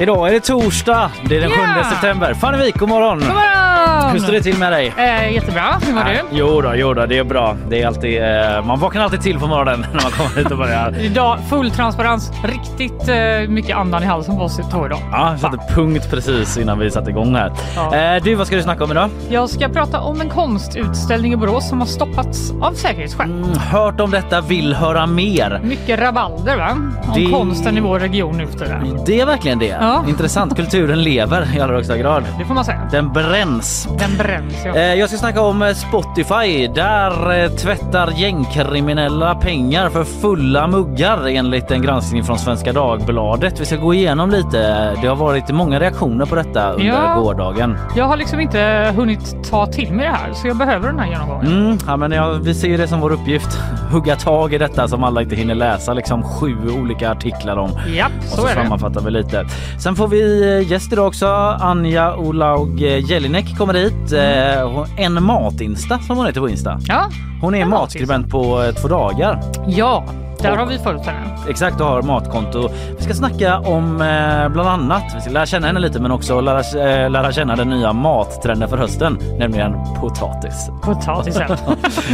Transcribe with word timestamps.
Idag 0.00 0.28
är 0.28 0.32
det 0.32 0.40
torsdag, 0.40 1.10
det 1.28 1.36
är 1.36 1.40
den 1.40 1.50
7 1.50 1.56
Yeah! 1.56 1.90
september. 1.90 2.34
Fanny 2.34 2.58
Wijk, 2.58 2.78
god 2.78 2.88
morgon! 2.88 3.18
God 3.18 3.28
morgon! 3.28 3.65
Hur 4.12 4.18
står 4.18 4.32
det 4.32 4.42
till 4.42 4.58
med 4.58 4.72
dig? 4.72 4.92
Eh, 4.96 5.32
jättebra. 5.34 5.62
Hur 5.86 5.92
mår 5.94 6.04
du? 6.04 6.18
Jo 6.30 6.60
då, 6.60 6.72
jo 6.74 6.94
då, 6.94 7.06
det 7.06 7.18
är 7.18 7.24
bra. 7.24 7.56
Det 7.68 7.82
är 7.82 7.86
alltid, 7.86 8.22
eh, 8.22 8.64
man 8.64 8.80
vaknar 8.80 9.02
alltid 9.04 9.20
till 9.20 9.38
på 9.38 9.46
morgonen 9.46 9.80
när 9.94 10.02
man 10.02 10.12
kommer 10.12 10.36
hit 10.36 10.50
och 10.50 10.58
börjar. 10.58 10.94
Idag 11.00 11.38
full 11.50 11.70
transparens. 11.70 12.30
Riktigt 12.44 13.08
eh, 13.08 13.48
mycket 13.48 13.76
andan 13.76 14.02
i 14.02 14.06
halsen 14.06 14.36
på 14.36 14.42
oss 14.42 14.60
två 14.72 14.86
idag. 14.86 14.98
Ja, 15.12 15.30
jag 15.30 15.40
satte 15.40 15.74
punkt 15.74 16.06
precis 16.10 16.56
innan 16.56 16.78
vi 16.78 16.90
satte 16.90 17.10
igång 17.10 17.34
här. 17.34 17.52
Ja. 17.76 17.94
Eh, 17.96 18.22
du, 18.22 18.34
vad 18.34 18.46
ska 18.46 18.56
du 18.56 18.62
snacka 18.62 18.84
om 18.84 18.90
idag? 18.90 19.10
Jag 19.28 19.50
ska 19.50 19.68
prata 19.68 20.00
om 20.00 20.20
en 20.20 20.28
konstutställning 20.28 21.32
i 21.32 21.36
Borås 21.36 21.68
som 21.68 21.78
har 21.80 21.86
stoppats 21.86 22.52
av 22.62 22.72
säkerhetsskäl. 22.72 23.30
Mm, 23.30 23.58
hört 23.58 24.00
om 24.00 24.10
detta, 24.10 24.40
vill 24.40 24.74
höra 24.74 25.06
mer. 25.06 25.60
Mycket 25.64 26.00
rabalder 26.00 26.56
va? 26.56 26.68
Om 26.72 27.12
Det- 27.14 27.30
konsten 27.30 27.76
i 27.76 27.80
vår 27.80 27.98
region 28.00 28.36
nu 28.38 28.46
för 28.46 28.58
tiden. 28.58 28.98
Det 29.06 29.20
är 29.20 29.26
verkligen 29.26 29.58
det. 29.58 29.76
Ja. 29.80 30.04
Intressant. 30.08 30.56
Kulturen 30.56 31.02
lever 31.02 31.56
i 31.56 31.60
allra 31.60 31.74
högsta 31.74 31.96
grad. 31.96 32.24
Det 32.38 32.44
får 32.44 32.54
man 32.54 32.64
säga. 32.64 32.80
Den 32.90 33.12
bränns. 33.12 33.88
Den 33.98 34.16
bränns 34.18 34.54
ja. 34.64 34.74
Eh, 34.74 34.94
Jag 34.94 35.08
ska 35.08 35.18
snacka 35.18 35.40
om 35.40 35.62
eh, 35.62 35.72
Spotify. 35.74 36.66
Där 36.74 37.42
eh, 37.44 37.50
tvättar 37.50 38.10
gängkriminella 38.16 39.34
pengar 39.34 39.88
för 39.90 40.04
fulla 40.04 40.66
muggar 40.66 41.26
enligt 41.28 41.70
en 41.70 41.82
granskning 41.82 42.24
från 42.24 42.38
Svenska 42.38 42.72
Dagbladet. 42.72 43.60
Vi 43.60 43.64
ska 43.64 43.76
gå 43.76 43.94
igenom 43.94 44.30
lite. 44.30 44.92
Det 45.02 45.08
har 45.08 45.16
varit 45.16 45.50
många 45.50 45.80
reaktioner 45.80 46.26
på 46.26 46.34
detta 46.34 46.70
under 46.72 46.86
Ja. 46.86 47.14
gårdagen. 47.20 47.78
Jag 47.96 48.04
har 48.04 48.16
liksom 48.16 48.40
inte 48.40 48.92
hunnit 48.96 49.50
ta 49.50 49.66
till 49.66 49.92
mig 49.92 50.06
det 50.06 50.12
här 50.12 50.32
så 50.34 50.46
jag 50.48 50.56
behöver 50.56 50.86
den 50.88 50.98
här 50.98 51.06
genomgången. 51.10 51.46
Mm, 51.46 51.78
ja, 51.86 51.96
men 51.96 52.12
ja, 52.12 52.32
vi 52.42 52.54
ser 52.54 52.78
det 52.78 52.88
som 52.88 53.00
vår 53.00 53.12
uppgift. 53.12 53.58
Hugga 53.92 54.16
tag 54.16 54.54
i 54.54 54.58
detta 54.58 54.88
som 54.88 55.04
alla 55.04 55.22
inte 55.22 55.36
hinner 55.36 55.54
läsa. 55.54 55.92
Liksom 55.92 56.22
sju 56.22 56.56
olika 56.80 57.10
artiklar 57.10 57.56
om. 57.56 57.70
Japp, 57.96 58.10
Och 58.18 58.24
så 58.24 58.36
så 58.36 58.46
är 58.46 58.54
det. 58.54 58.62
sammanfattar 58.62 59.00
vi 59.00 59.10
lite. 59.10 59.44
Sen 59.82 59.96
får 59.96 60.08
vi 60.08 60.62
gäst 60.70 60.92
idag 60.92 61.06
också. 61.06 61.26
Anja 61.60 62.16
Olaug 62.16 62.80
Jelinek 62.80 63.56
kommer 63.58 63.74
hit. 63.74 63.85
Eh, 64.12 64.68
hon- 64.70 64.86
En 64.96 65.22
matinsta 65.24 65.98
som 65.98 66.16
hon 66.16 66.26
heter 66.26 66.40
på 66.40 66.48
Insta. 66.48 66.80
Ja, 66.88 67.08
Hon 67.40 67.54
är 67.54 67.60
En 67.60 67.68
matskribent 67.70 68.30
på 68.30 68.62
eh, 68.62 68.74
två 68.74 68.88
dagar. 68.88 69.40
ja. 69.66 70.04
Där 70.42 70.56
har 70.56 70.66
vi 70.66 70.78
följt 70.78 71.06
henne. 71.06 71.36
Exakt 71.48 71.80
och 71.80 71.86
har 71.86 72.02
matkonto. 72.02 72.68
Vi 72.98 73.04
ska 73.04 73.14
snacka 73.14 73.58
om 73.58 74.00
eh, 74.00 74.48
bland 74.48 74.68
annat, 74.68 75.02
vi 75.14 75.20
ska 75.20 75.30
lära 75.30 75.46
känna 75.46 75.66
henne 75.66 75.80
lite 75.80 76.00
men 76.00 76.10
också 76.10 76.40
lära, 76.40 76.60
eh, 77.04 77.10
lära 77.10 77.32
känna 77.32 77.56
den 77.56 77.68
nya 77.70 77.92
mattrenden 77.92 78.68
för 78.68 78.76
hösten, 78.76 79.18
nämligen 79.38 79.76
potatis. 80.00 80.70
Potatisen. 80.82 81.50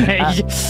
Nej. 0.06 0.20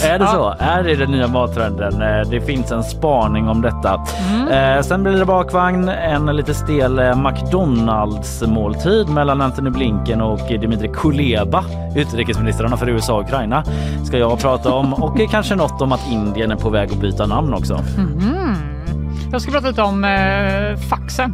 Är 0.05 0.19
det 0.19 0.25
Ja. 0.25 0.31
så? 0.59 0.63
Är 0.63 0.83
det 0.83 0.95
den 0.95 1.11
nya 1.11 1.27
mattrenden? 1.27 2.01
Eh, 2.01 2.29
Det 2.29 2.41
finns 2.41 2.71
en 2.71 2.83
spaning 2.83 3.49
om 3.49 3.61
detta. 3.61 4.01
Mm. 4.33 4.77
Eh, 4.77 4.81
sen 4.81 5.03
blir 5.03 5.13
det 5.19 5.25
bakvagn, 5.25 5.89
en 5.89 6.25
lite 6.25 6.53
stel 6.53 6.99
eh, 6.99 7.15
McDonalds 7.15 8.41
måltid 8.47 9.09
mellan 9.09 9.41
Anthony 9.41 9.69
Blinken 9.69 10.21
och 10.21 10.39
Dmitrij 10.61 10.91
Kuleba, 10.93 11.63
utrikesministrarna 11.95 12.77
för 12.77 12.89
USA 12.89 13.13
och 13.13 13.21
Ukraina, 13.23 13.63
ska 14.05 14.17
jag 14.17 14.39
prata 14.39 14.73
om 14.73 14.93
och 14.93 15.17
kanske 15.31 15.55
något 15.55 15.81
om 15.81 15.91
att 15.91 16.07
Indien 16.11 16.51
är 16.51 16.55
på 16.55 16.69
väg 16.69 16.91
att 16.91 16.97
byta 17.01 17.25
namn 17.25 17.42
också. 17.53 17.83
Mhm. 17.97 18.55
Jag 19.31 19.41
ska 19.41 19.51
prata 19.51 19.67
lite 19.67 19.81
om 19.81 20.03
eh, 20.03 20.77
faxen. 20.89 21.33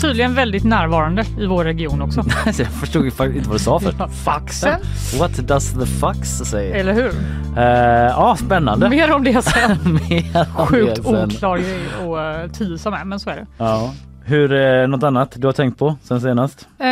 Tydligen 0.00 0.34
väldigt 0.34 0.64
närvarande 0.64 1.24
i 1.40 1.46
vår 1.46 1.64
region 1.64 2.02
också. 2.02 2.22
Så 2.52 2.62
jag 2.62 2.70
förstod 2.72 3.06
inte 3.06 3.48
vad 3.48 3.54
du 3.54 3.58
sa 3.58 3.80
för. 3.80 4.08
Faxen? 4.08 4.80
What 5.18 5.48
does 5.48 5.72
the 5.72 5.86
fax 5.86 6.28
say? 6.28 6.66
Eller 6.70 6.92
hur? 6.92 7.10
Eh, 7.56 7.64
Ja, 8.10 8.36
spännande. 8.38 8.88
Mer 8.88 9.12
om 9.12 9.24
det 9.24 9.42
sen. 9.42 9.78
Mer 10.10 10.46
om 10.56 10.66
Sjukt 10.66 10.96
det 10.96 11.02
sen. 11.02 11.24
oklar 11.26 11.56
grej 11.58 11.80
och 12.06 12.44
uh, 12.44 12.50
tisa 12.52 12.90
med, 12.90 13.06
men 13.06 13.20
så 13.20 13.30
är 13.30 13.36
det. 13.36 13.46
Ja. 13.58 13.94
Hur, 14.24 14.52
eh, 14.52 14.86
något 14.88 15.02
annat 15.02 15.32
du 15.36 15.46
har 15.46 15.52
tänkt 15.52 15.78
på 15.78 15.96
sen 16.02 16.20
senast? 16.20 16.68
Eh, 16.78 16.86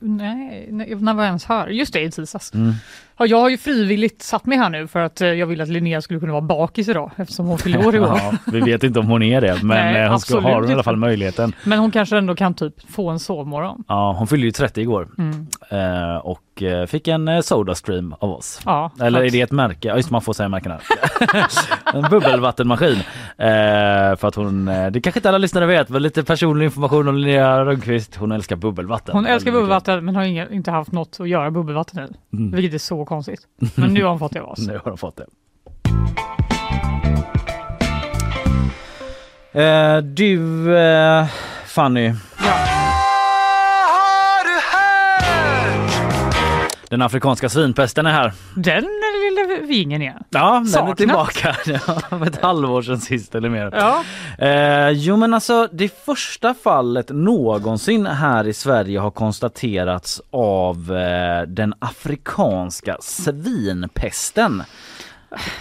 nej, 0.00 0.68
nej, 0.70 0.94
när 1.00 1.14
var 1.14 1.22
jag 1.22 1.28
ens 1.28 1.44
här? 1.44 1.66
Just 1.68 1.92
det, 1.92 2.00
i 2.00 2.10
tisdags. 2.10 2.54
Mm. 2.54 2.74
Ja, 3.22 3.26
jag 3.26 3.38
har 3.40 3.48
ju 3.48 3.58
frivilligt 3.58 4.22
satt 4.22 4.46
mig 4.46 4.58
här 4.58 4.70
nu 4.70 4.86
för 4.86 4.98
att 5.00 5.20
eh, 5.20 5.28
jag 5.28 5.46
vill 5.46 5.60
att 5.60 5.68
Linnea 5.68 6.00
skulle 6.02 6.20
kunna 6.20 6.32
vara 6.32 6.42
bakis 6.42 6.88
idag 6.88 7.10
eftersom 7.16 7.46
hon 7.46 7.58
fyllde 7.58 7.78
år 7.86 7.94
igår. 7.94 8.06
Ja, 8.22 8.32
vi 8.52 8.60
vet 8.60 8.84
inte 8.84 9.00
om 9.00 9.06
hon 9.06 9.22
är 9.22 9.40
det, 9.40 9.58
men 9.62 9.92
Nej, 9.92 10.02
eh, 10.02 10.10
hon 10.10 10.20
ska, 10.20 10.40
har 10.40 10.54
hon 10.60 10.70
i 10.70 10.72
alla 10.72 10.82
fall 10.82 10.96
möjligheten. 10.96 11.52
Men 11.64 11.78
hon 11.78 11.90
kanske 11.90 12.18
ändå 12.18 12.34
kan 12.34 12.54
typ 12.54 12.90
få 12.90 13.08
en 13.10 13.18
sovmorgon. 13.18 13.84
Ja, 13.88 14.14
hon 14.18 14.26
fyllde 14.26 14.46
ju 14.46 14.50
30 14.52 14.80
igår 14.80 15.08
Mm. 15.18 15.46
eh, 15.70 16.16
och 16.16 16.62
eh, 16.62 16.86
fick 16.86 17.08
en 17.08 17.42
Sodastream 17.42 18.14
av 18.18 18.30
oss. 18.30 18.60
Ja, 18.64 18.90
Eller 19.00 19.06
är 19.06 19.12
faktiskt. 19.12 19.32
det 19.32 19.40
ett 19.40 19.50
märke? 19.50 19.88
Ja 19.88 19.96
just 19.96 20.10
man 20.10 20.22
får 20.22 20.32
säga 20.32 20.48
märkena. 20.48 20.78
en 21.94 22.02
bubbelvattenmaskin. 22.10 22.96
Eh, 23.38 24.16
för 24.16 24.24
att 24.28 24.34
hon, 24.34 24.64
det 24.64 25.00
kanske 25.02 25.18
inte 25.18 25.28
alla 25.28 25.38
lyssnare 25.38 25.66
vet, 25.66 25.88
men 25.88 26.02
lite 26.02 26.24
personlig 26.24 26.64
information 26.64 27.08
om 27.08 27.16
Linnea 27.16 27.64
Rönnqvist. 27.64 28.16
Hon 28.16 28.32
älskar 28.32 28.56
bubbelvatten. 28.56 29.14
Hon 29.14 29.26
älskar 29.26 29.52
bubbelvatten 29.52 30.04
men 30.04 30.16
har 30.16 30.22
inga, 30.24 30.48
inte 30.48 30.70
haft 30.70 30.92
något 30.92 31.16
att 31.20 31.28
göra 31.28 31.50
bubbelvatten 31.50 32.04
i. 32.04 32.36
Mm. 32.36 32.50
Vilket 32.50 32.74
är 32.74 32.78
så 32.78 33.04
konstigt. 33.12 33.40
Men 33.74 33.94
nu 33.94 34.02
har 34.02 34.10
hon 34.10 34.18
fått 34.18 34.32
det 34.32 34.40
av 34.40 34.48
oss. 34.48 34.58
Nu 34.66 34.72
har 34.84 34.90
de 34.90 34.98
fått 34.98 35.16
det. 35.16 35.26
Eh, 39.62 39.98
du 39.98 40.76
eh, 40.78 41.26
Fanny, 41.66 42.14
Ja. 42.44 42.54
den 46.88 47.02
afrikanska 47.02 47.48
svinpesten 47.48 48.06
är 48.06 48.10
här. 48.10 48.32
Den 48.56 48.84
lilla 49.30 49.66
vingen 49.66 50.02
igen. 50.02 50.22
Ja, 50.30 50.52
den 50.54 50.62
är 50.62 50.66
Saknat. 50.66 50.96
tillbaka. 50.96 51.56
Ja, 52.10 52.26
ett 52.26 52.42
halvår 52.42 52.82
sedan 52.82 53.00
sist 53.00 53.34
eller 53.34 53.48
mer. 53.48 53.70
Ja. 53.72 54.04
Eh, 54.46 54.88
jo 54.90 55.16
men 55.16 55.34
alltså 55.34 55.68
det 55.72 56.04
första 56.04 56.54
fallet 56.54 57.10
någonsin 57.10 58.06
här 58.06 58.46
i 58.46 58.52
Sverige 58.52 58.98
har 58.98 59.10
konstaterats 59.10 60.20
av 60.30 60.96
eh, 60.96 61.42
den 61.48 61.74
afrikanska 61.78 62.96
svinpesten. 63.00 64.62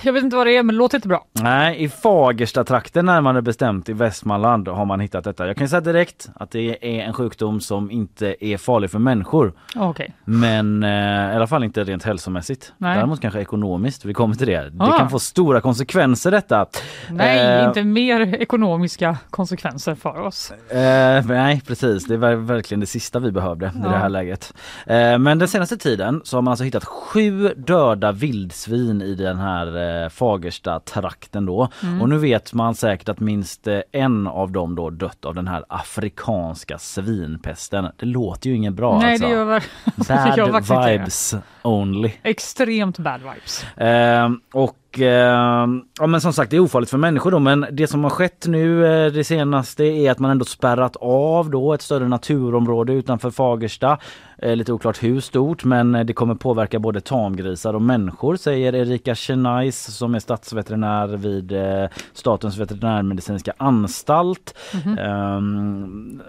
Jag 0.04 0.14
vet 0.14 0.24
inte 0.24 0.36
vad 0.36 0.48
det 0.48 0.58
är 0.58 0.64
men 0.64 0.76
det 0.76 0.80
låter 0.80 0.98
inte 0.98 1.08
bra. 1.08 1.26
Nej, 1.34 1.84
i 1.84 1.90
Fagersta-trakten 1.90 3.06
närmare 3.06 3.42
bestämt 3.42 3.90
i 3.90 3.94
Västmanland 3.94 4.68
har 4.68 4.86
man 4.86 5.00
hittat 5.00 5.24
detta. 5.24 5.48
Jag 5.48 5.58
kan 5.58 5.70
säga 5.70 5.82
direkt 5.82 6.30
att 6.36 6.52
det 6.52 6.78
är 7.00 7.02
en 7.04 7.14
sjukdom 7.14 7.62
som 7.62 7.92
inte 7.92 8.36
är 8.46 8.58
farlig 8.58 8.92
för 8.92 9.00
människor. 9.00 9.54
Okej. 9.76 10.14
Men 10.26 10.84
eh, 10.84 10.90
i 11.34 11.36
alla 11.36 11.48
fall 11.48 11.64
inte 11.64 11.84
rent 11.84 12.04
hälsomässigt. 12.04 12.74
Nej. 12.78 12.98
Däremot 12.98 13.22
kanske 13.22 13.40
ekonomiskt. 13.42 14.06
Vi 14.06 14.14
kommer 14.14 14.36
till 14.36 14.48
det. 14.48 14.70
Det 14.70 14.84
Ah. 14.84 14.98
kan 14.98 15.10
få 15.10 15.20
stora 15.20 15.62
konsekvenser 15.62 16.32
detta. 16.32 16.66
Nej, 17.10 17.32
Eh, 17.62 17.68
inte 17.68 17.84
mer 17.84 18.36
ekonomiska 18.36 19.18
konsekvenser 19.30 19.96
för 19.96 20.20
oss. 20.22 20.52
Eh, 20.70 21.26
nej 21.26 21.62
precis, 21.68 22.06
det 22.06 22.18
var 22.18 22.34
verkligen 22.36 22.80
det 22.80 22.86
sista 22.86 23.20
vi 23.20 23.32
behövde 23.32 23.66
i 23.66 23.70
Ja. 23.84 23.90
det 23.90 23.98
här 23.98 24.10
läget. 24.10 24.54
Eh, 24.88 25.18
men 25.18 25.40
den 25.40 25.48
senaste 25.48 25.78
tiden 25.78 26.22
så 26.24 26.38
har 26.38 26.42
man 26.42 26.52
alltså 26.52 26.64
hittat 26.64 26.86
sju 26.86 27.54
döda 27.58 28.12
vildsvin 28.12 29.02
i 29.02 29.16
den 29.16 29.38
här 29.38 29.61
eh, 29.68 30.10
Fagersta 30.10 30.80
trakten 30.80 31.46
då. 31.46 31.68
Mm. 31.84 32.02
Och 32.02 32.10
nu 32.10 32.18
vet 32.18 32.54
man 32.54 32.76
säkert 32.76 33.10
att 33.10 33.20
minst 33.20 33.68
eh, 33.68 33.80
en 33.92 34.28
av 34.28 34.52
dem 34.52 34.76
då 34.76 34.90
dött 34.90 35.26
av 35.26 35.36
den 35.36 35.48
här 35.48 35.66
afrikanska 35.68 36.78
svinpesten. 36.78 37.88
Det 37.98 38.06
låter 38.06 38.50
ju 38.50 38.56
inget 38.56 38.74
bra 38.74 39.00
Nej, 39.00 39.12
alltså. 39.12 39.28
det 39.28 39.34
gör, 39.34 39.46
Bad 40.68 40.86
det. 40.86 40.92
vibes 40.92 41.36
only. 41.62 42.12
Extremt 42.24 43.00
bad 43.00 43.22
vibes. 43.22 43.78
Eh, 43.78 44.30
och 44.54 45.00
eh, 45.00 45.68
ja 46.00 46.08
men 46.08 46.22
som 46.22 46.34
sagt 46.34 46.52
det 46.52 46.58
är 46.58 46.60
ofarligt 46.60 46.90
för 46.90 46.98
människor 46.98 47.32
då 47.32 47.40
men 47.40 47.66
det 47.72 47.88
som 47.88 48.04
har 48.04 48.12
skett 48.12 48.46
nu 48.48 48.86
eh, 48.86 49.12
det 49.12 49.24
senaste 49.24 49.84
är 49.84 50.12
att 50.12 50.20
man 50.20 50.32
ändå 50.32 50.46
spärrat 50.46 50.96
av 51.02 51.50
då 51.50 51.74
ett 51.74 51.82
större 51.82 52.08
naturområde 52.08 52.94
utanför 52.94 53.32
Fagersta. 53.32 53.98
Eh, 54.42 54.56
lite 54.56 54.74
oklart 54.74 55.04
hur 55.04 55.20
stort 55.20 55.64
men 55.64 55.96
eh, 55.96 56.06
det 56.06 56.14
kommer 56.14 56.36
påverka 56.36 56.80
både 56.80 57.02
tamgrisar 57.02 57.74
och 57.74 57.82
människor 57.82 58.36
säger 58.36 58.76
Erika 58.76 59.16
Chenais 59.16 59.98
som 59.98 60.16
är 60.16 60.20
statsveterinär 60.20 61.08
vid 61.08 61.52
eh, 61.52 61.90
Statens 62.14 62.58
veterinärmedicinska 62.58 63.54
anstalt. 63.58 64.58
Ehm, 65.00 66.22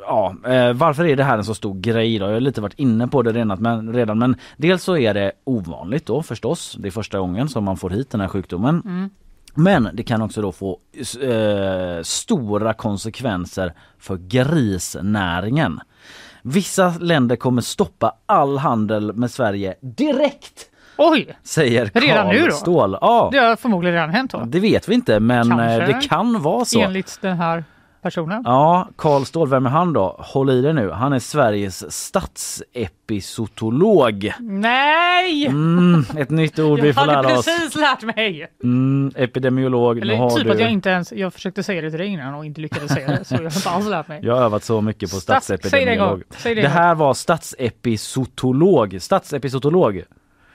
ja, 0.00 0.34
eh, 0.44 0.72
varför 0.72 1.04
är 1.04 1.16
det 1.16 1.24
här 1.24 1.38
en 1.38 1.44
så 1.44 1.54
stor 1.54 1.74
grej 1.74 2.18
då? 2.18 2.26
Jag 2.26 2.32
har 2.32 2.40
lite 2.40 2.60
varit 2.60 2.78
inne 2.78 3.08
på 3.08 3.22
det 3.22 3.32
redan 3.32 3.58
men, 3.62 3.94
redan 3.94 4.18
men 4.18 4.36
dels 4.56 4.82
så 4.82 4.96
är 4.96 5.14
det 5.14 5.32
ovanligt 5.44 6.06
då 6.06 6.22
förstås. 6.22 6.76
Det 6.78 6.88
är 6.88 6.92
första 6.92 7.18
gången 7.18 7.48
som 7.48 7.64
man 7.64 7.76
får 7.76 7.90
hit 7.90 8.10
den 8.10 8.20
här 8.20 8.28
sjukdomen. 8.28 9.10
Men 9.54 9.88
det 9.92 10.02
kan 10.02 10.22
också 10.22 10.42
då 10.42 10.52
få 10.52 10.78
eh, 11.22 12.02
stora 12.02 12.74
konsekvenser 12.74 13.72
för 13.98 14.16
grisnäringen. 14.16 15.80
Vissa 16.42 16.94
länder 17.00 17.36
kommer 17.36 17.62
stoppa 17.62 18.12
all 18.26 18.58
handel 18.58 19.12
med 19.12 19.30
Sverige 19.30 19.74
direkt 19.80 20.66
Oj! 20.96 21.36
säger 21.42 21.90
Redan 21.94 22.28
nu 22.28 22.46
då? 22.46 22.52
Ståhl. 22.52 22.98
Ja, 23.00 23.28
Det 23.32 23.38
har 23.38 23.56
förmodligen 23.56 23.94
redan 23.94 24.10
hänt 24.10 24.30
då. 24.30 24.42
det 24.46 24.60
vet 24.60 24.88
vi 24.88 24.94
inte 24.94 25.20
men 25.20 25.48
Kanske. 25.48 25.82
eh, 25.82 25.86
det 25.86 26.08
kan 26.08 26.42
vara 26.42 26.64
så. 26.64 26.80
Enligt 26.80 27.18
den 27.20 27.36
här 27.36 27.64
personen. 28.02 28.42
Ja, 28.44 28.88
Karl 28.96 29.24
Ståhl, 29.24 29.48
vem 29.48 29.66
är 29.66 29.70
han 29.70 29.92
då? 29.92 30.16
Håll 30.18 30.50
i 30.50 30.62
det 30.62 30.72
nu. 30.72 30.90
Han 30.90 31.12
är 31.12 31.18
Sveriges 31.18 31.92
statsepisotolog. 31.92 34.32
Nej! 34.40 35.46
Mm, 35.46 36.04
ett 36.16 36.30
nytt 36.30 36.58
ord 36.58 36.80
vi 36.80 36.86
jag 36.86 36.94
får 36.94 37.00
hade 37.02 37.12
lära 37.28 37.38
oss. 37.38 37.44
precis 37.44 37.74
lärt 37.74 38.02
mig. 38.02 38.46
Mm, 38.62 39.12
epidemiolog. 39.16 39.96
nu 39.96 40.02
Eller 40.02 40.16
har 40.16 40.30
typ 40.30 40.44
du... 40.44 40.50
att 40.52 40.60
jag 40.60 40.70
inte 40.70 40.90
ens, 40.90 41.12
jag 41.12 41.32
försökte 41.34 41.62
säga 41.62 41.82
det 41.82 41.90
till 41.90 41.98
dig 41.98 42.08
innan 42.08 42.34
och 42.34 42.44
inte 42.46 42.60
lyckades 42.60 42.92
säga 42.92 43.08
det. 43.08 43.24
Så 43.24 43.34
jag 43.34 43.38
har 43.40 43.46
inte 43.56 43.70
alls 43.70 43.88
lärt 43.88 44.08
mig. 44.08 44.20
Jag 44.22 44.34
har 44.36 44.42
övat 44.42 44.64
så 44.64 44.80
mycket 44.80 45.10
på 45.10 45.16
Stats- 45.16 45.46
säg 45.46 45.56
det 45.56 45.62
statsepidemiolog. 45.62 46.22
Säg 46.30 46.54
det 46.54 46.62
Det 46.62 46.68
här 46.68 46.94
var 46.94 47.14
statsepisotolog. 47.14 48.96
Statsepisotolog. 49.02 50.02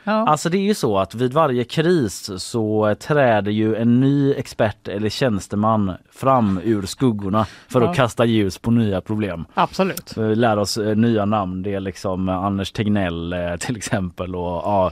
Ja. 0.08 0.28
Alltså 0.28 0.50
det 0.50 0.58
är 0.58 0.62
ju 0.62 0.74
så 0.74 0.98
att 0.98 1.16
vid 1.16 1.34
varje 1.34 1.64
kris 1.64 2.30
så 2.38 2.96
träder 3.00 3.52
ju 3.52 3.76
en 3.76 4.00
ny 4.00 4.34
expert 4.34 4.88
eller 4.88 5.10
tjänsteman 5.10 5.92
fram 6.12 6.60
ur 6.64 6.82
skuggorna 6.86 7.46
för 7.68 7.82
Ja. 7.82 7.90
att 7.90 7.96
kasta 7.96 8.26
ljus 8.26 8.58
på 8.58 8.72
nya 8.72 9.02
problem. 9.02 9.46
Absolut. 9.54 10.14
Vi 10.18 10.36
lär 10.36 10.58
oss 10.58 10.78
eh, 10.78 10.96
nya 10.96 11.26
namn. 11.26 11.64
Det 11.64 11.74
är 11.74 11.80
liksom 11.80 12.30
Anders 12.30 12.72
Tegnell 12.72 13.34
eh, 13.34 13.56
till 13.56 13.78
exempel 13.78 14.36
och 14.36 14.42
ja, 14.46 14.92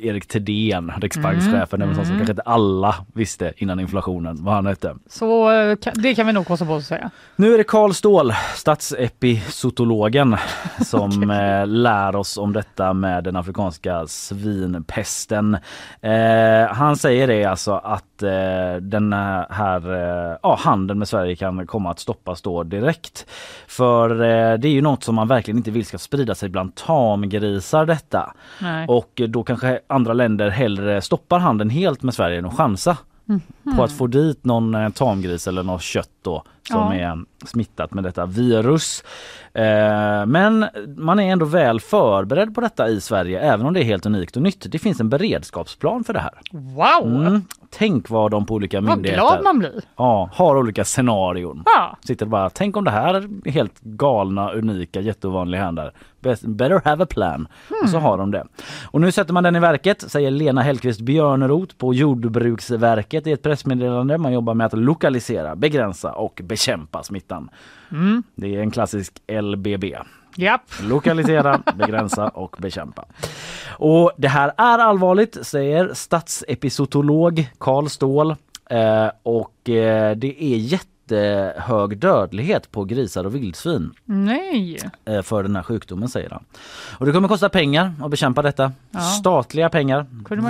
Erik 0.00 0.26
Thedéen, 0.28 0.92
riksbankschefen, 1.00 1.82
mm. 1.82 1.94
sånt 1.94 2.06
som 2.06 2.16
kanske 2.16 2.32
inte 2.32 2.42
alla 2.42 2.94
visste 3.14 3.52
innan 3.56 3.80
inflationen 3.80 4.44
vad 4.44 4.54
han 4.54 4.66
hette. 4.66 4.96
Så 5.06 5.52
eh, 5.52 5.76
det 5.94 6.14
kan 6.14 6.26
vi 6.26 6.32
nog 6.32 6.46
kosta 6.46 6.66
på 6.66 6.72
oss 6.72 6.82
att 6.82 6.88
säga. 6.88 7.10
Nu 7.36 7.54
är 7.54 7.58
det 7.58 7.64
Karl 7.64 7.92
Ståhl, 7.92 8.32
statsepisotologen, 8.54 10.36
som 10.84 11.30
eh, 11.30 11.66
lär 11.66 12.16
oss 12.16 12.38
om 12.38 12.52
detta 12.52 12.92
med 12.92 13.24
den 13.24 13.36
afrikanska 13.36 14.06
svinpesten. 14.06 15.56
Eh, 16.00 16.66
han 16.70 16.96
säger 16.96 17.26
det 17.26 17.44
alltså 17.44 17.72
att 17.72 18.22
eh, 18.22 18.76
den 18.80 19.12
här 19.50 19.92
eh, 19.92 20.36
ja, 20.42 20.58
handeln 20.60 20.98
med 20.98 21.08
Sverige 21.08 21.36
kan 21.36 21.66
komma 21.66 21.90
att 21.90 21.98
stoppas 21.98 22.42
då 22.42 22.62
direkt. 22.62 23.26
För 23.66 24.10
eh, 24.10 24.58
det 24.58 24.68
är 24.68 24.72
ju 24.72 24.82
något 24.82 25.04
som 25.04 25.14
man 25.14 25.28
verkligen 25.28 25.58
inte 25.58 25.70
vill 25.70 25.86
ska 25.86 25.98
sprida 25.98 26.34
sig 26.34 26.48
bland 26.48 26.74
tamgrisar 26.74 27.86
detta. 27.86 28.29
Nej. 28.58 28.86
Och 28.88 29.20
då 29.28 29.42
kanske 29.42 29.80
andra 29.86 30.12
länder 30.12 30.48
hellre 30.50 31.00
stoppar 31.02 31.38
handeln 31.38 31.70
helt 31.70 32.02
med 32.02 32.14
Sverige 32.14 32.38
än 32.38 32.46
att 32.46 32.56
chansa 32.56 32.96
på 33.76 33.84
att 33.84 33.92
få 33.92 34.06
dit 34.06 34.44
någon 34.44 34.74
eh, 34.74 34.88
tamgris 34.90 35.48
eller 35.48 35.62
något 35.62 35.82
kött 35.82 36.10
då 36.22 36.42
som 36.68 36.78
Ja. 36.80 36.94
är 36.94 37.24
smittat 37.46 37.94
med 37.94 38.04
detta 38.04 38.26
virus. 38.26 39.04
Eh, 39.54 40.26
men 40.26 40.66
man 40.96 41.20
är 41.20 41.32
ändå 41.32 41.46
väl 41.46 41.80
förberedd 41.80 42.54
på 42.54 42.60
detta 42.60 42.88
i 42.88 43.00
Sverige 43.00 43.40
även 43.40 43.66
om 43.66 43.74
det 43.74 43.80
är 43.80 43.84
helt 43.84 44.06
unikt 44.06 44.36
och 44.36 44.42
nytt. 44.42 44.66
Det 44.72 44.78
finns 44.78 45.00
en 45.00 45.08
beredskapsplan 45.08 46.04
för 46.04 46.12
det 46.12 46.20
här. 46.20 46.32
Wow! 46.52 47.26
Mm. 47.26 47.42
Tänk 47.70 48.10
vad 48.10 48.30
de 48.30 48.46
på 48.46 48.54
olika 48.54 48.80
Vad 48.80 48.96
myndigheter 48.96 49.22
glad 49.22 49.44
man 49.44 49.58
blir. 49.58 49.82
ja, 49.96 50.30
har 50.32 50.56
olika 50.56 50.84
scenarion. 50.84 51.62
Ja. 51.66 51.96
Sitter 52.04 52.26
bara, 52.26 52.50
tänk 52.50 52.76
om 52.76 52.84
det 52.84 52.90
här 52.90 53.14
är 53.14 53.50
helt 53.50 53.80
galna, 53.80 54.52
unika, 54.52 55.00
jätteovanliga 55.00 55.64
händer. 55.64 55.92
Better 56.20 56.80
have 56.84 57.02
a 57.04 57.06
plan. 57.10 57.48
Och 57.82 57.88
så 57.88 57.98
har 57.98 58.18
de 58.18 58.30
det. 58.30 58.44
Och 58.84 59.00
nu 59.00 59.12
sätter 59.12 59.32
man 59.32 59.44
den 59.44 59.56
i 59.56 59.60
verket, 59.60 60.10
säger 60.10 60.30
Lena 60.30 60.62
Hellqvist 60.62 61.00
Björneroth 61.00 61.76
på 61.76 61.94
Jordbruksverket 61.94 63.26
i 63.26 63.32
ett 63.32 63.42
pressmeddelande. 63.42 64.18
Man 64.18 64.32
jobbar 64.32 64.54
med 64.54 64.66
att 64.66 64.78
lokalisera, 64.78 65.56
begränsa 65.56 66.12
och 66.12 66.40
bekämpa 66.44 67.02
smittan. 67.30 67.50
Det 68.34 68.56
är 68.56 68.60
en 68.60 68.70
klassisk 68.70 69.12
LBB. 69.28 69.84
Japp. 70.36 70.62
Lokalisera, 70.82 71.60
begränsa 71.76 72.28
och 72.28 72.56
bekämpa. 72.58 73.04
Och 73.78 74.12
det 74.16 74.28
här 74.28 74.52
är 74.56 74.78
allvarligt 74.78 75.46
säger 75.46 75.94
statsepisotolog 75.94 77.50
Karl 77.58 77.88
Ståhl. 77.88 78.30
Eh, 78.70 79.10
och 79.22 79.70
eh, 79.70 80.16
det 80.16 80.42
är 80.42 80.56
jättehög 80.56 81.98
dödlighet 81.98 82.70
på 82.70 82.84
grisar 82.84 83.24
och 83.24 83.34
vildsvin 83.34 83.90
Nej. 84.04 84.78
eh, 85.04 85.22
för 85.22 85.42
den 85.42 85.56
här 85.56 85.62
sjukdomen 85.62 86.08
säger 86.08 86.30
han. 86.30 86.44
Och 86.98 87.06
det 87.06 87.12
kommer 87.12 87.28
kosta 87.28 87.48
pengar 87.48 87.92
att 88.02 88.10
bekämpa 88.10 88.42
detta. 88.42 88.72
Ja. 88.90 89.00
Statliga 89.00 89.68
pengar, 89.68 90.06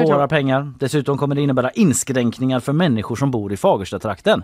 våra 0.07 0.29
pengar. 0.29 0.73
Dessutom 0.79 1.19
kommer 1.19 1.35
det 1.35 1.43
innebära 1.43 1.71
inskränkningar 1.71 2.61
för 2.61 2.73
människor 2.73 3.17
som 3.17 3.31
bor 3.31 3.53
i 3.53 3.57
Fagerstatrakten. 3.57 4.43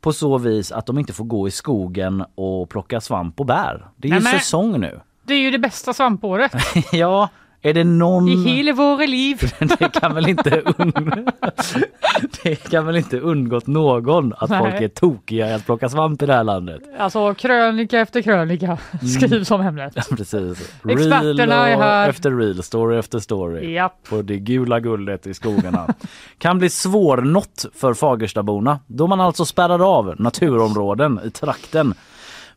På 0.00 0.12
så 0.12 0.38
vis 0.38 0.72
att 0.72 0.86
de 0.86 0.98
inte 0.98 1.12
får 1.12 1.24
gå 1.24 1.48
i 1.48 1.50
skogen 1.50 2.24
och 2.34 2.68
plocka 2.68 3.00
svamp 3.00 3.40
och 3.40 3.46
bär. 3.46 3.86
Det 3.96 4.08
är 4.08 4.12
ju 4.12 4.18
Nämen. 4.18 4.40
säsong 4.40 4.80
nu. 4.80 5.00
Det 5.22 5.34
är 5.34 5.38
ju 5.38 5.50
det 5.50 5.58
bästa 5.58 5.92
svampåret 5.94 6.52
ja, 6.92 7.28
är 7.66 7.74
det 7.74 7.84
någon... 7.84 8.28
i 8.28 8.36
hela 8.36 8.72
våra 8.72 9.06
liv. 9.06 9.40
det 9.78 9.88
kan 10.00 10.14
väl 10.14 10.28
inte 10.28 10.62
und... 10.78 10.94
det 12.42 12.56
kan 12.56 12.86
väl 12.86 12.96
inte 12.96 13.20
undgått 13.20 13.66
någon 13.66 14.32
att 14.38 14.50
Nej. 14.50 14.58
folk 14.58 14.82
är 14.82 14.88
tokiga 14.88 15.50
i 15.50 15.52
att 15.52 15.66
plocka 15.66 15.88
svamp 15.88 16.22
i 16.22 16.26
det 16.26 16.32
här 16.32 16.44
landet. 16.44 16.82
Alltså 16.98 17.34
krönika 17.34 18.00
efter 18.00 18.22
krönika 18.22 18.78
skrivs 19.18 19.50
om 19.50 19.60
ämnet. 19.60 19.94
Precis. 20.16 20.72
Experterna 20.88 21.68
är 21.68 21.76
här. 21.76 22.08
efter 22.08 22.30
reel, 22.30 22.62
story 22.62 22.98
efter 22.98 23.18
story. 23.18 23.74
Japp. 23.74 24.08
På 24.08 24.22
det 24.22 24.38
gula 24.38 24.80
guldet 24.80 25.26
i 25.26 25.34
skogarna. 25.34 25.94
kan 26.38 26.58
bli 26.58 26.70
svårnått 26.70 27.66
för 27.74 27.94
Fagerstaborna 27.94 28.80
då 28.86 29.06
man 29.06 29.20
alltså 29.20 29.44
spärrar 29.44 29.98
av 29.98 30.14
naturområden 30.18 31.20
i 31.24 31.30
trakten 31.30 31.94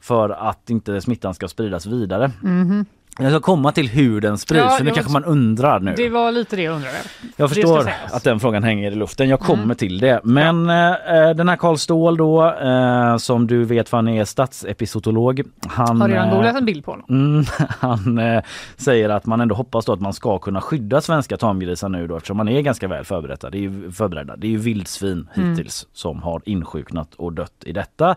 för 0.02 0.30
att 0.30 0.70
inte 0.70 1.02
smittan 1.02 1.34
ska 1.34 1.48
spridas 1.48 1.86
vidare. 1.86 2.32
Jag 3.22 3.32
ska 3.32 3.40
komma 3.40 3.72
till 3.72 3.90
hur 3.90 4.22
den 4.22 4.38
sprids. 4.38 4.64
Ja, 4.64 4.70
för 4.70 4.84
nu 4.84 4.92
kanske 4.92 5.12
man 5.14 5.24
undrar 5.26 5.80
nu. 5.80 5.94
Det 5.98 6.10
var 6.10 6.32
lite 6.32 6.56
det 6.56 6.62
jag 6.62 6.76
undrade. 6.76 6.98
Jag 7.38 7.50
förstår 7.50 7.90
att 8.12 8.24
den 8.24 8.40
frågan 8.40 8.64
hänger 8.64 8.92
i 8.92 8.96
luften. 8.96 9.30
Jag 9.30 9.40
kommer 9.40 9.64
Mm. 9.64 9.76
till 9.78 10.00
det. 10.00 10.22
Men 10.24 10.70
eh, 10.70 11.30
den 11.36 11.50
här 11.50 11.56
Karl 11.56 11.76
Ståhl 11.76 12.18
då, 12.18 12.46
eh, 12.54 13.18
som 13.18 13.48
du 13.48 13.64
vet 13.64 13.90
för 13.90 13.98
han 13.98 14.08
är 14.08 14.26
statsepisotolog. 14.26 15.42
Han, 15.68 16.02
Har 16.02 16.10
redan 16.10 16.28
eh, 16.28 16.34
googlat 16.36 16.56
en 16.56 16.66
bild 16.66 16.86
på 16.86 16.92
honom. 16.92 17.06
Mm, 17.10 17.46
han 17.80 18.18
eh, 18.18 18.44
säger 18.78 19.10
att 19.10 19.26
man 19.26 19.42
ändå 19.42 19.56
hoppas 19.56 19.86
då 19.86 19.94
att 19.94 20.02
man 20.02 20.14
ska 20.14 20.40
kunna 20.40 20.62
skydda 20.62 21.02
svenska 21.02 21.38
tamgrisar 21.38 21.90
nu 21.90 22.08
då 22.08 22.16
eftersom 22.18 22.38
man 22.38 22.48
är 22.48 22.62
ganska 22.62 22.88
väl 22.88 23.06
förberedda. 23.06 23.50
Det 23.50 23.58
är 23.58 23.62
ju, 23.62 23.92
förberedda. 23.92 24.36
Det 24.36 24.48
är 24.48 24.52
ju 24.52 24.58
vildsvin 24.58 25.28
Mm. 25.34 25.50
hittills 25.50 25.88
som 25.94 26.24
har 26.24 26.42
insjuknat 26.46 27.14
och 27.16 27.34
dött 27.34 27.64
i 27.66 27.72
detta. 27.72 28.16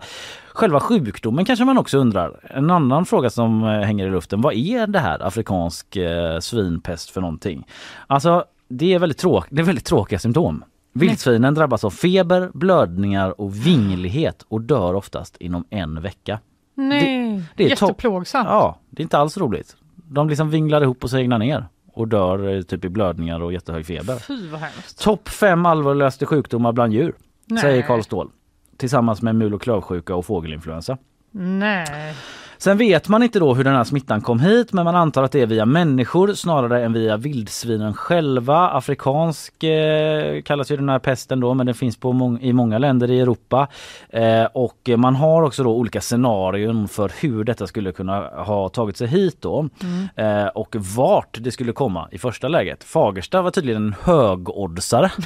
Själva 0.54 0.80
sjukdomen 0.80 1.44
kanske 1.44 1.64
man 1.64 1.78
också 1.78 1.98
undrar. 1.98 2.40
En 2.54 2.70
annan 2.70 3.06
fråga 3.06 3.30
som 3.30 3.64
eh, 3.64 3.68
hänger 3.80 4.06
i 4.06 4.10
luften. 4.10 4.40
Vad 4.40 4.54
är 4.54 4.86
det 4.86 4.98
här 4.98 5.26
afrikansk 5.26 5.96
eh, 5.96 6.38
svinpest 6.38 7.10
för 7.10 7.20
någonting? 7.20 7.66
Alltså 8.06 8.44
det 8.68 8.94
är 8.94 8.98
väldigt, 8.98 9.18
tråk 9.18 9.46
det 9.50 9.62
är 9.62 9.66
väldigt 9.66 9.84
tråkiga 9.84 10.18
symptom. 10.18 10.64
Vildsvinen 10.94 11.54
drabbas 11.54 11.84
av 11.84 11.90
feber, 11.90 12.50
blödningar 12.54 13.40
och 13.40 13.66
vinglighet 13.66 14.44
och 14.48 14.60
dör 14.60 14.94
oftast 14.94 15.36
inom 15.36 15.64
en 15.70 16.02
vecka. 16.02 16.38
Nej, 16.74 17.42
det 17.56 17.64
är 17.64 17.76
topp. 17.76 17.88
jätteplågsamt. 17.88 18.48
Ja, 18.48 18.78
det 18.90 19.00
är 19.00 19.04
inte 19.04 19.18
alls 19.18 19.38
roligt. 19.38 19.76
De 19.94 20.28
liksom 20.28 20.50
vinglar 20.50 20.82
ihop 20.82 21.04
och 21.04 21.10
segnar 21.10 21.38
ner 21.38 21.64
och 21.92 22.08
dör 22.08 22.54
eh, 22.56 22.62
typ 22.62 22.84
i 22.84 22.88
blödningar 22.88 23.42
och 23.42 23.52
jättehög 23.52 23.86
feber. 23.86 24.16
Fy 24.16 24.48
vad 24.48 24.60
hemskt. 24.60 25.02
Topp 25.02 25.28
fem 25.28 25.66
allvarligaste 25.66 26.26
sjukdomar 26.26 26.72
bland 26.72 26.92
djur, 26.92 27.14
Nej. 27.46 27.60
säger 27.60 27.82
Karl 27.82 28.02
Ståhl. 28.02 28.30
Tillsammans 28.76 29.22
med 29.22 29.34
mul 29.34 29.54
och 29.54 29.62
klövsjuka 29.62 30.14
och 30.14 30.26
fågelinfluensa. 30.26 30.98
Nej. 31.30 32.14
Sen 32.62 32.78
vet 32.78 33.08
man 33.08 33.22
inte 33.22 33.38
då 33.38 33.54
hur 33.54 33.64
den 33.64 33.74
här 33.76 33.84
smittan 33.84 34.20
kom 34.20 34.40
hit 34.40 34.72
men 34.72 34.84
man 34.84 34.96
antar 34.96 35.22
att 35.22 35.32
det 35.32 35.40
är 35.40 35.46
via 35.46 35.66
människor 35.66 36.34
snarare 36.34 36.84
än 36.84 36.92
via 36.92 37.16
vildsvinen 37.16 37.94
själva. 37.94 38.68
Afrikansk 38.70 39.62
eh, 39.64 40.42
kallas 40.42 40.70
ju 40.70 40.76
den 40.76 40.88
här 40.88 40.98
pesten 40.98 41.40
då 41.40 41.54
men 41.54 41.66
den 41.66 41.74
finns 41.74 41.96
på 41.96 42.12
mång- 42.12 42.38
i 42.40 42.52
många 42.52 42.78
länder 42.78 43.10
i 43.10 43.20
Europa. 43.20 43.68
Eh, 44.08 44.44
och 44.44 44.90
man 44.96 45.16
har 45.16 45.42
också 45.42 45.64
då 45.64 45.70
olika 45.76 46.00
scenarion 46.00 46.88
för 46.88 47.12
hur 47.20 47.44
detta 47.44 47.66
skulle 47.66 47.92
kunna 47.92 48.20
ha 48.20 48.68
tagit 48.68 48.96
sig 48.96 49.06
hit 49.08 49.36
då. 49.40 49.68
Eh, 50.16 50.46
och 50.46 50.76
vart 50.96 51.36
det 51.40 51.50
skulle 51.50 51.72
komma 51.72 52.08
i 52.10 52.18
första 52.18 52.48
läget. 52.48 52.84
Fagersta 52.84 53.42
var 53.42 53.50
tydligen 53.50 53.86
en 53.86 53.94
högoddsare. 54.02 55.10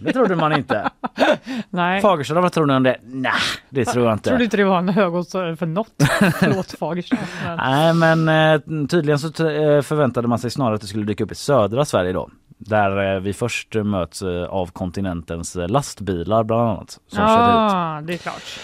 Det 0.00 0.12
trodde 0.12 0.36
man 0.36 0.52
inte. 0.52 0.90
Nej. 1.70 2.00
Fagersta, 2.00 2.40
vad 2.40 2.52
tror 2.52 2.66
ni 2.66 2.74
om 2.74 2.82
det? 2.82 2.96
Nej, 3.02 3.32
det 3.70 3.84
tror 3.84 4.04
jag 4.04 4.14
inte. 4.14 4.28
Trodde 4.30 4.44
inte 4.44 4.56
det 4.56 4.64
var 4.64 4.78
en 4.78 4.88
högoddsare 4.88 5.56
för 5.56 5.66
något. 5.66 5.92
Förlåt 6.40 6.74
Fagersta. 6.78 7.16
Nej 7.56 7.94
men 7.94 8.28
eh, 8.28 8.86
tydligen 8.86 9.18
så 9.18 9.26
eh, 9.26 9.82
förväntade 9.82 10.28
man 10.28 10.38
sig 10.38 10.50
snarare 10.50 10.74
att 10.74 10.80
det 10.80 10.86
skulle 10.86 11.04
dyka 11.04 11.24
upp 11.24 11.32
i 11.32 11.34
södra 11.34 11.84
Sverige 11.84 12.12
då. 12.12 12.30
Där 12.58 13.14
eh, 13.14 13.20
vi 13.20 13.32
först 13.32 13.74
möts 13.74 14.22
av 14.48 14.66
kontinentens 14.66 15.56
lastbilar 15.68 16.44
bland 16.44 16.62
annat. 16.62 16.90
Som. 16.90 17.22
Ja, 17.22 18.00
det 18.04 18.14
är 18.14 18.18
klart. 18.18 18.58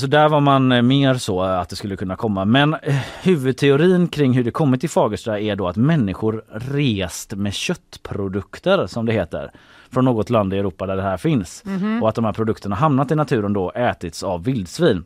Så 0.00 0.06
där 0.06 0.28
var 0.28 0.40
man 0.40 0.86
mer 0.86 1.14
så 1.14 1.42
att 1.42 1.68
det 1.68 1.76
skulle 1.76 1.96
kunna 1.96 2.16
komma. 2.16 2.44
Men 2.44 2.76
huvudteorin 3.22 4.08
kring 4.08 4.32
hur 4.32 4.44
det 4.44 4.50
kommit 4.50 4.80
till 4.80 4.90
Fagersta 4.90 5.40
är 5.40 5.56
då 5.56 5.68
att 5.68 5.76
människor 5.76 6.44
rest 6.48 7.34
med 7.34 7.54
köttprodukter 7.54 8.86
som 8.86 9.06
det 9.06 9.12
heter 9.12 9.50
från 9.90 10.04
något 10.04 10.30
land 10.30 10.54
i 10.54 10.58
Europa 10.58 10.86
där 10.86 10.96
det 10.96 11.02
här 11.02 11.16
finns. 11.16 11.64
Och 12.02 12.08
att 12.08 12.14
de 12.14 12.24
här 12.24 12.32
produkterna 12.32 12.76
hamnat 12.76 13.10
i 13.10 13.14
naturen 13.14 13.52
då 13.52 13.70
ätits 13.70 14.22
av 14.22 14.44
vildsvin. 14.44 15.04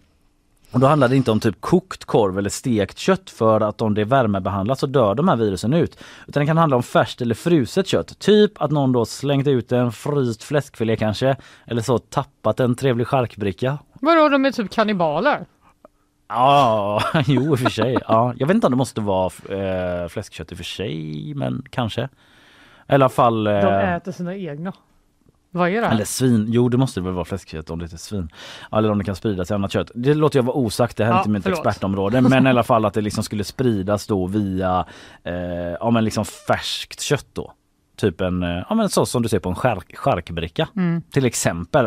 Och 0.72 0.80
då 0.80 0.87
handlar 0.87 1.08
det 1.08 1.16
inte 1.16 1.30
om 1.30 1.40
typ 1.40 1.60
kokt 1.60 2.04
korv 2.04 2.38
eller 2.38 2.50
stekt 2.50 2.98
kött 2.98 3.30
för 3.30 3.60
att 3.60 3.82
om 3.82 3.94
det 3.94 4.00
är 4.00 4.04
värmebehandlat 4.04 4.78
så 4.78 4.87
dör 4.87 5.14
de 5.14 5.28
här 5.28 5.37
virusen 5.37 5.72
ut. 5.72 5.98
Utan 6.26 6.40
det 6.40 6.46
kan 6.46 6.56
handla 6.58 6.76
om 6.76 6.82
färskt 6.82 7.20
eller 7.20 7.34
fruset 7.34 7.87
kött. 7.87 8.18
Typ 8.18 8.62
att 8.62 8.70
någon 8.70 8.92
då 8.92 9.04
slängt 9.04 9.46
ut 9.46 9.72
en 9.72 9.92
fryst 9.92 10.42
fläskfilé 10.42 10.96
kanske. 10.96 11.37
Eller 11.66 11.82
så 11.82 11.98
tappat 11.98 12.60
en 12.60 12.75
trevlig 12.75 13.06
charkbricka. 13.06 13.78
Vadå, 14.00 14.28
de 14.28 14.44
är 14.44 14.52
typ 14.52 14.70
kannibaler? 14.70 15.46
Ja, 16.28 17.02
jo 17.26 17.42
i 17.42 17.48
och 17.54 17.58
för 17.58 17.70
sig. 17.70 17.98
Ja, 18.08 18.34
jag 18.37 18.46
vet 18.46 18.54
inte 18.54 18.66
om 18.66 18.70
det 18.70 18.76
måste 18.76 19.00
vara 19.00 19.30
eh, 19.48 20.08
fläskkött 20.08 20.52
i 20.52 20.54
och 20.54 20.58
för 20.58 20.64
sig, 20.64 21.32
men 21.34 21.62
kanske. 21.70 22.08
I 22.88 22.94
alla 22.94 23.08
fall... 23.08 23.44
De 23.44 23.50
Eh, 23.50 23.94
äter 23.94 24.12
sina 24.12 24.37
egna. 24.37 24.72
Vad 25.50 25.69
är 25.69 25.81
det 25.81 25.87
eller 25.87 26.05
svin. 26.05 26.47
Jo, 26.49 26.69
det 26.69 26.76
måste 26.76 27.00
väl 27.00 27.12
vara 27.12 27.25
fläskkött 27.25 27.71
om 27.71 27.78
det 27.78 27.93
är 27.93 27.97
svin. 27.97 28.28
Eller 28.73 28.90
om 28.90 28.99
det 28.99 29.05
kan 29.05 29.17
spridas 29.17 29.47
till 29.49 29.55
annat 29.55 29.73
kött. 29.73 29.90
Det 29.95 30.14
låter 30.14 30.38
jag 30.38 30.45
vara 30.45 30.57
osagt. 30.57 30.97
Det 30.97 31.05
här 31.05 31.11
är 31.12 31.14
Ja, 31.14 31.21
inte 31.21 31.31
mitt 31.31 31.43
förlåt. 31.43 31.59
expertområde. 31.59 32.21
Men 32.21 32.47
i 32.47 32.50
alla 32.50 32.62
fall 32.62 32.85
att 32.85 32.95
det 32.95 33.00
liksom 33.00 33.25
skulle 33.25 33.45
spridas 33.45 34.07
då 34.07 34.26
via 34.26 34.87
eh, 35.25 35.35
ja, 35.81 35.90
men 35.90 36.05
liksom 36.05 36.25
färskt 36.25 37.00
kött 37.00 37.26
då. 37.33 37.52
Typ 37.99 38.21
en, 38.21 38.43
eh, 38.43 38.62
ja 38.69 38.75
men 38.75 38.88
så 38.88 39.07
som 39.07 39.23
du 39.23 39.28
ser 39.28 39.38
på 39.38 39.49
en 39.49 39.55
chark, 39.55 39.97
charkbricka 39.97 40.69
Mm. 40.76 41.02
till 41.12 41.25
exempel. 41.26 41.85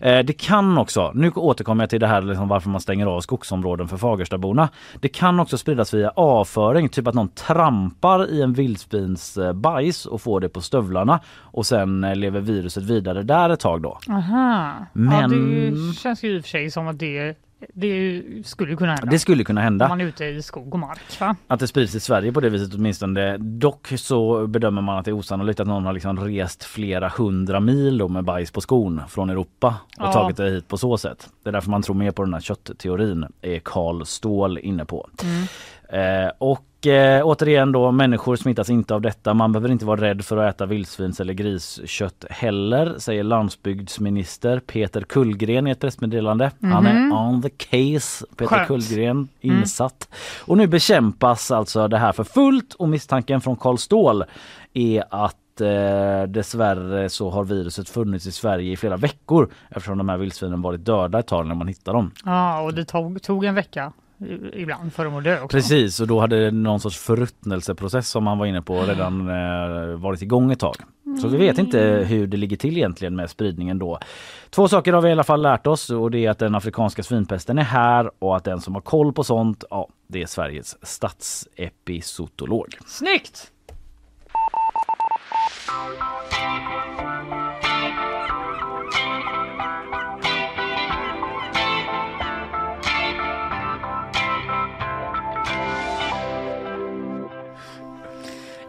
Eh, 0.00 0.18
det 0.18 0.32
kan 0.32 0.78
också, 0.78 1.12
nu 1.14 1.30
återkommer 1.30 1.82
jag 1.82 1.90
till 1.90 2.00
det 2.00 2.06
här 2.06 2.22
liksom 2.22 2.48
varför 2.48 2.70
man 2.70 2.80
stänger 2.80 3.06
av 3.06 3.20
skogsområden 3.20 3.88
för 3.88 3.96
Fagerstaborna. 3.96 4.68
Det 5.00 5.08
kan 5.08 5.40
också 5.40 5.58
spridas 5.58 5.94
via 5.94 6.10
avföring, 6.10 6.88
typ 6.88 7.06
att 7.06 7.14
någon 7.14 7.28
trampar 7.28 8.30
i 8.30 8.42
en 8.42 8.52
vildsvins 8.52 9.38
bajs 9.54 10.06
och 10.06 10.20
får 10.22 10.40
det 10.40 10.48
på 10.48 10.60
stövlarna 10.60 11.20
och 11.38 11.66
sen 11.66 12.04
eh, 12.04 12.16
lever 12.16 12.40
viruset 12.40 12.82
vidare 12.84 13.22
där 13.22 13.50
ett 13.50 13.60
tag 13.60 13.82
då. 13.82 13.98
Aha. 14.10 14.74
Ja, 14.78 14.86
Men- 14.92 15.30
det 15.90 15.94
känns 15.96 16.22
ju 16.24 16.36
i 16.36 16.38
och 16.40 16.42
för 16.42 16.48
sig 16.48 16.70
som 16.70 16.88
att 16.88 16.98
det, 16.98 17.36
det 17.72 18.22
skulle 18.44 18.76
kunna 18.76 18.92
hända. 18.94 19.10
Det 19.10 19.18
skulle 19.18 19.44
kunna 19.44 19.60
Om 19.60 19.64
hända 19.64 19.88
man 19.88 20.00
är 20.00 20.04
ute 20.04 20.24
i 20.24 20.42
skog 20.42 20.74
och 20.74 20.80
mark. 20.80 21.20
Va? 21.20 21.36
att 21.46 21.60
det 21.60 21.66
sprids 21.68 21.94
i 21.94 22.00
Sverige 22.00 22.32
på 22.32 22.40
det 22.40 22.48
viset 22.50 22.74
åtminstone. 22.74 23.36
Dock 23.38 23.88
så 23.96 24.46
bedömer 24.46 24.82
man 24.82 24.98
att 24.98 25.04
det 25.04 25.10
är 25.10 25.12
osannolikt 25.12 25.60
att 25.60 25.66
någon 25.66 25.84
har 25.86 25.92
liksom 25.92 26.20
rest 26.24 26.64
flera 26.64 27.08
hundra 27.08 27.60
mil 27.60 28.08
med 28.08 28.24
bajs 28.24 28.50
på 28.50 28.60
skon 28.60 29.00
från 29.08 29.30
Europa 29.30 29.74
och 29.98 30.04
Ja. 30.06 30.12
tagit 30.12 30.36
det 30.36 30.50
hit 30.50 30.68
på 30.68 30.78
så 30.78 30.98
sätt. 30.98 31.28
Det 31.42 31.48
är 31.50 31.52
därför 31.52 31.70
man 31.70 31.82
tror 31.82 31.94
mer 31.94 32.10
på 32.10 32.24
den 32.24 32.34
här 32.34 32.40
köttteorin, 32.40 33.26
är 33.42 33.58
Karl 33.58 34.04
Ståhl 34.04 34.58
inne 34.58 34.84
på. 34.84 35.08
Eh, 35.88 36.30
och 36.38 36.86
eh, 36.86 37.26
återigen 37.26 37.72
då, 37.72 37.92
människor 37.92 38.36
smittas 38.36 38.70
inte 38.70 38.94
av 38.94 39.00
detta. 39.00 39.34
Man 39.34 39.52
behöver 39.52 39.70
inte 39.70 39.84
vara 39.84 40.00
rädd 40.00 40.24
för 40.24 40.36
att 40.36 40.54
äta 40.54 40.66
vildsvins 40.66 41.20
eller 41.20 41.32
griskött 41.32 42.24
heller, 42.30 42.94
säger 42.98 43.22
landsbygdsminister 43.24 44.60
Peter 44.60 45.00
Kullgren 45.00 45.66
i 45.66 45.70
ett 45.70 45.80
pressmeddelande. 45.80 46.50
Han 46.62 46.86
är 46.86 47.12
on 47.12 47.42
the 47.42 47.50
case, 47.50 48.26
Peter 48.36 48.46
Skönt. 48.46 48.66
Kullgren, 48.66 49.28
insatt. 49.40 50.08
Och 50.46 50.56
nu 50.56 50.66
bekämpas 50.66 51.50
alltså 51.50 51.88
det 51.88 51.98
här 51.98 52.12
för 52.12 52.24
fullt 52.24 52.74
och 52.74 52.88
misstanken 52.88 53.40
från 53.40 53.56
Karl 53.56 53.76
Ståhl 53.76 54.24
är 54.72 55.04
att 55.10 55.60
eh, 55.60 56.22
dessvärre 56.28 57.08
så 57.08 57.30
har 57.30 57.44
viruset 57.44 57.88
funnits 57.88 58.26
i 58.26 58.32
Sverige 58.32 58.72
i 58.72 58.76
flera 58.76 58.96
veckor 58.96 59.52
eftersom 59.68 59.98
de 59.98 60.08
här 60.08 60.16
vildsvinen 60.16 60.62
varit 60.62 60.84
döda 60.84 61.18
ett 61.18 61.26
tag 61.26 61.46
när 61.46 61.54
man 61.54 61.68
hittar 61.68 61.92
dem. 61.92 62.10
Ja, 62.24 62.60
och 62.60 62.74
det 62.74 62.84
tog, 62.84 63.22
tog 63.22 63.44
en 63.44 63.54
vecka 63.54 63.92
ibland 64.52 64.92
för 64.92 65.04
dem 65.04 65.16
att 65.16 65.24
dö 65.24 65.40
också. 65.40 65.56
Precis, 65.56 66.00
och 66.00 66.06
då 66.06 66.20
hade 66.20 66.50
någon 66.50 66.80
sorts 66.80 66.98
förruttnelseprocess 66.98 68.08
som 68.08 68.26
han 68.26 68.38
var 68.38 68.46
inne 68.46 68.62
på 68.62 68.82
redan 68.82 69.28
eh, 69.28 69.96
varit 69.96 70.22
igång 70.22 70.52
ett 70.52 70.60
tag. 70.60 70.76
Så 71.22 71.28
vi 71.28 71.36
vet 71.36 71.58
inte 71.58 71.78
hur 72.08 72.26
det 72.26 72.36
ligger 72.36 72.56
till 72.56 72.76
egentligen 72.76 73.16
med 73.16 73.30
spridningen 73.30 73.78
då. 73.78 73.98
Två 74.50 74.68
saker 74.68 74.92
har 74.92 75.02
vi 75.02 75.08
i 75.08 75.12
alla 75.12 75.24
fall 75.24 75.42
lärt 75.42 75.66
oss 75.66 75.90
och 75.90 76.10
det 76.10 76.26
är 76.26 76.30
att 76.30 76.38
den 76.38 76.54
afrikanska 76.54 77.02
svinpesten 77.02 77.58
är 77.58 77.62
här 77.62 78.10
och 78.18 78.36
att 78.36 78.44
den 78.44 78.60
som 78.60 78.74
har 78.74 78.80
koll 78.80 79.12
på 79.12 79.24
sånt, 79.24 79.64
ja, 79.70 79.88
det 80.06 80.22
är 80.22 80.26
Sveriges 80.26 80.86
statsepizootolog. 80.86 82.78
Snyggt! 82.86 83.52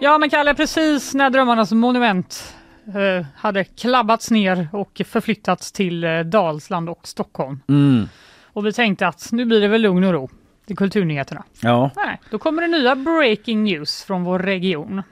Ja 0.02 0.18
men 0.18 0.30
Kalle, 0.30 0.56
precis 0.56 1.14
när 1.14 1.30
Drömmarnas 1.30 1.72
monument 1.72 2.56
eh, 2.88 3.26
hade 3.36 3.64
klabbats 3.64 4.32
ner 4.32 4.68
och 4.72 5.02
förflyttats 5.06 5.72
till 5.72 6.04
eh, 6.04 6.20
Dalsland 6.20 6.90
och 6.90 7.08
Stockholm. 7.08 7.60
Mm. 7.70 8.10
Och 8.44 8.66
vi 8.66 8.74
tänkte 8.74 9.08
att 9.08 9.32
nu 9.32 9.46
blir 9.46 9.62
det 9.62 9.68
väl 9.68 9.82
lugn 9.82 10.04
och 10.04 10.14
ro 10.14 10.30
till 10.68 10.78
kulturnyheterna. 10.78 11.44
Ja, 11.62 11.92
Nej, 11.96 12.22
då 12.32 12.38
kommer 12.38 12.62
det 12.62 12.68
nya 12.68 12.96
breaking 12.96 13.64
news 13.64 14.04
från 14.04 14.24
vår 14.24 14.40
region. 14.40 15.04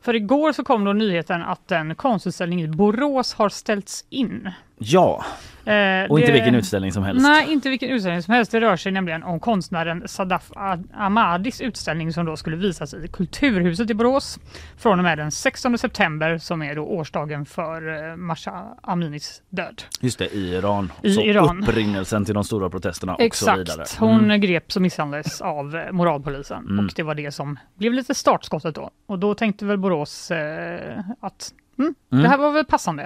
För 0.00 0.14
igår 0.14 0.52
så 0.52 0.64
kom 0.64 0.84
då 0.84 0.92
nyheten 0.92 1.42
att 1.42 1.72
en 1.72 1.94
konstutställning 1.94 2.62
i 2.62 2.68
Borås 2.68 3.34
har 3.34 3.48
ställts 3.48 4.04
in. 4.10 4.50
Ja. 4.78 5.24
Eh, 5.64 6.10
och 6.10 6.18
inte 6.20 6.30
det- 6.30 6.32
vilken 6.32 6.54
utställning 6.54 6.92
som 6.92 7.02
helst. 7.02 7.22
Nej, 7.22 7.52
inte 7.52 7.68
vilken 7.68 7.90
utställning 7.90 8.22
som 8.22 8.34
helst. 8.34 8.52
Det 8.52 8.60
rör 8.60 8.76
sig 8.76 8.92
nämligen 8.92 9.22
om 9.22 9.40
konstnären 9.40 10.02
Sadaf 10.08 10.50
Ad- 10.56 10.88
Ahmadis 10.94 11.60
utställning 11.60 12.12
som 12.12 12.26
då 12.26 12.36
skulle 12.36 12.56
visas 12.56 12.94
i 12.94 13.08
Kulturhuset 13.12 13.90
i 13.90 13.94
Borås 13.94 14.38
från 14.78 14.98
och 14.98 15.04
med 15.04 15.18
den 15.18 15.30
16 15.30 15.78
september 15.78 16.38
som 16.38 16.62
är 16.62 16.74
då 16.74 16.82
årsdagen 16.84 17.46
för 17.46 18.10
eh, 18.10 18.16
Masha 18.16 18.64
Aminis 18.82 19.42
död. 19.50 19.82
Just 20.00 20.18
det, 20.18 20.34
i 20.34 20.54
Iran. 20.54 20.92
I 21.02 21.14
så 21.14 21.20
Iran. 21.20 21.62
upprinnelsen 21.62 22.24
till 22.24 22.34
de 22.34 22.44
stora 22.44 22.70
protesterna 22.70 23.14
och 23.14 23.34
så 23.34 23.56
vidare. 23.56 23.82
Exakt. 23.82 24.00
Hon 24.00 24.24
Mm. 24.24 24.40
greps 24.40 24.76
och 24.76 24.82
misshandlades 24.82 25.40
av 25.40 25.76
eh, 25.76 25.92
moralpolisen 25.92 26.64
Mm. 26.66 26.84
och 26.86 26.92
det 26.96 27.02
var 27.02 27.14
det 27.14 27.32
som 27.32 27.58
blev 27.74 27.92
lite 27.92 28.14
startskottet 28.14 28.74
då. 28.74 28.90
Och 29.06 29.18
då 29.18 29.34
tänkte 29.34 29.64
väl 29.64 29.78
Borås 29.78 30.30
eh, 30.30 30.98
att 31.20 31.52
mm, 31.78 31.94
Mm. 32.12 32.22
det 32.22 32.28
här 32.28 32.38
var 32.38 32.50
väl 32.52 32.64
passande. 32.64 33.02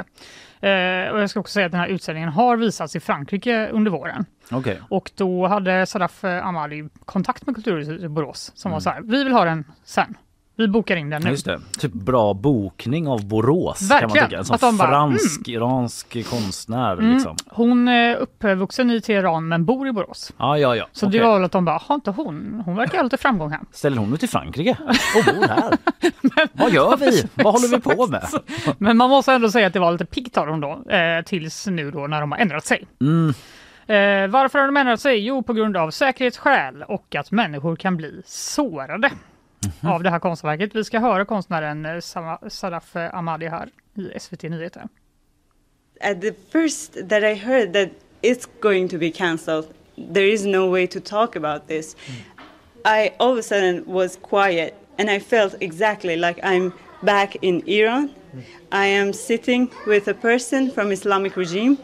Eh, 0.60 1.12
och 1.12 1.20
jag 1.20 1.30
ska 1.30 1.40
också 1.40 1.52
säga 1.52 1.66
att 1.66 1.72
den 1.72 1.80
här 1.80 1.88
utställningen 1.88 2.28
har 2.28 2.56
visats 2.56 2.96
i 2.96 3.00
Frankrike 3.00 3.68
under 3.72 3.90
våren. 3.90 4.24
Okej. 4.50 4.80
Och 4.88 5.10
då 5.14 5.46
hade 5.46 5.86
Sadaf 5.86 6.24
eh, 6.24 6.46
Amali 6.46 6.88
kontakt 7.04 7.46
med 7.46 7.54
Kulturhuset 7.54 8.00
i 8.02 8.08
Borås 8.08 8.52
som 8.54 8.68
Mm. 8.68 8.74
var 8.74 8.80
så 8.80 8.90
här, 8.90 9.00
vi 9.02 9.24
vill 9.24 9.32
ha 9.32 9.44
den 9.44 9.64
sen. 9.84 10.16
Vi 10.60 10.68
bokar 10.68 10.96
in 10.96 11.10
den 11.10 11.22
nu. 11.22 11.30
Just 11.30 11.44
det. 11.44 11.60
Typ 11.78 11.92
bra 11.92 12.34
bokning 12.34 13.08
av 13.08 13.26
Borås 13.28 13.78
kan 13.78 13.88
man 13.88 14.00
Verkligen. 14.00 14.26
tycka. 14.28 14.38
En 14.38 14.44
sån 14.44 14.54
Att 14.54 14.60
de 14.60 14.76
bara, 14.76 14.88
fransk, 14.88 15.48
iransk 15.48 16.30
konstnär 16.30 16.92
Mm. 16.92 17.12
liksom. 17.14 17.36
Hon 17.46 17.88
är 17.88 18.16
uppvuxen 18.16 18.90
i 18.90 19.00
Teheran 19.00 19.48
men 19.48 19.64
bor 19.64 19.88
i 19.88 19.92
Borås. 19.92 20.32
Ja, 20.38 20.58
ja, 20.58 20.76
ja. 20.76 20.86
Så 20.92 21.06
Okej. 21.06 21.18
det 21.18 21.26
var 21.26 21.34
väl 21.34 21.44
att 21.44 21.52
de 21.52 21.64
bara, 21.64 21.78
har 21.86 21.94
inte 21.94 22.10
hon? 22.10 22.62
Hon 22.66 22.76
verkar 22.76 22.96
ha 22.98 23.02
lite 23.02 23.16
framgång 23.16 23.50
här. 23.50 23.60
Ställer 23.72 23.96
hon 23.96 24.14
ut 24.14 24.20
till 24.20 24.28
Frankrike 24.28 24.76
och 25.16 25.34
bor 25.34 25.48
här? 25.48 25.76
Vad 26.52 26.72
gör 26.72 26.96
vi? 26.96 27.22
Vad 27.44 27.54
håller 27.54 27.68
vi 27.68 27.80
på 27.80 28.06
med? 28.06 28.26
Men 28.78 28.96
man 28.96 29.10
måste 29.10 29.32
ändå 29.32 29.50
säga 29.50 29.66
att 29.66 29.72
det 29.72 29.80
var 29.80 29.92
lite 29.92 30.04
piggt 30.06 30.36
av 30.36 30.46
dem 30.46 30.60
då, 30.60 30.92
eh, 30.94 31.24
tills 31.24 31.66
nu 31.66 31.90
då 31.90 32.06
när 32.06 32.20
de 32.20 32.32
har 32.32 32.38
ändrat 32.38 32.64
sig. 32.66 32.86
Mm. 33.00 33.28
Eh, 33.86 34.30
varför 34.30 34.58
har 34.58 34.66
de 34.66 34.76
ändrat 34.76 35.00
sig? 35.00 35.18
Jo, 35.26 35.42
på 35.42 35.52
grund 35.52 35.76
av 35.76 35.90
säkerhetsskäl 35.90 36.82
och 36.88 37.14
att 37.14 37.30
människor 37.30 37.76
kan 37.76 37.96
bli 37.96 38.22
sårade 38.26 39.10
Mhm. 39.66 39.92
av 39.92 40.02
det 40.02 40.10
här 40.10 40.18
konstverket. 40.18 40.74
Vi 40.74 40.84
ska 40.84 40.98
höra 40.98 41.24
konstnären 41.24 41.86
eh, 41.86 42.00
Sadaf 42.48 42.96
eh, 42.96 43.14
Ahmadi 43.14 43.46
här 43.46 43.68
i 43.94 44.18
SVT 44.20 44.42
Nyheter. 44.42 44.88
At 46.00 46.20
the 46.20 46.32
first 46.52 46.92
that 47.08 47.22
I 47.22 47.34
heard 47.34 47.72
that 47.72 47.88
it's 48.22 48.48
going 48.60 48.88
to 48.88 48.98
be 48.98 49.10
cancelled, 49.10 49.66
there 50.14 50.32
is 50.32 50.44
no 50.46 50.70
way 50.70 50.86
to 50.86 51.00
talk 51.00 51.36
about 51.36 51.68
this. 51.68 51.96
I 52.84 53.10
all 53.18 53.32
of 53.32 53.38
a 53.38 53.42
sudden 53.42 53.84
was 53.86 54.18
quiet 54.22 54.74
and 54.98 55.10
I 55.10 55.20
felt 55.20 55.54
exactly 55.60 56.16
like 56.16 56.40
I'm 56.42 56.72
back 57.02 57.36
in 57.42 57.62
Iran. 57.66 58.08
I 58.72 58.86
am 58.86 59.12
sitting 59.12 59.70
with 59.86 60.08
a 60.08 60.14
person 60.14 60.70
from 60.70 60.90
Islamic 60.92 61.36
regime 61.36 61.76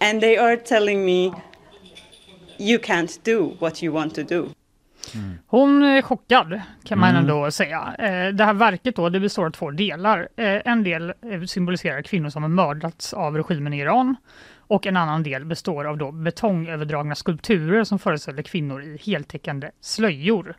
and 0.00 0.20
they 0.20 0.36
are 0.36 0.56
telling 0.56 1.04
me 1.04 1.32
you 2.58 2.78
can't 2.78 3.18
do 3.24 3.56
what 3.58 3.82
you 3.82 3.92
want 3.92 4.14
to 4.14 4.22
do. 4.22 4.54
Hon 5.46 5.82
är 5.82 6.02
chockad 6.02 6.60
kan 6.84 6.98
man 6.98 7.10
Mm. 7.10 7.20
ändå 7.22 7.50
säga. 7.50 7.94
Eh, 7.98 8.34
Det 8.34 8.44
här 8.44 8.54
verket 8.54 8.96
då, 8.96 9.08
det 9.08 9.20
består 9.20 9.46
av 9.46 9.50
två 9.50 9.70
delar. 9.70 10.28
Eh, 10.36 10.60
En 10.64 10.82
del 10.84 11.12
eh, 11.30 11.42
symboliserar 11.46 12.02
kvinnor 12.02 12.28
som 12.30 12.42
har 12.42 12.50
mördats 12.50 13.12
av 13.14 13.36
regimen 13.36 13.72
i 13.72 13.78
Iran 13.80 14.16
och 14.58 14.86
en 14.86 14.96
annan 14.96 15.22
del 15.22 15.44
består 15.44 15.84
av 15.84 15.98
då 15.98 16.12
betongöverdragna 16.12 17.14
skulpturer 17.14 17.84
som 17.84 17.98
föreställer 17.98 18.42
kvinnor 18.42 18.82
i 18.82 18.98
heltäckande 19.04 19.70
slöjor. 19.80 20.56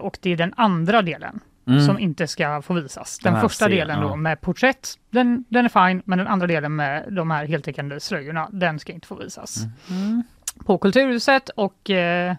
Och 0.00 0.18
det 0.22 0.30
är 0.32 0.36
den 0.36 0.54
andra 0.56 1.02
delen 1.02 1.40
Mm. 1.66 1.80
som 1.86 1.98
inte 1.98 2.26
ska 2.26 2.62
få 2.62 2.74
visas. 2.74 3.18
Den 3.18 3.32
Den 3.32 3.42
första 3.42 3.64
scen- 3.64 3.70
delen 3.76 4.00
då 4.00 4.08
ja. 4.08 4.16
med 4.16 4.40
porträtt, 4.40 4.88
den, 5.10 5.44
den 5.48 5.64
är 5.64 5.88
fin, 5.88 6.02
men 6.04 6.18
den 6.18 6.26
andra 6.26 6.46
delen 6.46 6.76
med 6.76 7.04
de 7.12 7.30
här 7.30 7.44
heltäckande 7.44 8.00
slöjorna, 8.00 8.48
den 8.52 8.78
ska 8.78 8.92
inte 8.92 9.06
få 9.06 9.14
visas. 9.14 9.56
Mm. 9.90 10.22
på 10.66 10.78
Kulturhuset 10.78 11.48
och 11.48 11.90
eh, 11.90 12.34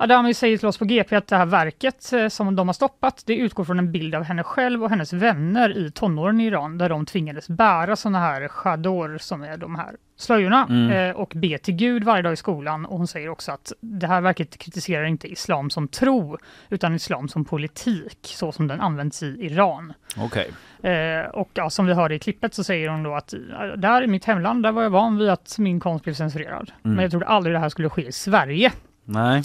Adami 0.00 0.34
säger 0.34 0.58
till 0.58 0.68
oss 0.68 0.78
på 0.78 0.84
GP 0.84 1.16
att 1.16 1.26
det 1.26 1.36
här 1.36 1.46
verket 1.46 2.12
eh, 2.12 2.28
som 2.28 2.56
de 2.56 2.68
har 2.68 2.72
stoppat, 2.72 3.22
det 3.26 3.36
utgår 3.36 3.64
från 3.64 3.78
en 3.78 3.92
bild 3.92 4.14
av 4.14 4.22
henne 4.22 4.42
själv 4.42 4.82
och 4.84 4.90
hennes 4.90 5.12
vänner 5.12 5.78
i 5.78 5.90
tonåren 5.90 6.40
i 6.40 6.46
Iran, 6.46 6.78
där 6.78 6.88
de 6.88 7.06
tvingades 7.06 7.48
bära 7.48 7.96
sådana 7.96 8.18
här 8.20 8.48
chador 8.48 9.18
som 9.18 9.42
är 9.42 9.56
de 9.56 9.74
här 9.76 9.96
slöjorna 10.16 10.66
Mm. 10.70 10.90
eh, 11.10 11.16
och 11.16 11.32
be 11.36 11.58
till 11.58 11.74
Gud 11.74 12.04
varje 12.04 12.22
dag 12.22 12.32
i 12.32 12.36
skolan. 12.36 12.86
Och 12.86 12.98
hon 12.98 13.06
säger 13.06 13.28
också 13.28 13.52
att 13.52 13.72
det 13.80 14.06
här 14.06 14.20
verket 14.20 14.58
kritiserar 14.58 15.04
inte 15.04 15.28
islam 15.28 15.70
som 15.70 15.88
tro, 15.88 16.38
utan 16.68 16.94
islam 16.94 17.28
som 17.28 17.44
politik, 17.44 18.18
så 18.22 18.52
som 18.52 18.68
den 18.68 18.80
används 18.80 19.22
i 19.22 19.26
Iran. 19.26 19.92
Okej. 20.16 20.50
Eh, 20.92 21.26
och 21.30 21.50
ja, 21.54 21.70
som 21.70 21.86
vi 21.86 21.92
hörde 21.94 22.14
i 22.14 22.18
klippet 22.18 22.54
så 22.54 22.64
säger 22.64 22.88
hon 22.88 23.02
då 23.02 23.14
att 23.14 23.34
där 23.76 24.02
i 24.02 24.06
mitt 24.06 24.24
hemland, 24.24 24.62
där 24.62 24.72
var 24.72 24.82
jag 24.82 24.90
van 24.90 25.18
vid 25.18 25.28
att 25.28 25.58
min 25.58 25.80
konst 25.80 26.04
blev 26.04 26.14
censurerad. 26.14 26.72
Mm. 26.84 26.94
Men 26.96 27.02
jag 27.02 27.10
trodde 27.10 27.26
aldrig 27.26 27.54
det 27.54 27.60
här 27.60 27.68
skulle 27.68 27.88
ske 27.88 28.06
i 28.06 28.12
Sverige. 28.12 28.72
Nej. 29.04 29.42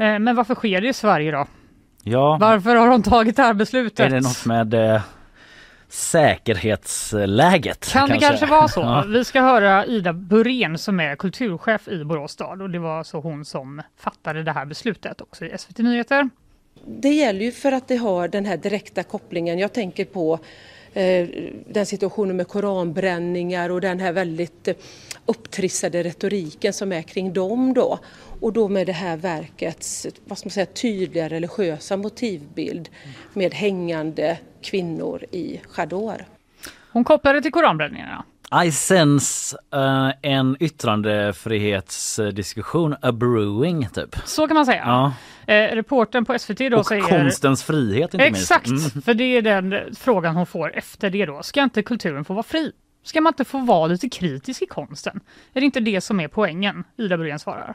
Eh, 0.00 0.18
men 0.18 0.36
varför 0.36 0.54
sker 0.54 0.80
det 0.80 0.88
i 0.88 0.92
Sverige 0.92 1.30
då? 1.30 1.46
Ja. 2.02 2.38
Varför 2.40 2.76
har 2.76 2.88
de 2.88 3.02
tagit 3.02 3.36
det 3.36 3.42
här 3.42 3.54
beslutet? 3.54 4.00
Är 4.00 4.10
det 4.10 4.20
något 4.20 4.46
med 4.46 4.74
eh, 4.74 5.02
säkerhetsläget? 5.88 7.92
Kan 7.92 8.08
det 8.08 8.18
kanske 8.18 8.46
vara 8.46 8.68
så? 8.68 8.80
Ja. 8.84 9.04
Vi 9.08 9.24
ska 9.24 9.40
höra 9.40 9.86
Ida 9.86 10.12
Burén 10.12 10.78
som 10.78 11.00
är 11.00 11.16
kulturchef 11.16 11.88
i 11.88 12.04
Borås 12.04 12.32
stad 12.32 12.62
och 12.62 12.70
det 12.70 12.78
var 12.78 13.04
så 13.04 13.20
hon 13.20 13.44
som 13.44 13.82
fattade 13.98 14.42
det 14.42 14.52
här 14.52 14.64
beslutet 14.64 15.20
också 15.20 15.44
i 15.44 15.58
SVT 15.58 15.78
Nyheter. 15.78 16.30
Det 16.86 17.08
gäller 17.08 17.44
ju 17.44 17.52
för 17.52 17.72
att 17.72 17.88
det 17.88 17.96
har 17.96 18.28
den 18.28 18.46
här 18.46 18.56
direkta 18.56 19.02
kopplingen. 19.02 19.58
Jag 19.58 19.72
tänker 19.72 20.04
på 20.04 20.38
Eh, 20.94 21.28
den 21.66 21.86
situationen 21.86 22.36
med 22.36 22.48
koranbränningar 22.48 23.70
och 23.70 23.80
den 23.80 24.00
här 24.00 24.12
väldigt 24.12 24.68
eh, 24.68 24.74
upptrissade 25.26 26.02
retoriken 26.02 26.72
som 26.72 26.92
är 26.92 27.02
kring 27.02 27.32
dem 27.32 27.74
då. 27.74 27.98
Och 28.40 28.52
då 28.52 28.68
med 28.68 28.86
det 28.86 28.92
här 28.92 29.16
verkets 29.16 30.06
vad 30.24 30.38
ska 30.38 30.46
man 30.46 30.50
säga, 30.50 30.66
tydliga 30.66 31.28
religiösa 31.28 31.96
motivbild 31.96 32.88
med 33.32 33.54
hängande 33.54 34.38
kvinnor 34.62 35.24
i 35.30 35.60
chador. 35.68 36.24
Hon 36.92 37.04
kopplade 37.04 37.42
till 37.42 37.52
koranbränningarna. 37.52 38.24
I 38.64 38.72
sense 38.72 39.56
eh, 39.72 40.10
en 40.22 40.56
yttrandefrihetsdiskussion, 40.60 42.96
a 43.02 43.12
brewing 43.12 43.88
typ. 43.94 44.16
Så 44.24 44.46
kan 44.48 44.54
man 44.54 44.66
säga. 44.66 44.82
Ja. 44.86 45.12
Eh, 45.54 45.74
reporten 45.74 46.24
på 46.24 46.38
SVT 46.38 46.58
då 46.70 46.78
Och 46.78 46.86
säger... 46.86 47.02
konstens 47.02 47.62
frihet 47.62 48.14
inte 48.14 48.26
Exakt, 48.26 48.70
minst. 48.70 48.94
Mm. 48.94 49.02
för 49.02 49.14
det 49.14 49.24
är 49.24 49.42
den 49.42 49.74
frågan 49.94 50.36
hon 50.36 50.46
får 50.46 50.76
efter 50.76 51.10
det 51.10 51.26
då. 51.26 51.42
Ska 51.42 51.62
inte 51.62 51.82
kulturen 51.82 52.24
få 52.24 52.32
vara 52.34 52.42
fri? 52.42 52.72
Ska 53.02 53.20
man 53.20 53.30
inte 53.30 53.44
få 53.44 53.58
vara 53.58 53.86
lite 53.86 54.08
kritisk 54.08 54.62
i 54.62 54.66
konsten? 54.66 55.20
Är 55.52 55.60
det 55.60 55.64
inte 55.64 55.80
det 55.80 56.00
som 56.00 56.20
är 56.20 56.28
poängen? 56.28 56.84
Ida 56.96 57.16
Burén 57.16 57.38
svarar. 57.38 57.74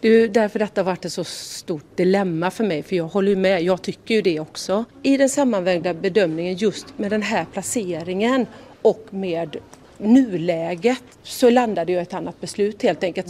Det 0.00 0.08
är 0.08 0.28
därför 0.28 0.58
detta 0.58 0.80
har 0.80 0.86
varit 0.86 1.04
ett 1.04 1.12
så 1.12 1.24
stort 1.24 1.96
dilemma 1.96 2.50
för 2.50 2.64
mig, 2.64 2.82
för 2.82 2.96
jag 2.96 3.04
håller 3.04 3.28
ju 3.28 3.36
med, 3.36 3.62
jag 3.62 3.82
tycker 3.82 4.14
ju 4.14 4.22
det 4.22 4.40
också. 4.40 4.84
I 5.02 5.16
den 5.16 5.28
sammanvägda 5.28 5.94
bedömningen 5.94 6.54
just 6.54 6.98
med 6.98 7.10
den 7.10 7.22
här 7.22 7.44
placeringen 7.52 8.46
och 8.82 9.06
med 9.10 9.56
nuläget 9.98 11.18
så 11.22 11.50
landade 11.50 11.92
jag 11.92 12.00
i 12.00 12.02
ett 12.02 12.14
annat 12.14 12.40
beslut 12.40 12.82
helt 12.82 13.02
enkelt. 13.02 13.26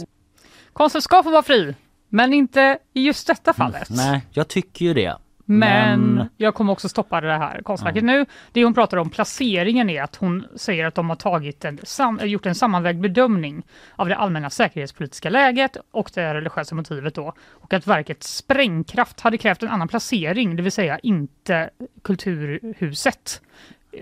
Konsten 0.73 1.01
ska 1.01 1.23
få 1.23 1.29
vara 1.31 1.43
fri, 1.43 1.75
men 2.09 2.33
inte 2.33 2.77
i 2.93 3.01
just 3.01 3.27
detta 3.27 3.53
fallet. 3.53 3.89
Nej, 3.89 4.21
jag 4.31 4.47
tycker 4.47 4.85
ju 4.85 4.93
det. 4.93 5.17
Men, 5.49 6.01
Men- 6.01 6.29
jag 6.37 6.55
kommer 6.55 6.73
också 6.73 6.89
stoppa 6.89 7.21
det 7.21 7.37
här 7.37 7.61
konstverket 7.61 8.03
nu. 8.03 8.25
Det 8.51 8.63
hon 8.63 8.73
pratar 8.73 8.97
om 8.97 9.09
placeringen 9.09 9.89
är 9.89 10.03
att 10.03 10.15
hon 10.15 10.47
säger 10.55 10.85
att 10.85 10.95
de 10.95 11.09
har 11.09 11.15
tagit 11.15 11.65
en, 11.65 11.79
sam, 11.83 12.19
gjort 12.23 12.45
en 12.45 12.55
sammanvägd 12.55 12.99
bedömning 13.01 13.63
av 13.95 14.09
det 14.09 14.15
allmänna 14.15 14.49
säkerhetspolitiska 14.49 15.29
läget 15.29 15.77
och 15.91 16.11
det 16.13 16.33
religiösa 16.33 16.75
motivet 16.75 17.15
då. 17.15 17.33
Och 17.49 17.73
att 17.73 17.87
verkets 17.87 18.35
sprängkraft 18.35 19.19
hade 19.19 19.37
krävt 19.37 19.63
en 19.63 19.69
annan 19.69 19.87
placering, 19.87 20.55
det 20.55 20.61
vill 20.61 20.71
säga 20.71 20.99
inte 20.99 21.69
Kulturhuset. 22.03 23.41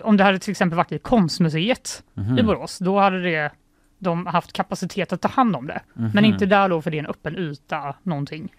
Om 0.04 0.18
det 0.18 0.24
hade 0.24 0.40
till 0.40 0.52
exempel 0.52 0.78
varit 0.78 0.92
i 0.92 1.00
Konstmuseet 1.00 2.04
i 2.40 2.44
Borås, 2.44 2.80
då 2.80 3.00
hade 3.00 3.22
det 3.22 3.52
de 4.00 4.26
haft 4.26 4.54
kapacitet 4.54 5.14
att 5.14 5.22
ta 5.22 5.28
hand 5.28 5.56
om 5.56 5.68
det. 5.68 5.82
Men 5.94 6.26
inte 6.26 6.46
där 6.46 6.70
då 6.70 6.82
för 6.82 6.92
det 6.92 6.98
är 6.98 7.04
en 7.04 7.10
öppen 7.10 7.38
yta 7.38 7.96
någonting. 8.04 8.54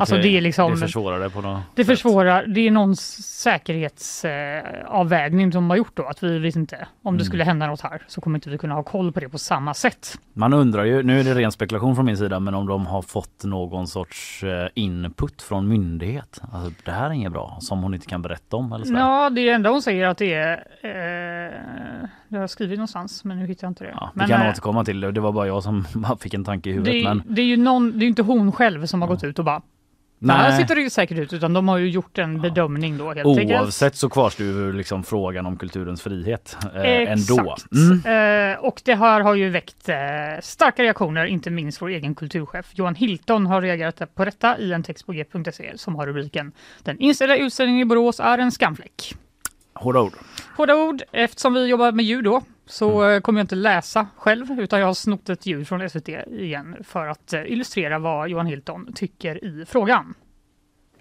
Alltså 0.00 0.14
Okej, 0.14 0.30
det 0.30 0.36
är 0.36 0.40
liksom... 0.40 0.72
Det 0.72 0.78
försvårar 0.78 1.20
det 1.20 1.30
på 1.30 1.40
något 1.40 1.62
Det 1.74 1.84
sätt. 1.84 1.96
försvårar, 1.96 2.46
det 2.46 2.60
är 2.60 2.70
någon 2.70 2.96
säkerhetsavvägning 2.96 5.50
de 5.50 5.70
har 5.70 5.76
gjort 5.76 5.96
då, 5.96 6.06
att 6.06 6.22
vi 6.22 6.38
vet 6.38 6.56
inte, 6.56 6.86
om 7.02 7.18
det 7.18 7.24
skulle 7.24 7.44
hända 7.44 7.66
något 7.66 7.80
här 7.80 8.02
så 8.06 8.20
kommer 8.20 8.36
inte 8.36 8.50
vi 8.50 8.58
kunna 8.58 8.74
ha 8.74 8.82
koll 8.82 9.12
på 9.12 9.20
det 9.20 9.28
på 9.28 9.38
samma 9.38 9.74
sätt. 9.74 10.18
Man 10.32 10.52
undrar 10.52 10.84
ju, 10.84 11.02
nu 11.02 11.20
är 11.20 11.24
det 11.24 11.34
ren 11.34 11.52
spekulation 11.52 11.96
från 11.96 12.06
min 12.06 12.16
sida, 12.16 12.40
men 12.40 12.54
om 12.54 12.66
de 12.66 12.86
har 12.86 13.02
fått 13.02 13.44
någon 13.44 13.86
sorts 13.86 14.42
eh, 14.44 14.68
input 14.74 15.42
från 15.42 15.68
myndighet. 15.68 16.40
Alltså 16.52 16.72
det 16.84 16.90
här 16.90 17.06
är 17.06 17.10
inget 17.10 17.32
bra, 17.32 17.56
som 17.60 17.82
hon 17.82 17.94
inte 17.94 18.06
kan 18.06 18.22
berätta 18.22 18.56
om 18.56 18.72
eller 18.72 18.84
så. 18.84 18.94
Ja, 18.94 19.30
det 19.30 19.48
enda 19.48 19.70
hon 19.70 19.82
säger 19.82 20.06
att 20.06 20.18
det 20.18 20.34
är, 20.34 20.52
eh, 20.82 20.90
det 22.28 22.36
har 22.36 22.42
jag 22.42 22.50
skrivit 22.50 22.78
någonstans 22.78 23.24
men 23.24 23.38
nu 23.38 23.46
hittar 23.46 23.66
jag 23.66 23.70
inte 23.70 23.84
det. 23.84 23.90
Ja, 23.94 24.10
vi 24.14 24.18
men, 24.18 24.28
kan 24.28 24.42
eh, 24.42 24.48
återkomma 24.50 24.81
till 24.84 25.00
det. 25.00 25.12
Det 25.12 25.20
var 25.20 25.32
bara 25.32 25.46
jag 25.46 25.62
som 25.62 25.84
fick 26.20 26.34
en 26.34 26.44
tanke 26.44 26.70
i 26.70 26.72
huvudet. 26.72 26.94
det, 26.94 27.04
men 27.04 27.22
det 27.26 27.42
är 27.42 27.46
ju 27.46 27.56
någon, 27.56 27.98
det 27.98 28.04
är 28.04 28.08
inte 28.08 28.22
hon 28.22 28.52
själv 28.52 28.86
som 28.86 29.02
har 29.02 29.08
gått 29.08 29.24
ut 29.24 29.38
och 29.38 29.44
bara 29.44 29.62
det 30.26 30.32
här 30.32 30.50
nej, 30.50 30.60
sitter 30.60 30.76
det 30.76 30.90
säkert 30.90 31.18
ut 31.18 31.32
utan 31.32 31.52
de 31.52 31.68
har 31.68 31.78
ju 31.78 31.90
gjort 31.90 32.18
en 32.18 32.40
bedömning 32.40 32.98
då 32.98 33.12
helt 33.12 33.38
enkelt. 33.38 33.60
oavsett 33.60 33.96
så 33.96 34.08
kvarstår 34.08 34.46
ju 34.46 34.72
liksom 34.72 35.04
frågan 35.04 35.46
om 35.46 35.56
kulturens 35.56 36.02
frihet 36.02 36.56
eh, 36.74 37.12
ändå. 37.12 37.56
Mm. 37.72 38.52
Eh, 38.52 38.58
och 38.58 38.82
det 38.84 38.94
här 38.94 39.20
har 39.20 39.34
ju 39.34 39.48
väckt 39.48 39.88
eh, 39.88 39.96
starka 40.42 40.82
reaktioner, 40.82 41.26
inte 41.26 41.50
minst 41.50 41.82
vår 41.82 41.88
egen 41.88 42.14
kulturchef 42.14 42.66
Johan 42.74 42.94
Hilton 42.94 43.46
har 43.46 43.62
reagerat 43.62 44.14
på 44.14 44.24
detta 44.24 44.58
i 44.58 44.72
en 44.72 44.82
text 44.82 45.06
på 45.06 45.12
g.se 45.12 45.78
som 45.78 45.96
har 45.96 46.06
rubriken 46.06 46.52
Den 46.82 46.98
inställda 46.98 47.36
utställningen 47.36 47.80
i 47.80 47.84
Borås 47.84 48.20
är 48.20 48.38
en 48.38 48.50
skamfläck. 48.52 49.14
Hårda 49.74 50.00
ord. 50.00 50.12
Hårda 50.56 50.74
ord, 50.74 51.02
eftersom 51.12 51.54
vi 51.54 51.66
jobbar 51.66 51.92
med 51.92 52.04
ljud 52.04 52.24
då 52.24 52.42
så 52.66 53.10
eh, 53.10 53.20
kommer 53.20 53.40
jag 53.40 53.44
inte 53.44 53.54
läsa 53.54 54.06
själv 54.16 54.60
utan 54.60 54.80
jag 54.80 54.86
har 54.86 54.94
snott 54.94 55.28
ett 55.28 55.46
ljud 55.46 55.68
från 55.68 55.90
SVT 55.90 56.08
igen 56.08 56.76
för 56.84 57.06
att 57.06 57.32
eh, 57.32 57.52
illustrera 57.52 57.98
vad 57.98 58.28
Johan 58.28 58.46
Hilton 58.46 58.92
tycker 58.94 59.44
i 59.44 59.64
frågan. 59.68 60.14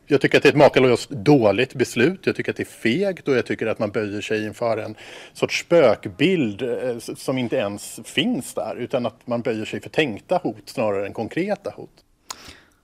Jag 0.07 0.21
tycker 0.21 0.37
att 0.37 0.43
det 0.43 0.49
är 0.49 0.51
ett 0.51 0.57
makalöst 0.57 1.09
dåligt 1.09 1.73
beslut. 1.73 2.25
Jag 2.25 2.35
tycker 2.35 2.51
att 2.51 2.57
det 2.57 2.63
är 2.63 2.65
fegt 2.65 3.27
och 3.27 3.35
jag 3.35 3.45
tycker 3.45 3.67
att 3.67 3.79
man 3.79 3.91
böjer 3.91 4.21
sig 4.21 4.45
inför 4.45 4.77
en 4.77 4.95
sorts 5.33 5.59
spökbild 5.59 6.61
eh, 6.61 6.97
som 6.99 7.37
inte 7.37 7.55
ens 7.55 7.99
finns 8.05 8.53
där. 8.53 8.75
Utan 8.75 9.05
att 9.05 9.27
man 9.27 9.41
böjer 9.41 9.65
sig 9.65 9.81
för 9.81 9.89
tänkta 9.89 10.37
hot 10.37 10.63
snarare 10.65 11.05
än 11.05 11.13
konkreta 11.13 11.69
hot. 11.69 11.89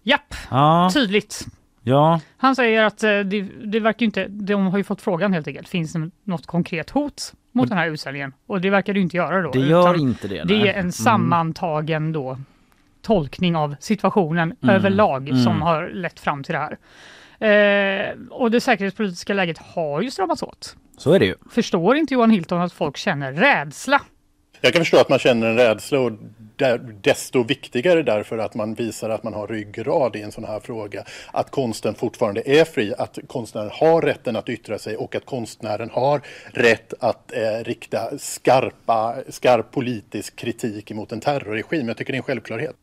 Japp, 0.04 0.36
Ja, 0.52 0.92
tydligt. 0.94 1.46
Ja, 1.88 2.20
Han 2.38 2.56
säger 2.56 2.84
att 2.84 3.04
eh, 3.04 3.20
det, 3.20 3.42
det 3.66 3.80
verkar 3.80 4.06
inte, 4.06 4.28
de 4.28 4.68
har 4.68 4.78
ju 4.78 4.84
fått 4.84 5.02
frågan 5.02 5.34
helt 5.34 5.48
enkelt, 5.48 5.70
finns 5.70 5.94
det 5.94 6.10
något 6.24 6.46
konkret 6.46 6.90
hot 6.90 7.34
mot 7.52 7.70
den 7.70 7.78
här 7.78 7.90
utställningen? 7.90 8.34
Och 8.48 8.62
det 8.62 8.70
verkar 8.70 8.94
det 8.94 9.00
inte 9.00 9.18
göra 9.18 9.42
då. 9.42 9.52
det 9.52 9.60
gör 9.60 10.00
inte 10.00 10.28
det. 10.28 10.44
det 10.44 10.70
är 10.70 10.74
en 10.74 10.92
sammantagen 10.92 12.12
då 12.12 12.38
tolkning 13.02 13.56
av 13.56 13.76
situationen 13.80 14.56
Mm, 14.64 14.76
överlag 14.76 15.30
mm. 15.30 15.44
som 15.44 15.62
har 15.62 15.90
lett 15.90 16.20
fram 16.20 16.44
till 16.44 16.54
det 16.54 16.60
här. 16.60 16.78
Eh, 17.40 18.16
och 18.30 18.52
det 18.52 18.62
säkerhetspolitiska 18.62 19.34
läget 19.34 19.58
har 19.58 20.02
ju 20.02 20.12
stramats 20.12 20.44
åt. 20.44 20.76
Så 20.98 21.14
är 21.14 21.20
det 21.20 21.26
ju. 21.26 21.36
Förstår 21.52 21.96
inte 21.96 22.14
Johan 22.14 22.30
Hilton 22.30 22.62
att 22.62 22.74
folk 22.74 22.98
känner 22.98 23.34
rädsla? 23.34 24.02
Jag 24.62 24.74
kan 24.74 24.82
förstå 24.82 24.98
att 24.98 25.10
man 25.10 25.20
känner 25.20 25.48
en 25.48 25.58
rädsla 25.58 26.00
och 26.00 26.12
desto 27.02 27.44
viktigare 27.44 28.04
därför 28.04 28.38
att 28.38 28.56
man 28.56 28.74
visar 28.74 29.10
att 29.10 29.24
man 29.24 29.34
har 29.34 29.48
ryggrad 29.48 30.16
i 30.16 30.22
en 30.22 30.32
sån 30.32 30.46
här 30.46 30.60
fråga. 30.60 31.04
Att 31.32 31.52
konsten 31.52 31.96
fortfarande 31.96 32.42
är 32.46 32.66
fri, 32.66 32.94
att 32.98 33.20
konstnären 33.28 33.72
har 33.74 34.02
rätten 34.02 34.36
att 34.36 34.50
yttra 34.50 34.80
sig 34.80 34.98
och 34.98 35.16
att 35.16 35.26
konstnären 35.26 35.90
har 35.90 36.22
rätt 36.54 36.94
att 37.00 37.32
eh, 37.32 37.64
rikta 37.64 38.18
skarpa, 38.18 39.16
skarp 39.30 39.72
politisk 39.72 40.36
kritik 40.36 40.92
mot 40.92 41.12
en 41.12 41.20
terrorregim. 41.20 41.88
Jag 41.88 41.98
tycker 41.98 42.14
det 42.14 42.16
är 42.16 42.20
en 42.20 42.24
självklarhet. 42.24 42.76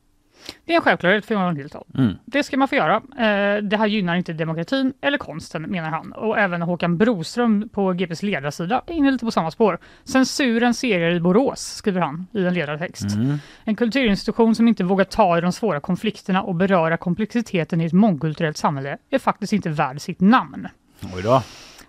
Det 0.64 0.72
är 0.72 0.76
en 0.76 0.82
självklarhet 0.82 1.26
för 1.26 1.34
Johan 1.34 1.56
Hilton. 1.56 1.84
Mm. 1.98 2.12
Det 2.24 2.42
ska 2.42 2.56
man 2.56 2.68
få 2.68 2.74
göra. 2.74 2.94
Eh, 2.96 3.62
det 3.62 3.76
här 3.76 3.86
gynnar 3.86 4.14
inte 4.16 4.32
demokratin 4.32 4.92
eller 5.00 5.18
konsten, 5.18 5.62
menar 5.62 5.90
han. 5.90 6.12
Och 6.12 6.38
även 6.38 6.62
Håkan 6.62 6.96
Broström 6.98 7.68
på 7.68 7.92
GPs 7.92 8.22
ledarsida 8.22 8.82
är 8.86 8.92
inne 8.94 9.10
lite 9.10 9.24
på 9.24 9.30
samma 9.30 9.50
spår. 9.50 9.78
Censuren 10.04 10.74
serier 10.74 11.10
i 11.10 11.20
Borås, 11.20 11.60
skriver 11.60 12.00
han 12.00 12.26
i 12.32 12.44
en 12.44 12.54
ledartext. 12.54 13.14
Mm. 13.14 13.38
En 13.64 13.76
kulturinstitution 13.76 14.54
som 14.54 14.68
inte 14.68 14.84
vågar 14.84 15.04
ta 15.04 15.38
i 15.38 15.40
de 15.40 15.52
svåra 15.52 15.80
konflikterna 15.80 16.42
och 16.42 16.54
beröra 16.54 16.96
komplexiteten 16.96 17.80
i 17.80 17.84
ett 17.84 17.92
mångkulturellt 17.92 18.56
samhälle 18.56 18.98
är 19.10 19.18
faktiskt 19.18 19.52
inte 19.52 19.68
värd 19.70 20.00
sitt 20.00 20.20
namn. 20.20 20.68
Oj 21.16 21.22
då. 21.22 21.42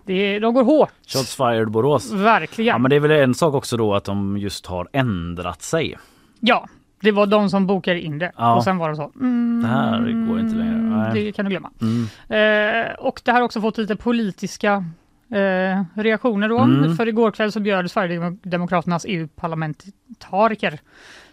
Det 0.04 0.38
de 0.38 0.54
går 0.54 0.64
hårt, 0.64 0.90
Shots 1.06 1.36
fired 1.36 1.70
Borås. 1.70 2.12
verkligen. 2.12 2.68
Ja 2.68 2.78
men 2.78 2.90
det 2.90 2.96
är 2.96 3.00
väl 3.00 3.10
en 3.10 3.34
sak 3.34 3.54
också 3.54 3.76
då 3.76 3.94
att 3.94 4.04
de 4.04 4.38
just 4.38 4.66
har 4.66 4.88
ändrat 4.92 5.62
sig. 5.62 5.98
Ja, 6.40 6.68
det 7.00 7.12
var 7.12 7.26
de 7.26 7.50
som 7.50 7.66
bokade 7.66 8.00
in 8.00 8.18
det. 8.18 8.32
Ja. 8.36 8.56
Och 8.56 8.64
sen 8.64 8.78
var 8.78 8.90
det 8.90 8.96
så. 8.96 9.12
Mm, 9.20 9.60
Det 9.62 9.68
här 9.68 10.26
går 10.28 10.40
inte 10.40 10.54
längre. 10.56 10.76
Nej. 10.76 11.24
Det 11.24 11.32
kan 11.32 11.44
du 11.44 11.50
glömma. 11.50 11.70
Mm. 11.80 12.86
Eh, 12.88 12.92
och 12.94 13.20
det 13.24 13.32
har 13.32 13.40
också 13.40 13.60
fått 13.60 13.78
lite 13.78 13.96
politiska 13.96 14.84
eh, 15.32 15.82
reaktioner 15.94 16.48
då. 16.48 16.58
Mm. 16.58 16.96
För 16.96 17.08
igår 17.08 17.30
kväll 17.30 17.52
så 17.52 17.60
bjöd 17.60 17.90
Sverigedemokraternas 17.90 19.06
EU-parlamentariker 19.08 20.78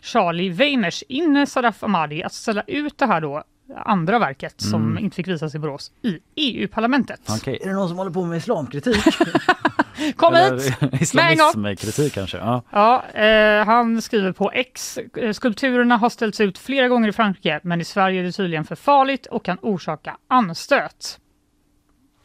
Charlie 0.02 0.50
Weimers 0.50 1.02
in 1.02 1.48
Sadaf 1.48 1.84
Ahmadi 1.84 2.24
att 2.24 2.34
ställa 2.34 2.62
ut 2.68 2.98
det 2.98 3.06
här 3.06 3.22
då 3.22 3.44
andra 3.76 4.20
verket 4.20 4.62
som 4.62 4.82
Mm. 4.92 5.04
inte 5.04 5.16
fick 5.16 5.28
visas 5.28 5.56
i 5.56 5.60
Borås 5.60 5.92
i 6.02 6.20
EU-parlamentet. 6.36 7.20
Okej, 7.30 7.60
är 7.62 7.68
det 7.68 7.74
någon 7.74 7.88
som 7.90 7.98
håller 7.98 8.12
på 8.12 8.26
med 8.26 8.38
islamkritik? 8.38 9.04
Kom 10.16 10.36
hit! 10.36 10.52
Eller 10.82 11.02
islamismkritik 11.04 12.14
kanske? 12.14 12.38
Ja. 12.38 12.62
Ja, 12.72 13.04
eh, 13.22 13.66
han 13.66 14.02
skriver 14.02 14.32
på 14.32 14.52
X. 14.54 14.98
eh, 15.18 15.32
Skulpturerna 15.32 15.98
har 15.98 16.10
ställts 16.10 16.42
ut 16.42 16.58
flera 16.58 16.88
gånger 16.88 17.10
i 17.10 17.12
Frankrike, 17.12 17.60
men 17.64 17.82
i 17.82 17.84
Sverige 17.84 18.20
är 18.20 18.24
det 18.24 18.32
tydligen 18.32 18.66
för 18.66 18.76
farligt 18.76 19.26
och 19.26 19.46
kan 19.46 19.58
orsaka 19.62 20.18
anstöt. 20.28 21.20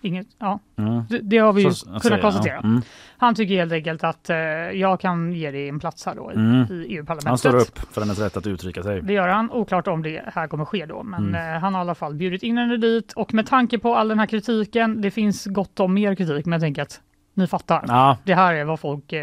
Inget, 0.00 0.26
ja, 0.38 0.58
Mm. 0.78 1.02
det, 1.10 1.18
det 1.18 1.38
har 1.38 1.52
vi 1.52 1.62
ju 1.62 1.70
Så- 1.72 1.86
kunnat 1.86 2.04
ja. 2.04 2.18
konstatera. 2.20 2.58
Mm. 2.58 2.82
Han 3.18 3.34
tycker 3.34 3.54
helt 3.54 3.72
enkelt 3.72 4.04
att 4.04 4.30
eh, 4.30 4.36
jag 4.72 5.00
kan 5.00 5.32
ge 5.32 5.50
dig 5.50 5.68
en 5.68 5.80
plats 5.80 6.06
här 6.06 6.14
då 6.14 6.32
i, 6.32 6.34
Mm. 6.34 6.66
i 6.72 6.86
EU-parlamentet. 6.94 7.28
Han 7.28 7.38
står 7.38 7.56
upp 7.56 7.78
för 7.94 8.00
hennes 8.00 8.18
rätt 8.18 8.36
att 8.36 8.46
uttrycka 8.46 8.82
sig. 8.82 9.02
Det 9.02 9.12
gör 9.12 9.28
han. 9.28 9.50
Oklart 9.50 9.86
om 9.88 10.02
det 10.02 10.22
här 10.34 10.46
kommer 10.48 10.64
ske 10.64 10.86
då, 10.86 11.02
men 11.02 11.28
Mm. 11.28 11.54
eh, 11.54 11.60
han 11.60 11.74
har 11.74 11.80
i 11.80 11.82
alla 11.82 11.94
fall 11.94 12.14
bjudit 12.14 12.42
in 12.42 12.58
henne 12.58 12.76
dit 12.76 13.12
och 13.12 13.34
med 13.34 13.46
tanke 13.46 13.78
på 13.78 13.94
all 13.96 14.08
den 14.08 14.18
här 14.18 14.26
kritiken, 14.26 15.00
det 15.00 15.10
finns 15.10 15.46
gott 15.46 15.80
om 15.80 15.94
mer 15.94 16.14
kritik, 16.14 16.46
men 16.46 16.52
jag 16.52 16.60
tänker 16.60 16.82
att 16.82 17.00
ni 17.34 17.46
fattar. 17.46 17.84
Ja, 17.88 18.16
Det 18.24 18.34
här 18.34 18.54
är 18.54 18.64
vad 18.64 18.80
folk 18.80 19.12
eh, 19.12 19.20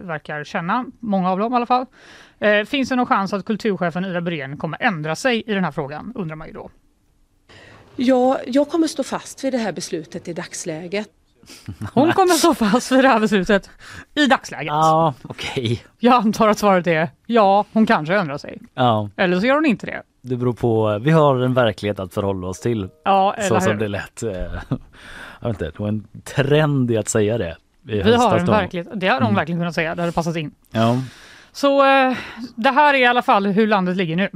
verkar 0.00 0.44
känna, 0.44 0.84
många 1.00 1.30
av 1.30 1.38
dem 1.38 1.52
i 1.52 1.56
alla 1.56 1.66
fall. 1.66 1.86
Eh, 2.38 2.64
finns 2.64 2.88
det 2.88 2.96
någon 2.96 3.06
chans 3.06 3.32
att 3.32 3.44
kulturchefen 3.44 4.04
Ida 4.04 4.20
Breen 4.20 4.56
kommer 4.56 4.82
ändra 4.82 5.14
sig 5.16 5.42
i 5.46 5.54
den 5.54 5.64
här 5.64 5.70
frågan, 5.72 6.12
undrar 6.14 6.36
man 6.36 6.46
ju 6.46 6.52
då. 6.52 6.70
Ja, 7.96 8.38
jag 8.46 8.68
kommer 8.68 8.86
stå 8.86 9.02
fast 9.02 9.44
vid 9.44 9.52
det 9.52 9.58
här 9.58 9.72
beslutet 9.72 10.28
i 10.28 10.32
dagsläget. 10.32 11.08
Hon 11.94 12.12
kommer 12.12 12.32
stå 12.34 12.54
fast 12.54 12.92
vid 12.92 13.04
det 13.04 13.08
här 13.08 13.20
beslutet 13.20 13.70
i 14.14 14.26
dagsläget. 14.26 14.66
ja 14.66 15.14
okej. 15.22 15.84
Jag 15.98 16.14
antar 16.14 16.48
att 16.48 16.58
svaret 16.58 16.86
är 16.86 17.10
ja, 17.26 17.64
hon 17.72 17.86
kanske 17.86 18.14
ändrar 18.16 18.38
sig. 18.38 18.58
Ja, 18.74 19.10
Eller 19.16 19.40
så 19.40 19.46
gör 19.46 19.54
hon 19.54 19.66
inte 19.66 19.86
det. 19.86 20.02
det 20.22 20.36
beror 20.36 20.52
på. 20.52 20.98
Vi 20.98 21.10
har 21.10 21.36
en 21.40 21.54
verklighet 21.54 22.00
att 22.00 22.14
förhålla 22.14 22.46
oss 22.46 22.60
till. 22.60 22.88
Ja, 23.04 23.34
Så 23.38 23.44
eller 23.46 23.60
som 23.60 23.72
hur? 23.72 23.78
det 23.78 23.88
lät. 23.88 24.22
eh, 24.22 24.30
Jag 25.40 25.48
vet 25.48 25.62
inte, 25.62 25.64
det 25.64 25.78
var 25.80 25.88
en 25.88 26.06
trend 26.24 26.90
i 26.90 26.96
att 26.96 27.08
säga 27.08 27.38
det. 27.38 27.56
i 27.88 28.02
Vi 28.02 28.14
har 28.14 28.38
en 28.38 28.46
verklighet, 28.46 28.88
det 28.94 29.06
hade 29.08 29.20
hon 29.20 29.26
Mm. 29.30 29.34
verkligen 29.36 29.60
kunnat 29.60 29.74
säga, 29.74 29.94
det 29.94 30.02
hade 30.02 30.12
passat 30.12 30.36
in. 30.36 30.54
Ja. 30.70 31.02
Så 31.52 31.84
eh, 31.86 32.16
det 32.56 32.70
här 32.70 32.94
är 32.94 32.98
i 32.98 33.06
alla 33.06 33.22
fall 33.22 33.46
hur 33.46 33.66
landet 33.66 33.96
ligger 33.96 34.16
nu. 34.16 34.28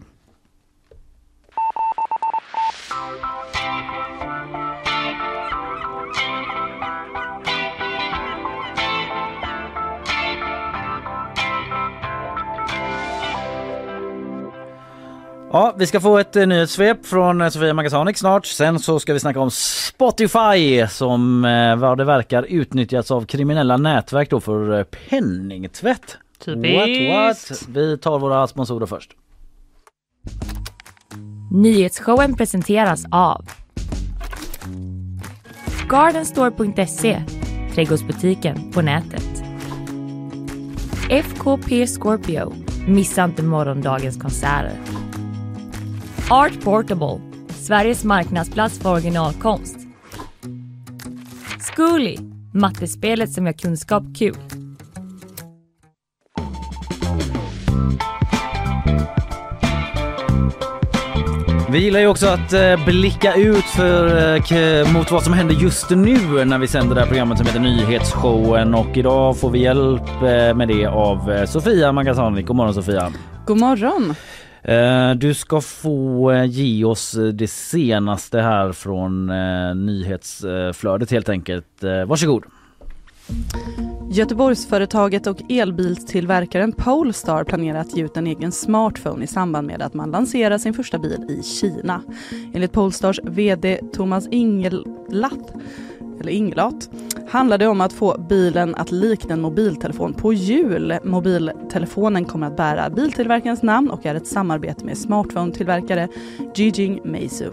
Ja, 15.53 15.75
vi 15.79 15.87
ska 15.87 16.01
få 16.01 16.19
ett 16.19 16.37
eh, 16.37 16.47
nyhetssvep 16.47 17.07
från 17.07 17.41
eh, 17.41 17.49
Sofia 17.49 17.75
Magasanik 17.75 18.17
snart. 18.17 18.47
Sen 18.47 18.79
så 18.79 19.01
ska 19.01 19.13
vi 19.13 19.21
snacka 19.21 19.41
om 19.41 19.51
Spotify 19.51 20.87
som 20.91 21.45
eh, 21.45 21.77
vad 21.77 21.99
det 21.99 22.05
verkar 22.05 22.43
utnyttjats 22.43 23.11
av 23.11 23.27
kriminella 23.27 23.77
nätverk 23.77 24.31
då 24.31 24.41
för 24.41 24.79
eh, 24.79 24.85
penningtvätt. 24.85 26.19
Typiskt. 26.45 26.77
What, 26.77 27.51
what? 27.51 27.69
Vi 27.69 27.99
tar 27.99 28.19
våra 28.19 28.47
sponsorer 28.47 28.87
först. 28.87 29.11
Nyhetsshowen 31.51 32.37
presenteras 32.37 33.05
av 33.11 33.45
Gardenstore.se, 35.89 37.23
trädgårdsbutiken 37.75 38.73
på 38.73 38.83
nätet. 38.83 39.43
FKP 41.11 41.87
Scorpio, 41.87 42.55
missa 42.87 43.25
inte 43.25 43.43
morgondagens 43.43 44.17
konserter. 44.17 45.00
Art 46.33 46.65
Portable, 46.65 47.21
Sveriges 47.49 48.05
marknadsplats 48.05 48.79
för 48.79 48.93
originalkonst. 48.93 49.77
Zcooly, 51.61 52.17
mattespelet 52.55 53.33
som 53.33 53.47
gör 53.47 53.53
kunskap 53.53 54.03
kul. 54.19 54.37
Vi 61.71 61.79
gillar 61.79 62.01
ju 62.01 62.07
också 62.07 62.27
att 62.27 62.53
eh, 62.53 62.85
blicka 62.87 63.35
ut 63.35 63.65
för, 63.65 64.35
eh, 64.37 64.93
mot 64.93 65.11
vad 65.11 65.23
som 65.23 65.33
händer 65.33 65.55
just 65.55 65.91
nu 65.91 66.45
när 66.45 66.59
vi 66.59 66.67
sänder 66.67 66.95
det 66.95 67.01
här 67.01 67.09
programmet 67.09 67.39
som 67.39 67.47
heter 67.47 67.61
Nyhetsshowen 67.61 68.75
och 68.75 68.97
idag 68.97 69.39
får 69.39 69.51
vi 69.51 69.59
hjälp 69.59 70.23
eh, 70.23 70.55
med 70.55 70.69
det 70.69 70.87
av 70.87 71.47
Sofia 71.47 71.93
Magasanik. 71.93 72.47
God 72.47 72.57
morgon 72.57 72.75
Sofia! 72.75 73.13
God 73.47 73.59
morgon! 73.59 74.15
Eh, 74.63 75.11
du 75.11 75.35
ska 75.35 75.61
få 75.61 76.31
eh, 76.31 76.45
ge 76.45 76.85
oss 76.85 77.15
eh, 77.15 77.25
det 77.25 77.51
senaste 77.51 78.41
här 78.41 78.73
från 78.73 79.27
nyhetsflödet 79.87 81.11
helt 81.11 81.29
enkelt. 81.29 81.67
Varsågod! 82.07 82.45
Göteborgsföretaget 84.13 85.27
och 85.27 85.43
elbilstillverkaren 85.49 86.73
Polestar 86.73 87.45
planerar 87.45 87.79
att 87.79 87.97
ge 87.97 88.05
ut 88.05 88.17
en 88.17 88.27
egen 88.27 88.53
smartphone 88.53 89.25
i 89.25 89.27
samband 89.27 89.67
med 89.67 89.83
att 89.83 89.95
man 89.95 90.11
lanserar 90.11 90.59
sin 90.59 90.75
första 90.75 90.99
bil 90.99 91.27
i 91.29 91.43
Kina. 91.43 92.03
Enligt 92.55 92.73
Polestars 92.73 93.21
VD 93.25 93.81
Thomas 93.93 94.27
Ingelath 94.31 95.57
eller 96.21 96.33
Inglat, 96.33 96.91
handlar 97.29 97.59
det 97.59 97.67
om 97.67 97.81
att 97.81 97.93
få 97.93 98.17
bilen 98.29 98.75
att 98.75 98.91
likna 98.91 99.35
en 99.35 99.41
mobiltelefon 99.41 100.15
på 100.15 100.33
hjul. 100.33 100.99
Mobiltelefonen 101.05 102.25
kommer 102.25 102.47
att 102.47 102.57
bära 102.57 102.91
biltillverkarens 102.91 103.63
namn 103.63 103.91
och 103.91 104.07
är 104.07 104.15
ett 104.15 104.27
samarbete 104.27 104.85
med 104.85 104.97
smartphone-tillverkare 104.97 106.09
Jijing 106.55 107.01
Meizu. 107.05 107.51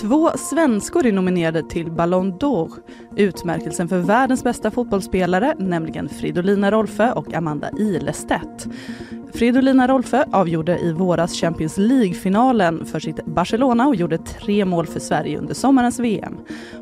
Två 0.00 0.30
svenskor 0.36 1.06
är 1.06 1.12
nominerade 1.12 1.62
till 1.62 1.90
Ballon 1.90 2.32
d'Or, 2.32 2.72
utmärkelsen 3.16 3.88
för 3.88 3.98
världens 3.98 4.44
bästa 4.44 4.70
fotbollsspelare, 4.70 5.54
nämligen 5.58 6.08
Fridolina 6.08 6.70
Rolfö 6.70 7.12
och 7.12 7.34
Amanda 7.34 7.70
Ilestedt. 7.78 8.68
Fridolina 9.36 9.88
Rolfö 9.88 10.24
avgjorde 10.32 10.78
i 10.78 10.92
våras 10.92 11.32
Champions 11.32 11.78
League-finalen 11.78 12.84
för 12.84 13.00
sitt 13.00 13.24
Barcelona 13.26 13.86
och 13.86 13.96
gjorde 13.96 14.18
tre 14.18 14.64
mål 14.64 14.86
för 14.86 15.00
Sverige 15.00 15.38
under 15.38 15.54
sommarens 15.54 16.00
VM. 16.00 16.36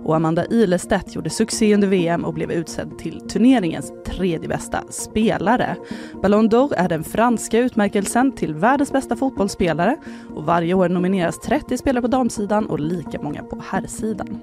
Och 0.05 0.17
Amanda 0.17 0.47
Ilestedt 0.47 1.15
gjorde 1.15 1.31
succé 1.31 1.75
under 1.75 1.89
VM 1.89 2.25
och 2.25 2.35
blev 2.35 2.51
utsedd 2.53 2.99
till 2.99 3.21
turneringens 3.29 3.93
tredje 4.07 4.49
bästa 4.49 4.85
spelare. 4.91 5.77
Ballon 6.23 6.51
d'Or 6.51 6.75
är 6.77 6.89
den 6.89 7.05
franska 7.05 7.59
utmärkelsen 7.59 8.33
till 8.33 8.55
världens 8.55 8.93
bästa 8.93 9.17
fotbollsspelare 9.17 9.97
och 10.35 10.45
varje 10.45 10.75
år 10.75 10.89
nomineras 10.89 11.41
30 11.41 11.79
spelare 11.79 12.03
på 12.03 12.09
damsidan 12.09 12.67
och 12.67 12.81
lika 12.81 13.23
många 13.23 13.43
på 13.43 13.63
herrsidan. 13.71 14.41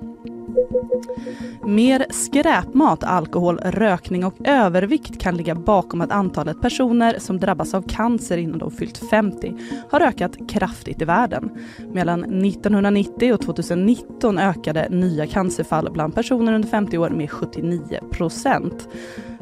Mer 1.66 2.06
skräpmat, 2.10 3.04
alkohol, 3.04 3.58
rökning 3.58 4.26
och 4.26 4.36
övervikt 4.44 5.20
kan 5.20 5.38
ligga 5.38 5.56
bakom 5.56 6.02
att 6.02 6.12
antalet 6.12 6.62
personer 6.62 7.20
som 7.20 7.40
drabbas 7.40 7.74
av 7.74 7.82
cancer 7.82 8.38
innan 8.38 8.60
de 8.60 8.72
fyllt 8.72 8.98
50 9.10 9.54
har 9.90 10.02
ökat 10.02 10.50
kraftigt 10.50 11.02
i 11.02 11.06
världen. 11.06 11.50
Mellan 11.94 12.24
1990 12.24 13.34
och 13.34 13.42
2019 13.42 14.38
ökade 14.38 14.88
nya 14.90 15.28
cancerfall 15.28 15.92
bland 15.92 16.16
personer 16.16 16.54
under 16.54 16.70
50 16.70 16.98
år 16.98 17.10
med 17.10 17.32
79 17.32 18.00
procent. 18.12 18.88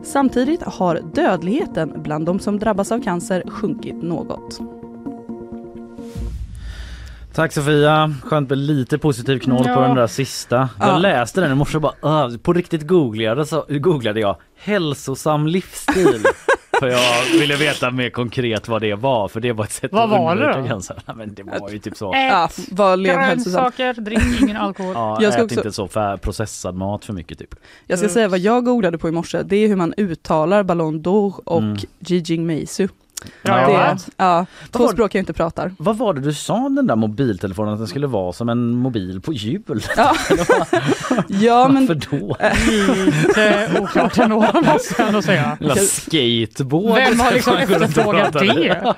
Samtidigt 0.03 0.63
har 0.63 1.01
dödligheten 1.13 1.93
bland 2.03 2.25
de 2.25 2.39
som 2.39 2.59
drabbas 2.59 2.91
av 2.91 3.03
cancer 3.03 3.43
sjunkit 3.49 4.03
något. 4.03 4.78
Tack 7.33 7.53
Sofia! 7.53 8.13
Skönt 8.23 8.49
med 8.49 8.57
lite 8.57 8.97
positiv 8.97 9.39
knoll 9.39 9.63
på 9.63 9.69
Ja. 9.69 9.79
den 9.81 9.95
där 9.95 10.07
sista. 10.07 10.69
Jag 10.79 10.89
Ja. 10.89 10.97
läste 10.97 11.41
den 11.41 11.51
i 11.51 11.55
morse 11.55 11.77
och 11.77 11.81
bara 12.01 12.27
uh, 12.27 12.37
på 12.37 12.53
riktigt 12.53 12.87
googlade, 12.87 13.45
så, 13.45 13.65
googlade 13.69 14.19
jag 14.19 14.35
hälsosam 14.57 15.47
livsstil. 15.47 16.23
för 16.79 16.87
jag 16.87 17.39
ville 17.39 17.55
veta 17.55 17.91
mer 17.91 18.09
konkret 18.09 18.67
vad 18.67 18.81
det 18.81 18.95
var 18.95 19.27
för 19.27 19.39
det 19.39 19.51
var 19.51 19.63
ett 19.65 19.71
sätt 19.71 19.91
Vad 19.93 20.03
att 20.03 20.09
var 20.09 20.35
det 20.35 20.53
då? 20.53 20.79
Nej, 21.07 21.15
men 21.15 21.33
det 21.33 21.43
var 21.43 21.69
ju 21.69 21.79
typ 21.79 21.97
så. 21.97 22.11
Ja, 22.13 22.45
Ät 22.45 22.59
vad 22.71 23.05
grönsaker, 23.05 23.93
drick 23.93 24.41
ingen 24.41 24.57
alkohol. 24.57 24.93
Ja, 24.95 25.17
Jag 25.21 25.33
ska 25.33 25.41
ät 25.41 25.45
också- 25.45 25.59
inte 25.59 25.71
så 25.71 25.87
fär, 25.87 26.17
processad 26.17 26.75
mat 26.75 27.05
för 27.05 27.13
mycket 27.13 27.39
typ. 27.39 27.55
Jag 27.87 27.99
ska 27.99 28.09
säga 28.09 28.27
vad 28.27 28.39
jag 28.39 28.65
googlade 28.65 28.97
på 28.97 29.09
i 29.09 29.11
morse. 29.11 29.43
Det 29.43 29.55
är 29.55 29.67
hur 29.67 29.75
man 29.75 29.93
uttalar 29.97 30.63
Ballon 30.63 31.01
d'Or 31.03 31.33
och 31.45 31.61
Mm. 31.61 31.77
Jijing 31.99 32.45
Meizu. 33.23 33.31
Ja, 33.41 33.67
Det, 33.67 33.73
ja. 33.73 33.97
ja, 34.17 34.45
två 34.71 34.79
var- 34.85 34.91
språk 34.93 35.15
jag 35.15 35.21
inte 35.21 35.33
pratar. 35.33 35.71
Vad 35.77 35.97
var 35.97 36.13
det 36.13 36.21
du 36.21 36.33
sa 36.33 36.53
om 36.53 36.75
den 36.75 36.87
där 36.87 36.95
mobiltelefonen 36.95 37.73
att 37.73 37.79
den 37.79 37.87
skulle 37.87 38.07
vara 38.07 38.33
som 38.33 38.49
en 38.49 38.71
mobil 38.75 39.21
på 39.21 39.33
hjul? 39.33 39.83
Ja, 39.97 40.15
ja 41.27 41.67
men 41.67 41.87
Varför 41.87 42.19
då? 42.19 42.37
Lite 43.05 43.69
oklart 43.81 44.17
ändå 44.17 44.35
måste 44.53 44.95
jag 44.97 45.07
ändå 45.07 45.21
säga. 45.21 45.57
Lilla 45.59 45.75
skateboard. 45.75 46.95
Vem 46.95 47.19
har 47.19 47.31
liksom 47.31 47.57
efterfrågat 47.57 48.33
det? 48.33 48.93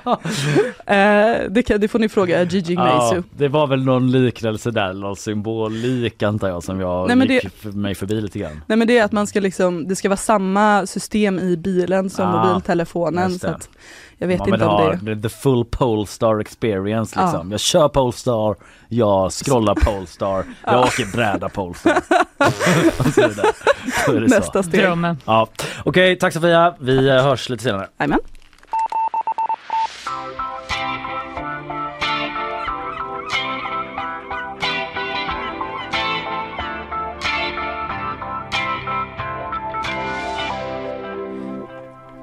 eh, 0.95 1.49
det, 1.51 1.63
kan, 1.63 1.79
det 1.79 1.88
får 1.88 1.99
ni 1.99 2.10
fråga 2.10 2.43
Gigi 2.43 2.73
Ja, 2.73 2.81
Gnacio. 2.84 3.23
det 3.38 3.47
var 3.47 3.67
väl 3.67 3.84
någon 3.84 4.12
liknelse 4.12 4.71
där, 4.71 4.93
någon 4.93 5.15
symbolik 5.15 6.23
antar 6.23 6.47
jag 6.49 6.63
som 6.63 6.79
jag 6.79 7.07
Nej, 7.07 7.15
men 7.15 7.27
gick 7.27 7.43
det- 7.43 7.49
för 7.49 7.71
mig 7.71 7.95
förbi 7.95 8.21
lite 8.21 8.39
grann. 8.39 8.62
Nej 8.67 8.77
men 8.77 8.88
det 8.88 8.97
är 8.97 9.03
att 9.05 9.12
man 9.12 9.27
ska 9.27 9.39
liksom, 9.39 9.88
det 9.88 9.95
ska 9.95 10.10
vara 10.10 10.17
samma 10.17 10.86
system 10.86 11.39
i 11.39 11.57
bilen 11.57 12.10
som 12.10 12.25
Ah, 12.27 12.45
mobiltelefonen. 12.47 13.29
just 13.29 13.41
Så 13.41 13.47
att 13.47 13.69
jag 14.21 14.27
vet 14.27 14.39
Man 14.39 14.47
inte 14.47 14.57
vill 14.57 14.67
om 14.67 14.75
ha 14.75 14.93
det 15.15 15.21
the 15.21 15.29
full 15.29 15.65
Polestar 15.65 16.39
experience 16.39 17.13
Ja. 17.19 17.25
liksom. 17.25 17.51
Jag 17.51 17.60
kör 17.60 17.89
Polestar, 17.89 18.55
jag 18.88 19.31
scrollar 19.31 19.75
Polestar, 19.75 20.43
jag 20.65 20.79
åker 20.79 21.05
bräda 21.12 21.49
Polestar. 21.49 21.91
Är 24.07 24.19
det 24.19 24.29
så. 24.29 24.36
nästa 24.36 24.63
steg. 24.63 24.81
Drömmen. 24.81 25.17
Ja. 25.25 25.47
Okej, 25.86 26.15
tack 26.15 26.34
Sofia. 26.34 26.75
Vi 26.79 27.10
eh, 27.10 27.23
hörs 27.23 27.49
lite 27.49 27.63
senare. 27.63 27.88
Jajamän. 27.99 28.19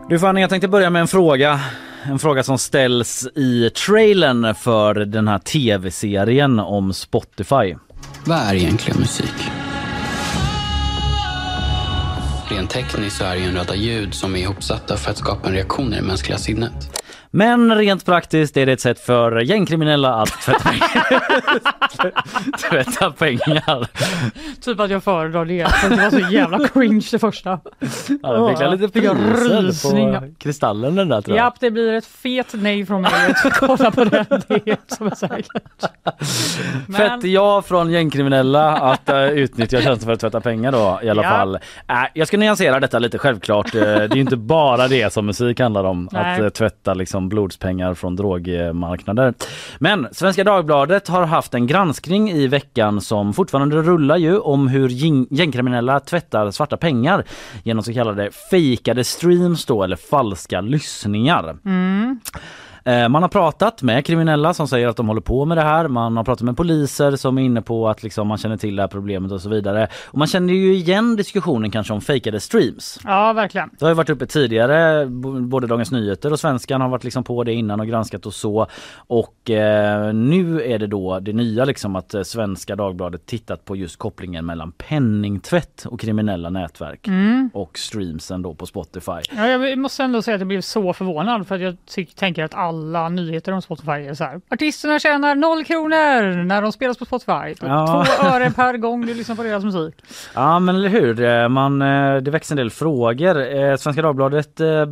Du 0.09 0.19
Fanny, 0.19 0.41
jag 0.41 0.51
tänkte 0.51 0.69
börja 0.69 0.91
med 0.91 1.01
en 1.01 1.09
fråga. 1.09 1.61
En 2.09 2.19
fråga 2.19 2.43
som 2.43 2.59
ställs 2.59 3.27
i 3.35 3.71
trailern 3.71 4.55
för 4.55 4.95
den 4.95 5.29
här 5.29 5.39
tv-serien 5.39 6.59
om 6.59 6.93
Spotify. 6.93 7.75
Vad 8.25 8.39
är 8.39 8.55
egentligen 8.55 9.01
musik? 9.01 9.35
Rent 12.51 12.71
tekniskt 12.71 13.17
så 13.17 13.25
är 13.25 13.35
det 13.35 13.41
ju 13.41 13.49
en 13.49 13.55
röda 13.55 13.75
ljud 13.75 14.15
som 14.15 14.37
är 14.37 14.41
ihopsatta 14.41 14.97
för 14.97 15.11
att 15.11 15.19
skapa 15.19 15.49
en 15.49 15.55
reaktion 15.55 15.93
i 15.93 15.97
det 15.97 16.03
mänskliga 16.03 16.39
sinnet. 16.39 17.03
Men 17.31 17.75
rent 17.75 18.05
praktiskt 18.07 18.57
är 18.57 18.67
det 18.67 18.73
ett 18.73 18.81
sätt 18.81 18.99
för 19.01 19.41
gängkriminella 19.41 20.15
att 20.15 20.29
tvätta 20.43 20.59
pengar. 20.71 21.23
tvätta 22.71 23.11
pengar. 23.11 23.87
Typ 24.61 24.81
att 24.81 24.91
jag 24.91 25.03
föredrar 25.05 25.45
det. 25.45 25.69
För 25.69 25.91
det 25.91 25.97
var 25.97 26.11
så 26.11 26.33
jävla 26.35 26.69
cringe 26.69 27.07
det 27.11 27.19
första. 27.19 27.61
Ja, 28.23 28.33
det 28.33 28.53
fick 28.53 28.61
jag 28.61 28.71
lite 28.81 28.89
priser 28.89 29.91
på 29.91 30.33
Kristallen 30.39 30.95
den 30.95 31.09
där 31.09 31.21
tror 31.21 31.37
jag. 31.37 31.45
Japp, 31.45 31.55
det 31.61 31.71
blir 31.71 31.93
ett 31.93 32.07
fet 32.07 32.47
nej 32.53 32.87
från 32.87 33.03
mig 33.03 33.13
att 33.45 33.53
kolla 33.53 33.91
på 33.91 34.05
den. 34.05 34.27
Det 34.49 34.69
är 34.71 34.77
som 34.97 35.07
är 35.07 35.15
säkert. 35.15 35.47
Fett 36.97 37.25
ja 37.25 37.63
från 37.63 37.91
gängkriminella 37.91 38.77
att 38.77 39.11
uh, 39.11 39.17
utnyttja 39.29 39.81
tjänster 39.81 40.07
för 40.07 40.13
att 40.13 40.21
tvätta 40.21 40.41
pengar 40.41 40.73
då 40.73 41.01
i 41.03 41.09
alla 41.11 41.23
Ja. 41.23 41.29
fall. 41.29 41.55
Äh, 41.89 41.95
jag 42.15 42.29
ska 42.29 42.37
nyansera 42.37 42.81
detta 42.81 42.99
lite 42.99 43.19
självklart. 43.19 43.75
Eh, 43.75 43.81
det 43.81 43.89
är 43.89 44.15
ju 44.15 44.21
inte 44.21 44.37
bara 44.37 44.89
det 44.89 45.13
som 45.13 45.27
musik 45.27 45.61
handlar 45.61 45.85
om. 45.85 46.09
Nej. 46.13 46.35
Att 46.35 46.41
uh, 46.41 46.49
tvätta 46.49 46.95
liksom 46.95 47.18
blodspengar 47.21 47.95
från 47.95 48.17
drogmarknader. 48.17 49.35
Men 49.79 50.09
Svenska 50.13 50.45
Dagbladet 50.45 51.09
har 51.09 51.27
haft 51.27 51.55
en 51.55 51.67
granskning 51.67 52.31
i 52.31 52.47
veckan 52.47 53.01
som 53.01 53.35
fortfarande 53.35 53.77
rullar 53.77 54.17
ju 54.17 54.39
om 54.39 54.69
hur 54.69 54.89
gängkriminella 55.35 56.01
tvättar 56.01 56.51
svarta 56.51 56.77
pengar 56.77 57.25
genom 57.63 57.83
så 57.83 57.93
kallade 57.93 58.31
fejkade 58.51 59.05
streams 59.05 59.65
då 59.65 59.83
eller 59.83 59.97
falska 59.97 60.61
lyssningar. 60.61 61.59
Mm. 61.65 62.21
Man 62.89 63.23
har 63.23 63.29
pratat 63.29 63.83
med 63.83 64.07
kriminella 64.07 64.55
som 64.55 64.69
säger 64.69 64.89
att 64.89 64.97
de 64.97 65.09
håller 65.09 65.21
på 65.21 65.45
med 65.45 65.57
det 65.57 65.63
här. 65.63 65.89
Man 65.89 66.17
har 66.17 66.25
pratat 66.25 66.43
med 66.43 66.57
poliser 66.57 67.17
som 67.17 67.39
är 67.39 67.43
inne 67.43 67.63
på 67.63 67.89
att 67.89 68.03
liksom 68.03 68.29
man 68.29 68.39
känner 68.39 68.57
till 68.57 68.77
det 68.77 68.83
här 68.83 68.89
problemet 68.89 69.33
och 69.33 69.41
så 69.41 69.49
vidare. 69.49 69.89
Och 70.07 70.19
man 70.19 70.29
känner 70.29 70.55
ju 70.55 70.75
igen 70.75 71.17
diskussionen 71.17 71.71
kanske 71.71 71.93
om 71.93 72.01
fejkade 72.01 72.41
streams. 72.41 73.01
Ja, 73.05 73.33
verkligen. 73.33 73.71
Det 73.79 73.85
har 73.85 73.91
ju 73.91 73.95
varit 73.95 74.11
uppe 74.11 74.27
tidigare, 74.27 75.07
både 75.41 75.67
Dagens 75.67 75.91
Nyheter 75.93 76.33
och 76.33 76.41
Svenskan 76.41 76.81
har 76.81 76.89
varit 76.89 77.05
liksom 77.05 77.25
på 77.25 77.45
det 77.45 77.53
innan 77.53 77.81
och 77.81 77.87
granskat 77.87 78.27
och 78.27 78.35
så. 78.35 78.67
Och 78.97 79.51
eh, 79.51 80.13
nu 80.15 80.63
är 80.63 80.79
det 80.79 80.87
då 80.87 81.19
det 81.21 81.33
nya 81.33 81.65
liksom 81.65 81.97
att 81.97 82.15
eh, 82.15 82.23
Svenska 82.23 82.77
Dagbladet 82.77 83.27
tittat 83.27 83.65
på 83.65 83.77
just 83.77 83.97
kopplingen 83.97 84.47
mellan 84.47 84.73
penningtvätt 84.73 85.87
och 85.89 86.01
kriminella 86.01 86.51
nätverk 86.51 87.09
Mm. 87.09 87.51
och 87.55 87.79
streamsen 87.79 88.43
då 88.43 88.55
på 88.55 88.67
Spotify. 88.67 89.13
Ja, 89.37 89.47
jag 89.47 89.79
måste 89.79 90.03
ändå 90.03 90.23
säga 90.23 90.35
att 90.35 90.41
jag 90.41 90.49
blev 90.49 90.61
så 90.61 90.93
förvånad 90.93 91.47
för 91.47 91.55
att 91.55 91.61
jag 91.61 91.77
tänker 92.17 92.45
att 92.45 92.55
alla 92.79 93.09
nyheter 93.09 93.53
om 93.53 93.63
Spotify 93.63 93.91
är 93.91 94.15
så 94.15 94.25
här. 94.25 94.41
Artisterna 94.51 94.99
tjänar 94.99 95.35
noll 95.35 95.65
kronor 95.65 96.45
när 96.45 96.63
de 96.63 96.73
spelas 96.73 96.99
på 96.99 97.05
Spotify. 97.05 97.55
Typ 97.55 97.63
Ja. 97.63 98.07
Två 98.19 98.27
öre 98.27 98.51
per 98.51 98.77
gång 98.77 99.07
du 99.07 99.15
lyssnar 99.15 99.37
på 99.37 99.43
deras 99.43 99.65
musik. 99.65 99.95
Ja 100.35 100.59
men 100.59 100.75
eller 100.75 100.89
hur, 100.89 101.21
Eh, 101.23 101.49
man, 101.49 101.83
eh, 101.83 102.17
det 102.17 102.31
växer 102.31 102.53
en 102.53 102.57
del 102.57 102.71
frågor. 102.71 103.57
Eh, 103.57 103.77
Svenska 103.77 104.03
Dagbladet 104.03 104.61
eh, 104.61 104.87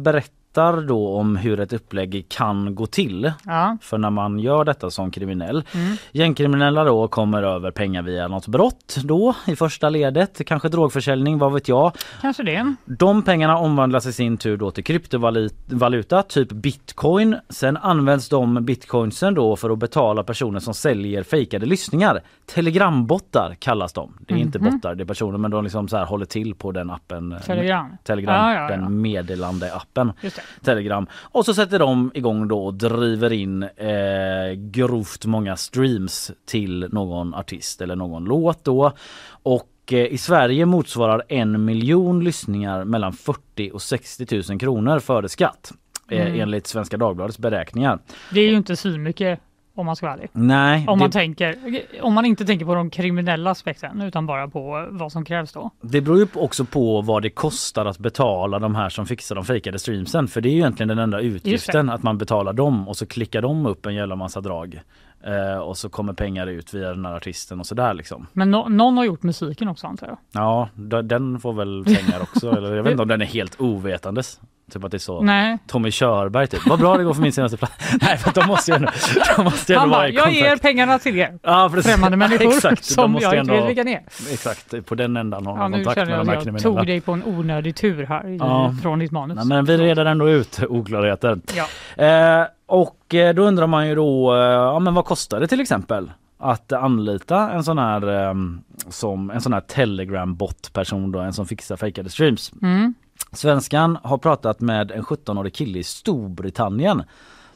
berättar 0.56 0.82
då 0.86 1.16
om 1.16 1.36
hur 1.36 1.60
ett 1.60 1.72
upplägg 1.72 2.26
kan 2.28 2.74
gå 2.74 2.86
till. 2.86 3.32
Ja. 3.44 3.76
För 3.82 3.98
när 3.98 4.10
man 4.10 4.38
gör 4.38 4.64
detta 4.64 4.90
som 4.90 5.10
kriminell. 5.10 5.64
Mm. 5.74 5.96
Gängkriminella 6.12 6.84
då 6.84 7.08
kommer 7.08 7.42
över 7.42 7.70
pengar 7.70 8.02
via 8.02 8.28
något 8.28 8.46
brott 8.46 8.96
då 9.04 9.34
i 9.46 9.56
första 9.56 9.88
ledet. 9.88 10.40
Kanske 10.46 10.68
drogförsäljning, 10.68 11.38
vad 11.38 11.52
vet 11.52 11.68
jag. 11.68 11.92
Kanske 12.20 12.42
det. 12.42 12.74
De 12.84 13.22
pengarna 13.22 13.56
omvandlas 13.58 14.06
i 14.06 14.12
sin 14.12 14.36
tur 14.36 14.56
då 14.56 14.70
till 14.70 14.84
kryptovaluta, 14.84 16.22
typ 16.22 16.52
bitcoin. 16.52 17.36
Sen 17.48 17.76
används 17.76 18.28
de 18.28 18.64
bitcoinsen 18.64 19.34
då 19.34 19.56
för 19.56 19.70
att 19.70 19.78
betala 19.78 20.22
personer 20.22 20.60
som 20.60 20.74
säljer 20.74 21.22
fejkade 21.22 21.66
lyssningar. 21.66 22.20
Telegrambottar 22.54 23.54
kallas 23.58 23.92
de. 23.92 24.18
Det 24.26 24.34
är 24.34 24.38
inte 24.38 24.58
Mhm. 24.58 24.70
bottar, 24.70 24.94
det 24.94 25.02
är 25.02 25.06
personer 25.06 25.38
men 25.38 25.50
de 25.50 25.64
liksom 25.64 25.88
så 25.88 25.96
här 25.96 26.04
håller 26.04 26.26
till 26.26 26.54
på 26.54 26.72
den 26.72 26.90
appen. 26.90 27.34
Telegram. 27.46 27.96
Telegram, 28.04 28.34
Ja, 28.34 28.54
ja, 28.54 28.60
ja. 28.62 28.68
den 28.76 29.00
meddelande-appen. 29.06 30.12
Just 30.20 30.36
det. 30.36 30.42
Telegram. 30.62 31.06
Och 31.14 31.44
så 31.44 31.54
sätter 31.54 31.78
de 31.78 32.10
igång 32.14 32.48
då 32.48 32.66
och 32.66 32.74
driver 32.74 33.32
in 33.32 33.62
eh, 33.62 34.52
grovt 34.56 35.24
många 35.26 35.56
streams 35.56 36.30
till 36.46 36.88
någon 36.92 37.34
artist 37.34 37.80
eller 37.80 37.96
någon 37.96 38.24
låt 38.24 38.64
då. 38.64 38.92
Och 39.28 39.68
eh, 39.90 39.98
i 40.06 40.18
Sverige 40.18 40.66
motsvarar 40.66 41.22
en 41.28 41.64
miljon 41.64 42.24
lyssningar 42.24 42.84
mellan 42.84 43.12
40 43.12 43.70
och 43.70 43.82
60 43.82 44.42
000 44.50 44.58
kronor 44.60 44.98
före 44.98 45.28
skatt. 45.28 45.72
Eh, 46.10 46.26
Mm. 46.26 46.40
enligt 46.40 46.66
Svenska 46.66 46.96
Dagbladets 46.96 47.38
beräkningar. 47.38 47.98
Det 48.30 48.40
är 48.40 48.48
ju 48.48 48.56
inte 48.56 48.76
så 48.76 48.88
mycket 48.88 49.40
om 49.76 49.86
man 49.86 49.96
ska 49.96 50.06
vara 50.06 50.14
ärlig. 50.16 50.28
Nej, 50.32 50.84
Om 50.88 50.98
man, 50.98 51.08
det, 51.08 51.12
tänker, 51.12 51.56
om 52.02 52.14
man 52.14 52.24
inte 52.24 52.44
tänker 52.44 52.66
på 52.66 52.74
de 52.74 52.90
kriminella 52.90 53.50
aspekten 53.50 54.00
utan 54.00 54.26
bara 54.26 54.48
på 54.48 54.86
vad 54.90 55.12
som 55.12 55.24
krävs 55.24 55.52
då. 55.52 55.70
det 55.80 56.00
beror 56.00 56.18
ju 56.18 56.26
också 56.34 56.64
på 56.64 57.00
vad 57.02 57.22
det 57.22 57.30
kostar 57.30 57.84
att 57.86 57.98
betala 57.98 58.58
de 58.58 58.74
här 58.74 58.88
som 58.88 59.06
fixar 59.06 59.34
de 59.34 59.44
fejkade 59.44 59.78
streamsen. 59.78 60.28
För 60.28 60.40
det 60.40 60.48
är 60.48 60.50
ju 60.50 60.56
egentligen 60.58 60.88
den 60.88 60.98
enda 60.98 61.20
utgiften 61.20 61.90
att 61.90 62.02
man 62.02 62.18
betalar 62.18 62.52
dem 62.52 62.88
och 62.88 62.96
så 62.96 63.06
klickar 63.06 63.42
de 63.42 63.66
upp 63.66 63.86
en 63.86 63.94
jävla 63.94 64.16
massa 64.16 64.40
drag. 64.40 64.80
Eh, 65.24 65.58
och 65.58 65.76
så 65.76 65.88
kommer 65.88 66.12
pengar 66.12 66.46
ut 66.46 66.74
via 66.74 66.88
den 66.88 67.04
här 67.06 67.14
artisten 67.14 67.60
och 67.60 67.66
sådär 67.66 67.94
liksom. 67.94 68.26
Men 68.32 68.50
nå- 68.50 68.68
någon 68.68 68.96
har 68.96 69.04
gjort 69.04 69.22
musiken 69.22 69.68
också 69.68 69.86
antar 69.86 70.06
jag. 70.06 70.18
Ja, 70.32 70.68
den 71.02 71.40
får 71.40 71.52
väl 71.52 71.84
pengar 71.84 72.20
också. 72.22 72.50
eller 72.56 72.74
jag 72.76 72.82
vet 72.82 72.90
inte 72.92 73.02
om 73.02 73.08
den 73.08 73.20
är 73.22 73.26
helt 73.26 73.60
ovetandes. 73.60 74.40
Typ 74.72 74.84
att 74.84 74.90
det 74.90 74.96
är 74.96 74.98
så. 74.98 75.20
Nej. 75.22 75.58
Tommy 75.66 75.90
Körberg 75.90 76.46
typ. 76.46 76.66
Vad 76.66 76.78
bra 76.78 76.96
det 76.96 77.04
går 77.04 77.14
för 77.14 77.22
min 77.22 77.32
senaste 77.32 77.56
plats. 77.56 77.74
Nej 78.02 78.16
för 78.16 78.32
de 78.40 78.46
måste 78.46 78.70
ju 78.70 78.74
ändå, 78.76 78.88
de 79.36 79.44
måste 79.44 79.72
ju 79.72 79.78
ändå 79.78 79.94
vara 79.94 80.08
i 80.08 80.12
jag 80.14 80.24
kontakt. 80.24 80.40
ger 80.44 80.56
pengarna 80.56 80.98
till 80.98 81.18
er. 81.18 81.38
Ja, 81.42 81.70
precis. 81.74 81.92
Främmande 81.92 82.16
människor 82.16 82.46
Exakt, 82.54 82.88
de 82.88 82.94
som 82.94 83.10
måste 83.12 83.26
jag 83.36 83.44
inte 83.44 83.66
vilka 83.66 83.82
ni 83.82 83.92
är. 83.92 84.02
Exakt, 84.32 84.86
på 84.86 84.94
den 84.94 85.16
ändan 85.16 85.46
har 85.46 85.52
Ja, 85.52 85.58
man 85.58 85.70
nu 85.70 85.84
kontakt 85.84 86.08
med 86.08 86.18
de 86.18 86.28
här 86.28 86.40
kriminella. 86.40 86.62
tog 86.62 86.86
dig 86.86 87.00
på 87.00 87.12
en 87.12 87.22
onödig 87.24 87.76
tur 87.76 88.06
här 88.06 88.36
Ja. 88.40 88.74
från 88.82 88.98
ditt 88.98 89.10
manus. 89.10 89.36
Nej, 89.36 89.46
men 89.46 89.64
vi 89.64 89.76
reder 89.76 90.04
ändå 90.04 90.28
ut 90.30 90.60
oklarheter. 90.68 91.38
Ja. 91.56 92.04
Eh, 92.04 92.46
och 92.66 93.14
eh, 93.14 93.34
då 93.34 93.42
undrar 93.42 93.66
man 93.66 93.88
ju 93.88 93.94
då, 93.94 94.34
eh, 94.34 94.40
ja 94.40 94.78
men 94.78 94.94
vad 94.94 95.04
kostar 95.04 95.40
det 95.40 95.46
till 95.46 95.60
exempel? 95.60 96.10
Att 96.38 96.72
anlita 96.72 97.50
en 97.50 97.64
sån 97.64 97.78
här 97.78 98.28
eh, 98.28 98.34
som 98.88 99.30
en 99.30 99.40
sån 99.40 99.52
här 99.52 99.60
telegram 99.60 100.34
bot 100.36 100.72
person 100.72 101.12
då, 101.12 101.18
en 101.18 101.32
som 101.32 101.46
fixar 101.46 101.76
fejkade 101.76 102.10
streams. 102.10 102.52
Mm. 102.62 102.94
Svenskan 103.32 103.98
har 104.02 104.18
pratat 104.18 104.60
med 104.60 104.90
en 104.90 105.02
17-årig 105.02 105.54
kille 105.54 105.78
i 105.78 105.84
Storbritannien 105.84 107.02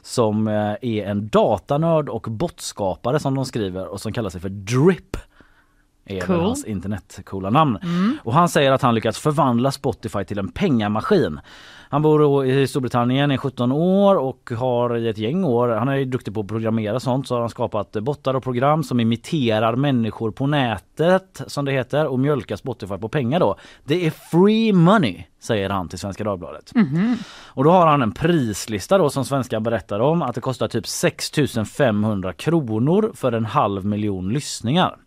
som 0.01 0.47
eh, 0.47 0.75
är 0.81 1.05
en 1.05 1.27
datanörd 1.27 2.09
och 2.09 2.21
botskapare 2.21 3.19
som 3.19 3.35
de 3.35 3.45
skriver 3.45 3.87
och 3.87 4.01
som 4.01 4.13
kallar 4.13 4.29
sig 4.29 4.41
för 4.41 4.49
Drip. 4.49 5.17
är 6.05 6.21
Cool. 6.21 6.39
hans 6.39 6.65
internetcoola 6.65 7.49
namn. 7.49 7.77
Mm. 7.83 8.17
Och 8.23 8.33
han 8.33 8.49
säger 8.49 8.71
att 8.71 8.81
han 8.81 8.95
lyckats 8.95 9.19
förvandla 9.19 9.71
Spotify 9.71 10.23
till 10.23 10.39
en 10.39 10.51
pengamaskin. 10.51 11.39
Han 11.91 12.01
bor 12.01 12.45
i 12.45 12.67
Storbritannien 12.67 13.31
i 13.31 13.37
17 13.37 13.71
år 13.71 14.15
och 14.15 14.51
har 14.57 14.97
i 14.97 15.07
ett 15.07 15.17
gäng 15.17 15.43
år, 15.43 15.67
han 15.69 15.87
är 15.87 16.05
duktig 16.05 16.33
på 16.33 16.39
att 16.39 16.47
programmera 16.47 16.99
sånt, 16.99 17.27
så 17.27 17.35
har 17.35 17.39
han 17.39 17.49
skapat 17.49 17.91
bottar 17.91 18.33
och 18.33 18.43
program 18.43 18.83
som 18.83 18.99
imiterar 18.99 19.75
människor 19.75 20.31
på 20.31 20.47
nätet 20.47 21.41
som 21.47 21.65
det 21.65 21.71
heter 21.71 22.07
och 22.07 22.19
mjölkar 22.19 22.55
Spotify 22.55 22.97
på 22.97 23.09
pengar 23.09 23.39
då. 23.39 23.55
Det 23.83 24.05
är 24.05 24.11
free 24.11 24.73
money 24.73 25.23
säger 25.41 25.69
han 25.69 25.89
till 25.89 25.99
Svenska 25.99 26.23
Dagbladet. 26.23 26.75
Mhm. 26.75 27.17
Och 27.45 27.63
då 27.63 27.71
har 27.71 27.87
han 27.87 28.01
en 28.01 28.11
prislista 28.11 28.97
då 28.97 29.09
som 29.09 29.25
Svenska 29.25 29.59
berättar 29.59 29.99
om 29.99 30.21
att 30.21 30.35
det 30.35 30.41
kostar 30.41 30.67
typ 30.67 30.87
6500 30.87 32.33
kronor 32.33 33.11
för 33.15 33.31
en 33.31 33.45
halv 33.45 33.85
miljon 33.85 34.33
lyssningar. 34.33 34.97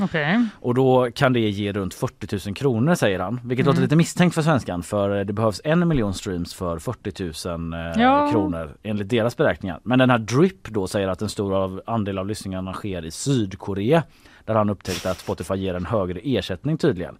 Okej. 0.00 0.46
Och 0.60 0.74
då 0.74 1.08
kan 1.14 1.32
det 1.32 1.40
ge 1.40 1.72
runt 1.72 1.94
40 1.94 2.48
000 2.48 2.54
kronor 2.56 2.94
säger 2.94 3.18
han. 3.20 3.40
Vilket 3.44 3.64
Mm. 3.66 3.70
låter 3.72 3.82
lite 3.82 3.96
misstänkt 3.96 4.34
för 4.34 4.42
svenskan 4.42 4.82
för 4.82 5.24
det 5.24 5.32
behövs 5.32 5.60
en 5.64 5.88
miljon 5.88 6.14
streams 6.14 6.54
för 6.54 6.78
40 6.78 7.48
000 7.48 7.72
eh, 7.72 8.02
Ja. 8.02 8.30
kronor 8.30 8.76
enligt 8.82 9.08
deras 9.08 9.36
beräkningar. 9.36 9.80
Men 9.82 9.98
den 9.98 10.10
här 10.10 10.18
Drip 10.18 10.68
då 10.68 10.86
säger 10.86 11.08
att 11.08 11.22
en 11.22 11.28
stor 11.28 11.54
av, 11.54 11.82
andel 11.86 12.18
av 12.18 12.26
lyssningarna 12.26 12.72
sker 12.72 13.04
i 13.04 13.10
Sydkorea. 13.10 14.02
Där 14.44 14.54
han 14.54 14.70
upptäckte 14.70 15.10
att 15.10 15.18
Spotify 15.18 15.54
ger 15.54 15.74
en 15.74 15.86
högre 15.86 16.20
ersättning 16.24 16.78
tydligen. 16.78 17.16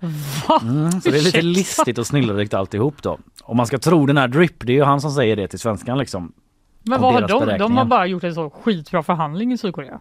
Mm, 0.62 0.90
så 1.00 1.10
det 1.10 1.18
är 1.18 1.24
lite 1.24 1.42
listigt 1.42 1.98
och 1.98 2.06
snillrikt 2.06 2.54
alltihop 2.54 3.02
då. 3.02 3.18
Om 3.42 3.56
man 3.56 3.66
ska 3.66 3.78
tro 3.78 4.06
den 4.06 4.16
här 4.16 4.28
Drip, 4.28 4.54
det 4.66 4.72
är 4.72 4.76
ju 4.76 4.82
han 4.84 5.00
som 5.00 5.10
säger 5.10 5.36
det 5.36 5.48
till 5.48 5.58
svenskan 5.58 5.98
liksom. 5.98 6.32
Men 6.82 7.00
vad 7.00 7.12
har 7.12 7.20
de? 7.46 7.58
De 7.58 7.76
har 7.76 7.84
bara 7.84 8.06
gjort 8.06 8.24
en 8.24 8.34
så 8.34 8.50
skitbra 8.50 9.02
förhandling 9.02 9.52
i 9.52 9.58
Sydkorea. 9.58 10.00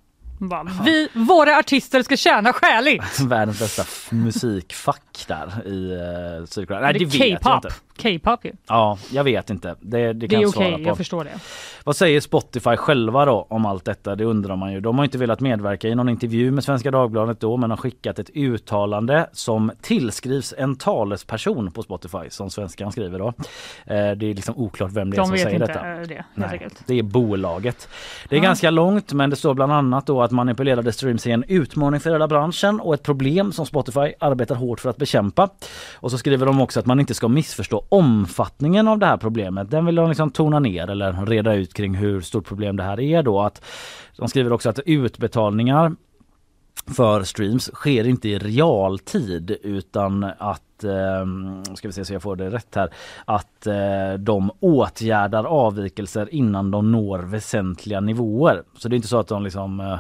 De 0.50 0.70
vi, 0.86 1.08
våra 1.14 1.58
artister 1.58 2.04
ska 2.04 2.18
tjäna 2.18 2.54
skäligt! 2.54 3.20
Världens 3.28 3.60
bästa 3.60 3.84
musikfack 4.16 5.26
där 5.28 5.68
i 5.68 5.94
uh, 6.40 6.46
Sydkorea. 6.46 6.80
Är 6.80 6.84
Nej 6.84 6.94
det 6.94 7.00
det 7.00 7.06
vet 7.06 7.40
jag 7.46 7.56
inte. 7.58 7.70
K-pop 8.02 8.46
ju. 8.46 8.52
Ja, 8.68 8.98
jag 9.12 9.24
vet 9.24 9.50
inte. 9.50 9.76
Det, 9.80 9.98
det 9.98 10.14
Det 10.14 10.28
kan 10.28 10.42
är 10.42 10.46
okej, 10.48 10.74
på. 10.74 10.82
jag 10.90 10.98
förstår 10.98 11.24
det. 11.24 11.30
Vad 11.84 11.96
säger 11.96 12.22
Spotify 12.22 12.76
själva 12.78 13.26
då 13.26 13.46
om 13.50 13.66
allt 13.66 13.86
detta? 13.86 14.16
Det 14.16 14.26
undrar 14.26 14.56
man 14.56 14.74
ju. 14.74 14.80
De 14.80 14.98
har 14.98 15.06
inte 15.06 15.18
velat 15.18 15.40
medverka 15.40 15.88
i 15.88 15.96
någon 15.96 16.10
intervju 16.10 16.52
med 16.52 16.64
Svenska 16.64 16.92
Dagbladet 16.92 17.40
då 17.40 17.58
men 17.58 17.70
har 17.70 17.78
skickat 17.78 18.20
ett 18.20 18.30
uttalande 18.34 19.30
som 19.34 19.72
tillskrivs 19.82 20.54
en 20.58 20.76
talesperson 20.76 21.72
på 21.72 21.84
Spotify 21.84 22.30
som 22.30 22.50
svenskan 22.50 22.92
skriver 22.92 23.20
då. 23.20 23.28
Eh, 23.28 23.34
det 24.12 24.26
är 24.26 24.34
liksom 24.34 24.58
oklart 24.58 24.92
vem 24.92 25.10
det 25.12 25.16
är 25.16 25.18
De 25.18 25.26
som 25.26 25.32
vet 25.34 25.42
säger 25.42 25.56
inte 25.56 25.68
detta. 25.74 25.92
eh, 25.92 26.00
det 26.08 26.14
helt 26.16 26.26
Nej, 26.36 26.50
enkelt. 26.52 26.84
det 26.86 27.00
är 27.00 27.04
bolaget. 27.04 27.90
Det 28.30 28.36
är 28.36 28.40
Ja. 28.40 28.44
ganska 28.44 28.70
långt 28.70 29.14
men 29.14 29.30
det 29.30 29.36
står 29.36 29.54
bland 29.54 29.74
annat 29.74 30.06
då 30.06 30.22
att 30.24 30.31
manipulerade 30.32 30.92
streams 30.92 31.28
är 31.28 31.32
en 31.32 31.44
utmaning 31.48 32.00
för 32.00 32.12
hela 32.12 32.28
branschen 32.28 32.80
och 32.80 32.94
ett 32.94 33.04
problem 33.04 33.52
som 33.52 33.66
Spotify 33.66 34.14
arbetar 34.20 34.56
hårt 34.56 34.80
för 34.80 34.90
att 34.90 34.98
bekämpa. 34.98 35.50
Och 35.96 36.12
så 36.12 36.18
skriver 36.18 36.46
de 36.46 36.62
också 36.62 36.80
att 36.80 36.86
man 36.86 37.00
inte 37.00 37.14
ska 37.14 37.28
missförstå 37.28 37.86
omfattningen 37.90 38.88
av 38.88 39.00
det 39.00 39.06
här 39.06 39.18
problemet. 39.18 39.72
Den 39.72 39.86
vill 39.86 39.96
de 39.96 40.10
liksom 40.10 40.32
tona 40.32 40.60
ner 40.60 40.90
eller 40.90 41.26
reda 41.26 41.54
ut 41.54 41.74
kring 41.74 41.96
hur 41.96 42.22
stort 42.22 42.48
problem 42.48 42.78
det 42.78 42.84
här 42.84 43.00
är 43.00 43.24
då. 43.24 43.42
Att 43.42 43.66
de 44.18 44.28
skriver 44.28 44.54
också 44.54 44.70
att 44.70 44.80
utbetalningar 44.80 45.96
för 46.86 47.24
streams 47.24 47.72
sker 47.74 48.08
inte 48.08 48.30
i 48.30 48.40
realtid 48.40 49.58
utan 49.64 50.24
att 50.24 50.84
eh, 50.84 51.26
ska 51.76 51.88
vi 51.88 51.92
se 51.92 52.06
så 52.06 52.14
jag 52.14 52.22
får 52.22 52.36
det 52.36 52.50
rätt 52.50 52.76
här 52.76 52.94
att 53.26 53.68
eh, 53.68 54.14
de 54.20 54.52
åtgärdar 54.60 55.44
avvikelser 55.44 56.34
innan 56.34 56.72
de 56.72 56.92
når 56.92 57.20
väsentliga 57.20 58.00
nivåer. 58.00 58.64
Så 58.78 58.90
det 58.90 58.94
är 58.94 58.98
inte 58.98 59.08
så 59.08 59.20
att 59.20 59.28
de 59.28 59.44
liksom 59.44 59.80
eh, 59.80 60.00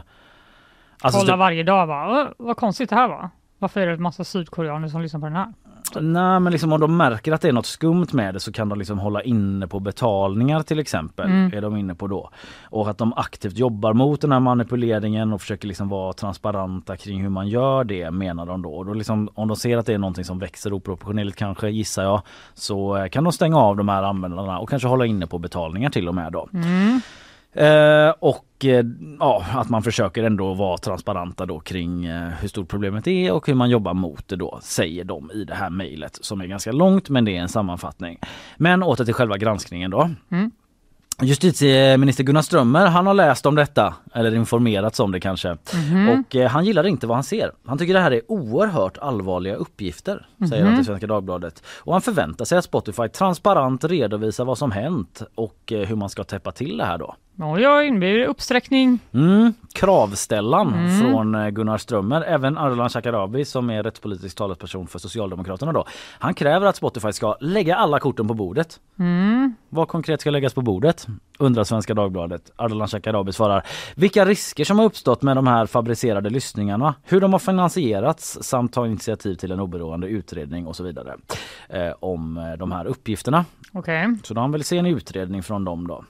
alltså 1.01 1.19
Kolla 1.19 1.33
typ- 1.33 1.39
varje 1.39 1.63
dag 1.63 1.87
bara, 1.87 2.21
"Åh, 2.21 2.27
vad 2.37 2.57
konstigt 2.57 2.89
det 2.89 2.95
här 2.95 3.07
var. 3.07 3.29
Varför 3.59 3.81
är 3.81 3.87
det 3.87 3.93
en 3.93 4.01
massa 4.01 4.23
sydkoreaner 4.23 4.87
som 4.87 5.01
lyssnar 5.01 5.19
på 5.19 5.25
den 5.25 5.35
här? 5.35 5.53
Nej 5.99 6.39
men 6.39 6.51
liksom 6.51 6.73
om 6.73 6.79
de 6.79 6.97
märker 6.97 7.31
att 7.31 7.41
det 7.41 7.47
är 7.47 7.53
något 7.53 7.65
skumt 7.65 8.07
med 8.11 8.33
det 8.33 8.39
så 8.39 8.51
kan 8.51 8.69
de 8.69 8.79
liksom 8.79 8.99
hålla 8.99 9.23
inne 9.23 9.67
på 9.67 9.79
betalningar 9.79 10.61
till 10.61 10.79
exempel. 10.79 11.25
Mm. 11.25 11.53
Är 11.53 11.61
de 11.61 11.77
inne 11.77 11.95
på 11.95 12.07
då. 12.07 12.29
Och 12.63 12.89
att 12.89 12.97
de 12.97 13.13
aktivt 13.13 13.57
jobbar 13.57 13.93
mot 13.93 14.21
den 14.21 14.31
här 14.31 14.39
manipuleringen 14.39 15.33
och 15.33 15.41
försöker 15.41 15.67
liksom 15.67 15.89
vara 15.89 16.13
transparenta 16.13 16.97
kring 16.97 17.21
hur 17.21 17.29
man 17.29 17.47
gör 17.47 17.83
det 17.83 18.11
menar 18.11 18.45
de 18.45 18.61
då. 18.61 18.73
Och 18.73 18.85
då 18.85 18.93
liksom, 18.93 19.29
om 19.33 19.47
de 19.47 19.57
ser 19.57 19.77
att 19.77 19.85
det 19.85 19.93
är 19.93 19.97
någonting 19.97 20.25
som 20.25 20.39
växer 20.39 20.73
oproportionerligt 20.73 21.37
kanske 21.37 21.69
gissar 21.69 22.03
jag 22.03 22.21
så 22.53 23.07
kan 23.11 23.23
de 23.23 23.33
stänga 23.33 23.57
av 23.57 23.77
de 23.77 23.89
här 23.89 24.03
användarna 24.03 24.59
och 24.59 24.69
kanske 24.69 24.87
hålla 24.87 25.05
inne 25.05 25.27
på 25.27 25.39
betalningar 25.39 25.89
till 25.89 26.07
och 26.07 26.15
med 26.15 26.31
då. 26.31 26.49
Mm. 26.53 27.01
Eh, 27.53 28.09
och 28.19 28.65
eh, 28.65 28.85
ja, 29.19 29.45
att 29.55 29.69
man 29.69 29.83
försöker 29.83 30.23
ändå 30.23 30.53
vara 30.53 30.77
transparenta 30.77 31.45
då 31.45 31.59
kring 31.59 32.05
eh, 32.05 32.29
hur 32.29 32.47
stort 32.47 32.67
problemet 32.67 33.07
är 33.07 33.31
och 33.31 33.47
hur 33.47 33.53
man 33.53 33.69
jobbar 33.69 33.93
mot 33.93 34.27
det 34.27 34.35
då, 34.35 34.59
säger 34.61 35.03
de 35.03 35.31
i 35.31 35.43
det 35.43 35.53
här 35.55 35.69
mejlet 35.69 36.17
som 36.21 36.41
är 36.41 36.45
ganska 36.45 36.71
långt 36.71 37.09
men 37.09 37.25
det 37.25 37.37
är 37.37 37.41
en 37.41 37.49
sammanfattning. 37.49 38.19
Men 38.57 38.83
åter 38.83 39.05
till 39.05 39.13
själva 39.13 39.37
granskningen 39.37 39.91
då. 39.91 40.09
Mm. 40.31 40.51
Justitieminister 41.23 42.23
Gunnar 42.23 42.41
Strömmer 42.41 42.85
han 42.87 43.07
har 43.07 43.13
läst 43.13 43.45
om 43.45 43.55
detta 43.55 43.93
eller 44.13 44.35
informerats 44.35 44.99
om 44.99 45.11
det 45.11 45.19
kanske 45.19 45.57
Mhm. 45.73 46.09
och 46.09 46.35
eh, 46.35 46.49
han 46.49 46.65
gillar 46.65 46.87
inte 46.87 47.07
vad 47.07 47.17
han 47.17 47.23
ser. 47.23 47.51
Han 47.65 47.77
tycker 47.77 47.93
det 47.93 47.99
här 47.99 48.11
är 48.11 48.21
oerhört 48.31 48.97
allvarliga 48.97 49.55
uppgifter 49.55 50.25
säger 50.49 50.63
han 50.63 50.71
Mhm. 50.71 50.79
till 50.79 50.85
Svenska 50.85 51.07
Dagbladet 51.07 51.63
och 51.79 51.93
han 51.93 52.01
förväntar 52.01 52.45
sig 52.45 52.57
att 52.57 52.65
Spotify 52.65 53.07
transparent 53.07 53.83
redovisar 53.83 54.45
vad 54.45 54.57
som 54.57 54.71
hänt 54.71 55.21
och 55.35 55.71
eh, 55.71 55.87
hur 55.87 55.95
man 55.95 56.09
ska 56.09 56.23
täppa 56.23 56.51
till 56.51 56.77
det 56.77 56.85
här 56.85 56.97
då. 56.97 57.15
Oj, 57.43 57.89
det 57.91 57.97
blir 57.97 58.25
uppsträckning. 58.25 58.99
Mm, 59.13 59.53
kravställan 59.73 60.73
Mm. 60.73 60.99
från 60.99 61.35
eh, 61.35 61.49
Gunnar 61.49 61.77
Strömmer. 61.77 62.21
Även 62.21 62.57
Ardalan 62.57 62.89
Shekarabi 62.89 63.45
som 63.45 63.69
är 63.69 63.83
rättspolitisk 63.83 64.37
talesperson 64.37 64.87
för 64.87 64.99
Socialdemokraterna 64.99 65.71
då. 65.71 65.85
Han 66.19 66.33
kräver 66.33 66.67
att 66.67 66.75
Spotify 66.75 67.11
ska 67.11 67.35
lägga 67.39 67.75
alla 67.75 67.99
korten 67.99 68.27
på 68.27 68.33
bordet. 68.33 68.79
Mm. 68.99 69.55
Vad 69.69 69.87
konkret 69.87 70.21
ska 70.21 70.29
läggas 70.29 70.53
på 70.53 70.61
bordet? 70.61 71.07
Undrar 71.39 71.63
Svenska 71.63 71.93
Dagbladet. 71.93 72.51
Ardalan 72.55 72.87
Shekarabi 72.87 73.31
svarar 73.31 73.63
vilka 73.95 74.25
risker 74.25 74.63
som 74.63 74.79
har 74.79 74.85
uppstått 74.85 75.21
med 75.21 75.37
de 75.37 75.47
här 75.47 75.65
fabricerade 75.65 76.29
lyssningarna, 76.29 76.95
hur 77.03 77.21
de 77.21 77.33
har 77.33 77.39
finansierats 77.39 78.37
samt 78.41 78.73
ta 78.73 78.85
initiativ 78.87 79.35
till 79.35 79.51
en 79.51 79.59
oberoende 79.59 80.07
utredning 80.07 80.67
och 80.67 80.75
så 80.75 80.83
vidare 80.83 81.15
eh, 81.69 81.91
om 81.99 82.37
eh, 82.37 82.57
de 82.57 82.71
här 82.71 82.85
uppgifterna. 82.85 83.45
Okej. 83.73 84.07
Så 84.23 84.33
då 84.33 84.41
han 84.41 84.51
vill 84.51 84.63
se 84.63 84.77
en 84.77 84.85
utredning 84.85 85.43
från 85.43 85.65
dem 85.65 85.87
då. 85.87 86.03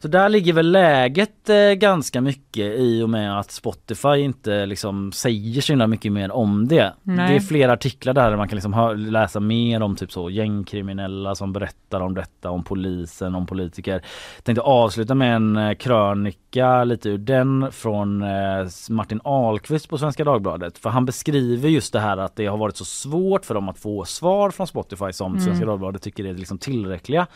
Så 0.00 0.08
där 0.08 0.28
ligger 0.28 0.52
väl 0.52 0.72
läget 0.72 1.48
eh, 1.48 1.72
ganska 1.72 2.20
mycket 2.20 2.78
i 2.78 3.02
och 3.02 3.10
med 3.10 3.38
att 3.38 3.50
Spotify 3.50 4.16
inte 4.16 4.66
liksom 4.66 5.12
säger 5.12 5.60
så 5.60 5.72
himla 5.72 5.86
mycket 5.86 6.12
mer 6.12 6.30
om 6.30 6.68
det. 6.68 6.92
Nej. 7.02 7.28
Det 7.28 7.36
är 7.36 7.40
flera 7.40 7.72
artiklar 7.72 8.14
där 8.14 8.36
man 8.36 8.48
kan 8.48 8.56
liksom 8.56 8.94
läsa 8.96 9.40
mer 9.40 9.82
om 9.82 9.96
typ 9.96 10.12
så 10.12 10.30
gängkriminella 10.30 11.34
som 11.34 11.52
berättar 11.52 12.00
om 12.00 12.14
detta, 12.14 12.50
om 12.50 12.64
polisen, 12.64 13.34
om 13.34 13.46
politiker. 13.46 14.02
Tänkte 14.42 14.62
avsluta 14.62 15.14
med 15.14 15.36
en 15.36 15.56
eh, 15.56 15.74
krönika 15.74 16.84
lite 16.84 17.08
ur 17.08 17.18
den 17.18 17.72
från 17.72 18.22
eh, 18.22 18.66
Martin 18.90 19.20
Ahlqvist 19.24 19.88
på 19.88 19.98
Svenska 19.98 20.24
Dagbladet. 20.24 20.78
För 20.78 20.90
han 20.90 21.04
beskriver 21.04 21.68
just 21.68 21.92
det 21.92 22.00
här 22.00 22.16
att 22.16 22.36
det 22.36 22.46
har 22.46 22.56
varit 22.56 22.76
så 22.76 22.84
svårt 22.84 23.44
för 23.44 23.54
dem 23.54 23.68
att 23.68 23.78
få 23.78 24.04
svar 24.04 24.50
från 24.50 24.66
Spotify 24.66 25.12
som 25.12 25.38
Mm. 25.38 25.44
Svenska 25.44 25.66
Dagbladet 25.66 26.02
tycker 26.02 26.24
är 26.24 26.34
liksom 26.34 26.58
tillräckliga. 26.58 27.26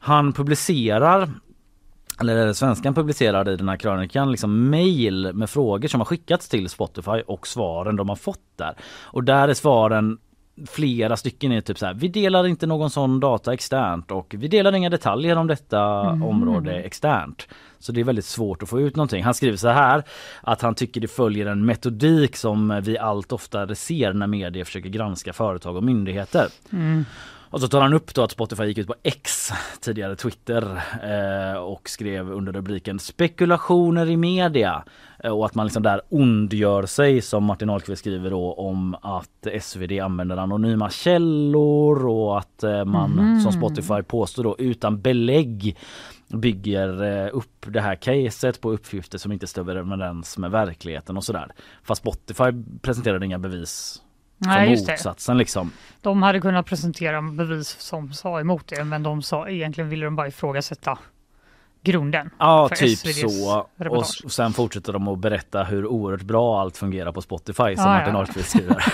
Han 0.00 0.32
publicerar 0.32 1.28
eller 2.20 2.52
svenskan 2.52 2.94
publicerade 2.94 3.52
i 3.52 3.56
den 3.56 3.68
här 3.68 3.76
krönikan 3.76 4.30
liksom 4.30 4.70
mail 4.70 5.30
med 5.34 5.50
frågor 5.50 5.88
som 5.88 6.00
har 6.00 6.04
skickats 6.04 6.48
till 6.48 6.68
Spotify 6.68 7.22
och 7.26 7.46
svaren 7.46 7.96
de 7.96 8.08
har 8.08 8.16
fått 8.16 8.40
där. 8.56 8.74
Och 9.02 9.24
där 9.24 9.48
är 9.48 9.54
svaren 9.54 10.18
flera 10.66 11.16
stycken 11.16 11.52
är 11.52 11.60
typ 11.60 11.78
så 11.78 11.86
här. 11.86 11.94
Vi 11.94 12.08
delar 12.08 12.46
inte 12.46 12.66
någon 12.66 12.90
sån 12.90 13.20
data 13.20 13.52
externt 13.52 14.10
och 14.10 14.34
vi 14.38 14.48
delar 14.48 14.74
inga 14.74 14.90
detaljer 14.90 15.36
om 15.36 15.46
detta 15.46 16.00
Mm. 16.00 16.22
område 16.22 16.72
externt. 16.74 17.48
Så 17.78 17.92
det 17.92 18.00
är 18.00 18.04
väldigt 18.04 18.24
svårt 18.24 18.62
att 18.62 18.68
få 18.68 18.80
ut 18.80 18.96
någonting. 18.96 19.24
Han 19.24 19.34
skriver 19.34 19.56
så 19.56 19.68
här 19.68 20.02
att 20.40 20.62
han 20.62 20.74
tycker 20.74 21.00
det 21.00 21.08
följer 21.08 21.46
en 21.46 21.64
metodik 21.66 22.36
som 22.36 22.80
vi 22.84 22.98
allt 22.98 23.32
oftare 23.32 23.74
ser 23.74 24.12
när 24.12 24.26
media 24.26 24.64
försöker 24.64 24.88
granska 24.88 25.32
företag 25.32 25.76
och 25.76 25.84
myndigheter. 25.84 26.46
Mm. 26.72 27.04
Och 27.50 27.60
så 27.60 27.68
tar 27.68 27.80
han 27.80 27.94
upp 27.94 28.14
då 28.14 28.22
att 28.22 28.30
Spotify 28.32 28.64
gick 28.64 28.78
ut 28.78 28.86
på 28.86 28.94
X, 29.02 29.50
tidigare 29.80 30.16
Twitter 30.16 30.82
eh, 31.02 31.58
och 31.58 31.88
skrev 31.88 32.32
under 32.32 32.52
rubriken 32.52 32.98
spekulationer 32.98 34.10
i 34.10 34.16
media 34.16 34.84
eh, 35.24 35.30
och 35.30 35.46
att 35.46 35.54
man 35.54 35.66
liksom 35.66 35.82
där 35.82 36.00
ondgör 36.08 36.86
sig 36.86 37.20
som 37.20 37.44
Martin 37.44 37.70
Ahlqvist 37.70 38.00
skriver 38.00 38.30
då 38.30 38.52
om 38.52 38.94
att 39.02 39.46
SvD 39.62 39.92
använder 40.00 40.36
anonyma 40.36 40.90
källor 40.90 42.06
och 42.06 42.38
att 42.38 42.62
eh, 42.62 42.84
man 42.84 43.10
Mhm. 43.10 43.40
som 43.40 43.52
Spotify 43.52 44.02
påstår 44.02 44.44
då 44.44 44.56
utan 44.58 45.00
belägg 45.00 45.76
bygger 46.28 47.02
eh, 47.02 47.30
upp 47.32 47.66
det 47.66 47.80
här 47.80 47.94
caset 47.94 48.60
på 48.60 48.72
uppgifter 48.72 49.18
som 49.18 49.32
inte 49.32 49.46
stämmer 49.46 49.76
överens 49.76 50.38
med 50.38 50.50
verkligheten 50.50 51.16
och 51.16 51.24
sådär. 51.24 51.52
Fast 51.82 52.00
Spotify 52.00 52.44
presenterade 52.82 53.26
inga 53.26 53.38
bevis 53.38 54.02
Nej, 54.38 54.70
just 54.70 54.86
det. 54.86 54.92
motsatsen 54.92 55.38
liksom. 55.38 55.70
De 56.02 56.22
hade 56.22 56.40
kunnat 56.40 56.66
presentera 56.66 57.22
bevis 57.22 57.68
som 57.80 58.12
sa 58.12 58.40
emot 58.40 58.66
det, 58.66 58.84
men 58.84 59.02
de 59.02 59.22
sa 59.22 59.48
egentligen 59.48 59.90
ville 59.90 60.04
de 60.04 60.16
bara 60.16 60.28
ifrågasätta 60.28 60.98
grunden. 61.82 62.30
Ja, 62.38 62.68
typ 62.68 62.98
SVDs 62.98 63.42
så. 63.42 63.66
Och 63.88 64.02
s- 64.02 64.32
sen 64.34 64.52
fortsätter 64.52 64.92
de 64.92 65.08
att 65.08 65.18
berätta 65.18 65.64
hur 65.64 65.86
oerhört 65.86 66.22
bra 66.22 66.60
allt 66.60 66.76
fungerar 66.76 67.12
på 67.12 67.22
Spotify 67.22 67.54
som 67.54 67.74
Ja, 67.76 67.84
Martin 67.86 68.12
ja. 68.14 68.18
Ahlqvist 68.18 68.48
skriver. 68.50 68.84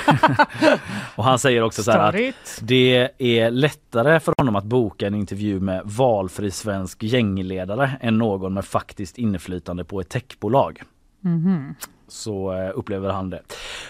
och 1.16 1.24
han 1.24 1.38
säger 1.38 1.62
också 1.62 1.82
så 1.82 1.90
här 1.90 1.98
att 1.98 2.14
Störigt. 2.14 2.58
det 2.62 3.10
är 3.18 3.50
lättare 3.50 4.20
för 4.20 4.34
honom 4.38 4.56
att 4.56 4.64
boka 4.64 5.06
en 5.06 5.14
intervju 5.14 5.60
med 5.60 5.82
valfri 5.84 6.50
svensk 6.50 7.02
gängledare 7.02 7.90
än 8.00 8.18
någon 8.18 8.54
med 8.54 8.64
faktiskt 8.64 9.18
inflytande 9.18 9.84
på 9.84 10.00
ett 10.00 10.08
techbolag. 10.08 10.82
Mhm. 11.20 11.74
Så 12.08 12.52
eh, 12.52 12.70
upplever 12.74 13.10
han 13.10 13.30
det. 13.30 13.40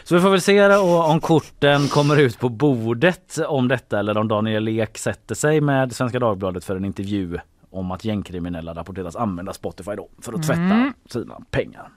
Så 0.04 0.14
vi 0.14 0.20
får 0.20 0.30
väl 0.30 0.40
se 0.40 0.76
om 0.76 1.20
korten 1.20 1.88
kommer 1.88 2.16
ut 2.20 2.38
på 2.38 2.48
bordet 2.48 3.38
om 3.46 3.68
detta 3.68 3.98
eller 3.98 4.18
om 4.18 4.28
Daniel 4.28 4.68
Ek 4.68 4.98
sätter 4.98 5.34
sig 5.34 5.60
med 5.60 5.92
Svenska 5.92 6.18
Dagbladet 6.18 6.64
för 6.64 6.76
en 6.76 6.84
intervju 6.84 7.38
om 7.70 7.90
att 7.90 8.04
gängkriminella 8.04 8.74
rapporteras 8.74 9.16
använda 9.16 9.52
Spotify 9.52 9.94
då 9.94 10.08
för 10.22 10.32
att 10.32 10.42
tvätta 10.46 10.60
Mm. 10.62 10.92
sina 11.10 11.40
pengar. 11.50 11.88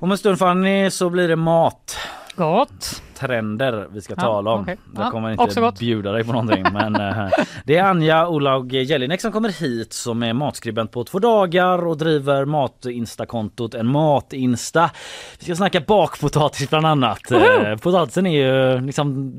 Om 0.00 0.10
en 0.10 0.18
stund 0.18 0.38
Fanny 0.38 0.90
så 0.90 1.10
blir 1.10 1.28
det 1.28 1.36
mat. 1.36 1.96
Gott. 2.38 3.02
mattrender 3.20 3.86
vi 3.92 4.00
ska 4.00 4.14
Ja, 4.16 4.20
tala 4.20 4.50
om. 4.50 4.60
okej. 4.62 4.76
Jag 4.96 5.06
Ja, 5.06 5.10
kommer 5.10 5.30
inte 5.42 5.60
gott. 5.60 5.78
bjuda 5.78 6.12
dig 6.12 6.24
på 6.24 6.32
någonting 6.32 6.64
men 6.72 6.94
eh, 6.96 7.28
det 7.64 7.76
är 7.76 7.84
Anja 7.84 8.28
Olaug 8.28 8.72
Jelinek 8.72 9.20
som 9.20 9.32
kommer 9.32 9.48
hit 9.48 9.92
som 9.92 10.22
är 10.22 10.32
matskribent 10.32 10.90
på 10.92 11.04
två 11.04 11.18
dagar 11.18 11.86
och 11.86 11.96
driver 11.96 12.44
mat-insta-kontot 12.44 13.74
En 13.74 13.86
Mat-insta. 13.86 14.90
Vi 15.38 15.44
ska 15.44 15.54
snacka 15.56 15.80
bakpotatis 15.80 16.70
bland 16.70 16.86
annat. 16.86 17.30
Eh, 17.30 17.76
Potatisen 17.82 18.26
är 18.26 18.46
ju 18.74 18.80
liksom 18.86 19.32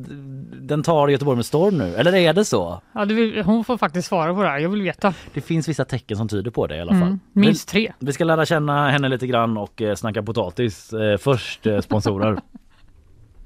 den 0.61 0.83
tar 0.83 1.07
Göteborg 1.07 1.35
med 1.35 1.45
storm 1.45 1.77
nu, 1.77 1.95
eller 1.95 2.15
är 2.15 2.33
det 2.33 2.45
så? 2.45 2.81
Ja, 2.93 3.05
du 3.05 3.15
vill, 3.15 3.43
hon 3.43 3.63
får 3.63 3.77
faktiskt 3.77 4.07
svara 4.07 4.33
på 4.33 4.43
det 4.43 4.49
här. 4.49 4.59
Jag 4.59 4.69
vill 4.69 4.81
veta. 4.81 5.13
Det 5.33 5.41
finns 5.41 5.69
vissa 5.69 5.85
tecken 5.85 6.17
som 6.17 6.27
tyder 6.27 6.51
på 6.51 6.67
det 6.67 6.75
i 6.75 6.81
alla 6.81 6.91
fall. 6.91 7.01
Mm. 7.01 7.19
Minst 7.33 7.69
tre. 7.69 7.91
Vi 7.99 8.13
ska 8.13 8.23
lära 8.23 8.45
känna 8.45 8.89
henne 8.89 9.09
lite 9.09 9.27
grann 9.27 9.57
och 9.57 9.81
eh, 9.81 9.95
snacka 9.95 10.23
potatis. 10.23 10.93
Eh, 10.93 11.17
Först 11.17 11.67
eh, 11.67 11.79
sponsorer. 11.79 12.39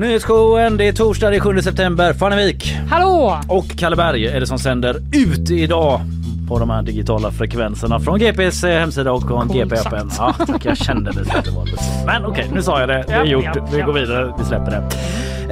Nyhetsshowen, 0.00 0.76
det 0.76 0.88
är 0.88 0.92
torsdag 0.92 1.30
den 1.30 1.40
7 1.40 1.62
september. 1.62 2.12
Fannevik 2.12 2.76
Hallå! 2.90 3.36
och 3.48 3.78
Kalleberg 3.78 4.26
är 4.26 4.40
det 4.40 4.46
som 4.46 4.58
sänder 4.58 4.96
ut 5.12 5.50
idag 5.50 6.00
på 6.48 6.58
de 6.58 6.70
här 6.70 6.82
digitala 6.82 7.30
frekvenserna 7.30 8.00
från 8.00 8.18
GPs 8.18 8.64
eh, 8.64 8.78
hemsida 8.80 9.12
och 9.12 9.22
från 9.22 9.48
Coolt 9.48 9.52
GP 9.54 9.76
sagt. 9.76 9.86
öppen. 9.94 10.10
Ja, 10.18 10.34
tack, 10.46 10.64
jag 10.64 10.76
kände 10.76 11.10
lite 11.12 11.38
att 11.38 11.44
det 11.44 11.50
var 11.50 11.64
lite 11.64 11.82
så. 11.84 12.06
Men 12.06 12.24
okej, 12.26 12.50
nu 12.52 12.62
sa 12.62 12.80
jag 12.80 12.88
det. 12.88 13.04
Det 13.06 13.12
är 13.12 13.18
Ja, 13.18 13.24
gjort. 13.24 13.44
ja, 13.54 13.66
Vi 13.72 13.78
ja. 13.78 13.86
går 13.86 13.92
vidare. 13.92 14.34
Vi 14.38 14.44
släpper 14.44 14.70
det. 14.70 14.82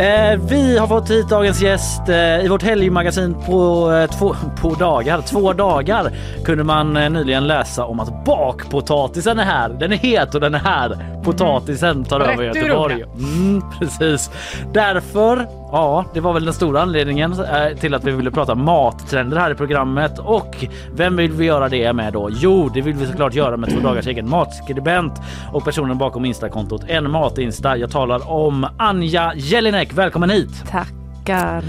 Eh, 0.02 0.40
vi 0.48 0.78
har 0.78 0.86
fått 0.86 1.10
hit 1.10 1.28
dagens 1.28 1.62
gäst 1.62 2.08
eh, 2.08 2.44
i 2.44 2.48
vårt 2.48 2.62
helgmagasin 2.62 3.34
på, 3.46 3.90
eh, 3.92 4.10
två, 4.18 4.34
på 4.60 4.74
dagar. 4.74 5.20
Två 5.20 5.52
dagar 5.52 6.10
kunde 6.44 6.64
man 6.64 6.96
eh, 6.96 7.10
nyligen 7.10 7.46
läsa 7.46 7.84
om 7.84 8.00
att 8.00 8.24
bakpotatisen 8.24 9.38
är 9.38 9.44
här. 9.44 9.68
Den 9.68 9.92
är 9.92 9.96
het 9.96 10.34
och 10.34 10.40
den 10.40 10.54
är 10.54 10.58
här. 10.58 11.17
Potatisen 11.32 12.04
tar 12.04 12.20
Rätt 12.20 12.28
över 12.28 12.44
Göteborg. 12.44 13.02
Mm, 13.02 13.62
precis. 13.78 14.30
Därför, 14.72 15.46
ja, 15.72 16.04
det 16.14 16.20
var 16.20 16.32
väl 16.32 16.44
den 16.44 16.54
stora 16.54 16.82
anledningen 16.82 17.32
eh, 17.32 17.78
till 17.80 17.94
att 17.94 18.04
vi 18.04 18.10
ville 18.10 18.30
prata 18.30 18.54
mattrender 18.54 19.36
här 19.36 19.50
i 19.50 19.54
programmet. 19.54 20.18
Och 20.18 20.66
vem 20.94 21.16
vill 21.16 21.32
vi 21.32 21.44
göra 21.44 21.68
det 21.68 21.92
med 21.92 22.12
då? 22.12 22.28
Jo, 22.32 22.70
det 22.74 22.80
vill 22.80 22.94
vi 22.94 23.06
såklart 23.06 23.34
göra 23.34 23.56
med 23.56 23.70
två 23.70 23.80
dagars 23.80 24.06
egen 24.06 24.28
matskribent 24.28 25.12
och 25.52 25.64
personen 25.64 25.98
bakom 25.98 26.24
Instakontot 26.24 26.84
En 26.86 27.10
Matinsta. 27.10 27.76
Jag 27.76 27.90
talar 27.90 28.30
om 28.30 28.66
Anja 28.78 29.32
Jelinek. 29.36 29.92
Välkommen 29.92 30.30
hit! 30.30 30.64
Tackar. 30.70 31.64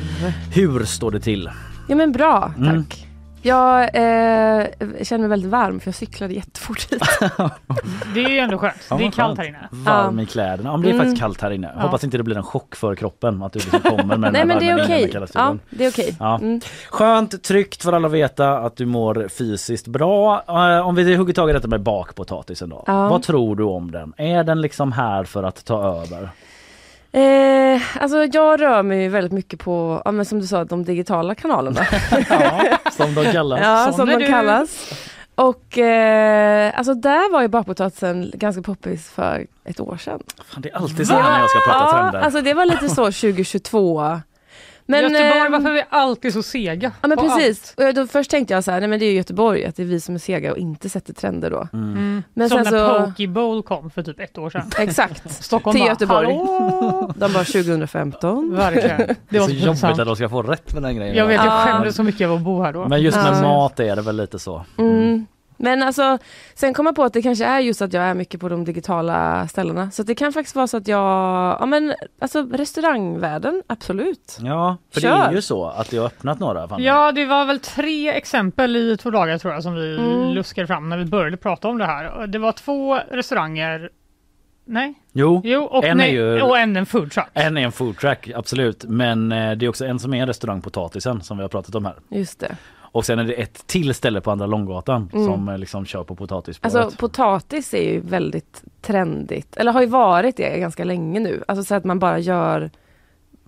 Hur 0.54 0.86
står 0.86 1.12
det 1.12 1.20
till? 1.20 1.50
Ja 1.88 1.96
men 1.96 2.12
bra, 2.12 2.42
tack. 2.42 2.60
Mm. 2.60 2.86
Jag 3.42 3.82
eh, 3.84 4.66
känner 5.02 5.18
mig 5.20 5.28
väldigt 5.28 5.52
varm 5.52 5.80
för 5.80 5.88
jag 5.88 5.96
cyklade 5.96 6.34
jättefort 6.34 6.92
hit. 6.92 7.02
Det 8.14 8.24
är 8.24 8.30
ju 8.30 8.38
ändå 8.40 8.58
skönt. 8.58 8.74
Ja, 8.90 8.98
det 8.98 9.06
är 9.06 9.12
kallt 9.12 9.38
här 9.38 9.48
inne. 9.48 9.68
Varm 9.72 10.20
i 10.20 10.26
kläderna. 10.26 10.70
Ja, 10.70 10.78
men 10.78 10.82
det 10.82 10.88
är 10.88 10.94
Mm. 10.94 11.06
faktiskt 11.06 11.22
kallt 11.22 11.42
här 11.42 11.52
inne. 11.52 11.72
Ja. 11.76 11.82
Hoppas 11.82 12.04
inte 12.04 12.18
det 12.18 12.24
blir 12.24 12.38
en 12.38 12.44
chock 12.44 12.76
för 12.76 12.96
kroppen 12.96 13.44
att 13.44 13.54
du 13.54 13.60
liksom 13.60 13.80
kommer 13.80 14.04
med 14.04 14.20
den 14.22 14.34
Nej 14.34 14.40
här 14.42 14.46
men 14.46 14.60
det 14.60 14.66
är 14.70 14.76
värmen 14.76 14.92
in 14.92 14.98
i 14.98 15.10
den 15.10 15.10
okej. 15.10 15.12
kalla 15.12 15.28
Ja, 15.34 15.58
det 15.70 15.86
är 15.86 15.90
okej. 15.92 16.16
Ja. 16.20 16.36
Mm. 16.36 16.62
Skönt, 16.90 17.44
tryggt 17.44 17.84
för 17.84 17.94
alla 17.94 18.08
att 18.08 18.14
veta 18.14 18.58
att 18.58 18.76
du 18.78 18.86
mår 18.86 19.28
fysiskt 19.28 19.88
bra. 19.88 20.44
Eh, 20.48 20.88
Om 20.88 20.96
vi 20.96 21.16
hugger 21.16 21.34
tag 21.34 21.50
i 21.50 21.54
detta 21.54 21.68
med 21.68 21.82
bakpotatisen 21.82 22.70
då. 22.70 22.84
Ja. 22.88 23.10
Vad 23.10 23.24
tror 23.24 23.56
du 23.56 23.64
om 23.64 23.92
den? 23.92 24.14
Är 24.18 24.44
den 24.44 24.62
liksom 24.62 24.92
här 24.92 25.24
för 25.24 25.44
att 25.44 25.66
ta 25.66 25.84
över? 26.02 26.30
Eh, 27.12 27.82
alltså 28.02 28.26
jag 28.26 28.62
rör 28.62 28.84
mig 28.84 29.10
väldigt 29.10 29.32
mycket 29.32 29.60
på, 29.60 30.02
ja, 30.06 30.12
men 30.12 30.26
som 30.26 30.40
du 30.40 30.48
sa, 30.48 30.64
de 30.66 30.84
digitala 30.84 31.36
kanalerna. 31.36 31.82
Ja, 32.30 32.92
som 32.92 33.16
de 33.16 33.32
kallas. 33.32 33.60
ja, 33.64 33.94
som 33.96 34.08
de 34.08 34.16
du. 34.20 34.28
kallas. 34.28 34.94
Och 35.36 35.78
eh, 35.78 36.74
alltså 36.76 36.94
där 36.94 37.32
var 37.32 37.42
ju 37.42 37.48
bakpotatisen 37.48 38.32
ganska 38.34 38.62
poppis 38.62 39.10
för 39.10 39.48
ett 39.66 39.80
år 39.80 39.98
sedan. 39.98 40.20
Fan, 40.46 40.62
det 40.62 40.70
är 40.70 40.76
alltid 40.76 41.08
så 41.08 41.14
när 41.14 41.40
jag 41.40 41.50
ska 41.50 41.60
prata 41.60 41.80
ja, 41.80 41.92
trender. 41.92 42.20
alltså 42.20 42.42
det 42.42 42.54
var 42.54 42.66
lite 42.66 42.90
så 42.90 42.96
2022. 43.06 44.22
Men, 44.90 45.02
Göteborg, 45.04 45.40
eh, 45.46 45.50
varför 45.52 45.70
är 45.70 45.74
vi 45.74 45.84
alltid 45.90 46.34
så 46.34 46.44
sega? 46.44 46.92
Ja 47.02 47.08
men 47.08 47.18
precis. 47.18 47.74
Och 47.78 47.94
då, 47.94 48.08
först 48.08 48.32
tänkte 48.32 48.54
jag 48.54 48.64
så 48.64 48.72
här, 48.72 48.80
nej 48.80 48.90
men 48.90 49.00
det 49.00 49.06
är 49.06 49.14
Göteborg, 49.14 49.66
att 49.66 49.76
det 49.76 49.84
är 49.84 49.88
vi 49.88 50.00
som 50.00 50.16
är 50.16 50.20
sega 50.20 50.52
och 50.52 50.58
inte 50.58 50.90
sätter 50.90 51.14
trender 51.14 51.50
då. 51.52 51.58
allt? 51.60 51.74
Mm. 51.74 52.24
Men 52.34 52.50
Som 52.50 52.64
sen 52.66 52.74
när 52.74 53.00
så- 53.00 53.06
Poke 53.06 53.28
Bowl 53.28 53.64
kom 53.64 53.90
för 53.90 54.04
typ 54.04 54.20
ett 54.20 54.38
år 54.38 54.50
sedan. 54.50 54.70
Exakt. 54.80 55.32
Stockholm 55.44 55.74
Till 55.76 55.82
bara, 55.82 55.90
Göteborg. 55.90 56.28
Hallå! 56.28 57.14
De 57.16 57.34
var 57.34 57.44
2015. 57.44 58.56
Verkligen. 58.56 58.98
Det 58.98 59.16
det 59.30 59.38
är 59.38 59.40
var 59.40 59.48
så 59.48 59.54
så 59.54 59.58
jobbigt 59.58 59.66
pinsamt. 59.66 60.00
att 60.00 60.06
de 60.08 60.16
ska 60.16 60.30
få 60.30 60.42
rätt 60.42 60.74
med 60.74 60.84
den 60.84 60.96
grejen. 60.96 61.16
Jag 61.16 61.26
vet, 61.28 61.36
jag 61.36 61.46
Ja. 61.46 61.66
skämdes 61.66 61.96
så 61.96 62.04
mycket 62.04 62.28
av 62.28 62.34
att 62.36 62.42
bo 62.42 62.62
här 62.64 62.74
då. 62.74 62.88
Men 62.88 63.02
just 63.02 63.18
med 63.18 63.34
Ja. 63.38 63.42
mat 63.42 63.80
är 63.80 63.96
det 63.96 64.02
väl 64.02 64.18
lite 64.18 64.40
så. 64.40 64.66
Mm. 64.78 65.26
Men 65.62 65.84
alltså, 65.84 66.18
sen 66.56 66.74
kom 66.74 66.86
jag 66.86 66.96
på 66.96 67.04
att 67.04 67.14
det 67.14 67.22
kanske 67.22 67.46
är 67.46 67.60
just 67.60 67.82
att 67.82 67.94
jag 67.94 68.04
är 68.04 68.14
mycket 68.14 68.40
på 68.42 68.50
de 68.50 68.66
digitala 68.66 69.48
ställena. 69.48 69.92
Så 69.92 70.04
det 70.04 70.16
kan 70.16 70.34
faktiskt 70.34 70.56
vara 70.56 70.68
så 70.68 70.78
att 70.78 70.88
jag, 70.88 71.00
ja 71.60 71.66
men 71.66 71.94
alltså 72.22 72.42
restaurangvärlden, 72.52 73.64
absolut. 73.68 74.38
Ja, 74.42 74.78
för 74.94 75.02
det 75.02 75.08
är 75.08 75.26
Kör. 75.26 75.32
ju 75.32 75.42
så 75.42 75.66
att 75.66 75.90
det 75.90 75.98
har 75.98 76.06
öppnat 76.06 76.40
några. 76.40 76.68
Fan. 76.68 76.84
Ja, 76.84 77.12
det 77.12 77.26
var 77.26 77.46
väl 77.46 77.60
tre 77.60 78.10
exempel 78.14 78.76
i 78.76 78.98
två 78.98 79.10
dagar 79.12 79.38
tror 79.38 79.54
jag 79.54 79.64
som 79.64 79.74
vi 79.76 79.98
Mm. 79.98 80.30
luskade 80.30 80.68
fram 80.68 80.90
när 80.90 80.98
vi 80.98 81.06
började 81.06 81.38
prata 81.38 81.68
om 81.68 81.78
det 81.78 81.86
här. 81.86 82.28
Det 82.28 82.40
var 82.40 82.52
två 82.52 83.00
restauranger 83.12 83.90
Nej, 84.72 84.94
Jo, 85.14 85.42
jo 85.44 85.64
och, 85.64 85.84
En 85.84 85.90
är 85.92 85.96
nej, 85.96 86.14
ju- 86.14 86.42
och 86.42 86.58
en 86.60 86.76
en 86.78 86.86
food 86.86 87.12
truck. 87.12 87.26
en 87.34 87.58
är 87.58 87.62
en 87.62 87.72
food 87.72 87.98
truck, 87.98 88.30
absolut. 88.36 88.84
Men 88.88 89.32
eh, 89.32 89.52
det 89.52 89.66
är 89.66 89.70
också 89.70 89.86
en 89.86 90.00
som 90.00 90.14
är 90.14 90.22
en 90.22 90.28
restaurang 90.28 90.62
Potatisen 90.62 91.22
som 91.22 91.38
vi 91.38 91.42
har 91.44 91.50
pratat 91.50 91.76
om 91.76 91.86
här. 91.86 91.96
Just 92.10 92.40
det. 92.40 92.56
Och 92.92 93.06
sen 93.06 93.20
är 93.20 93.24
det 93.24 93.34
ett 93.34 93.68
till 93.68 93.94
ställe 93.94 94.22
på 94.22 94.32
Andra 94.32 94.46
Långgatan 94.46 95.10
Mm. 95.14 95.26
som 95.26 95.50
eh, 95.50 95.58
liksom 95.58 95.86
kör 95.86 96.04
på 96.04 96.16
potatisspåret. 96.16 96.76
Alltså 96.76 96.98
potatis 96.98 97.74
är 97.74 97.92
ju 97.94 98.00
väldigt 98.00 98.64
trendigt, 98.82 99.58
eller 99.58 99.72
har 99.72 99.82
ju 99.82 99.88
varit 99.88 100.38
det 100.38 100.60
ganska 100.60 100.84
länge 100.84 101.20
nu. 101.20 101.44
Alltså 101.48 101.64
så 101.64 101.76
att 101.76 101.84
man 101.84 102.00
bara 102.00 102.20
gör 102.20 102.70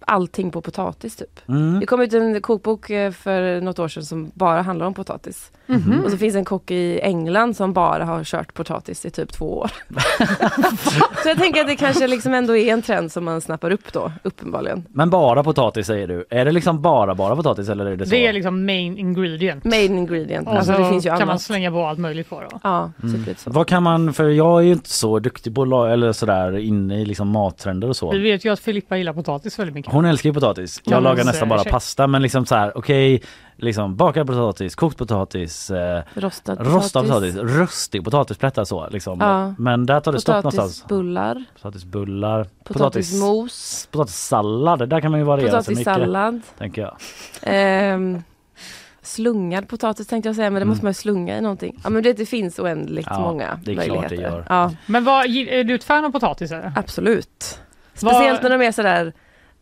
allting 0.08 0.52
på 0.52 0.62
potatis 0.62 1.16
typ. 1.16 1.39
mm. 1.49 1.80
Det 1.80 1.86
kom 1.86 2.02
ut 2.02 2.14
en 2.14 2.41
kokbok 2.41 2.89
eh, 2.89 3.12
för 3.12 3.62
något 3.62 3.80
år 3.80 3.88
sedan 3.88 4.04
som 4.06 4.32
bara 4.34 4.62
handlar 4.62 4.86
om 4.86 4.93
potatis. 4.93 5.52
Mhm. 5.68 6.02
Och 6.06 6.12
så 6.12 6.18
finns 6.18 6.36
en 6.36 6.45
kock 6.45 6.72
i 6.72 6.99
England 6.99 7.56
som 7.58 7.74
bara 7.74 8.06
har 8.06 8.24
kört 8.24 8.54
potatis 8.54 9.06
i 9.06 9.10
typ 9.10 9.34
två 9.34 9.58
år. 9.58 9.72
så 11.24 11.30
jag 11.30 11.38
tänker 11.38 11.62
att 11.62 11.68
det 11.68 11.76
kanske 11.76 12.08
liksom 12.08 12.34
ändå 12.34 12.56
är 12.58 12.74
en 12.74 12.82
trend 12.82 13.12
som 13.12 13.26
man 13.26 13.41
snappar 13.41 13.72
upp 13.72 13.93
då, 13.93 14.12
uppenbarligen. 14.24 14.86
Men 14.89 15.10
bara 15.10 15.43
potatis 15.43 15.88
säger 15.88 16.08
du. 16.08 16.26
Är 16.30 16.45
det 16.45 16.52
liksom 16.52 16.82
bara 16.82 17.16
bara 17.16 17.36
potatis 17.36 17.70
eller 17.70 17.86
är 17.86 17.95
det 17.97 18.06
så? 18.06 18.12
Det 18.12 18.28
är 18.28 18.34
liksom 18.34 18.66
main 18.66 18.97
ingredient. 18.97 19.64
Main 19.64 19.97
ingredient. 19.97 20.47
Och 20.47 20.54
Alltså 20.56 20.74
så 20.74 20.80
det 20.82 20.89
finns 20.89 21.06
ju 21.06 21.10
kan 21.10 21.20
man 21.20 21.30
annat. 21.30 21.41
slänga 21.41 21.72
på 21.72 21.86
allt 21.86 21.99
möjligt 21.99 22.30
på 22.30 22.41
då. 22.52 22.60
Ja, 22.64 22.91
Mm. 23.04 23.16
typ 23.16 23.28
lite 23.28 23.41
så. 23.41 23.49
Vad 23.52 23.68
kan 23.68 23.84
man, 23.84 24.14
för 24.14 24.30
jag 24.30 24.60
är 24.60 24.64
ju 24.66 24.72
inte 24.74 24.89
så 24.89 25.20
duktig 25.20 25.56
på 25.56 25.62
eller 25.86 26.12
sådär 26.12 26.58
inne 26.58 27.02
i 27.02 27.06
liksom 27.06 27.28
mattrender 27.28 27.89
och 27.89 27.95
så. 27.95 28.12
Vi 28.12 28.20
vet 28.20 28.45
ju 28.45 28.54
att 28.54 28.60
Filippa 28.60 28.97
gillar 28.97 29.14
potatis 29.14 29.60
väldigt 29.60 29.76
mycket. 29.76 29.91
Hon 29.92 30.06
älskar 30.06 30.30
ju 30.30 30.34
potatis. 30.34 30.82
Jag 30.86 31.04
lagar 31.04 31.24
nästan 31.26 31.50
bara 31.50 31.64
pasta 31.64 32.08
men 32.08 32.22
liksom 32.22 32.46
så 32.46 32.56
här 32.56 32.78
okej 32.78 33.22
liksom 33.58 33.96
bakad 33.96 34.28
potatis, 34.28 34.76
kokt 34.76 34.98
potatis, 34.98 35.72
eh, 35.72 36.04
Rostad 36.14 36.58
rostad 36.68 37.02
potatis, 37.04 37.36
röstig 37.36 38.04
potatisplättar 38.04 38.64
så 38.64 38.89
liksom. 38.89 39.18
Ja. 39.22 39.54
Men 39.58 39.86
där 39.86 40.00
tar 40.00 40.12
det 40.12 40.22
stopp 40.22 40.36
någonstans. 40.36 40.82
Potatisbullar, 40.82 41.44
Potatisbullar, 41.56 42.44
potatis, 42.44 42.64
potatismos, 42.74 43.88
potatissallad, 43.92 44.89
där 44.89 45.02
kan 45.02 45.12
man 45.12 45.20
ju 45.20 45.26
variera 45.26 45.64
sig 45.64 45.76
mycket. 45.76 45.86
potatissallad. 45.94 46.42
Tänker 46.58 46.82
jag. 46.82 46.96
Ehm, 47.42 48.24
slungad 49.02 49.68
potatis 49.68 50.08
tänkte 50.08 50.30
jag 50.30 50.36
säga 50.36 50.50
men 50.50 50.60
det 50.60 50.66
måste 50.66 50.86
man 50.86 50.89
ju 50.89 50.94
slunga 50.94 51.38
i 51.38 51.42
någonting. 51.42 51.80
Ja 51.84 51.89
men 51.89 52.04
det, 52.04 52.14
det 52.14 52.26
finns 52.26 52.60
oändligt 52.60 53.08
Ja, 53.10 53.20
många 53.20 53.60
det 53.64 53.72
är 53.72 53.76
klart 53.76 53.86
det 53.88 53.92
möjligheter. 53.94 54.16
gör. 54.38 54.46
Ja, 54.50 54.72
Men 54.86 55.04
vad, 55.04 55.26
är 55.26 55.64
du 55.64 55.76
ett 55.76 55.84
fan 55.84 56.06
av 56.06 56.12
potatis? 56.12 56.52
Eller? 56.52 56.72
absolut. 56.76 57.60
Vad- 58.02 58.14
Speciellt 58.16 58.44
när 58.44 58.50
de 58.50 58.62
är 58.62 58.72
sådär 58.72 59.14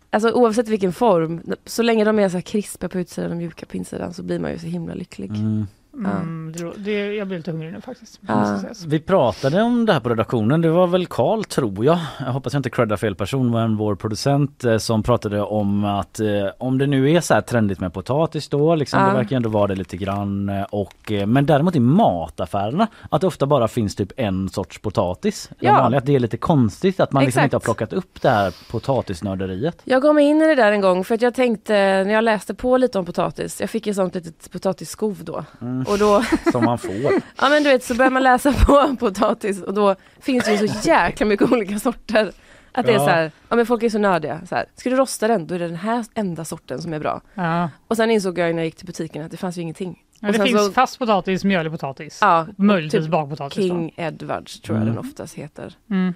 Alltså 0.10 0.32
oavsett 0.32 0.68
vilken 0.68 0.94
form, 0.94 1.42
så 1.66 1.84
länge 1.84 2.04
de 2.04 2.20
är 2.20 2.30
så 2.30 2.38
här 2.38 2.42
krispiga 2.42 2.90
på 2.90 3.00
utsidan 3.00 3.32
och 3.32 3.38
mjuka 3.38 3.66
på 3.66 3.78
insidan 3.78 4.14
så 4.14 4.24
blir 4.24 4.40
man 4.40 4.52
ju 4.52 4.60
så 4.60 4.68
himla 4.68 4.94
lycklig. 4.94 5.30
Mm. 5.30 5.68
Mm, 5.94 6.52
det, 6.58 6.72
det, 6.78 7.16
jag 7.16 7.28
blir 7.28 7.38
lite 7.38 7.52
hungrig 7.52 7.74
nu 7.74 7.82
faktiskt. 7.82 8.20
Ja. 8.28 8.60
Vi 8.88 9.00
pratade 9.00 9.62
om 9.62 9.86
det 9.86 9.94
här 9.94 10.00
på 10.00 10.10
redaktionen, 10.10 10.62
det 10.62 10.70
var 10.70 10.88
väl 10.88 11.06
Karl 11.06 11.44
tror 11.44 11.86
jag, 11.86 12.00
jag 12.20 12.32
hoppas 12.32 12.54
jag 12.54 12.60
inte 12.60 12.70
creddar 12.70 12.98
fel 12.98 13.16
person, 13.16 13.52
men 13.52 13.78
vår 13.78 13.96
producent 13.96 14.64
eh, 14.64 14.78
som 14.78 15.04
pratade 15.04 15.42
om 15.42 15.86
att 15.86 16.20
eh, 16.20 16.28
om 16.58 16.78
det 16.78 16.88
nu 16.88 17.12
är 17.12 17.22
så 17.22 17.34
här 17.34 17.42
trendigt 17.42 17.80
med 17.80 17.94
potatis 17.94 18.48
då, 18.50 18.76
liksom, 18.76 19.00
Ja. 19.00 19.08
det 19.08 19.14
verkar 19.14 19.36
ändå 19.36 19.50
vara 19.50 19.68
det 19.68 19.76
lite 19.76 19.98
grann 19.98 20.50
eh, 20.50 20.64
och 20.64 21.12
men 21.28 21.46
däremot 21.46 21.76
i 21.76 21.80
mataffärerna 21.80 22.88
att 23.10 23.22
det 23.22 23.28
ofta 23.28 23.46
bara 23.46 23.68
finns 23.68 23.96
typ 23.96 24.12
en 24.18 24.50
sorts 24.50 24.80
potatis. 24.80 25.50
Ja. 25.60 25.98
Att 25.98 26.06
det 26.06 26.16
är 26.16 26.20
lite 26.20 26.38
konstigt 26.38 27.00
att 27.00 27.12
man 27.12 27.24
liksom 27.26 27.44
inte 27.44 27.56
har 27.56 27.62
plockat 27.62 27.94
upp 27.94 28.22
det 28.22 28.30
här 28.30 28.54
potatisnörderiet. 28.72 29.82
Jag 29.84 30.02
gav 30.02 30.16
mig 30.16 30.26
in 30.26 30.42
i 30.42 30.48
det 30.48 30.56
där 30.56 30.72
en 30.72 30.82
gång 30.82 31.04
för 31.04 31.16
att 31.16 31.22
jag 31.22 31.34
tänkte 31.34 31.74
när 31.74 32.12
jag 32.14 32.24
läste 32.24 32.54
på 32.54 32.78
lite 32.78 33.00
om 33.00 33.06
potatis, 33.06 33.62
jag 33.62 33.70
fick 33.70 33.88
ett 33.88 33.96
sånt 33.96 34.16
litet 34.16 34.52
potatisskov 34.52 35.18
då. 35.24 35.44
Mm. 35.62 35.79
Och 35.88 35.98
då, 35.98 36.24
Som 36.52 36.66
man 36.66 36.78
får. 36.78 36.94
ja 37.38 37.50
men 37.50 37.64
du 37.64 37.70
vet 37.70 37.84
så 37.84 37.96
börjar 37.96 38.12
man 38.12 38.24
läsa 38.24 38.54
på 38.54 38.96
potatis 39.00 39.62
och 39.64 39.74
då 39.74 39.96
finns 40.20 40.46
det 40.46 40.56
ju 40.56 40.68
så 40.68 40.80
jäkla 40.90 41.26
mycket 41.26 41.52
olika 41.52 41.80
sorter. 41.80 42.32
Att 42.72 42.86
det 42.86 42.92
är 42.92 42.96
Ja. 42.96 43.00
så 43.06 43.10
här, 43.10 43.32
ja 43.50 43.56
men 43.56 43.66
folk 43.66 43.84
är 43.84 43.90
så 43.90 43.98
nördiga. 43.98 44.42
Så 44.50 44.56
här, 44.56 44.66
ska 44.76 44.90
du 44.90 44.96
rosta 44.96 45.28
den, 45.28 45.48
då 45.48 45.56
är 45.56 45.60
det 45.60 45.68
den 45.68 45.76
här 45.76 46.06
enda 46.14 46.46
sorten 46.46 46.82
som 46.82 46.94
är 46.94 47.00
bra. 47.00 47.22
Ja. 47.34 47.70
Och 47.88 47.98
sen 47.98 48.12
insåg 48.12 48.38
jag 48.38 48.56
när 48.56 48.62
jag 48.62 48.66
gick 48.66 48.76
till 48.76 48.86
butiken 48.88 49.26
att 49.26 49.32
det 49.32 49.38
fanns 49.38 49.58
ju 49.58 49.62
ingenting. 49.62 50.04
Ja, 50.20 50.32
det 50.32 50.44
finns 50.44 50.66
så- 50.66 50.72
fast 50.72 51.00
potatis, 51.00 51.44
mjölig 51.44 51.72
potatis. 51.72 52.18
Ja, 52.22 52.48
Möjligtvis 52.58 53.04
typ 53.04 53.12
bakpotatis. 53.12 53.56
då. 53.56 53.62
King 53.62 53.94
Edwards 53.96 54.62
tror 54.62 54.78
jag 54.78 54.84
Mm. 54.88 54.96
den 54.96 55.06
oftast 55.06 55.34
heter. 55.36 55.74
Mm. 55.90 56.14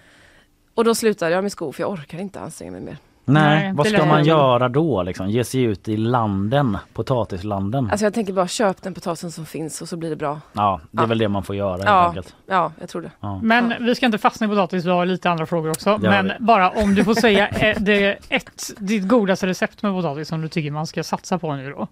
Och 0.75 0.83
då 0.83 0.95
slutade 0.95 1.31
jag 1.31 1.41
med 1.43 1.51
skor 1.51 1.71
för 1.71 1.83
jag 1.83 1.91
orkar 1.91 2.17
inte 2.19 2.39
anstränga 2.39 2.71
mig 2.71 2.81
mer. 2.81 2.97
Nej, 3.25 3.63
Nej, 3.63 3.73
vad 3.73 3.87
ska 3.87 4.05
man 4.05 4.23
göra 4.23 4.69
då 4.69 5.03
liksom? 5.03 5.29
Ge 5.29 5.43
sig 5.43 5.61
ut 5.61 5.87
i 5.89 5.97
landen, 5.97 6.77
potatislanden? 6.93 7.89
Alltså 7.91 8.05
jag 8.05 8.13
tänker 8.13 8.33
bara 8.33 8.47
köp 8.47 8.81
den 8.81 8.93
potatisen 8.93 9.31
som 9.31 9.45
finns 9.45 9.81
och 9.81 9.89
så 9.89 9.97
blir 9.97 10.09
det 10.09 10.15
bra. 10.15 10.39
ja, 10.53 10.81
det 10.91 10.97
är 10.97 11.01
Ja. 11.03 11.07
väl 11.07 11.17
det 11.17 11.27
man 11.27 11.43
får 11.43 11.55
göra 11.55 11.71
helt 11.71 11.85
Ja. 11.85 12.07
enkelt. 12.07 12.35
Ja, 12.45 12.71
jag 12.79 12.89
tror 12.89 13.01
det. 13.01 13.11
Ja. 13.19 13.39
Men 13.43 13.73
vi 13.85 13.95
ska 13.95 14.05
inte 14.05 14.17
fastna 14.17 14.45
i 14.45 14.49
potatis, 14.49 14.85
vi 14.85 14.89
har 14.89 15.05
lite 15.05 15.29
andra 15.29 15.45
frågor 15.45 15.69
också. 15.69 15.97
Men 16.01 16.25
vi. 16.25 16.33
bara 16.39 16.69
om 16.69 16.95
du 16.95 17.03
får 17.03 17.13
säga 17.15 17.49
det, 17.79 18.17
ett, 18.29 18.71
ditt 18.77 19.07
godaste 19.07 19.47
recept 19.47 19.81
med 19.83 19.93
potatis 19.93 20.27
som 20.27 20.41
du 20.41 20.47
tycker 20.47 20.71
man 20.71 20.87
ska 20.87 21.03
satsa 21.03 21.39
på 21.39 21.55
nu 21.55 21.71
då. 21.71 21.87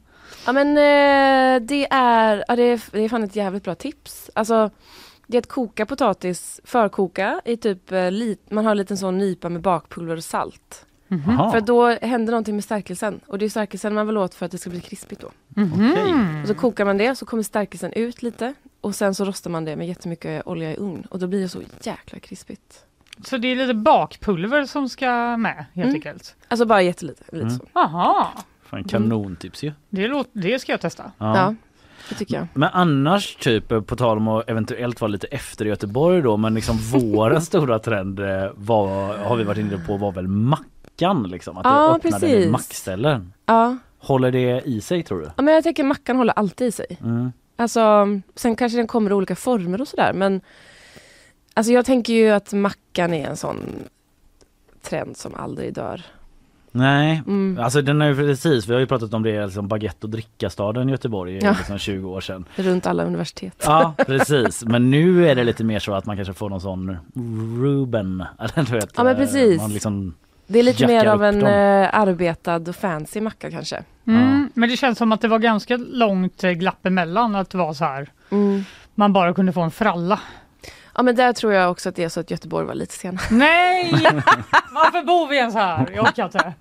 Ja 0.45 0.51
men 0.53 0.67
eh, 0.67 1.61
det 1.67 1.87
är, 1.91 2.43
ja, 2.47 2.55
det 2.55 2.63
är, 2.63 2.81
det 2.91 2.99
är 3.03 3.09
fan 3.09 3.23
ett 3.23 3.35
jävligt 3.35 3.63
bra 3.63 3.75
tips. 3.75 4.29
Alltså 4.35 4.69
det 5.27 5.37
är 5.37 5.39
att 5.41 5.47
koka 5.49 5.85
potatis, 5.85 6.61
förkoka 6.63 7.41
i 7.45 7.57
typ, 7.57 7.91
eh, 7.91 7.99
man 8.49 8.65
har 8.65 8.71
en 8.71 8.77
liten 8.77 8.97
sån 8.97 9.17
nypa 9.17 9.49
med 9.49 9.61
bakpulver 9.61 10.17
och 10.17 10.23
salt. 10.23 10.85
Jaha, 11.27 11.51
För 11.51 11.61
då 11.61 11.87
händer 11.87 12.31
någonting 12.31 12.55
med 12.55 12.63
stärkelsen 12.63 13.19
och 13.27 13.37
det 13.37 13.45
är 13.45 13.49
stärkelsen 13.49 13.93
man 13.93 14.07
vill 14.07 14.17
åt 14.17 14.33
för 14.35 14.45
att 14.45 14.51
det 14.51 14.57
ska 14.57 14.69
bli 14.69 14.81
krispigt 14.81 15.21
då. 15.21 15.27
okej. 15.51 16.13
Och 16.41 16.47
så 16.47 16.53
kokar 16.55 16.85
man 16.85 16.97
det 16.97 17.15
så 17.15 17.25
kommer 17.25 17.43
stärkelsen 17.43 17.93
ut 17.93 18.21
lite 18.23 18.53
och 18.81 18.95
sen 18.95 19.15
så 19.15 19.25
rostar 19.25 19.51
man 19.51 19.65
det 19.65 19.75
med 19.75 19.87
jättemycket 19.87 20.47
olja 20.47 20.71
i 20.71 20.75
ugn 20.77 21.07
och 21.09 21.19
då 21.19 21.27
blir 21.27 21.41
det 21.41 21.49
så 21.49 21.61
jäkla 21.83 22.19
krispigt. 22.19 22.85
Så 23.23 23.37
det 23.37 23.47
är 23.47 23.55
lite 23.55 23.73
bakpulver 23.73 24.65
som 24.65 24.89
ska 24.89 25.37
med 25.37 25.65
helt 25.73 25.85
Mm. 25.85 25.95
enkelt. 25.95 26.35
Alltså 26.47 26.65
bara 26.65 26.81
jättelite, 26.81 27.23
lite 27.31 27.45
Mm. 27.45 27.57
så. 27.59 27.65
Jaha, 27.73 28.27
Fan, 28.63 28.83
kanontips 28.83 29.63
ju. 29.63 29.71
det, 29.89 30.23
det 30.33 30.59
ska 30.59 30.71
jag 30.71 30.81
testa. 30.81 31.11
Ja. 31.17 31.55
det 32.09 32.15
tycker 32.15 32.35
jag. 32.35 32.47
Men 32.53 32.69
annars 32.73 33.35
typ 33.35 33.67
på 33.87 33.95
tal 33.95 34.17
om 34.17 34.27
att 34.27 34.49
eventuellt 34.49 35.01
vara 35.01 35.09
lite 35.09 35.27
efter 35.27 35.65
Göteborg 35.65 36.21
då 36.21 36.37
men 36.37 36.53
liksom 36.53 36.77
vårens 36.91 37.45
stora 37.45 37.79
trend 37.79 38.19
eh, 38.19 38.49
var, 38.55 39.17
har 39.17 39.35
vi 39.35 39.43
varit 39.43 39.57
inne 39.57 39.77
på 39.77 39.97
var 39.97 40.11
väl 40.11 40.27
mackan 41.01 41.23
liksom. 41.31 41.57
Att 41.57 41.65
Ja, 41.65 41.87
det 41.87 41.95
öppnade 41.95 42.19
precis. 42.27 42.51
mackställen. 42.51 43.33
Ja. 43.45 43.77
Håller 43.99 44.31
det 44.31 44.61
i 44.65 44.81
sig 44.81 45.03
tror 45.03 45.19
du? 45.21 45.25
ja, 45.37 45.43
men 45.43 45.53
jag 45.53 45.63
tänker 45.63 45.83
mackan 45.83 46.15
håller 46.17 46.33
alltid 46.33 46.67
i 46.67 46.71
sig. 46.71 46.97
Mm. 47.01 47.31
Alltså, 47.55 48.05
sen 48.35 48.55
kanske 48.55 48.77
den 48.77 48.87
kommer 48.87 49.11
i 49.11 49.13
olika 49.13 49.35
former 49.35 49.81
och 49.81 49.87
sådär 49.87 50.13
men 50.13 50.41
Alltså 51.53 51.73
jag 51.73 51.85
tänker 51.85 52.13
ju 52.13 52.29
att 52.29 52.53
mackan 52.53 53.13
är 53.13 53.27
en 53.27 53.37
sån 53.37 53.57
trend 54.81 55.17
som 55.17 55.35
aldrig 55.35 55.73
dör. 55.73 56.01
Nej, 56.71 57.21
Mm. 57.27 57.59
alltså 57.63 57.81
den 57.81 58.01
är 58.01 58.07
ju 58.07 58.15
precis, 58.15 58.67
vi 58.67 58.73
har 58.73 58.79
ju 58.79 58.87
pratat 58.87 59.13
om 59.13 59.23
det 59.23 59.45
liksom 59.45 59.67
baguette 59.67 60.05
och 60.07 60.09
drickastaden 60.09 60.89
i 60.89 60.91
Göteborg 60.91 61.39
Ja. 61.43 61.51
liksom 61.57 61.77
20 61.77 62.09
år 62.09 62.21
sedan. 62.21 62.45
Runt 62.55 62.85
alla 62.87 63.03
universitet. 63.03 63.63
Ja 63.65 63.93
precis, 63.97 64.63
men 64.65 64.91
nu 64.91 65.27
är 65.29 65.35
det 65.35 65.43
lite 65.43 65.63
mer 65.63 65.79
så 65.79 65.93
att 65.93 66.05
man 66.05 66.15
kanske 66.15 66.33
får 66.33 66.49
någon 66.49 66.61
sån 66.61 66.97
Ruben. 67.63 68.23
Eller 68.39 68.65
du 68.65 68.71
vet, 68.71 68.91
Ja, 68.97 69.03
men 69.03 69.13
eh, 69.13 69.17
precis. 69.19 69.61
Man 69.61 69.73
liksom, 69.73 70.13
Det 70.51 70.59
är 70.59 70.63
lite 70.63 70.87
mer 70.87 71.05
av 71.05 71.23
en 71.23 71.39
dem. 71.39 71.47
eh, 71.47 71.89
arbetad 71.99 72.55
och 72.69 72.75
fancy 72.75 73.21
macka 73.21 73.51
kanske. 73.51 73.83
Mm. 74.07 74.49
Men 74.53 74.69
det 74.69 74.77
känns 74.77 74.97
som 74.97 75.11
att 75.11 75.21
det 75.21 75.27
var 75.27 75.39
ganska 75.39 75.77
långt 75.77 76.43
eh, 76.43 76.51
glapp 76.51 76.85
emellan 76.85 77.35
att 77.35 77.49
det 77.49 77.57
var 77.57 77.73
så 77.73 77.85
här. 77.85 78.09
Mm. 78.29 78.63
Man 78.95 79.13
bara 79.13 79.33
kunde 79.33 79.53
få 79.53 79.61
en 79.61 79.71
fralla. 79.71 80.19
Ja 80.95 81.03
men 81.03 81.15
där 81.15 81.33
tror 81.33 81.53
jag 81.53 81.71
också 81.71 81.89
att 81.89 81.95
det 81.95 82.03
är 82.03 82.09
så 82.09 82.19
att 82.19 82.31
Göteborg 82.31 82.67
var 82.67 82.73
lite 82.75 82.93
sena. 82.93 83.19
Nej! 83.31 83.91
Varför 84.71 85.05
bor 85.05 85.27
vi 85.27 85.37
ens 85.37 85.55
här? 85.55 85.87
Jag 85.95 86.03
orkar 86.05 86.25
inte. 86.25 86.53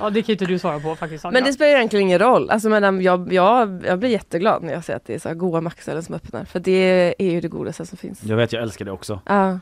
Ja, 0.00 0.10
det 0.10 0.22
kan 0.22 0.32
inte 0.32 0.44
du 0.44 0.58
svara 0.58 0.80
på 0.80 0.96
faktiskt. 0.96 1.24
Men 1.24 1.44
det 1.44 1.52
spelar 1.52 1.76
egentligen 1.76 2.06
ingen 2.06 2.18
roll. 2.18 2.50
Alltså, 2.50 2.68
men, 2.68 3.02
jag, 3.02 3.32
jag, 3.32 3.82
jag 3.86 3.98
blir 3.98 4.10
jätteglad 4.10 4.62
när 4.62 4.72
jag 4.72 4.84
ser 4.84 4.96
att 4.96 5.06
det 5.06 5.14
är 5.14 5.18
så 5.18 5.28
här 5.28 5.34
goda 5.34 5.60
mackställen 5.60 6.02
som 6.02 6.14
öppnar. 6.14 6.44
För 6.44 6.60
det 6.60 7.14
är 7.18 7.30
ju 7.30 7.40
det 7.40 7.48
godaste 7.48 7.86
som 7.86 7.98
finns. 7.98 8.22
jag 8.22 8.36
vet 8.36 8.52
jag 8.52 8.62
älskar 8.62 8.84
det 8.84 8.90
också. 8.92 9.20
Ja. 9.26 9.58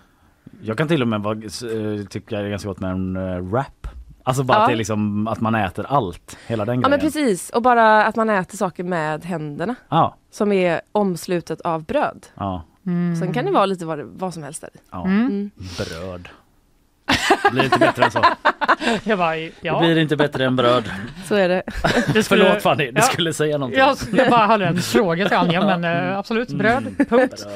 Jag 0.62 0.78
kan 0.78 0.88
till 0.88 1.02
och 1.02 1.08
med 1.08 1.20
vara, 1.20 1.36
eh, 1.38 2.06
tycka 2.06 2.38
det 2.38 2.46
är 2.46 2.50
ganska 2.50 2.68
gott 2.68 2.80
med 2.80 2.90
en 2.90 3.16
uh, 3.16 3.40
wrap. 3.50 3.86
Alltså 4.22 4.42
bara 4.42 4.58
Ja. 4.58 4.62
att 4.62 4.68
det 4.68 4.74
är 4.74 4.76
liksom 4.76 5.28
att 5.28 5.40
man 5.40 5.54
äter 5.54 5.86
allt, 5.88 6.36
hela 6.46 6.64
den 6.64 6.74
ja 6.80 6.88
men 6.88 6.98
grejen. 6.98 7.12
precis. 7.12 7.50
Och 7.50 7.62
bara 7.62 8.04
att 8.04 8.16
man 8.16 8.30
äter 8.30 8.56
saker 8.56 8.84
med 8.84 9.24
händerna. 9.24 9.74
Ja, 9.88 10.16
Som 10.30 10.52
är 10.52 10.80
omslutet 10.92 11.60
av 11.60 11.84
bröd. 11.84 12.26
ja, 12.34 12.64
Mm. 12.86 13.16
Sen 13.16 13.32
kan 13.32 13.44
det 13.44 13.50
vara 13.50 13.66
lite 13.66 13.86
vad, 13.86 13.98
det, 13.98 14.04
vad 14.04 14.34
som 14.34 14.42
helst 14.42 14.60
där 14.60 14.70
ja. 14.90 15.04
Mm. 15.04 15.26
Mm. 15.26 15.50
Bröd. 15.78 16.28
Blir 17.52 17.64
inte 17.64 17.78
bättre 17.78 18.04
än 18.04 18.10
så. 18.10 18.24
Jag 19.04 19.18
bara, 19.18 19.34
Det 19.36 19.52
ja. 19.60 19.80
blir 19.80 19.98
inte 19.98 20.16
bättre 20.16 20.44
än 20.44 20.56
bröd. 20.56 20.84
Så 21.26 21.34
är 21.34 21.48
det. 21.48 21.62
Det 22.12 22.22
skulle- 22.22 22.44
Förlåt 22.44 22.62
Fanny, 22.62 22.84
du 22.90 22.92
Ja. 22.96 23.02
skulle 23.02 23.32
säga 23.32 23.58
någonting. 23.58 23.80
Jag, 23.80 23.96
jag 24.12 24.30
bara 24.30 24.46
hade 24.46 24.66
en 24.66 24.76
fråga 24.78 25.28
till 25.28 25.36
Anja, 25.36 25.76
men 25.78 25.84
eh, 25.84 26.18
absolut, 26.18 26.48
bröd. 26.48 26.84
Punkt. 27.08 27.46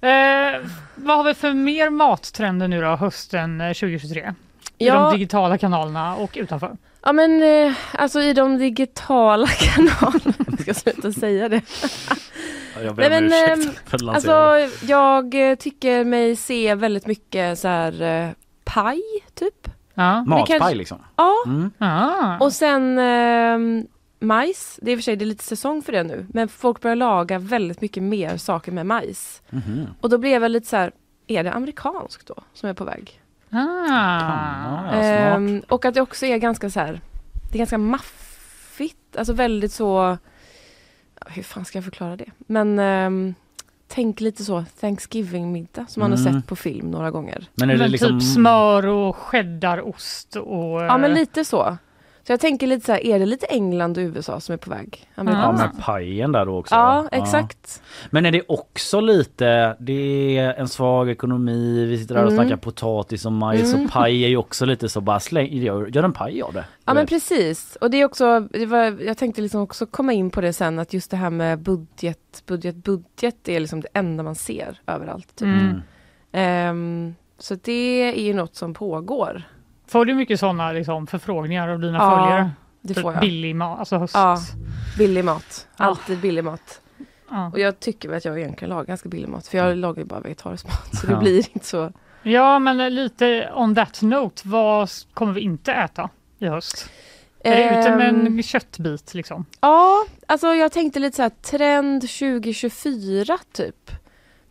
Bröd. 0.00 0.54
Eh, 0.54 0.60
vad 1.02 1.16
har 1.16 1.24
vi 1.24 1.34
för 1.34 1.52
mer 1.52 1.90
mattrender 1.90 2.68
nu 2.68 2.80
då, 2.80 2.96
hösten 2.96 3.60
eh, 3.60 3.68
2023? 3.68 4.34
I 4.78 4.86
Ja. 4.86 4.94
de 4.94 5.12
digitala 5.12 5.58
kanalerna 5.58 6.16
och 6.16 6.30
utanför. 6.34 6.76
Ja 7.02 7.12
men 7.12 7.42
eh, 7.42 7.72
alltså 7.92 8.20
i 8.22 8.32
de 8.32 8.58
digitala 8.58 9.46
kanalerna, 9.58 10.34
jag 10.48 10.60
ska 10.60 10.74
sluta 10.74 11.12
säga 11.12 11.48
det. 11.48 11.60
Jag 12.84 12.94
ber 12.94 13.10
Nej, 13.10 13.20
men, 13.20 13.58
ursäkt 13.58 13.88
för 13.90 14.08
Alltså 14.14 14.56
jag 14.86 15.50
eh, 15.50 15.54
tycker 15.54 16.04
mig 16.04 16.36
se 16.36 16.74
väldigt 16.74 17.06
mycket 17.06 17.58
så 17.58 17.68
här 17.68 18.02
eh, 18.02 18.30
paj 18.64 19.02
typ. 19.34 19.68
Ja. 19.94 20.24
Matpaj 20.24 20.74
liksom. 20.74 20.98
Ja. 21.16 21.34
Mm. 21.46 21.70
Ah. 21.78 22.38
Och 22.40 22.52
sen 22.52 22.98
eh, 22.98 23.84
majs, 24.22 24.78
det 24.82 24.90
är 24.90 24.92
i 24.92 24.96
och 24.96 24.98
för 24.98 25.02
sig 25.02 25.16
det 25.16 25.24
är 25.24 25.26
lite 25.26 25.44
säsong 25.44 25.82
för 25.82 25.92
det 25.92 26.02
nu. 26.02 26.26
Men 26.28 26.48
folk 26.48 26.80
börjar 26.80 26.96
laga 26.96 27.38
väldigt 27.38 27.80
mycket 27.80 28.02
mer 28.02 28.36
saker 28.36 28.72
med 28.72 28.86
majs. 28.86 29.42
Mhm. 29.50 29.86
Och 30.00 30.10
då 30.10 30.18
blev 30.18 30.42
jag 30.42 30.50
lite 30.50 30.66
så 30.68 30.76
här, 30.76 30.92
är 31.26 31.44
det 31.44 31.52
amerikanskt 31.52 32.26
då 32.26 32.34
som 32.54 32.68
är 32.68 32.74
på 32.74 32.84
väg? 32.84 33.20
Ah. 33.50 34.90
Ehm, 34.92 35.62
och 35.68 35.84
att 35.84 35.94
det 35.94 36.00
också 36.00 36.26
är 36.26 36.36
ganska 36.38 36.70
så 36.70 36.80
här, 36.80 37.00
det 37.50 37.56
är 37.56 37.58
ganska 37.58 37.78
maffigt, 37.78 39.16
alltså 39.16 39.32
väldigt 39.32 39.72
så, 39.72 40.18
hur 41.26 41.42
fan 41.42 41.64
ska 41.64 41.78
jag 41.78 41.84
förklara 41.84 42.16
det? 42.16 42.30
Men 42.38 42.78
ehm, 42.78 43.34
tänk 43.88 44.20
lite 44.20 44.44
så 44.44 44.64
Thanksgiving-middag 44.80 45.86
som 45.88 46.00
man 46.00 46.10
har 46.12 46.18
Mm. 46.18 46.32
sett 46.34 46.46
på 46.48 46.56
film 46.56 46.90
några 46.90 47.10
gånger. 47.10 47.46
Men 47.54 47.70
är 47.70 47.74
det 47.74 47.78
Men 47.80 47.90
liksom... 47.90 48.20
typ 48.20 48.28
smör 48.28 48.86
och 48.86 49.16
cheddarost 49.16 50.36
och... 50.36 50.82
Ja 50.82 50.98
men 50.98 51.10
eh, 51.10 51.18
lite 51.18 51.44
så. 51.44 51.76
Så 52.26 52.32
jag 52.32 52.40
tänker 52.40 52.66
lite 52.66 52.86
så 52.86 52.92
här, 52.92 53.06
är 53.06 53.18
det 53.18 53.26
lite 53.26 53.46
England 53.46 53.98
och 53.98 54.02
USA 54.02 54.40
som 54.40 54.52
är 54.52 54.56
på 54.56 54.70
väg? 54.70 55.06
Ja 55.14 55.20
Amerikanska? 55.20 55.66
med 55.66 55.84
pajen 55.84 56.32
där 56.32 56.46
då 56.46 56.58
också. 56.58 56.74
Ja, 56.74 57.08
exakt. 57.12 57.82
Men 58.10 58.26
är 58.26 58.32
det 58.32 58.42
också 58.48 59.00
lite, 59.00 59.76
det 59.80 60.38
är 60.38 60.54
en 60.54 60.68
svag 60.68 61.10
ekonomi, 61.10 61.84
vi 61.84 61.98
sitter 61.98 62.14
här 62.14 62.24
och 62.24 62.32
Mm. 62.32 62.44
snackar 62.44 62.56
potatis 62.56 63.26
och 63.26 63.32
majs 63.32 63.74
Mm. 63.74 63.86
och 63.86 63.92
paj 63.92 64.24
är 64.24 64.28
ju 64.28 64.36
också 64.36 64.64
lite 64.64 64.88
så 64.88 65.00
bara 65.00 65.20
släng, 65.20 65.52
gör, 65.52 65.86
gör 65.86 66.02
en 66.02 66.12
paj 66.12 66.42
av 66.42 66.52
det. 66.52 66.64
Ja 66.84 66.94
men 66.94 67.06
precis. 67.06 67.76
Och 67.80 67.90
det 67.90 67.96
är 68.00 68.04
också, 68.04 68.40
det 68.40 68.66
var, 68.66 69.02
jag 69.04 69.18
tänkte 69.18 69.42
liksom 69.42 69.60
också 69.60 69.86
komma 69.86 70.12
in 70.12 70.30
på 70.30 70.40
det 70.40 70.52
sen 70.52 70.78
att 70.78 70.92
just 70.92 71.10
det 71.10 71.16
här 71.16 71.30
med 71.30 71.58
budget, 71.58 72.42
budget, 72.46 72.76
budget 72.76 73.48
är 73.48 73.60
liksom 73.60 73.80
det 73.80 73.88
enda 73.94 74.22
man 74.22 74.34
ser 74.34 74.80
överallt. 74.86 75.36
Typ. 75.36 75.46
Mm. 75.48 75.80
Ehm, 76.32 77.14
så 77.38 77.54
det 77.54 78.02
är 78.18 78.22
ju 78.24 78.34
något 78.34 78.54
som 78.56 78.74
pågår. 78.74 79.42
Får 79.92 80.04
du 80.04 80.14
mycket 80.14 80.40
sådana 80.40 80.72
liksom, 80.72 81.06
förfrågningar 81.06 81.68
av 81.68 81.80
dina 81.80 81.98
Ja, 81.98 82.10
följare? 82.18 82.50
Det 82.80 82.94
får 82.94 83.12
jag. 83.12 83.20
Billig 83.20 83.56
mat, 83.56 83.78
alltså 83.78 83.96
höst. 83.96 84.14
Ja, 84.14 84.38
billig 84.98 85.24
mat. 85.24 85.66
Alltid 85.76 86.18
billig 86.20 86.44
mat. 86.44 86.80
Ja. 87.30 87.50
Och 87.52 87.58
jag 87.58 87.80
tycker 87.80 88.08
väl 88.08 88.16
att 88.18 88.24
jag 88.24 88.38
egentligen 88.38 88.70
lagar 88.70 88.84
ganska 88.84 89.08
billig 89.08 89.28
mat. 89.28 89.46
För 89.46 89.58
jag 89.58 89.76
lagar 89.78 90.02
ju 90.02 90.04
bara 90.08 90.20
vegetarisk 90.20 90.64
mat. 90.66 90.96
Så 91.00 91.06
det 91.06 91.12
Ja. 91.12 91.18
blir 91.18 91.36
inte 91.54 91.66
så. 91.66 91.92
Ja, 92.22 92.58
men 92.58 92.94
lite 92.94 93.50
on 93.54 93.74
that 93.74 94.02
note, 94.02 94.42
vad 94.48 94.88
kommer 95.14 95.32
vi 95.32 95.40
inte 95.40 95.72
äta 95.72 96.10
i 96.38 96.46
höst? 96.46 96.88
Är 97.44 97.56
det 97.56 97.80
ute 97.80 97.96
med 97.96 98.08
Ehm, 98.08 98.26
en 98.26 98.42
köttbit 98.42 99.14
liksom? 99.14 99.44
Ja, 99.60 100.04
alltså 100.26 100.46
jag 100.54 100.72
tänkte 100.72 101.00
lite 101.00 101.16
så 101.16 101.22
här 101.22 101.30
trend 101.30 102.02
2024 102.02 103.38
typ. 103.52 103.90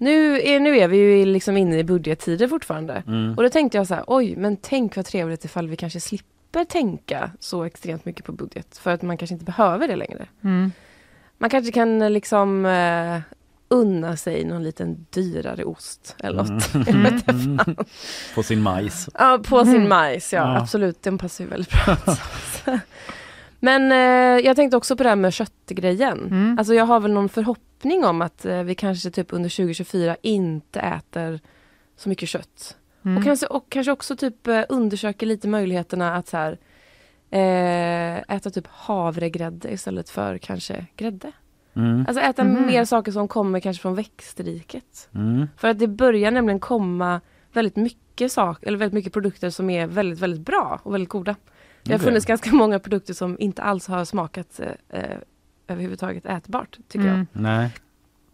Nu 0.01 0.41
är, 0.41 0.59
nu 0.59 0.77
är 0.77 0.87
vi 0.87 0.97
ju 0.97 1.25
liksom 1.25 1.57
inne 1.57 1.77
i 1.79 1.83
budgettider 1.83 2.47
fortfarande. 2.47 3.03
Mm. 3.07 3.33
Och 3.37 3.43
då 3.43 3.49
tänkte 3.49 3.77
jag 3.77 3.87
så 3.87 3.93
här, 3.95 4.03
oj 4.07 4.35
men 4.35 4.57
tänk 4.57 4.95
vad 4.95 5.05
trevligt 5.05 5.45
ifall 5.45 5.67
vi 5.67 5.75
kanske 5.75 5.99
slipper 5.99 6.65
tänka 6.65 7.31
så 7.39 7.63
extremt 7.63 8.05
mycket 8.05 8.25
på 8.25 8.31
budget. 8.31 8.77
För 8.77 8.91
att 8.91 9.01
man 9.01 9.17
kanske 9.17 9.33
inte 9.33 9.45
behöver 9.45 9.87
det 9.87 9.95
längre. 9.95 10.27
Mm. 10.43 10.71
Man 11.37 11.49
kanske 11.49 11.71
kan 11.71 12.01
eh, 12.01 12.09
liksom 12.09 12.65
eh, 12.65 13.19
unna 13.67 14.17
sig 14.17 14.45
någon 14.45 14.63
liten 14.63 15.05
dyrare 15.09 15.63
ost 15.63 16.15
eller 16.19 16.43
något. 16.43 16.69
Jag 16.87 16.93
vet 16.93 17.13
inte 17.13 17.31
Mm. 17.31 17.75
På 18.35 18.43
sin 18.43 18.61
majs. 18.61 19.09
Ja, 19.13 19.39
på 19.49 19.65
sin 19.65 19.75
Mm. 19.75 19.89
majs, 19.89 20.33
ja, 20.33 20.39
Ja. 20.39 20.57
absolut. 20.61 21.03
Den 21.03 21.17
passar 21.17 21.43
ju 21.43 21.49
väldigt 21.49 21.71
bra. 21.85 21.97
Men 23.63 23.91
eh, 23.91 24.45
jag 24.45 24.55
tänkte 24.55 24.77
också 24.77 24.95
på 24.97 25.03
det 25.03 25.09
här 25.09 25.15
med 25.15 25.33
köttgrejen. 25.33 26.19
Mm. 26.31 26.55
Alltså 26.57 26.73
jag 26.73 26.85
har 26.85 26.99
väl 26.99 27.11
någon 27.13 27.29
förhoppning 27.29 28.05
om 28.05 28.21
att 28.21 28.45
eh, 28.45 28.63
vi 28.63 28.75
kanske 28.75 29.11
typ 29.11 29.33
under 29.33 29.49
2024 29.49 30.15
inte 30.21 30.79
äter 30.79 31.39
så 31.95 32.09
mycket 32.09 32.29
kött. 32.29 32.77
Mm. 33.05 33.17
Och, 33.17 33.23
kanske, 33.23 33.45
och 33.45 33.65
kanske 33.69 33.91
också 33.91 34.15
typ 34.15 34.47
eh, 34.47 34.61
undersöker 34.69 35.25
lite 35.25 35.47
möjligheterna 35.47 36.15
att 36.15 36.27
så 36.27 36.37
här, 36.37 36.57
eh, 37.31 38.35
äta 38.35 38.49
typ 38.49 38.67
havregrädde 38.67 39.71
istället 39.73 40.09
för 40.09 40.37
kanske 40.37 40.85
grädde. 40.95 41.31
Mm. 41.75 42.05
Alltså 42.07 42.23
äta 42.23 42.43
Mhm. 42.43 42.65
mer 42.65 42.85
saker 42.85 43.11
som 43.11 43.27
kommer 43.27 43.59
kanske 43.59 43.81
från 43.81 43.95
växtriket. 43.95 45.09
Mm. 45.15 45.47
För 45.57 45.67
att 45.67 45.79
det 45.79 45.87
börjar 45.87 46.31
nämligen 46.31 46.59
komma 46.59 47.21
väldigt 47.53 47.75
mycket 47.75 48.31
sak, 48.31 48.63
eller 48.63 48.77
väldigt 48.77 48.93
mycket 48.93 49.13
produkter 49.13 49.49
som 49.49 49.69
är 49.69 49.87
väldigt, 49.87 50.19
väldigt 50.19 50.45
bra 50.45 50.79
och 50.83 50.93
väldigt 50.93 51.09
goda. 51.09 51.35
Det 51.83 51.91
har 51.91 51.97
Okej. 51.97 52.05
funnits 52.05 52.25
ganska 52.25 52.51
många 52.51 52.79
produkter 52.79 53.13
som 53.13 53.37
inte 53.39 53.61
alls 53.61 53.87
har 53.87 54.05
smakat 54.05 54.59
eh, 54.59 54.99
eh, 54.99 55.17
överhuvudtaget 55.67 56.25
ätbart, 56.25 56.77
tycker 56.87 57.05
jag. 57.05 57.13
Mm. 57.13 57.27
Nej. 57.33 57.69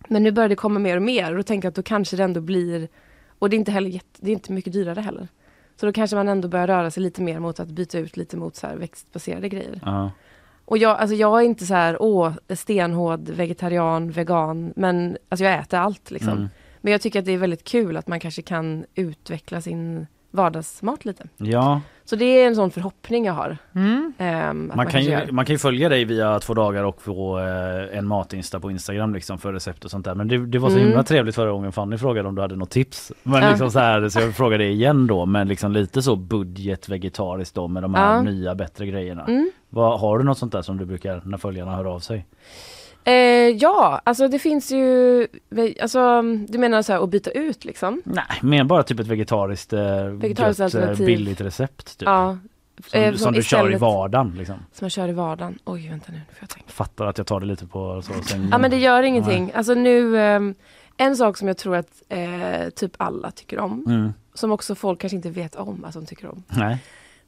Men 0.08 0.24
nu 0.24 0.32
börjar 0.32 0.50
det 0.50 0.56
komma 0.56 0.80
mer 0.80 0.96
och 0.96 1.02
mer 1.02 1.32
och 1.32 1.38
då 1.38 1.44
tänker 1.44 1.66
jag 1.66 1.72
att 1.72 1.76
då 1.76 1.84
kanske 1.84 2.18
det 2.18 2.24
ändå 2.24 2.42
blir, 2.42 2.88
och 3.40 3.50
det 3.50 3.56
är 3.56 3.58
inte 3.58 3.72
heller 3.72 3.90
jätte, 3.90 4.20
det 4.20 4.32
är 4.32 4.34
inte 4.34 4.52
mycket 4.52 4.74
dyrare 4.74 5.02
heller. 5.02 5.28
Så 5.76 5.86
då 5.86 5.94
kanske 5.94 6.16
man 6.16 6.30
ändå 6.30 6.48
börjar 6.48 6.68
röra 6.68 6.92
sig 6.92 7.04
lite 7.04 7.22
mer 7.22 7.40
mot 7.40 7.60
att 7.60 7.68
byta 7.68 8.00
ut 8.00 8.18
lite 8.18 8.38
mot 8.38 8.56
så 8.56 8.68
här 8.68 8.76
växtbaserade 8.76 9.50
grejer. 9.50 9.80
Ja. 9.86 10.12
Och 10.66 10.78
jag, 10.78 10.98
alltså 10.98 11.16
jag 11.16 11.40
är 11.40 11.46
inte 11.46 11.66
så 11.66 11.74
här, 11.74 12.02
åh, 12.02 12.34
stenhård 12.50 13.30
vegetarian, 13.30 14.12
vegan, 14.12 14.74
men 14.76 15.18
alltså 15.30 15.46
jag 15.46 15.60
äter 15.60 15.80
allt 15.80 16.12
liksom. 16.12 16.34
Mm. 16.34 16.50
Men 16.82 16.92
jag 16.92 17.02
tycker 17.02 17.20
att 17.20 17.26
det 17.26 17.32
är 17.32 17.38
väldigt 17.38 17.64
kul 17.64 17.98
att 17.98 18.08
man 18.08 18.20
kanske 18.20 18.42
kan 18.42 18.86
utveckla 18.96 19.62
sin 19.62 20.08
vardagsmat 20.32 21.06
lite. 21.06 21.24
ja, 21.38 21.82
Så 22.06 22.16
det 22.16 22.26
är 22.26 22.48
en 22.48 22.56
sån 22.56 22.72
förhoppning 22.72 23.26
jag 23.26 23.34
har. 23.34 23.58
Mm. 23.76 24.14
ehm, 24.18 24.70
att 24.72 24.76
man 24.78 24.88
kan, 24.88 25.04
ju, 25.04 25.32
man 25.32 25.46
kan 25.46 25.54
ju 25.54 25.60
följa 25.60 25.90
dig 25.90 26.06
via 26.06 26.40
två 26.40 26.54
dagar 26.54 26.84
och 26.84 27.02
få 27.02 27.40
eh, 27.40 27.98
en 27.98 28.08
matinsta 28.08 28.60
på 28.60 28.72
Instagram 28.72 29.14
liksom 29.14 29.38
för 29.38 29.54
recept 29.54 29.86
och 29.86 29.92
sånt 29.92 30.06
där. 30.06 30.16
Men 30.16 30.28
det, 30.28 30.46
det 30.46 30.60
var 30.60 30.70
så 30.70 30.76
Mm. 30.76 30.88
himla 30.88 31.04
trevligt 31.04 31.36
förra 31.36 31.52
gången 31.52 31.72
Fanny 31.72 31.98
frågade 31.98 32.28
om 32.30 32.36
du 32.36 32.42
hade 32.42 32.56
något 32.56 32.70
tips. 32.70 33.12
Men 33.24 33.44
Ja. 33.44 33.50
liksom 33.50 33.72
så 33.72 33.80
här, 33.80 34.10
så 34.10 34.20
jag 34.20 34.36
frågade 34.36 34.66
igen 34.66 35.08
då, 35.08 35.26
men 35.26 35.48
liksom 35.48 35.72
lite 35.72 36.02
så 36.02 36.16
budget 36.16 36.90
vegetariskt 36.90 37.56
då 37.56 37.68
med 37.68 37.84
de 37.84 37.94
här 37.94 38.14
Ja. 38.16 38.22
nya 38.22 38.56
bättre 38.56 38.86
grejerna. 38.86 39.26
Mm. 39.26 39.52
Vad, 39.70 40.00
har 40.00 40.18
du 40.18 40.24
något 40.24 40.38
sånt 40.38 40.52
där 40.52 40.62
som 40.62 40.78
du 40.78 40.86
brukar 40.86 41.22
när 41.26 41.38
följarna 41.38 41.76
hör 41.76 41.86
av 41.86 42.00
sig? 42.00 42.26
Eh, 43.08 43.14
ja, 43.50 44.02
alltså 44.04 44.28
det 44.28 44.40
finns 44.40 44.72
ju, 44.72 45.28
alltså 45.82 46.22
du 46.48 46.58
menar 46.58 46.82
så 46.82 46.94
här 46.94 47.04
att 47.04 47.10
byta 47.10 47.30
ut 47.32 47.66
liksom? 47.66 48.02
Nej, 48.06 48.26
mer 48.42 48.64
bara 48.64 48.84
typ 48.84 49.00
ett 49.00 49.08
vegetariskt, 49.08 49.74
eh, 49.74 50.04
Vegetariskt 50.06 50.60
gött, 50.60 50.74
eh, 50.74 50.80
alternativ. 50.82 51.06
billigt 51.06 51.42
recept. 51.42 51.98
Typ. 52.00 52.06
Ja. 52.08 52.38
Som, 52.88 53.00
eh, 53.02 53.14
som 53.16 53.34
du 53.34 53.44
kör 53.44 53.74
i 53.74 53.76
vardagen 53.76 54.34
liksom. 54.38 54.56
Som 54.74 54.86
jag 54.86 54.92
kör 54.92 55.08
i 55.08 55.14
vardagen. 55.14 55.60
Oj, 55.66 55.90
vänta 55.90 56.06
nu, 56.12 56.18
nu 56.18 56.24
får 56.34 56.38
jag 56.40 56.50
tänka. 56.50 56.70
Fattar 56.72 57.06
att 57.06 57.18
jag 57.18 57.28
tar 57.28 57.40
det 57.40 57.46
lite 57.46 57.66
på 57.68 58.02
så 58.02 58.14
sängen. 58.24 58.48
Ja 58.52 58.58
men 58.58 58.72
det 58.72 58.78
gör 58.78 59.04
ingenting. 59.04 59.52
Alltså 59.56 59.74
nu, 59.74 60.18
ehm, 60.22 60.56
en 60.98 61.16
sak 61.18 61.38
som 61.38 61.48
jag 61.48 61.58
tror 61.58 61.76
att 61.76 61.88
eh, 62.10 62.70
typ 62.76 62.92
alla 62.98 63.32
tycker 63.32 63.60
om, 63.60 63.84
Mm. 63.88 64.14
som 64.34 64.52
också 64.52 64.76
folk 64.76 65.00
kanske 65.02 65.16
inte 65.16 65.30
vet 65.30 65.56
om 65.56 65.86
att 65.86 65.94
de 65.94 66.06
tycker 66.06 66.28
om. 66.28 66.44
Nej. 66.48 66.78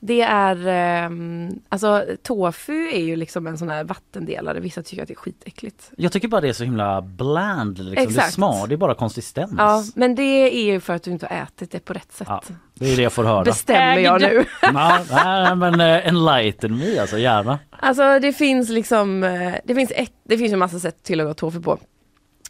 Det 0.02 0.22
är, 0.22 0.68
ehm, 0.68 1.50
alltså 1.70 2.06
tofu 2.24 2.90
är 2.94 3.02
ju 3.02 3.16
liksom 3.16 3.48
en 3.48 3.58
sån 3.58 3.70
här 3.70 3.84
vattendelare, 3.84 4.60
vissa 4.60 4.84
tycker 4.84 5.02
att 5.02 5.08
det 5.08 5.14
är 5.14 5.16
skitäckligt. 5.16 5.92
Jag 5.98 6.12
tycker 6.12 6.28
bara 6.28 6.42
det 6.42 6.50
är 6.50 6.54
så 6.54 6.64
himla 6.64 7.02
bland 7.02 7.80
liksom. 7.80 8.14
Det 8.14 8.22
är 8.22 8.32
smart, 8.32 8.70
det 8.70 8.76
är 8.76 8.78
bara 8.78 8.96
konsistens. 8.96 9.54
Ja, 9.58 9.84
men 9.96 10.16
det 10.16 10.22
är 10.22 10.64
ju 10.74 10.80
för 10.80 10.94
att 10.94 11.04
du 11.04 11.12
inte 11.12 11.28
har 11.30 11.44
ätit 11.44 11.72
det 11.72 11.80
på 11.80 11.94
rätt 11.94 12.12
sätt. 12.12 12.28
Ja, 12.30 12.42
Det 12.74 12.92
är 12.94 12.96
det 12.98 13.04
jag 13.04 13.14
får 13.14 13.24
höra. 13.24 13.44
Bestämmer 13.44 13.98
jag 13.98 14.22
nu. 14.22 14.46
ja, 14.62 15.00
nej, 15.12 15.56
men 15.56 15.82
eh, 15.82 16.08
enlighten 16.08 16.78
me 16.78 17.00
alltså, 17.00 17.18
gärna. 17.18 17.60
Alltså 17.70 18.20
det 18.20 18.34
finns 18.34 18.70
liksom, 18.70 19.24
eh, 19.24 19.54
det 19.64 19.76
finns, 19.76 19.92
ett, 19.96 20.14
det 20.24 20.38
finns 20.38 20.52
ju 20.52 20.56
massa 20.58 20.80
sätt 20.80 21.04
till 21.04 21.20
att 21.20 21.24
laga 21.24 21.34
tofu 21.34 21.62
på. 21.62 21.80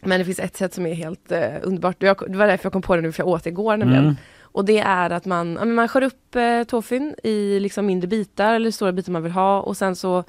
Men 0.01 0.19
det 0.19 0.25
finns 0.25 0.39
ett 0.39 0.57
sätt 0.57 0.73
som 0.73 0.85
är 0.85 0.93
helt 0.93 1.31
eh, 1.31 1.41
underbart. 1.61 1.95
Jag, 1.99 2.23
det 2.27 2.37
var 2.37 2.47
därför 2.47 2.65
jag 2.65 2.73
kom 2.73 2.81
på 2.81 2.95
det 2.95 3.01
nu, 3.01 3.11
för 3.11 3.23
jag 3.23 3.27
åt 3.27 3.43
det 3.43 3.49
igår 3.49 3.77
nämligen. 3.77 4.03
Mm. 4.03 4.15
Och 4.59 4.65
det 4.65 4.79
är 4.79 5.09
att 5.09 5.25
man, 5.25 5.73
man 5.75 5.87
skär 5.87 6.03
upp 6.03 6.35
eh, 6.35 6.63
tofun 6.63 7.15
i 7.23 7.59
liksom 7.59 7.85
mindre 7.85 8.07
bitar 8.07 8.53
eller 8.53 8.71
stora 8.71 8.91
bitar 8.91 9.11
man 9.11 9.23
vill 9.23 9.31
ha 9.31 9.61
och 9.61 9.77
sen 9.77 9.95
så 9.95 10.23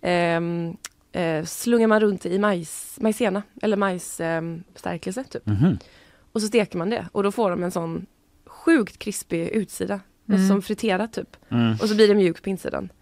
ehm, 0.00 0.76
eh, 1.12 1.44
slungar 1.44 1.86
man 1.86 2.00
runt 2.00 2.26
i 2.26 2.38
majs, 2.38 2.98
majsena 3.00 3.42
eller 3.62 3.76
majsstärkelse 3.76 5.24
typ. 5.24 5.46
Mhm. 5.46 5.78
Och 6.32 6.40
så 6.40 6.46
steker 6.46 6.78
man 6.78 6.90
det 6.90 7.08
och 7.12 7.22
då 7.22 7.32
får 7.32 7.50
de 7.50 7.62
en 7.62 7.70
sån 7.70 8.06
sjukt 8.46 8.98
krispig 8.98 9.48
utsida. 9.48 10.00
Mm. 10.28 10.48
Som 10.48 10.62
friterat 10.62 11.12
typ. 11.12 11.36
Mm. 11.48 11.72
Och 11.72 11.88
så 11.88 11.94
blir 11.94 12.08
det 12.08 12.14
mjukt 12.14 12.42
på 12.42 12.50
insidan. 12.50 12.92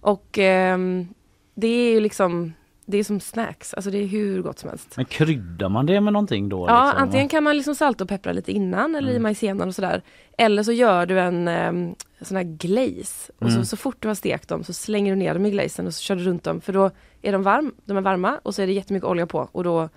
Och 0.00 0.38
ehm, 0.38 1.08
det 1.54 1.68
är 1.68 1.92
ju 1.92 2.00
liksom, 2.00 2.52
det 2.90 2.98
är 2.98 3.04
som 3.04 3.20
snacks, 3.20 3.74
alltså 3.74 3.90
det 3.90 3.98
är 3.98 4.06
hur 4.06 4.42
gott 4.42 4.58
som 4.58 4.70
helst. 4.70 4.92
Men 4.96 5.04
kryddar 5.04 5.68
man 5.68 5.86
det 5.86 6.00
med 6.00 6.12
någonting 6.12 6.48
då? 6.48 6.66
Ja, 6.68 6.84
liksom? 6.86 7.02
antingen 7.02 7.28
kan 7.28 7.44
man 7.44 7.56
liksom 7.56 7.74
salta 7.74 8.04
och 8.04 8.08
peppra 8.10 8.32
lite 8.32 8.52
innan 8.52 8.94
eller 8.94 9.08
i 9.08 9.10
Mm. 9.10 9.22
majsenan 9.22 9.68
och 9.68 9.74
sådär. 9.74 10.02
Eller 10.38 10.62
så 10.62 10.72
gör 10.72 11.06
du 11.06 11.20
en 11.20 11.48
um, 11.48 11.94
sån 12.20 12.36
här 12.36 12.44
glaze. 12.44 13.32
Och 13.38 13.48
Mm. 13.48 13.54
så, 13.60 13.64
så 13.68 13.76
fort 13.76 13.96
du 13.98 14.08
har 14.08 14.14
stekt 14.14 14.48
dem 14.48 14.64
så 14.64 14.72
slänger 14.72 15.12
du 15.12 15.16
ner 15.16 15.34
dem 15.34 15.46
i 15.46 15.50
glazen 15.50 15.86
och 15.86 15.94
så 15.94 16.02
kör 16.02 16.16
du 16.16 16.22
runt 16.22 16.44
dem. 16.44 16.60
För 16.60 16.72
då 16.72 16.90
är 17.22 17.32
de, 17.32 17.42
varm, 17.42 17.72
de 17.84 17.96
är 17.96 18.00
varma 18.00 18.40
och 18.42 18.54
så 18.54 18.62
är 18.62 18.66
det 18.66 18.72
jättemycket 18.72 19.08
olja 19.08 19.26
på 19.26 19.48
och 19.52 19.64
då 19.64 19.88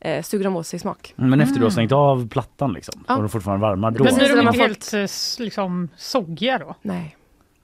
eh, 0.00 0.22
suger 0.22 0.44
de 0.44 0.56
åt 0.56 0.66
sig 0.66 0.78
smak. 0.78 1.14
Men 1.16 1.40
efter 1.40 1.54
du 1.54 1.60
har 1.60 1.64
Mm. 1.64 1.70
stängt 1.70 1.92
av 1.92 2.28
plattan 2.28 2.72
liksom, 2.72 3.04
Ja. 3.08 3.14
och 3.14 3.18
de 3.20 3.24
är 3.24 3.28
fortfarande 3.28 3.66
varma, 3.66 3.90
då? 3.90 4.04
Men 4.04 4.14
blir 4.14 4.36
de 4.36 4.46
inte 4.46 4.58
helt 4.58 4.94
eh, 4.94 5.06
liksom 5.44 5.88
soggiga 5.96 6.58
då? 6.58 6.74
Nej, 6.82 7.16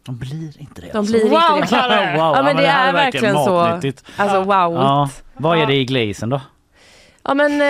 De 0.06 0.18
blir 0.18 0.60
inte 0.60 0.80
det. 0.80 0.92
de 0.92 0.98
alltså. 0.98 1.12
blir 1.12 1.24
Wow, 1.30 1.58
inte 1.62 1.74
det. 1.88 2.12
Wow, 2.16 2.34
Ja, 2.36 2.42
men 2.42 2.56
det 2.56 2.66
här 2.66 2.88
är 2.88 2.92
verkligen 2.92 3.34
så. 3.34 3.54
matnyttigt. 3.54 4.04
Alltså 4.16 4.38
wow. 4.38 4.46
Ja. 4.48 4.72
Ja, 4.74 5.08
Vad 5.36 5.58
är 5.58 5.66
det 5.66 5.74
i 5.74 5.84
glazen 5.84 6.28
då? 6.28 6.40
men, 7.34 7.60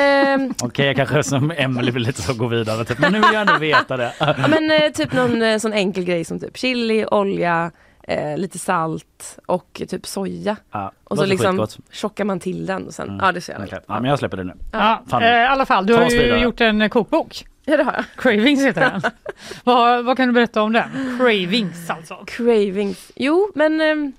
eh, 0.42 0.50
Okej, 0.62 0.86
jag 0.86 0.96
kanske 0.96 1.22
som 1.22 1.50
Emelie 1.56 1.90
vill 1.92 2.02
lite 2.02 2.22
så 2.22 2.34
gå 2.34 2.46
vidare 2.46 2.84
typ. 2.84 2.98
men 2.98 3.12
nu 3.12 3.20
vill 3.20 3.32
jag 3.32 3.40
ändå 3.40 3.58
veta 3.58 3.96
det. 3.96 4.12
ja, 4.20 4.34
men 4.48 4.70
eh, 4.70 4.90
typ 4.92 5.12
någon 5.12 5.42
eh, 5.42 5.58
sån 5.58 5.72
enkel 5.72 6.04
grej 6.04 6.24
som 6.24 6.40
typ 6.40 6.56
chili, 6.56 7.06
olja, 7.10 7.70
eh, 8.02 8.36
lite 8.38 8.58
salt 8.58 9.38
och 9.46 9.82
typ 9.88 10.06
soja. 10.06 10.56
Ja, 10.72 10.92
Och 11.04 11.18
så 11.18 11.26
liksom 11.26 11.50
skitgott. 11.50 11.78
tjockar 11.92 12.24
man 12.24 12.40
till 12.40 12.66
den 12.66 12.86
och 12.86 12.94
sen, 12.94 13.08
Mm. 13.08 13.20
ja 13.24 13.32
det 13.32 13.40
ser 13.40 13.52
jag. 13.52 13.62
Okej. 13.62 13.78
Ja, 13.88 14.00
men 14.00 14.10
jag 14.10 14.18
släpper 14.18 14.36
det 14.36 14.44
nu. 14.44 14.52
Ja, 14.72 15.02
Fan. 15.08 15.22
eh, 15.22 15.28
i 15.28 15.46
alla 15.46 15.66
fall, 15.66 15.86
du 15.86 15.94
har 15.94 16.10
ju 16.10 16.36
gjort 16.38 16.60
en 16.60 16.90
kokbok. 16.90 17.44
Ja 17.64 17.76
det 17.76 17.82
har 17.82 17.92
jag. 17.92 18.04
Cravings 18.16 18.62
heter 18.64 18.80
den. 18.80 19.12
vad, 19.64 20.04
vad 20.04 20.16
kan 20.16 20.28
du 20.28 20.34
berätta 20.34 20.62
om 20.62 20.72
den? 20.72 21.18
Cravings 21.18 21.90
alltså. 21.90 22.24
Cravings. 22.26 23.12
Jo, 23.14 23.52
men 23.54 23.80
eh, 23.80 24.12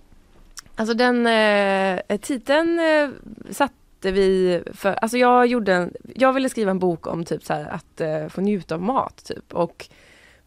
alltså 0.76 0.94
den 0.94 1.28
eh, 1.28 2.18
titeln 2.18 2.80
eh, 2.80 3.10
satte 3.52 4.12
vi 4.12 4.62
för, 4.74 4.94
alltså 4.94 5.18
jag 5.18 5.48
gjorde 5.48 5.74
en, 5.74 5.94
jag 6.16 6.34
ville 6.34 6.50
skriva 6.50 6.72
en 6.72 6.80
bok 6.80 7.08
om 7.08 7.26
typ 7.26 7.44
så 7.44 7.54
här 7.54 7.66
att 7.66 8.02
eh, 8.02 8.28
få 8.28 8.42
njuta 8.42 8.76
av 8.76 8.82
mat 8.82 9.26
typ 9.26 9.54
och 9.54 9.88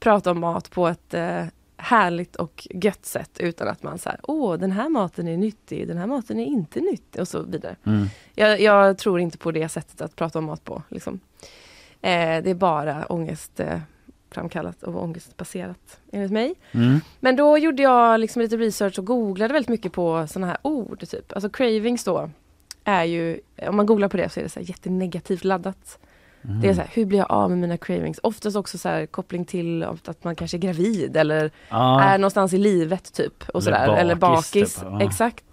prata 0.01 0.31
om 0.31 0.41
mat 0.41 0.71
på 0.71 0.89
ett 0.89 1.15
härligt 1.77 2.37
och 2.37 2.69
gött 2.71 3.07
sätt 3.07 3.31
utan 3.39 3.69
att 3.69 3.83
man 3.83 3.99
säger 3.99 4.21
åh 4.23 4.59
den 4.59 4.73
här 4.73 4.89
maten 4.89 5.29
är 5.29 5.37
nyttig, 5.37 5.89
den 5.89 5.99
här 5.99 6.07
maten 6.07 6.39
är 6.39 6.45
inte 6.45 6.81
nyttig 6.81 7.21
och 7.21 7.29
så 7.29 7.43
vidare. 7.43 7.77
Mm. 7.85 8.07
Jag, 8.35 8.61
jag 8.61 8.99
tror 8.99 9.21
inte 9.21 9.39
på 9.39 9.51
det 9.51 9.69
sättet 9.69 10.01
att 10.01 10.17
prata 10.17 10.39
om 10.39 10.45
mat 10.45 10.65
på. 10.65 10.83
Liksom. 10.89 11.21
Eh, 12.03 12.43
det 12.43 12.51
är 12.51 12.55
bara 12.55 13.07
ångest 13.07 13.61
eh, 13.61 13.79
framkallat 14.31 14.83
och 14.83 15.03
ångestbaserat 15.03 16.01
enligt 16.13 16.31
mig. 16.33 16.55
Mm. 16.73 17.01
Men 17.21 17.37
då 17.37 17.59
gjorde 17.59 17.83
jag 17.83 18.21
liksom 18.21 18.43
lite 18.43 18.57
research 18.57 18.99
och 18.99 19.05
googlade 19.07 19.53
väldigt 19.53 19.69
mycket 19.69 19.93
på 19.93 20.27
sådana 20.27 20.47
här 20.47 20.59
ord. 20.63 21.09
Typ. 21.09 21.33
Alltså 21.33 21.51
cravings 21.51 22.05
då 22.05 22.31
är 22.85 23.05
ju, 23.05 23.41
om 23.69 23.77
man 23.77 23.87
googlar 23.87 24.09
på 24.09 24.17
det 24.17 24.29
så 24.29 24.41
är 24.41 24.45
det 24.45 24.51
så 24.51 24.61
jättenegativt 24.61 25.45
laddat. 25.45 25.99
Mm. 26.45 26.61
Det 26.61 26.69
är 26.69 26.75
så 26.75 26.81
här, 26.81 26.91
hur 26.93 27.05
blir 27.05 27.19
jag 27.19 27.31
av 27.31 27.51
med 27.51 27.59
mina 27.59 27.77
cravings? 27.77 28.21
Oftast 28.23 28.57
också 28.57 28.79
så 28.79 28.89
här, 28.89 29.07
koppling 29.07 29.45
till 29.45 29.83
att 29.83 30.25
man 30.25 30.37
kanske 30.37 30.57
är 30.57 30.59
gravid 30.59 31.17
eller 31.17 31.51
Ja. 31.69 32.03
är 32.03 32.19
någonstans 32.19 32.53
i 32.53 32.59
livet 32.59 33.13
typ. 33.13 33.49
Och 33.49 33.63
Eller 33.67 33.79
sådär. 33.79 33.97
Eller 33.97 34.15
bakis, 34.15 34.53
bakis. 34.53 34.75
typ. 34.75 34.85
Ja. 34.85 35.03
Exakt. 35.03 35.45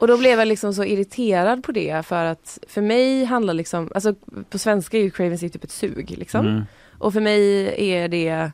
Och 0.00 0.06
då 0.06 0.18
blev 0.18 0.38
jag 0.38 0.48
liksom 0.48 0.74
så 0.74 0.84
irriterad 0.84 1.62
på 1.62 1.72
det 1.72 2.06
för 2.06 2.24
att 2.24 2.58
för 2.68 2.82
mig 2.82 3.24
handlar 3.24 3.54
liksom, 3.54 3.90
alltså 3.94 4.14
på 4.50 4.58
svenska 4.58 4.98
är 4.98 5.02
ju 5.02 5.10
cravings 5.10 5.40
typ 5.40 5.64
ett 5.64 5.70
sug 5.70 6.14
liksom. 6.18 6.46
Mm. 6.46 6.62
Och 6.98 7.12
för 7.12 7.20
mig 7.20 7.74
är 7.76 8.08
det 8.08 8.50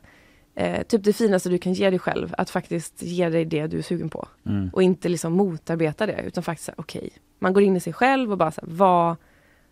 eh, 0.55 0.83
typ 0.83 1.03
det 1.03 1.13
finaste 1.13 1.49
du 1.49 1.57
kan 1.57 1.73
ge 1.73 1.89
dig 1.89 1.99
själv, 1.99 2.35
att 2.37 2.49
faktiskt 2.49 3.01
ge 3.01 3.29
dig 3.29 3.45
det 3.45 3.67
du 3.67 3.77
är 3.77 3.81
sugen 3.81 4.09
på. 4.09 4.27
Mm. 4.45 4.69
Och 4.73 4.83
inte 4.83 5.09
liksom 5.09 5.33
motarbeta 5.33 6.05
det, 6.05 6.23
utan 6.27 6.43
faktiskt 6.43 6.65
säga 6.65 6.75
okej. 6.77 7.09
Man 7.39 7.53
går 7.53 7.63
in 7.63 7.75
i 7.75 7.79
sig 7.79 7.93
själv 7.93 8.31
och 8.31 8.37
bara 8.37 8.51
så 8.51 8.61
här, 8.61 8.69
vad, 8.71 9.15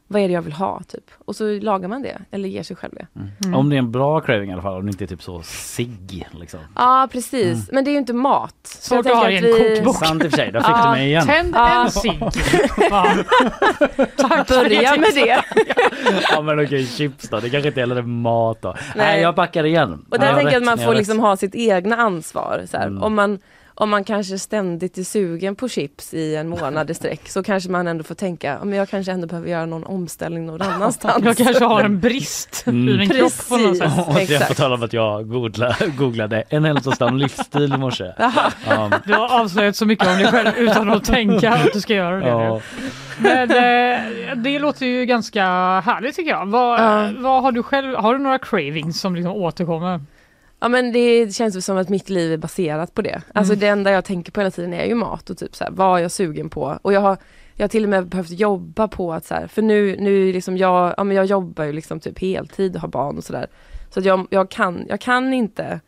vad 0.07 0.21
är 0.21 0.27
det 0.27 0.33
jag 0.33 0.41
vill 0.41 0.53
ha 0.53 0.81
typ? 0.87 1.03
Och 1.25 1.35
så 1.35 1.59
lagar 1.59 1.87
man 1.89 2.01
det, 2.01 2.17
eller 2.31 2.49
ger 2.49 2.63
sig 2.63 2.75
själv 2.75 2.93
det. 2.95 3.07
Mm. 3.45 3.55
Om 3.59 3.69
det 3.69 3.75
är 3.75 3.77
en 3.77 3.91
bra 3.91 4.21
craving 4.21 4.49
i 4.49 4.53
alla 4.53 4.61
fall, 4.61 4.73
om 4.77 4.85
det 4.85 4.89
inte 4.91 5.03
är 5.03 5.07
typ 5.07 5.23
så 5.23 5.41
sig 5.41 6.27
liksom. 6.39 6.59
Ja 6.75 7.07
precis, 7.11 7.71
men 7.71 7.83
det 7.83 7.89
är 7.89 7.91
ju 7.91 7.97
inte 7.97 8.13
mat. 8.13 8.55
Så 8.63 8.95
Svårt 8.95 9.05
jag 9.05 9.15
att 9.17 9.23
ha 9.23 9.29
i 9.29 9.37
en 9.37 9.43
vi- 9.43 9.75
kokbok. 9.75 9.95
Sant 10.05 10.23
i 10.23 10.27
och 10.27 10.31
för 10.31 10.37
sig, 10.37 10.51
där 10.51 10.59
fick 10.59 10.69
Ja. 10.69 10.83
du 10.85 10.91
mig 10.91 11.07
igen. 11.07 11.25
Tänd 11.27 11.53
Ja. 11.55 11.83
en 11.85 11.91
cigg. 11.91 12.23
Ja. 12.89 13.13
Börja 14.47 14.95
med 14.97 15.09
det. 15.13 15.43
Ja 16.31 16.41
men 16.41 16.65
okej, 16.65 16.85
chips 16.87 17.29
då, 17.29 17.39
det 17.39 17.49
kanske 17.49 17.67
inte 17.67 17.79
heller 17.79 17.95
är 17.95 18.01
mat 18.01 18.61
då. 18.61 18.69
Nej, 18.71 18.87
Nej. 18.95 19.21
jag 19.21 19.35
backar 19.35 19.63
igen. 19.65 20.05
Och 20.11 20.19
där 20.19 20.27
har 20.27 20.33
tänker 20.35 20.53
jag 20.53 20.61
att 20.61 20.65
man 20.65 20.77
får 20.77 20.95
liksom 20.95 21.19
ha 21.19 21.37
sitt 21.37 21.55
egna 21.55 21.95
ansvar. 21.95 22.63
Så 22.71 22.77
här. 22.77 22.87
Mm. 22.87 23.03
Om, 23.03 23.13
man, 23.15 23.39
om 23.75 23.89
man 23.89 24.03
kanske 24.03 24.39
ständigt 24.39 24.97
är 24.97 25.03
sugen 25.03 25.55
på 25.55 25.69
chips 25.69 26.13
i 26.13 26.35
en 26.35 26.49
månad 26.49 26.89
i 26.91 26.93
sträck 26.93 27.29
så 27.29 27.43
kanske 27.43 27.69
man 27.69 27.87
ändå 27.87 28.03
får 28.03 28.15
tänka, 28.15 28.47
"Ja, 28.59 28.65
men 28.65 28.77
jag 28.79 28.89
kanske 28.89 29.11
ändå 29.11 29.27
behöver 29.27 29.49
göra 29.49 29.65
någon 29.65 29.83
omställning 29.83 30.45
någon 30.45 30.61
annanstans. 30.73 31.25
Jag 31.25 31.37
kanske 31.37 31.65
har 31.65 31.83
en 31.83 31.99
brist 31.99 32.63
Mm. 32.67 32.89
i 32.89 32.97
min 32.97 33.09
kropp 33.09 33.49
på 33.49 33.57
något 33.57 33.77
sätt. 33.77 33.91
Precis. 33.95 34.07
Och 34.07 34.13
det 34.13 34.21
är 34.21 34.27
på 34.27 34.33
Exakt. 34.33 34.57
tal 34.57 34.73
om 34.73 34.83
att 34.83 34.93
jag 34.93 35.29
googlade, 35.29 35.75
googlade 35.97 36.43
en 36.49 36.65
hälsosam 36.65 37.17
livsstil 37.17 37.73
i 37.73 37.77
morse. 37.77 38.11
Ja, 38.67 38.89
Du 39.05 39.13
har 39.13 39.41
avslöjat 39.41 39.75
så 39.75 39.85
mycket 39.85 40.07
om 40.07 40.13
dig 40.17 40.27
själv 40.27 40.49
utan 40.57 40.89
att 40.89 41.03
tänka 41.05 41.51
att 41.53 41.73
du 41.73 41.81
ska 41.81 41.93
göra 41.93 42.19
det. 42.19 42.27
ja. 42.29 42.61
Men 43.19 43.51
eh, 43.51 44.35
det 44.35 44.59
låter 44.59 44.85
ju 44.85 45.05
ganska 45.05 45.43
härligt 45.85 46.15
tycker 46.15 46.31
jag. 46.31 46.45
Vad, 46.45 46.79
Ja. 46.79 47.09
vad 47.17 47.41
har 47.43 47.51
du 47.51 47.63
själv, 47.63 47.95
har 47.95 48.13
du 48.13 48.19
några 48.19 48.39
cravings 48.39 48.99
som 49.01 49.15
liksom 49.15 49.31
återkommer? 49.33 50.01
Ja 50.63 50.69
men 50.69 50.91
det 50.91 51.35
känns 51.35 51.65
som 51.65 51.77
att 51.77 51.89
mitt 51.89 52.09
liv 52.09 52.33
är 52.33 52.37
baserat 52.37 52.93
på 52.93 53.01
det. 53.01 53.21
Alltså 53.33 53.53
Mm. 53.53 53.59
det 53.59 53.67
enda 53.67 53.91
jag 53.91 54.05
tänker 54.05 54.31
på 54.31 54.39
hela 54.39 54.51
tiden 54.51 54.73
är 54.73 54.85
ju 54.85 54.95
mat 54.95 55.29
och 55.29 55.37
typ 55.37 55.55
så 55.55 55.63
här, 55.63 55.71
vad 55.71 55.97
är 55.99 56.01
jag 56.01 56.11
sugen 56.11 56.49
på? 56.49 56.79
Och 56.81 56.93
jag 56.93 57.01
har, 57.01 57.17
jag 57.55 57.63
har 57.63 57.69
till 57.69 57.83
och 57.83 57.89
med 57.89 58.07
behövt 58.07 58.29
jobba 58.29 58.87
på 58.87 59.13
att 59.13 59.25
så 59.25 59.33
här, 59.35 59.47
för 59.47 59.61
nu, 59.61 59.95
nu 59.99 60.31
liksom 60.33 60.57
jag, 60.57 60.93
ja 60.97 61.03
men 61.03 61.17
jag 61.17 61.25
jobbar 61.25 61.63
ju 61.63 61.73
liksom 61.73 61.99
typ 61.99 62.19
heltid 62.19 62.75
och 62.75 62.81
har 62.81 62.87
barn 62.87 63.17
och 63.17 63.23
sådär. 63.23 63.47
Så 63.89 63.99
att 63.99 64.05
jag, 64.05 64.27
jag, 64.29 64.49
kan, 64.49 64.85
jag 64.89 64.99
kan 65.01 65.33
inte 65.33 65.79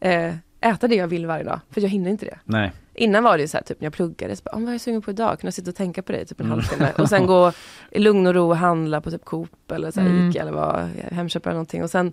eh, 0.00 0.34
äta 0.60 0.88
det 0.88 0.94
jag 0.96 1.08
vill 1.08 1.26
varje 1.26 1.44
dag, 1.44 1.60
för 1.70 1.80
jag 1.80 1.88
hinner 1.88 2.10
inte 2.10 2.24
det. 2.24 2.38
Nej. 2.44 2.72
Innan 2.94 3.24
var 3.24 3.36
det 3.36 3.40
ju 3.42 3.48
så 3.48 3.56
här, 3.56 3.64
typ 3.64 3.80
när 3.80 3.86
jag 3.86 3.92
pluggade, 3.92 4.36
så 4.36 4.42
bara, 4.44 4.50
"Ah, 4.56 4.58
vad 4.58 4.68
är 4.68 4.72
jag 4.72 4.80
sugen 4.80 5.02
på 5.02 5.10
idag? 5.10 5.40
Kunna 5.40 5.52
sitta 5.52 5.70
och 5.70 5.76
tänka 5.76 6.02
på 6.02 6.12
det 6.12 6.24
typ 6.24 6.40
en 6.40 6.46
Mm. 6.46 6.58
halvtimme. 6.58 6.88
Och 6.98 7.08
sen 7.08 7.26
gå 7.34 7.52
i 7.90 7.98
lugn 7.98 8.26
och 8.26 8.34
ro 8.34 8.48
och 8.48 8.56
handla 8.56 9.00
på 9.00 9.10
typ 9.10 9.24
Coop 9.24 9.70
eller 9.70 9.90
så 9.90 10.00
här, 10.00 10.08
Mm. 10.08 10.30
Ica 10.30 10.40
eller 10.40 10.52
vad, 10.52 10.88
Hemköp 11.10 11.46
eller 11.46 11.54
någonting. 11.54 11.82
Och 11.82 11.90
sen 11.90 12.12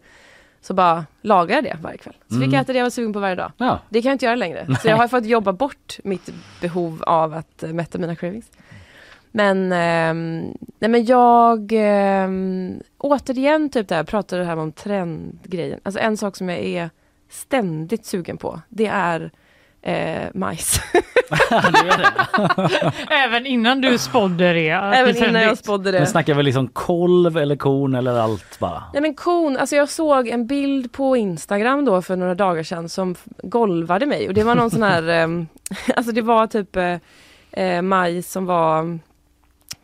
så 0.62 0.74
bara 0.74 1.05
lagar 1.22 1.55
jag 1.55 1.64
det 1.64 1.78
varje 1.82 1.97
kväll. 1.97 2.14
Så 2.28 2.34
fick 2.34 2.38
Mm. 2.43 2.51
jag 2.53 2.62
äta 2.62 2.74
det 2.74 2.80
jag 2.80 2.86
var 2.86 2.89
sugen 2.89 3.14
på 3.14 3.20
varje 3.20 3.36
dag. 3.36 3.51
Ja. 3.57 3.80
Det 3.89 4.01
kan 4.01 4.10
jag 4.10 4.16
inte 4.16 4.26
göra 4.26 4.36
längre. 4.36 4.68
Så 4.82 4.88
jag 4.88 4.97
har 4.97 5.07
fått 5.07 5.26
jobba 5.26 5.53
bort 5.53 5.97
mitt 6.03 6.30
behov 6.62 7.03
av 7.03 7.34
att 7.34 7.64
eh, 7.64 7.74
mätta 7.74 7.97
mina 7.97 8.16
cravings. 8.16 8.51
Men, 9.32 9.72
ehm, 9.72 10.53
nej 10.80 10.89
men 10.89 11.05
jag, 11.05 11.72
ehm, 11.76 12.74
återigen 12.97 13.70
typ 13.70 13.88
det 13.88 13.95
här, 13.95 14.03
pratade 14.03 14.41
det 14.41 14.47
här 14.47 14.57
om 14.57 14.72
trendgrejen. 14.72 15.80
Alltså 15.84 15.99
en 16.01 16.18
sak 16.18 16.36
som 16.36 16.49
jag 16.49 16.60
är 16.60 16.89
ständigt 17.30 18.05
sugen 18.05 18.38
på, 18.38 18.62
det 18.70 18.86
är 18.88 19.32
eh, 19.82 20.27
majs. 20.34 20.82
Även 23.09 23.45
innan 23.45 23.82
du 23.82 23.97
spådde 23.97 24.53
det? 24.53 24.69
Även 24.69 25.17
innan 25.17 25.41
jag 25.41 25.57
spådde 25.57 25.91
Men 25.91 26.01
det. 26.01 26.07
snackar 26.07 26.34
vi 26.34 26.43
liksom 26.43 26.67
kolv 26.67 27.38
eller 27.38 27.55
korn 27.55 27.95
eller 27.95 28.19
allt 28.19 28.59
bara? 28.59 28.84
Nej 28.93 29.01
men 29.01 29.13
kon, 29.13 29.57
alltså 29.57 29.75
jag 29.75 29.89
såg 29.89 30.27
en 30.27 30.47
bild 30.47 30.91
på 30.91 31.17
Instagram 31.17 31.86
då 31.86 32.01
för 32.01 32.15
några 32.15 32.36
dagar 32.36 32.63
sedan 32.63 32.89
som 32.89 33.15
golvade 33.43 34.05
mig 34.05 34.27
och 34.27 34.34
det 34.34 34.43
var 34.43 34.55
någon 34.55 34.71
sån 34.71 34.84
här, 34.84 35.03
ehm, 35.09 35.47
alltså 35.95 36.11
det 36.11 36.21
var 36.21 36.47
typ 36.47 36.75
eh, 36.75 36.95
eh, 37.51 37.82
majs 37.82 38.32
som 38.32 38.45
var, 38.45 38.99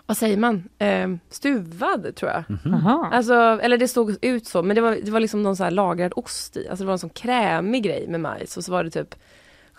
vad 0.06 0.18
säger 0.18 0.38
man, 0.38 0.64
eh, 0.80 1.08
stuvad 1.30 2.16
tror 2.16 2.32
jag. 2.32 2.44
Mhm. 2.66 2.74
Aha. 2.74 3.10
Alltså, 3.14 3.34
eller 3.62 3.78
det 3.78 3.88
såg 3.88 4.16
ut 4.22 4.48
så, 4.48 4.64
men 4.64 4.76
det 4.76 4.82
var, 4.82 4.98
det 5.04 5.12
var 5.12 5.20
liksom 5.20 5.44
någon 5.44 5.56
sån 5.56 5.64
här 5.64 5.72
lagrad 5.72 6.14
ost 6.16 6.58
i. 6.58 6.68
Alltså 6.70 6.84
det 6.84 6.88
var 6.88 6.94
en 6.94 7.00
sån 7.00 7.10
krämig 7.10 7.84
grej 7.84 8.08
med 8.08 8.20
majs 8.20 8.58
och 8.58 8.64
så 8.64 8.72
var 8.72 8.84
det 8.84 8.90
typ 8.90 9.16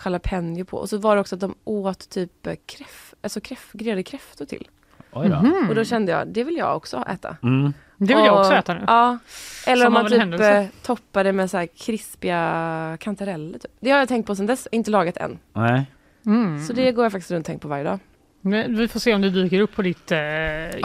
jalapeno 0.05 0.65
på. 0.65 0.77
Och 0.77 0.89
så 0.89 0.99
var 0.99 1.15
det 1.15 1.21
också 1.21 1.35
att 1.35 1.41
de 1.41 1.55
åt 1.65 2.09
typ 2.11 2.47
eh, 2.47 2.55
kräf, 2.67 3.15
alltså 3.23 3.41
kräf, 3.41 3.71
grillade 3.73 4.03
kräftor 4.03 4.45
till. 4.45 4.69
Oj 5.13 5.29
då. 5.29 5.37
Mhm. 5.43 5.69
Och 5.69 5.75
då 5.75 5.85
kände 5.85 6.13
jag, 6.13 6.29
det 6.29 6.45
vill 6.45 6.57
jag 6.57 6.77
också 6.77 7.05
äta. 7.09 7.37
Mm. 7.43 7.73
Det 7.97 8.15
vill 8.15 8.25
jag 8.25 8.35
Och- 8.35 8.41
också 8.41 8.53
äta 8.55 8.75
nu. 8.75 8.85
Ja. 8.87 9.19
Eller 9.67 9.85
Som 9.85 9.97
om 9.97 10.03
man 10.03 10.11
typ 10.11 10.19
händelse. 10.19 10.53
eh, 10.59 10.67
toppar 10.83 11.25
det 11.25 11.33
med 11.33 11.51
så 11.51 11.57
här 11.57 11.67
krispiga 11.67 12.97
kantareller. 13.01 13.59
Typ. 13.59 13.73
Det 13.81 13.91
har 13.91 13.99
jag 13.99 14.09
tänkt 14.09 14.27
på 14.27 14.37
sen 14.37 14.47
dess, 14.47 14.69
inte 14.73 14.91
lagat 14.91 15.17
än. 15.17 15.39
Nej. 15.53 15.87
Mm. 16.27 16.65
Så 16.67 16.73
det 16.73 16.93
går 16.93 17.05
jag 17.05 17.13
faktiskt 17.13 17.31
runt 17.31 17.43
och 17.43 17.47
tänker 17.47 17.63
på 17.63 17.69
varje 17.69 17.85
dag. 17.85 17.99
Men 18.47 18.77
Vi 18.77 18.89
får 18.89 19.01
se 19.01 19.15
om 19.15 19.21
det 19.23 19.31
dyker 19.31 19.61
upp 19.61 19.77
på 19.77 19.83
ditt 19.83 20.13
eh, 20.13 20.19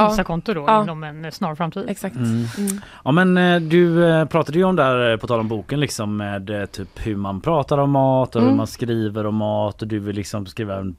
Instakonto 0.06 0.54
då 0.54 0.64
Ja. 0.68 0.84
inom 0.84 1.04
en 1.04 1.26
eh, 1.26 1.32
snar 1.32 1.56
framtid. 1.56 1.86
Exakt. 1.88 2.16
Mm. 2.16 2.46
Mm. 2.58 2.82
Ja 3.04 3.12
men 3.12 3.38
eh, 3.38 3.60
du 3.60 4.06
eh, 4.10 4.26
pratade 4.26 4.58
ju 4.58 4.64
om 4.64 4.76
där 4.76 5.18
på 5.18 5.28
tal 5.28 5.40
om 5.40 5.48
boken 5.48 5.80
liksom 5.80 6.18
med 6.18 6.68
typ 6.72 6.90
hur 7.08 7.16
man 7.16 7.42
pratar 7.42 7.78
om 7.78 7.92
mat 7.92 8.36
och 8.36 8.42
hur 8.42 8.48
Mm. 8.48 8.58
man 8.58 8.68
skriver 8.68 9.26
om 9.26 9.36
mat 9.36 9.82
och 9.82 9.88
du 9.88 10.00
vill 10.00 10.16
liksom 10.16 10.46
skriva 10.46 10.76
en 10.78 10.96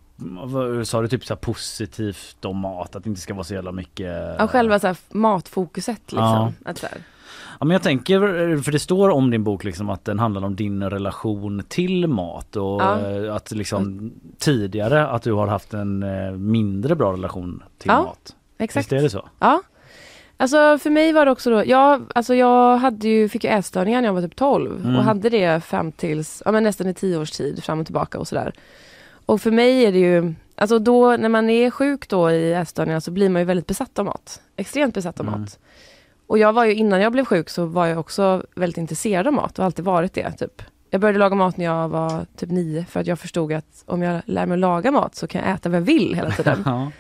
sa 0.85 1.03
du 1.03 1.09
typ 1.09 1.25
så 1.25 1.35
här 1.35 1.39
positivt 1.39 2.45
om 2.45 2.57
mat 2.59 2.97
att 2.97 3.05
det 3.05 3.09
inte 3.11 3.21
ska 3.21 3.35
vara 3.35 3.45
så 3.45 3.55
jävla 3.55 3.73
mycket 3.73 4.37
Ja, 4.39 4.49
själva 4.49 4.79
så 4.79 4.87
här 4.87 4.97
matfokuset 5.11 6.01
liksom. 6.07 6.19
Ja. 6.19 6.53
Att 6.65 6.79
så 6.79 6.87
här, 6.87 6.99
Ja, 7.63 7.67
men 7.67 7.73
jag 7.75 7.83
tänker, 7.83 8.19
för 8.63 8.73
det 8.73 8.79
står 8.79 9.09
om 9.11 9.31
din 9.31 9.45
bok 9.45 9.65
liksom 9.65 9.91
att 9.91 10.05
den 10.05 10.19
handlar 10.19 10.45
om 10.45 10.57
din 10.57 10.91
relation 10.91 11.63
till 11.69 12.07
mat 12.07 12.57
och 12.57 12.83
Ja. 12.83 12.99
eh, 13.11 13.35
att 13.35 13.51
liksom 13.51 14.13
tidigare 14.39 15.07
att 15.07 15.23
du 15.23 15.33
har 15.33 15.47
haft 15.47 15.75
en 15.75 16.03
eh, 16.03 16.33
mindre 16.33 16.95
bra 16.97 17.13
relation 17.13 17.63
till 17.79 17.89
Ja, 17.91 18.03
mat. 18.03 18.37
exakt. 18.59 18.85
Visst 18.87 18.93
är 18.93 19.03
det 19.03 19.11
så? 19.11 19.29
Ja. 19.39 19.63
Alltså 20.37 20.79
för 20.79 20.91
mig 20.91 21.13
var 21.13 21.25
det 21.25 21.31
också 21.33 21.51
då, 21.51 21.63
jag, 21.67 22.03
alltså 22.15 22.35
jag 22.35 22.77
hade 22.77 23.09
ju, 23.09 23.29
fick 23.29 23.45
ju 23.45 23.51
ätstörningar 23.51 24.01
när 24.01 24.09
jag 24.09 24.15
var 24.15 24.23
typ 24.23 24.37
12 24.37 24.81
Mm. 24.85 24.97
och 24.97 25.05
hade 25.05 25.29
det 25.29 25.65
fram 25.65 25.93
tills, 25.93 26.43
ja 26.45 26.53
men 26.53 26.63
nästan 26.63 26.87
i 26.89 26.95
tio 26.95 27.17
års 27.19 27.31
tid 27.31 27.65
fram 27.65 27.81
och 27.81 27.87
tillbaka 27.87 28.19
och 28.19 28.29
sådär. 28.29 28.53
Och 29.27 29.41
för 29.41 29.51
mig 29.51 29.85
är 29.85 29.93
det 29.93 29.99
ju, 29.99 30.35
alltså 30.55 30.79
då 30.79 31.17
när 31.17 31.29
man 31.29 31.51
är 31.51 31.71
sjuk 31.71 32.09
då 32.09 32.31
i 32.31 32.53
ätstörningar 32.53 33.01
så 33.01 33.11
blir 33.11 33.29
man 33.29 33.43
ju 33.43 33.47
väldigt 33.47 33.67
besatt 33.67 33.99
av 33.99 34.05
mat. 34.05 34.41
Extremt 34.57 34.95
besatt 34.95 35.21
av 35.21 35.27
Mm. 35.29 35.41
mat. 35.41 35.59
Och 36.33 36.39
jag 36.39 36.53
var 36.53 36.64
ju, 36.64 36.74
innan 36.74 37.01
jag 37.01 37.12
blev 37.12 37.24
sjuk 37.24 37.49
så 37.49 37.64
var 37.64 37.87
jag 37.87 37.99
också 37.99 38.43
väldigt 38.55 38.78
intresserad 38.78 39.26
av 39.26 39.33
mat 39.33 39.59
och 39.59 39.62
har 39.62 39.66
alltid 39.66 39.85
varit 39.85 40.14
det. 40.14 40.33
Typ. 40.33 40.62
Jag 40.91 41.01
började 41.01 41.18
laga 41.18 41.37
mat 41.37 41.57
när 41.57 41.64
jag 41.64 41.89
var 41.89 42.26
typ 42.37 42.51
nio 42.51 42.85
för 42.85 43.01
att 43.01 43.07
jag 43.07 43.18
förstod 43.18 43.53
att 43.53 43.85
om 43.87 44.03
jag 44.03 44.22
lär 44.26 44.47
mig 44.47 44.55
att 44.55 44.61
laga 44.61 44.91
mat 44.91 45.14
så 45.14 45.26
kan 45.26 45.41
jag 45.41 45.55
äta 45.55 45.68
vad 45.68 45.76
jag 45.76 45.85
vill 45.85 46.14
hela 46.14 46.30
tiden. 46.30 46.64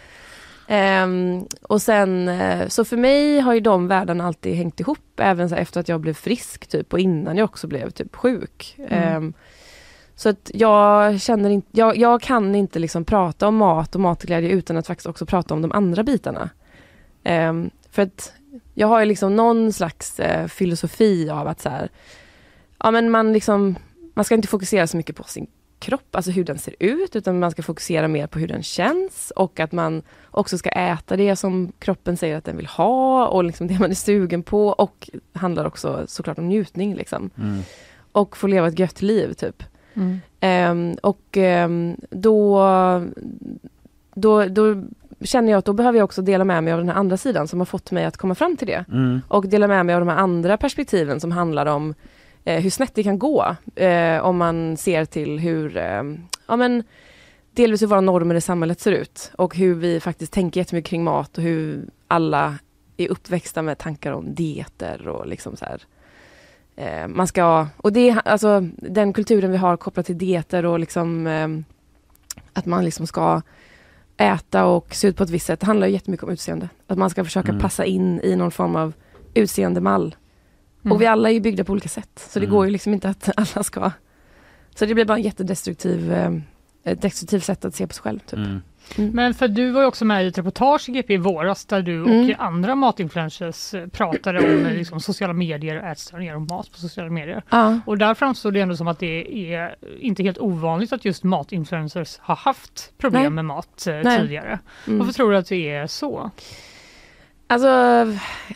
Ehm, 0.68 1.46
och 1.62 1.82
sen, 1.82 2.28
eh, 2.28 2.68
så 2.68 2.84
för 2.84 2.96
mig 2.96 3.40
har 3.40 3.54
ju 3.54 3.60
de 3.60 3.88
världarna 3.88 4.26
alltid 4.26 4.54
hängt 4.54 4.80
ihop, 4.80 5.20
även 5.20 5.52
efter 5.52 5.80
att 5.80 5.88
jag 5.88 6.00
blev 6.00 6.14
frisk 6.14 6.66
typ 6.66 6.92
och 6.92 7.00
innan 7.00 7.36
jag 7.36 7.44
också 7.44 7.66
blev 7.66 7.90
typ 7.90 8.16
sjuk. 8.16 8.76
Ehm, 8.88 9.32
så 10.14 10.28
att 10.28 10.50
jag 10.54 11.20
känner 11.20 11.50
inte, 11.50 11.68
jag, 11.70 11.96
jag 11.96 12.22
kan 12.22 12.54
inte 12.54 12.78
liksom 12.78 13.04
prata 13.04 13.48
om 13.48 13.56
mat 13.56 13.94
och 13.94 14.00
matglädje 14.00 14.50
utan 14.50 14.76
att 14.76 14.86
faktiskt 14.86 15.06
också 15.06 15.26
prata 15.26 15.54
om 15.54 15.62
de 15.62 15.72
andra 15.72 16.02
bitarna. 16.02 16.50
Ehm, 17.24 17.70
för 17.90 18.02
att 18.02 18.32
jag 18.74 18.86
har 18.88 19.00
ju 19.00 19.06
liksom 19.06 19.36
någon 19.36 19.72
slags 19.72 20.20
eh, 20.20 20.46
filosofi 20.46 21.30
av 21.30 21.48
att 21.48 21.60
så 21.60 21.68
här, 21.68 21.90
ja 22.78 22.90
men 22.90 23.10
man 23.10 23.32
liksom, 23.32 23.76
man 24.14 24.24
ska 24.24 24.34
inte 24.34 24.48
fokusera 24.48 24.86
så 24.86 24.96
mycket 24.96 25.16
på 25.16 25.22
sin 25.22 25.46
kropp, 25.78 26.16
alltså 26.16 26.30
hur 26.30 26.44
den 26.44 26.58
ser 26.58 26.74
ut, 26.78 27.16
utan 27.16 27.38
man 27.38 27.50
ska 27.50 27.62
fokusera 27.62 28.08
mer 28.08 28.26
på 28.26 28.38
hur 28.38 28.48
den 28.48 28.62
känns 28.62 29.32
och 29.36 29.60
att 29.60 29.72
man 29.72 30.02
också 30.30 30.58
ska 30.58 30.70
äta 30.70 31.16
det 31.16 31.36
som 31.36 31.72
kroppen 31.78 32.16
säger 32.16 32.36
att 32.36 32.44
den 32.44 32.56
vill 32.56 32.66
ha 32.66 33.26
och 33.26 33.44
liksom 33.44 33.66
det 33.66 33.78
man 33.78 33.90
är 33.90 33.94
sugen 33.94 34.42
på 34.42 34.68
och 34.68 35.10
handlar 35.32 35.64
också 35.64 36.04
såklart 36.06 36.38
om 36.38 36.48
njutning 36.48 36.94
liksom. 36.94 37.30
Mm. 37.38 37.62
Och 38.12 38.36
få 38.36 38.46
leva 38.46 38.68
ett 38.68 38.78
gött 38.78 39.02
liv 39.02 39.32
typ. 39.32 39.62
Mm. 39.94 40.20
Ehm, 40.40 40.96
och 41.02 41.36
ehm, 41.36 41.96
då, 42.10 42.62
då, 44.14 44.44
då 44.44 44.82
känner 45.24 45.52
jag 45.52 45.58
att 45.58 45.64
då 45.64 45.72
behöver 45.72 45.98
jag 45.98 46.04
också 46.04 46.22
dela 46.22 46.44
med 46.44 46.64
mig 46.64 46.72
av 46.72 46.78
den 46.78 46.88
här 46.88 46.96
andra 46.96 47.16
sidan 47.16 47.48
som 47.48 47.60
har 47.60 47.66
fått 47.66 47.90
mig 47.90 48.04
att 48.04 48.16
komma 48.16 48.34
fram 48.34 48.56
till 48.56 48.66
det. 48.66 48.84
Mm. 48.88 49.20
Och 49.28 49.48
dela 49.48 49.68
med 49.68 49.86
mig 49.86 49.94
av 49.94 50.00
de 50.00 50.08
här 50.08 50.16
andra 50.16 50.56
perspektiven 50.56 51.20
som 51.20 51.32
handlar 51.32 51.66
om 51.66 51.94
eh, 52.44 52.60
hur 52.60 52.70
snett 52.70 52.94
det 52.94 53.02
kan 53.02 53.18
gå 53.18 53.56
eh, 53.74 54.18
om 54.18 54.36
man 54.36 54.76
ser 54.76 55.04
till 55.04 55.38
hur, 55.38 55.76
eh, 55.76 56.02
ja 56.46 56.56
men 56.56 56.84
delvis 57.52 57.82
hur 57.82 57.86
våra 57.86 58.00
normer 58.00 58.34
i 58.34 58.40
samhället 58.40 58.80
ser 58.80 58.92
ut 58.92 59.32
och 59.38 59.56
hur 59.56 59.74
vi 59.74 60.00
faktiskt 60.00 60.32
tänker 60.32 60.60
jättemycket 60.60 60.90
kring 60.90 61.04
mat 61.04 61.38
och 61.38 61.44
hur 61.44 61.84
alla 62.08 62.54
är 62.96 63.08
uppväxta 63.08 63.62
med 63.62 63.78
tankar 63.78 64.12
om 64.12 64.34
dieter 64.34 65.08
och 65.08 65.26
liksom 65.26 65.56
så 65.56 65.64
här. 65.64 65.82
Eh, 66.76 67.08
man 67.08 67.26
ska, 67.26 67.66
och 67.76 67.92
det, 67.92 68.16
alltså 68.24 68.60
den 68.76 69.12
kulturen 69.12 69.50
vi 69.50 69.56
har 69.56 69.76
kopplat 69.76 70.06
till 70.06 70.18
dieter 70.18 70.66
och 70.66 70.78
liksom 70.78 71.26
eh, 71.26 71.48
att 72.52 72.66
man 72.66 72.84
liksom 72.84 73.06
ska 73.06 73.42
äta 74.22 74.64
och 74.64 74.94
se 74.94 75.08
ut 75.08 75.16
på 75.16 75.22
ett 75.24 75.30
visst 75.30 75.46
sätt. 75.46 75.60
Det 75.60 75.66
handlar 75.66 75.86
ju 75.86 75.92
jättemycket 75.92 76.24
om 76.24 76.30
utseende. 76.30 76.68
Att 76.86 76.98
man 76.98 77.10
ska 77.10 77.24
försöka 77.24 77.48
Mm. 77.48 77.60
passa 77.60 77.84
in 77.84 78.20
i 78.20 78.36
någon 78.36 78.50
form 78.50 78.76
av 78.76 78.92
utseendemall. 79.34 80.16
Mm. 80.84 80.92
Och 80.92 81.00
vi 81.02 81.06
alla 81.06 81.28
är 81.30 81.34
ju 81.34 81.40
byggda 81.40 81.64
på 81.64 81.72
olika 81.72 81.88
sätt. 81.88 82.26
Så 82.30 82.38
det 82.38 82.44
Mm. 82.46 82.54
går 82.56 82.64
ju 82.66 82.70
liksom 82.72 82.94
inte 82.94 83.08
att 83.08 83.28
alla 83.36 83.62
ska... 83.64 83.90
Så 84.74 84.86
det 84.86 84.94
blir 84.94 85.04
bara 85.04 85.16
en 85.18 85.22
jättedestruktiv 85.22 86.12
eh, 86.12 86.32
ett 86.84 87.02
destruktivt 87.02 87.44
sätt 87.44 87.64
att 87.64 87.74
se 87.74 87.86
på 87.86 87.94
sig 87.94 88.02
själv. 88.02 88.18
Typ. 88.18 88.38
Mm. 88.98 89.10
Men 89.10 89.34
för 89.34 89.48
du 89.48 89.70
var 89.70 89.80
ju 89.80 89.86
också 89.86 90.04
med 90.04 90.24
i 90.24 90.28
ett 90.28 90.38
reportage 90.38 90.88
i 90.88 90.92
GP 90.92 91.14
i 91.14 91.16
våras 91.16 91.64
där 91.64 91.82
du 91.82 91.96
Mm. 92.04 92.30
och 92.30 92.44
andra 92.44 92.74
matinfluencers 92.74 93.74
eh, 93.74 93.86
pratade 93.86 94.38
om 94.38 94.66
eh, 94.66 94.74
liksom, 94.74 95.00
sociala 95.00 95.32
medier, 95.32 95.92
ätstörningar 95.92 96.34
och 96.34 96.42
mat 96.42 96.72
på 96.72 96.78
sociala 96.78 97.10
medier. 97.10 97.42
Ja. 97.50 97.80
Och 97.86 97.98
där 97.98 98.14
framstod 98.14 98.54
det 98.54 98.60
ändå 98.60 98.76
som 98.76 98.88
att 98.88 98.98
det 98.98 99.54
är 99.54 99.74
inte 100.00 100.22
helt 100.22 100.38
ovanligt 100.38 100.92
att 100.92 101.04
just 101.04 101.24
matinfluencers 101.24 102.18
har 102.20 102.36
haft 102.36 102.92
problem 102.98 103.22
Nej. 103.22 103.30
med 103.30 103.44
mat 103.44 103.86
eh, 103.86 104.18
tidigare. 104.18 104.58
Mm. 104.86 104.98
Varför 104.98 105.12
tror 105.12 105.30
du 105.30 105.36
att 105.36 105.48
det 105.48 105.70
är 105.70 105.86
så? 105.86 106.30
Alltså, 107.46 107.68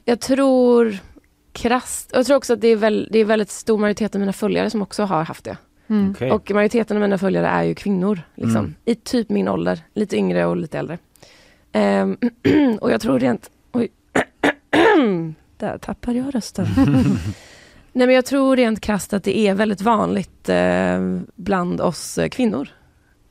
jag 0.05 0.21
tror 0.21 0.99
krasst, 1.53 2.11
jag 2.15 2.27
tror 2.27 2.37
också 2.37 2.53
att 2.53 2.61
det 2.61 2.69
är, 2.69 2.77
väl, 2.77 3.09
det 3.13 3.19
är 3.19 3.25
väldigt 3.25 3.51
stor 3.51 3.79
majoritet 3.79 4.15
av 4.15 4.21
mina 4.21 4.33
följare 4.33 4.71
som 4.71 4.83
också 4.83 5.03
har 5.05 5.25
haft 5.25 5.45
det. 5.45 5.57
Mm. 5.89 6.11
Okej. 6.11 6.31
Och 6.31 6.51
majoriteten 6.55 6.97
av 6.97 7.01
mina 7.01 7.19
följare 7.19 7.47
är 7.47 7.63
ju 7.63 7.75
kvinnor. 7.75 8.21
Liksom, 8.35 8.57
Mm. 8.57 8.75
I 8.85 8.95
typ 8.95 9.29
min 9.29 9.49
ålder, 9.49 9.81
lite 9.95 10.17
yngre 10.17 10.47
och 10.47 10.57
lite 10.57 10.79
äldre. 10.79 10.99
Ehm, 11.73 12.17
och 12.81 12.91
jag 12.93 13.01
tror 13.01 13.19
rent... 13.19 13.51
Oj. 13.73 13.89
Där 15.59 15.79
tappade 15.79 16.19
jag 16.19 16.35
rösten. 16.35 16.67
Nej 17.93 18.07
men 18.07 18.15
jag 18.15 18.25
tror 18.25 18.57
rent 18.57 18.81
krasst 18.81 19.13
att 19.13 19.25
det 19.25 19.39
är 19.39 19.55
väldigt 19.55 19.81
vanligt 19.83 20.49
eh, 20.49 21.19
bland 21.37 21.81
oss 21.81 22.19
eh, 22.19 22.29
kvinnor. 22.29 22.69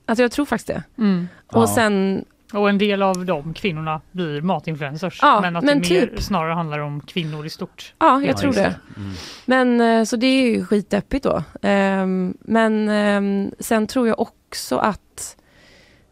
Alltså 0.06 0.22
jag 0.24 0.32
tror 0.32 0.46
faktiskt 0.46 0.68
det. 0.68 0.84
Mm. 0.98 1.28
Och 1.48 1.62
Ja. 1.64 1.68
sen, 1.76 2.26
Och 2.56 2.70
en 2.70 2.78
del 2.78 3.02
av 3.02 3.26
de 3.26 3.54
kvinnorna 3.54 4.02
blir 4.12 4.42
matinfluencers. 4.42 5.20
Ja, 5.22 5.42
men 5.42 5.56
att 5.56 5.64
men 5.64 5.82
det 5.82 5.90
mer, 5.90 6.08
typ. 6.08 6.22
snarare 6.22 6.54
handlar 6.54 6.80
om 6.80 7.02
kvinnor 7.02 7.46
i 7.46 7.50
stort. 7.50 7.94
ja 8.00 8.22
jag 8.22 8.30
Ja, 8.30 8.38
tror 8.38 8.54
det. 8.54 8.76
Mm. 8.98 9.12
Men 9.46 9.82
eh, 9.82 10.04
så 10.04 10.16
det 10.16 10.28
är 10.28 10.42
ju 10.52 10.66
skitdeppigt 10.66 11.24
då. 11.24 11.44
Ehm, 11.62 12.38
men 12.42 12.90
ehm, 12.90 13.52
sen 13.60 13.88
tror 13.88 14.08
jag 14.08 14.20
också 14.20 14.78
att 14.78 15.38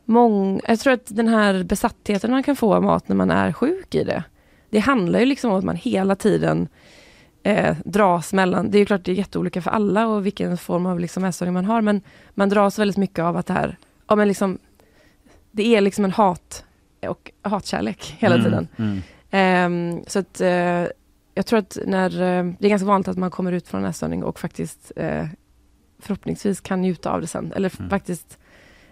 mång, 0.05 0.61
jag 0.67 0.79
tror 0.79 0.93
att 0.93 1.05
den 1.15 1.27
här 1.27 1.63
besattheten 1.63 2.31
man 2.31 2.43
kan 2.43 2.55
få 2.55 2.73
av 2.73 2.83
mat 2.83 3.07
när 3.07 3.15
man 3.15 3.31
är 3.31 3.51
sjuk 3.53 3.95
i 3.95 4.03
det. 4.03 4.23
Det 4.69 4.79
handlar 4.79 5.19
ju 5.19 5.25
liksom 5.25 5.51
om 5.51 5.57
att 5.57 5.63
man 5.63 5.75
hela 5.75 6.15
tiden 6.15 6.67
eh, 7.43 7.75
dras 7.85 8.33
mellan, 8.33 8.71
det 8.71 8.77
är 8.77 8.79
ju 8.79 8.85
klart 8.85 9.03
det 9.03 9.11
är 9.11 9.15
jätteolika 9.15 9.61
för 9.61 9.71
alla 9.71 10.07
och 10.07 10.25
vilken 10.25 10.57
form 10.57 10.85
av 10.85 10.99
liksom 10.99 11.23
ätstörning 11.25 11.53
man 11.53 11.65
har 11.65 11.81
men 11.81 12.01
man 12.33 12.49
dras 12.49 12.79
väldigt 12.79 12.97
mycket 12.97 13.19
av 13.19 13.37
att 13.37 13.45
det 13.45 13.53
här, 13.53 13.77
ja 14.07 14.15
men 14.15 14.27
liksom 14.27 14.57
det 15.55 15.75
är 15.75 15.81
liksom 15.81 16.05
en 16.05 16.11
hat 16.11 16.65
och 17.07 17.31
hatkärlek 17.41 18.15
hela 18.19 18.35
Mm, 18.35 18.45
tiden. 18.45 18.67
Mm. 18.77 19.01
Ehm, 19.31 20.03
så 20.07 20.19
att 20.19 20.41
eh, 20.41 20.87
jag 21.35 21.45
tror 21.45 21.59
att 21.59 21.77
när, 21.85 22.09
eh, 22.21 22.45
det 22.59 22.67
är 22.67 22.69
ganska 22.69 22.85
vanligt 22.85 23.07
att 23.07 23.17
man 23.17 23.31
kommer 23.31 23.51
ut 23.51 23.67
från 23.67 23.83
en 23.83 23.89
ätstörning 23.89 24.23
och 24.23 24.39
faktiskt 24.39 24.91
eh, 24.95 25.25
förhoppningsvis 25.99 26.61
kan 26.61 26.81
njuta 26.81 27.11
av 27.11 27.21
det 27.21 27.27
sen. 27.27 27.53
Eller 27.55 27.71
Mm. 27.79 27.89
faktiskt, 27.89 28.37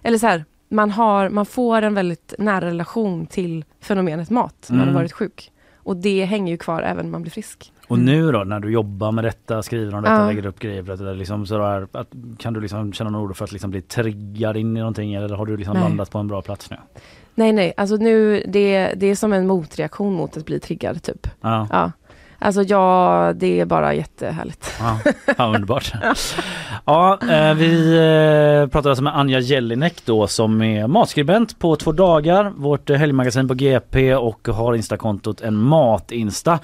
eller 0.03 0.17
så 0.17 0.27
här, 0.27 0.45
man, 0.69 0.91
har, 0.91 1.29
man 1.29 1.45
får 1.45 1.81
en 1.81 1.93
väldigt 1.93 2.33
nära 2.37 2.65
relation 2.65 3.25
till 3.25 3.65
fenomenet 3.79 4.29
mat 4.29 4.65
när 4.69 4.77
man 4.77 4.83
Mm. 4.83 4.95
har 4.95 5.01
varit 5.01 5.11
sjuk. 5.13 5.51
Och 5.83 5.97
det 5.97 6.25
hänger 6.25 6.51
ju 6.51 6.57
kvar 6.57 6.81
även 6.81 7.05
när 7.05 7.11
man 7.11 7.21
blir 7.21 7.31
frisk. 7.31 7.71
Och 7.87 7.99
nu 7.99 8.31
då 8.31 8.43
när 8.43 8.59
du 8.59 8.71
jobbar 8.71 9.11
med 9.11 9.23
detta, 9.23 9.63
skriver 9.63 9.95
om 9.95 10.01
detta, 10.03 10.15
Ja. 10.15 10.27
lägger 10.27 10.45
upp 10.45 10.59
grejer 10.59 10.83
för 10.83 10.91
detta, 10.91 11.03
liksom, 11.03 11.45
så 11.45 11.57
där, 11.57 11.87
att, 11.91 12.07
kan 12.37 12.53
du 12.53 12.61
liksom 12.61 12.93
känna 12.93 13.09
några 13.09 13.25
ord 13.25 13.35
för 13.37 13.45
att 13.45 13.51
liksom 13.51 13.71
bli 13.71 13.81
triggad 13.81 14.57
in 14.57 14.77
i 14.77 14.79
någonting 14.79 15.13
eller 15.13 15.35
har 15.35 15.45
du 15.45 15.57
liksom 15.57 15.73
Nej. 15.73 15.83
landat 15.83 16.11
på 16.11 16.17
en 16.17 16.27
bra 16.27 16.41
plats 16.41 16.69
nu? 16.69 16.77
Nej, 17.35 17.51
nej, 17.53 17.73
alltså 17.77 17.95
nu, 17.95 18.43
det, 18.47 18.93
det 18.97 19.05
är 19.07 19.15
som 19.15 19.33
en 19.33 19.47
motreaktion 19.47 20.13
mot 20.13 20.37
att 20.37 20.45
bli 20.45 20.59
triggad 20.59 21.03
typ. 21.03 21.27
Ja, 21.41 21.67
Ja. 21.71 21.91
Alltså 22.41 22.61
ja, 22.63 23.33
det 23.35 23.59
är 23.59 23.65
bara 23.65 23.93
jättehärligt. 23.93 24.73
ja, 24.79 24.99
ja 25.37 25.45
underbart. 25.55 25.93
Ja, 26.85 27.17
eh, 27.29 27.53
vi 27.53 27.95
eh, 28.63 28.67
pratar 28.71 28.89
alltså 28.89 29.03
med 29.03 29.17
Anja 29.17 29.39
Jelinek 29.39 30.01
då 30.05 30.27
som 30.27 30.61
är 30.61 30.87
matskribent 30.87 31.59
på 31.59 31.75
Två 31.75 31.91
dagar, 31.91 32.53
vårt 32.55 32.89
eh, 32.89 32.97
helgmagasin 32.97 33.47
på 33.47 33.53
GP 33.53 34.15
och 34.15 34.47
har 34.47 34.75
instakontot 34.75 35.41
en 35.41 35.55
matinsta. 35.55 36.59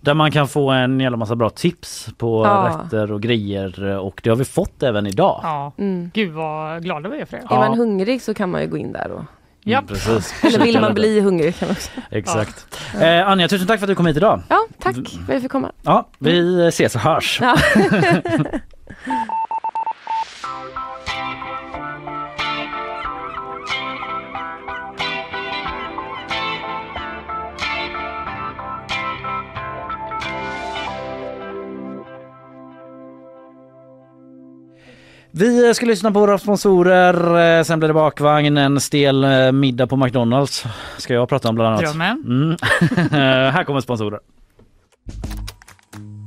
Där 0.00 0.14
man 0.14 0.30
kan 0.30 0.48
få 0.48 0.70
en 0.70 1.00
jävla 1.00 1.16
massa 1.16 1.36
bra 1.36 1.50
tips 1.50 2.08
på 2.18 2.44
Ja. 2.44 2.80
rätter 2.84 3.12
och 3.12 3.22
grejer 3.22 3.98
och 3.98 4.20
det 4.24 4.30
har 4.30 4.36
vi 4.36 4.44
fått 4.44 4.82
även 4.82 5.06
idag. 5.06 5.40
Ja. 5.42 5.72
Mm. 5.78 6.10
Gud 6.14 6.32
vad 6.32 6.82
glada 6.82 7.08
vi 7.08 7.20
är 7.20 7.24
för 7.24 7.36
det. 7.36 7.42
Ja. 7.50 7.64
Är 7.64 7.68
man 7.68 7.78
hungrig 7.78 8.22
så 8.22 8.34
kan 8.34 8.50
man 8.50 8.60
ju 8.62 8.68
gå 8.68 8.76
in 8.76 8.92
där 8.92 9.10
och 9.10 9.22
Japp. 9.66 9.90
Mm, 9.90 10.00
precis. 10.00 10.34
Eller 10.44 10.64
vill 10.64 10.80
man 10.80 10.94
bli 10.94 11.20
hungrig 11.20 11.56
kan 11.58 11.70
också. 11.70 11.90
Exakt. 12.10 12.80
Eh, 13.00 13.28
Anja, 13.28 13.48
tusen 13.48 13.66
tack 13.66 13.80
för 13.80 13.86
att 13.86 13.88
du 13.88 13.94
kom 13.94 14.06
hit 14.06 14.16
idag. 14.16 14.42
Ja, 14.48 14.66
tack 14.78 14.94
för 14.94 15.02
att 15.02 15.28
jag 15.28 15.42
fick 15.42 15.50
komma. 15.50 15.72
Ja, 15.82 16.08
vi 16.18 16.66
ses 16.68 16.94
och 16.94 17.00
hörs. 17.00 17.38
Ja. 17.40 17.56
Vi 35.38 35.74
ska 35.74 35.86
lyssna 35.86 36.12
på 36.12 36.20
våra 36.20 36.38
sponsorer, 36.38 37.58
eh, 37.58 37.64
sen 37.64 37.78
blir 37.78 37.88
det 37.88 37.94
bakvagn, 37.94 38.56
en 38.56 38.80
stel 38.80 39.24
eh, 39.24 39.52
middag 39.52 39.86
på 39.86 39.96
McDonalds 39.96 40.64
ska 40.98 41.14
jag 41.14 41.28
prata 41.28 41.48
om 41.48 41.54
bland 41.54 41.68
annat. 41.68 41.94
Mm. 41.94 42.56
Här 43.52 43.64
kommer 43.64 43.80
sponsorer. 43.80 44.20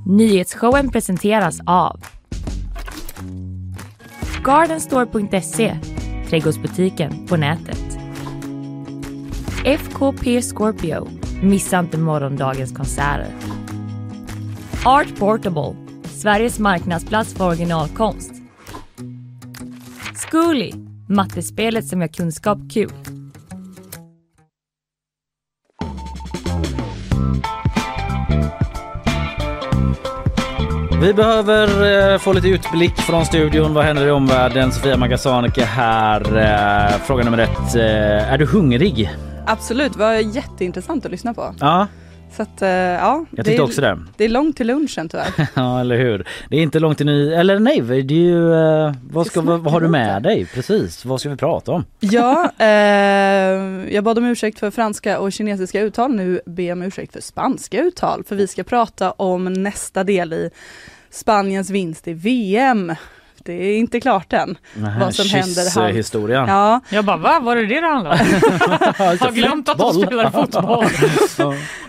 Nyhetsshowen 0.05 0.91
presenteras 0.91 1.59
av 1.65 1.99
Gardenstore.se 4.43 5.75
Trädgårdsbutiken 6.29 7.27
på 7.27 7.37
nätet. 7.37 7.97
FKP 9.65 10.41
Scorpio 10.41 11.07
Missa 11.41 11.79
inte 11.79 11.97
morgondagens 11.97 12.71
konserter. 12.71 13.27
Art 14.85 15.19
Portable 15.19 15.75
Sveriges 16.03 16.59
marknadsplats 16.59 17.33
för 17.33 17.47
originalkonst. 17.47 18.38
Zcooly 20.29 20.71
Mattespelet 21.09 21.87
som 21.87 22.01
gör 22.01 22.07
kunskap 22.07 22.57
kul. 22.73 22.91
Vi 31.01 31.13
behöver 31.13 31.67
eh, 32.13 32.17
få 32.19 32.33
lite 32.33 32.47
utblick 32.47 32.95
från 32.97 33.25
studion. 33.25 33.73
Vad 33.73 33.85
händer 33.85 34.07
i 34.07 34.11
omvärlden? 34.11 34.71
Sofia 34.71 34.97
Magasanik 34.97 35.57
är 35.57 35.65
här. 35.65 36.21
Eh, 36.91 36.97
Fråga 37.01 37.23
nummer 37.23 37.37
ett. 37.37 37.75
eh, 37.75 38.33
Är 38.33 38.37
du 38.37 38.45
hungrig? 38.45 39.09
Absolut, 39.45 39.93
det 39.93 39.99
var 39.99 40.13
jätteintressant 40.13 41.05
att 41.05 41.11
lyssna 41.11 41.33
på. 41.33 41.55
Ja, 41.59 41.87
Så 42.35 42.41
att, 42.41 42.61
eh, 42.61 42.69
ja. 42.69 43.25
jag 43.29 43.37
det 43.37 43.43
tyckte 43.43 43.61
är, 43.61 43.65
också 43.65 43.81
det. 43.81 43.99
Det 44.17 44.25
är 44.25 44.29
långt 44.29 44.57
till 44.57 44.67
lunchen 44.67 45.09
tyvärr. 45.09 45.27
Ja, 45.55 45.79
eller 45.81 45.97
hur? 45.97 46.27
Det 46.49 46.57
är 46.57 46.61
inte 46.61 46.79
långt 46.79 46.97
till 46.97 47.05
ny... 47.05 47.31
Eller 47.33 47.59
nej, 47.59 47.81
det 47.81 47.95
är 47.95 48.17
ju... 48.17 48.53
eh, 48.53 48.93
Vad, 49.11 49.27
ska, 49.27 49.41
vad, 49.41 49.59
vad 49.59 49.73
har 49.73 49.81
du 49.81 49.87
med 49.87 50.23
dig? 50.23 50.45
Precis, 50.53 51.05
vad 51.05 51.19
ska 51.19 51.29
vi 51.29 51.35
prata 51.37 51.71
om? 51.71 51.85
Ja, 51.99 52.51
eh, 52.57 52.67
jag 53.93 54.03
bad 54.03 54.17
om 54.17 54.25
ursäkt 54.25 54.59
för 54.59 54.71
franska 54.71 55.19
och 55.19 55.31
kinesiska 55.31 55.81
uttal. 55.81 56.15
Nu 56.15 56.41
ber 56.45 56.63
jag 56.63 56.75
om 56.75 56.81
ursäkt 56.81 57.13
för 57.13 57.21
spanska 57.21 57.79
uttal. 57.81 58.23
För 58.27 58.35
vi 58.35 58.47
ska 58.47 58.63
prata 58.63 59.11
om 59.11 59.53
nästa 59.53 60.03
del 60.03 60.33
i 60.33 60.49
Spaniens 61.09 61.69
vinst 61.69 62.07
i 62.07 62.13
VM. 62.13 62.95
Det 63.45 63.53
är 63.53 63.77
inte 63.77 63.99
klart 63.99 64.33
än. 64.33 64.57
vad 64.99 65.15
som 65.15 65.29
händer. 65.29 65.81
Han- 65.81 65.95
historien. 65.95 66.47
Ja, 66.47 66.79
Jag 66.89 67.05
bara, 67.05 67.17
va? 67.17 67.39
Var 67.39 67.55
det 67.55 67.65
det 67.65 67.81
det 67.81 67.87
handlade 67.87 68.19
om? 68.19 68.25
Har 69.19 69.31
glömt 69.31 69.69
att 69.69 69.77
de 69.77 69.93
spelar 69.93 70.29
fotboll. 70.31 70.85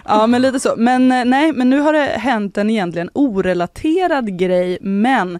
Ja 0.05 0.27
men 0.27 0.43
lite 0.43 0.61
så. 0.61 0.75
Men 0.77 1.13
eh, 1.13 1.25
nej, 1.25 1.53
men 1.53 1.71
nu 1.71 1.81
har 1.81 1.93
det 1.93 2.07
hänt 2.07 2.59
en 2.59 2.71
egentligen 2.71 3.11
orelaterad 3.15 4.39
grej 4.39 4.79
men 4.81 5.39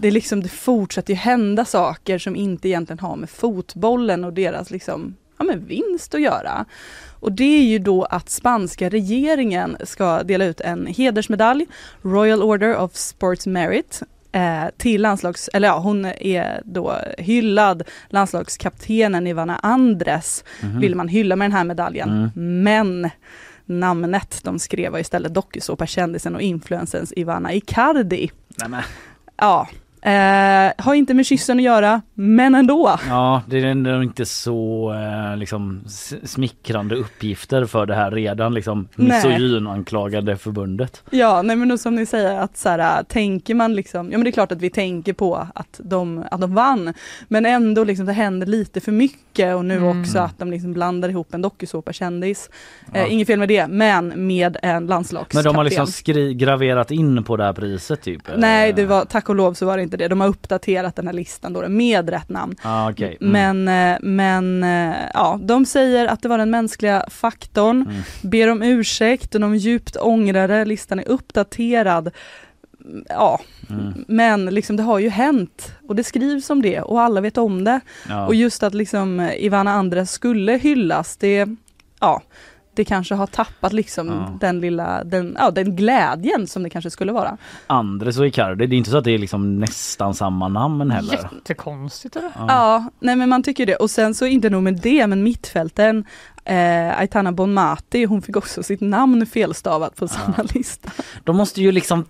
det, 0.00 0.08
är 0.08 0.12
liksom, 0.12 0.42
det 0.42 0.48
fortsätter 0.48 1.12
ju 1.12 1.18
hända 1.18 1.64
saker 1.64 2.18
som 2.18 2.36
inte 2.36 2.68
egentligen 2.68 2.98
har 2.98 3.16
med 3.16 3.30
fotbollen 3.30 4.24
och 4.24 4.32
deras 4.32 4.70
liksom, 4.70 5.16
ja, 5.38 5.44
men 5.44 5.66
vinst 5.66 6.14
att 6.14 6.20
göra. 6.20 6.64
Och 7.20 7.32
det 7.32 7.58
är 7.58 7.62
ju 7.64 7.78
då 7.78 8.02
att 8.04 8.30
spanska 8.30 8.88
regeringen 8.88 9.76
ska 9.84 10.22
dela 10.22 10.44
ut 10.44 10.60
en 10.60 10.86
hedersmedalj, 10.86 11.66
Royal 12.02 12.42
Order 12.42 12.76
of 12.76 12.94
Sports 12.94 13.46
Merit, 13.46 14.02
till 14.76 15.02
landslags, 15.02 15.50
eller 15.52 15.68
ja 15.68 15.78
hon 15.78 16.04
är 16.04 16.62
då 16.64 16.96
hyllad, 17.18 17.82
landslagskaptenen 18.08 19.26
Ivana 19.26 19.56
Andres 19.56 20.44
vill 20.80 20.94
man 20.94 21.08
hylla 21.08 21.36
med 21.36 21.44
den 21.44 21.56
här 21.56 21.64
medaljen. 21.64 22.30
Men 22.34 23.10
namnet 23.64 24.40
de 24.44 24.58
skrev 24.58 24.92
var 24.92 24.98
istället 24.98 25.34
dokusåpakändisen 25.34 26.34
och 26.34 26.42
influencens 26.42 27.12
Ivana 27.16 27.52
Icardi. 27.52 28.30
Nej, 28.60 28.68
men. 28.68 28.82
Ja, 29.36 29.68
eh, 30.02 30.84
har 30.84 30.94
inte 30.94 31.14
med 31.14 31.26
kyssen 31.26 31.56
att 31.58 31.62
göra, 31.64 32.02
men 32.14 32.54
ändå. 32.54 32.98
Ja, 33.08 33.42
det 33.46 33.58
är 33.58 33.64
ändå 33.64 34.02
inte 34.02 34.26
så 34.26 34.92
eh, 35.32 35.36
liksom 35.36 35.80
smickrande 36.24 36.94
uppgifter 36.94 37.64
för 37.64 37.86
det 37.86 37.94
här 37.94 38.10
redan 38.10 38.54
liksom 38.54 38.88
misogynanklagade 38.96 40.36
förbundet. 40.36 41.02
Ja, 41.10 41.42
nej 41.42 41.56
men 41.56 41.78
som 41.78 41.94
ni 41.94 42.06
säger 42.06 42.40
att 42.40 42.56
så 42.56 42.68
här, 42.68 43.02
tänker 43.02 43.54
man 43.54 43.74
liksom, 43.74 44.12
ja 44.12 44.18
men 44.18 44.24
det 44.24 44.30
är 44.30 44.32
klart 44.32 44.52
att 44.52 44.60
vi 44.62 44.70
tänker 44.70 45.12
på 45.12 45.46
att 45.54 45.80
de, 45.84 46.24
att 46.30 46.40
de 46.40 46.54
vann, 46.54 46.94
men 47.28 47.46
ändå 47.46 47.84
liksom 47.84 48.06
det 48.06 48.12
händer 48.12 48.46
lite 48.46 48.80
för 48.80 48.92
mycket 48.92 49.56
och 49.56 49.64
nu 49.64 49.76
Mm. 49.80 50.00
också 50.00 50.18
att 50.18 50.38
de 50.38 50.50
liksom 50.50 50.72
blandar 50.72 51.08
ihop 51.08 51.34
en 51.34 51.42
dokusåpakändis. 51.42 52.50
Ja. 52.94 53.00
Eh, 53.00 53.12
inget 53.12 53.26
fel 53.26 53.38
med 53.38 53.48
det, 53.48 53.66
men 53.66 54.26
med 54.26 54.56
en 54.62 54.86
landslagskapten. 54.86 55.38
Men 55.38 55.44
de 55.44 55.56
har 55.56 55.64
liksom 55.64 55.86
skri- 55.86 56.34
graverat 56.34 56.90
in 56.90 57.24
på 57.24 57.36
det 57.36 57.44
här 57.44 57.52
priset 57.52 58.02
typ? 58.02 58.28
eh? 58.28 58.34
Nej, 58.38 58.72
det 58.72 58.84
var, 58.86 59.04
tack 59.04 59.28
och 59.28 59.34
lov 59.34 59.54
så 59.54 59.66
var 59.66 59.76
det 59.76 59.82
inte 59.82 59.89
det. 59.96 60.08
De 60.08 60.20
har 60.20 60.28
uppdaterat 60.28 60.96
den 60.96 61.06
här 61.06 61.14
listan 61.14 61.52
då 61.52 61.68
med 61.68 62.08
rätt 62.08 62.28
namn. 62.28 62.54
Ah, 62.62 62.90
okej. 62.90 63.16
Mm. 63.20 63.32
Men, 63.64 63.92
eh, 63.94 63.98
men 64.02 64.62
eh, 64.64 64.96
ja, 65.14 65.38
de 65.42 65.66
säger 65.66 66.06
att 66.06 66.22
det 66.22 66.28
var 66.28 66.38
den 66.38 66.50
mänskliga 66.50 67.04
faktorn, 67.10 67.82
Mm. 67.88 68.02
ber 68.22 68.48
om 68.48 68.62
ursäkt 68.62 69.34
och 69.34 69.40
de 69.40 69.56
djupt 69.56 69.96
ångrar 69.96 70.48
det, 70.48 70.64
listan 70.64 70.98
är 70.98 71.08
uppdaterad. 71.08 72.10
Ja, 73.08 73.40
Mm. 73.70 74.04
men 74.08 74.46
liksom 74.46 74.76
det 74.76 74.82
har 74.82 74.98
ju 74.98 75.08
hänt 75.08 75.72
och 75.88 75.96
det 75.96 76.04
skrivs 76.04 76.50
om 76.50 76.62
det 76.62 76.80
och 76.80 77.00
alla 77.00 77.20
vet 77.20 77.38
om 77.38 77.64
det. 77.64 77.80
Ja. 78.08 78.26
Och 78.26 78.34
just 78.34 78.62
att 78.62 78.74
liksom 78.74 79.20
Ivana 79.38 79.72
Andres 79.72 80.10
skulle 80.12 80.52
hyllas, 80.52 81.16
det, 81.16 81.48
ja, 82.00 82.22
det 82.74 82.84
kanske 82.84 83.14
har 83.14 83.26
tappat 83.26 83.72
liksom 83.72 84.08
Ja. 84.08 84.36
den 84.40 84.60
lilla, 84.60 85.04
den, 85.04 85.36
ja, 85.38 85.50
den 85.50 85.76
glädjen 85.76 86.46
som 86.46 86.62
det 86.62 86.70
kanske 86.70 86.90
skulle 86.90 87.12
vara. 87.12 87.36
Andres 87.66 88.18
och 88.18 88.26
Icardi, 88.26 88.66
det 88.66 88.74
är 88.74 88.78
inte 88.78 88.90
så 88.90 88.98
att 88.98 89.04
det 89.04 89.10
är 89.10 89.18
liksom 89.18 89.58
nästan 89.60 90.14
samma 90.14 90.48
namn 90.48 90.90
heller. 90.90 91.18
Jättekonstigt 91.32 92.16
är 92.16 92.20
det. 92.20 92.30
Ja. 92.38 92.84
nej 93.00 93.16
men 93.16 93.28
man 93.28 93.42
tycker 93.42 93.66
det. 93.66 93.74
Och 93.76 93.90
sen 93.90 94.14
så 94.14 94.26
inte 94.26 94.50
nog 94.50 94.62
med 94.62 94.80
det, 94.82 95.06
men 95.06 95.22
mittfälten 95.22 96.04
eh, 96.44 96.98
Aitana 96.98 97.32
Bonmati, 97.32 98.04
hon 98.04 98.22
fick 98.22 98.36
också 98.36 98.62
sitt 98.62 98.80
namn 98.80 99.26
felstavat 99.26 99.96
på 99.96 100.08
samma 100.08 100.42
lista. 100.54 100.90
De 101.24 101.36
måste 101.36 101.60
ju 101.62 101.72
liksom 101.72 102.04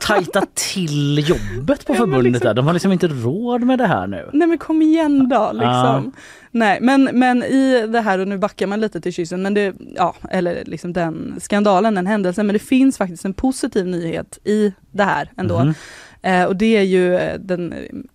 tajta 0.00 0.42
till 0.54 1.28
jobbet 1.28 1.86
på 1.86 1.92
Ja, 1.92 1.96
förbundet 1.96 2.24
liksom- 2.32 2.46
där. 2.46 2.54
De 2.54 2.66
har 2.66 2.72
liksom 2.72 2.92
inte 2.92 3.08
råd 3.08 3.62
med 3.62 3.78
det 3.78 3.86
här 3.86 4.06
nu. 4.06 4.30
Nej 4.32 4.48
men 4.48 4.58
kom 4.58 4.82
igen 4.82 5.28
då 5.28 5.50
liksom. 5.52 6.12
Nej 6.54 6.78
men, 6.80 7.04
men 7.12 7.42
i 7.42 7.86
det 7.86 8.00
här, 8.00 8.18
och 8.18 8.28
nu 8.28 8.38
backar 8.38 8.66
man 8.66 8.80
lite 8.80 9.00
till 9.00 9.12
kyssen, 9.12 9.42
men 9.42 9.54
det, 9.54 9.74
ja, 9.96 10.14
eller 10.30 10.64
liksom 10.64 10.92
den 10.92 11.34
skandalen, 11.40 11.94
den 11.94 12.06
händelsen, 12.06 12.46
men 12.46 12.52
det 12.54 12.58
finns 12.58 12.98
faktiskt 12.98 13.24
en 13.24 13.34
positiv 13.34 13.86
nyhet 13.86 14.38
i 14.44 14.72
det 14.90 15.04
här 15.04 15.30
ändå. 15.36 15.64
Mhm. 15.64 15.74
Eh, 16.22 16.44
och 16.44 16.56
det 16.56 16.76
är 16.76 16.82
ju 16.82 17.16
eh, 17.16 17.38
den, 17.38 17.74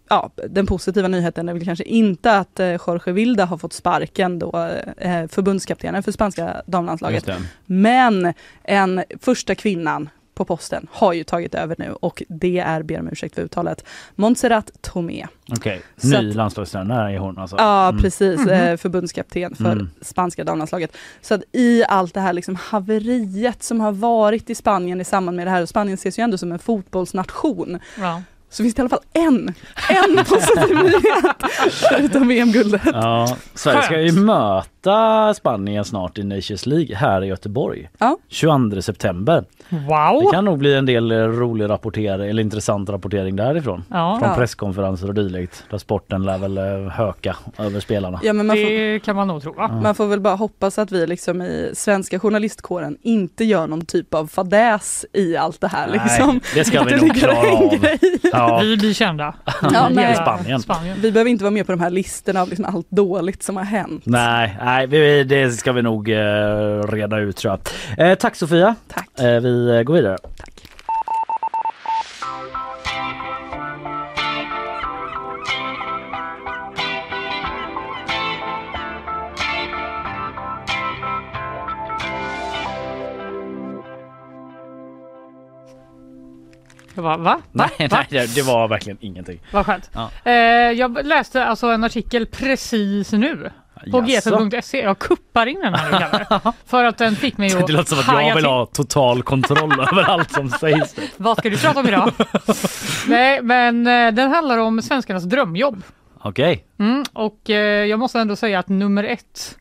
ja, 0.09 0.31
den 0.49 0.65
positiva 0.65 1.07
nyheten 1.07 1.49
är 1.49 1.53
väl 1.53 1.65
kanske 1.65 1.83
inte 1.83 2.38
att 2.38 2.59
eh, 2.59 2.67
Jorge 2.88 3.13
Vilda 3.13 3.45
har 3.45 3.57
fått 3.57 3.73
sparken 3.73 4.39
då, 4.39 4.69
eh, 4.97 5.27
förbundskaptenen 5.27 6.03
för 6.03 6.11
spanska 6.11 6.61
damlandslaget. 6.65 7.29
Men 7.65 8.33
en 8.63 9.03
första 9.19 9.55
kvinnan 9.55 10.09
på 10.38 10.45
posten 10.45 10.88
har 10.91 11.13
ju 11.13 11.23
tagit 11.23 11.55
över 11.55 11.75
nu 11.79 11.91
och 11.91 12.23
det 12.29 12.59
är, 12.59 12.83
ber 12.83 12.99
om 12.99 13.07
ursäkt 13.11 13.35
för 13.35 13.41
uttalet, 13.41 13.85
Montserrat 14.15 14.71
Tomé. 14.81 15.27
Okej, 15.51 15.81
Så 15.97 16.07
ny 16.21 16.33
landslagstränare 16.33 17.13
är 17.13 17.17
hon 17.17 17.38
alltså? 17.38 17.55
Ja 17.59 17.89
Mm. 17.89 18.01
precis, 18.01 18.47
eh, 18.47 18.77
förbundskapten 18.77 19.55
för 19.55 19.71
Mm. 19.71 19.89
spanska 20.01 20.43
damlandslaget. 20.43 20.97
Så 21.21 21.33
att 21.33 21.41
i 21.51 21.83
allt 21.88 22.13
det 22.13 22.19
här 22.21 22.33
liksom 22.33 22.55
haveriet 22.55 23.63
som 23.63 23.79
har 23.81 23.91
varit 23.91 24.49
i 24.49 24.55
Spanien 24.55 25.01
i 25.01 25.03
samband 25.03 25.38
med 25.38 25.47
det 25.47 25.51
här, 25.51 25.61
och 25.61 25.69
Spanien 25.69 25.93
ses 25.93 26.19
ju 26.19 26.23
ändå 26.23 26.38
som 26.38 26.51
en 26.51 26.59
fotbollsnation, 26.59 27.79
Ja. 27.99 28.21
Så 28.49 28.63
finns 28.63 28.75
det 28.75 28.79
i 28.79 28.81
alla 28.81 28.89
fall 28.89 28.99
en, 29.13 29.53
en 29.89 30.25
positiv 30.25 30.75
nyhet 30.77 31.35
förutom 31.89 32.27
VM-guldet. 32.27 32.81
Ja, 32.85 33.37
Sverige 33.53 33.81
ska 33.81 34.01
ju 34.01 34.11
möta 34.11 35.33
Spanien 35.33 35.85
snart 35.85 36.17
i 36.17 36.23
Nations 36.23 36.65
League 36.65 36.95
här 36.95 37.23
i 37.23 37.27
Göteborg. 37.27 37.89
Ja. 37.97 38.17
22 38.27 38.81
september. 38.81 39.43
Det 39.69 39.75
Wow! 39.77 40.31
kan 40.31 40.45
nog 40.45 40.57
bli 40.57 40.73
en 40.73 40.85
del 40.85 41.11
eh, 41.11 41.15
rolig 41.17 41.69
rapportering 41.69 42.29
eller 42.29 42.41
intressant 42.43 42.89
rapportering 42.89 43.35
därifrån. 43.35 43.83
Ja, 43.89 44.17
Från 44.19 44.29
Ja. 44.29 44.35
presskonferenser 44.35 45.07
och 45.07 45.13
dylikt 45.13 45.63
där 45.69 45.77
sporten 45.77 46.23
lär 46.25 46.37
väl 46.37 46.57
eh, 46.57 46.63
höka 46.91 47.35
över 47.57 47.79
spelarna. 47.79 48.19
Ja, 48.23 48.33
men 48.33 48.45
man, 48.47 48.55
får, 48.57 48.63
det 48.93 48.99
kan 48.99 49.15
man 49.15 49.27
nog 49.27 49.41
tro. 49.41 49.53
Va? 49.53 49.67
man 49.83 49.95
får 49.95 50.07
väl 50.07 50.19
bara 50.19 50.35
hoppas 50.35 50.79
att 50.79 50.91
vi 50.91 51.07
liksom 51.07 51.41
i 51.41 51.71
svenska 51.73 52.19
journalistkåren 52.19 52.97
inte 53.01 53.43
gör 53.45 53.67
någon 53.67 53.85
typ 53.85 54.13
av 54.13 54.27
fadäs 54.27 55.05
i 55.13 55.37
allt 55.37 55.61
det 55.61 55.67
här. 55.67 55.87
Nej, 55.87 55.99
Liksom. 56.03 56.39
det 56.55 56.63
ska 56.65 56.83
vi 56.83 56.91
det 56.91 56.97
nog 57.01 57.15
klara 57.15 57.37
av. 57.37 57.85
Ja, 58.38 58.59
Vi 58.63 58.77
blir 58.77 58.93
kända. 58.93 59.33
Ja, 59.73 59.89
nej. 59.91 60.15
Spanien. 60.15 60.61
Spanien. 60.61 60.97
Vi 61.01 61.11
behöver 61.11 61.31
inte 61.31 61.43
vara 61.43 61.51
med 61.51 61.65
på 61.65 61.71
de 61.71 61.81
här 61.81 61.89
listorna 61.89 62.41
av 62.41 62.49
liksom 62.49 62.65
allt 62.65 62.89
dåligt 62.89 63.43
som 63.43 63.57
har 63.57 63.63
hänt. 63.63 64.03
Nej, 64.05 64.57
nej 64.63 64.88
vi, 64.88 65.23
det 65.23 65.51
ska 65.51 65.71
vi 65.71 65.81
nog 65.81 66.09
eh, 66.09 66.83
reda 66.83 67.19
ut 67.19 67.38
tror 67.38 67.59
jag. 67.97 68.09
Eh, 68.11 68.15
tack 68.15 68.35
Sofia. 68.35 68.75
Tack. 68.88 69.19
Eh, 69.19 69.39
vi 69.41 69.83
går 69.85 69.93
vidare. 69.93 70.17
Jag 86.97 87.03
bara, 87.03 87.17
va? 87.17 87.41
va? 87.51 87.69
Nej, 87.79 87.87
va? 87.87 88.05
nej 88.09 88.27
det, 88.35 88.41
var 88.41 88.67
verkligen 88.67 88.97
ingenting. 89.01 89.39
Vad 89.51 89.65
skönt. 89.65 89.89
Ja. 89.93 90.09
Eh, 90.23 90.33
jag 90.71 91.05
läste 91.05 91.45
alltså 91.45 91.67
en 91.67 91.83
artikel 91.83 92.25
precis 92.25 93.11
nu 93.11 93.51
på 93.91 94.01
gt.se. 94.01 94.81
Jag 94.81 94.99
kuppar 94.99 95.45
in 95.45 95.59
den 95.59 95.73
här. 95.73 96.27
För 96.65 96.83
att 96.83 96.97
den 96.97 97.15
fick 97.15 97.37
mig 97.37 97.57
att 97.57 97.67
Det 97.67 97.73
låter 97.73 97.95
som 97.95 98.15
att 98.15 98.25
jag 98.25 98.35
vill 98.35 98.45
ha 98.45 98.65
total 98.65 99.23
kontroll 99.23 99.71
över 99.91 100.03
allt 100.03 100.31
som 100.31 100.49
sägs. 100.49 100.95
Vad 101.17 101.37
ska 101.37 101.49
du 101.49 101.57
prata 101.57 101.79
om 101.79 101.87
idag? 101.87 102.11
Nej, 103.07 103.41
men 103.41 103.87
eh, 103.87 104.13
den 104.13 104.31
handlar 104.31 104.57
om 104.57 104.81
svenskarnas 104.81 105.23
drömjobb. 105.23 105.83
Okej. 106.19 106.65
Mm, 106.79 107.03
och 107.13 107.49
eh, 107.49 107.85
jag 107.85 107.99
måste 107.99 108.19
ändå 108.19 108.35
säga 108.35 108.59
att 108.59 108.69
nummer 108.69 109.03
ett 109.03 109.57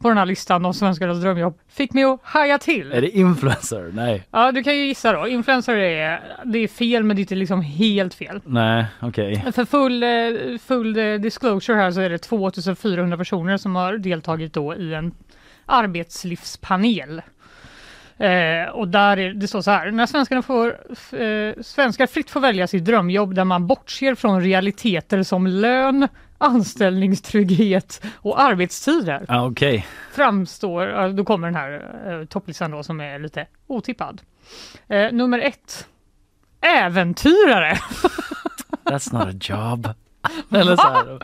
på 0.00 0.08
den 0.08 0.18
här 0.18 0.26
listan 0.26 0.64
om 0.64 0.74
svenskarnas 0.74 1.20
drömjobb 1.20 1.58
fick 1.68 1.92
mig 1.92 2.04
att 2.04 2.20
haja 2.22 2.58
till. 2.58 2.92
Är 2.92 3.00
det 3.00 3.10
influencer? 3.10 3.90
Nej. 3.94 4.26
Ja, 4.30 4.52
du 4.52 4.62
kan 4.62 4.76
ju 4.76 4.86
gissa 4.86 5.12
då. 5.12 5.28
Influencer 5.28 5.76
är, 5.76 6.20
det 6.44 6.58
är 6.58 6.68
fel 6.68 7.02
men 7.02 7.16
det 7.16 7.20
är 7.20 7.22
inte 7.22 7.34
liksom 7.34 7.62
helt 7.62 8.14
fel. 8.14 8.40
Nej, 8.44 8.86
okej. 9.00 9.44
För 9.54 9.64
full, 9.64 10.02
eh, 10.02 10.58
full 10.58 10.98
eh, 10.98 11.14
disclosure 11.14 11.76
här 11.76 11.90
så 11.90 12.00
är 12.00 12.10
det 12.10 12.18
2400 12.18 13.16
personer 13.16 13.56
som 13.56 13.76
har 13.76 13.98
deltagit 13.98 14.52
då 14.52 14.74
i 14.74 14.94
en 14.94 15.14
arbetslivspanel. 15.66 17.22
Eh, 18.18 18.68
och 18.72 18.88
där 18.88 19.16
är, 19.16 19.32
det 19.32 19.48
står 19.48 19.60
så 19.60 19.70
här, 19.70 19.90
när 19.90 20.06
svenskarna 20.06 20.42
får, 20.42 20.68
eh, 21.20 21.62
svenskar 21.62 22.06
fritt 22.06 22.30
får 22.30 22.40
välja 22.40 22.66
sitt 22.66 22.84
drömjobb 22.84 23.34
där 23.34 23.44
man 23.44 23.66
bortser 23.66 24.14
från 24.14 24.42
realiteter 24.42 25.22
som 25.22 25.46
lön, 25.46 26.08
anställningstrygghet 26.40 28.02
och 28.16 28.40
arbetstider 28.40 29.24
Ja, 29.28 29.46
okej. 29.46 29.86
framstår, 30.12 31.12
då 31.12 31.24
kommer 31.24 31.46
den 31.48 31.54
här 31.54 32.00
eh, 32.06 32.24
topplistan 32.26 32.70
då 32.70 32.82
som 32.82 33.00
är 33.00 33.18
lite 33.18 33.46
otippad. 33.66 34.22
Eh, 34.88 35.12
nummer 35.12 35.38
ett, 35.38 35.86
äventyrare. 36.60 37.72
That's 38.84 39.12
not 39.14 39.34
a 39.34 39.38
job. 39.40 39.88
Eller 40.60 40.76
så 40.76 40.82
här. 40.82 41.22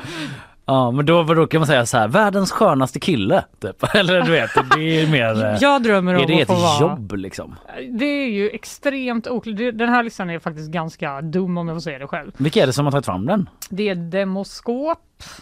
Ja 0.68 0.90
men 0.90 1.06
då, 1.06 1.22
då 1.24 1.46
kan 1.46 1.60
man 1.60 1.66
säga 1.66 1.86
så 1.86 1.98
här, 1.98 2.08
världens 2.08 2.52
skönaste 2.52 3.00
kille. 3.00 3.44
Typ. 3.60 3.84
Eller 3.94 4.22
du 4.22 4.30
vet, 4.30 4.50
det 4.74 5.00
är 5.00 5.06
mer... 5.10 5.44
eh, 5.44 5.58
Jag 5.60 5.82
drömmer 5.82 6.14
om 6.14 6.22
är 6.22 6.26
det 6.26 6.40
att 6.42 6.46
få 6.46 6.52
ett 6.54 6.60
vara... 6.60 6.80
jobb 6.80 7.12
liksom? 7.12 7.54
Det 7.90 8.04
är 8.04 8.28
ju 8.28 8.50
extremt 8.50 9.26
oklart. 9.28 9.56
Den 9.56 9.88
här 9.88 10.02
listan 10.02 10.30
är 10.30 10.38
faktiskt 10.38 10.70
ganska 10.70 11.20
dum 11.22 11.58
om 11.58 11.68
jag 11.68 11.76
får 11.76 11.80
säga 11.80 11.98
det 11.98 12.06
själv. 12.06 12.32
Vilka 12.36 12.62
är 12.62 12.66
det 12.66 12.72
som 12.72 12.84
har 12.84 12.92
tagit 12.92 13.06
fram 13.06 13.26
den? 13.26 13.48
Det 13.70 13.88
är 13.88 13.94
Demoskop, 13.94 14.98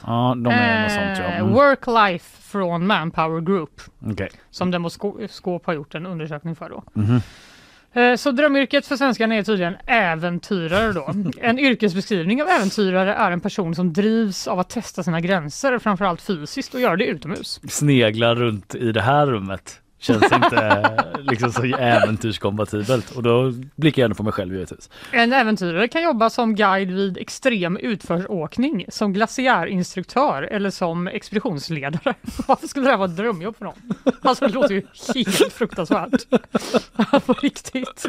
Ja 0.07 0.35
de 0.37 0.47
är 0.47 0.83
något 0.83 0.93
sånt 0.93 1.18
jag. 1.18 1.35
eh, 1.35 1.41
Mm. 1.41 1.55
Work-Life 1.55 2.41
från 2.51 2.87
Manpower 2.87 3.41
Group 3.41 3.81
Okej. 4.11 4.31
som 4.51 4.70
Demoskop 4.70 5.66
har 5.66 5.72
gjort 5.72 5.95
en 5.95 6.07
undersökning 6.07 6.57
för 6.57 6.68
då. 6.70 6.83
Mhm. 6.93 7.16
Eh, 7.16 7.22
Så 8.16 8.30
drömyrket 8.30 8.86
för 8.86 8.97
svenskarna 8.97 9.34
är 9.34 9.42
tydligen 9.42 9.76
äventyrare 9.86 10.92
då. 10.92 11.14
En 11.40 11.59
yrkesbeskrivning 11.59 12.42
av 12.42 12.49
äventyrare 12.49 13.14
är 13.14 13.30
en 13.30 13.40
person 13.40 13.74
som 13.74 13.92
drivs 13.92 14.49
av 14.49 14.59
att 14.59 14.70
testa 14.70 15.03
sina 15.03 15.20
gränser, 15.20 15.78
framförallt 15.78 16.20
fysiskt 16.22 16.74
och 16.74 16.80
göra 16.80 16.97
det 16.97 17.07
utomhus. 17.07 17.61
Sneglar 17.68 18.34
runt 18.34 18.74
i 18.74 18.92
det 18.92 19.03
här 19.03 19.26
rummet. 19.26 19.80
Känns 20.05 20.32
inte 20.32 20.90
liksom 21.22 21.52
så 21.52 21.62
äventyrskompatibelt. 21.64 23.11
Och 23.11 23.22
då 23.22 23.52
blickar 23.76 24.02
jag 24.02 24.05
ändå 24.05 24.14
på 24.14 24.22
mig 24.22 24.32
själv 24.32 24.55
givetvis. 24.55 24.90
En 25.11 25.32
äventyrare 25.32 25.88
kan 25.88 26.02
jobba 26.02 26.30
som 26.30 26.55
guide 26.55 26.90
vid 26.90 27.18
extrem 27.18 27.76
utförsåkning, 27.76 28.84
som 28.88 29.12
glaciärinstruktör 29.12 30.42
eller 30.42 30.70
som 30.70 31.09
expeditionsledare. 31.09 32.14
Varför 32.46 32.66
skulle 32.68 32.86
det 32.86 32.90
här 32.90 32.98
vara 32.98 33.11
ett 33.11 33.16
drömjobb 33.16 33.57
för 33.57 33.64
någon? 33.64 33.94
Alltså 34.22 34.46
det 34.46 34.55
låter 34.55 34.74
ju 34.74 34.82
helt 35.14 35.52
fruktansvärt. 35.52 36.28
På 37.26 37.32
riktigt. 37.32 38.07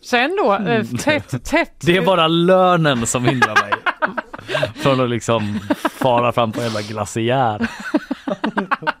Sen 0.00 0.36
då, 0.36 0.54
eh, 0.54 0.86
tätt, 0.86 1.44
tätt. 1.44 1.74
Det 1.80 1.96
är 1.96 2.02
bara 2.02 2.28
lönen 2.28 3.06
som 3.06 3.24
hindrar 3.24 3.54
mig. 3.54 3.72
Från 4.74 5.00
att 5.00 5.10
liksom 5.10 5.60
fara 5.90 6.32
fram 6.32 6.52
på 6.52 6.60
en 6.60 6.66
jävla 6.66 6.82
glaciär. 6.82 7.68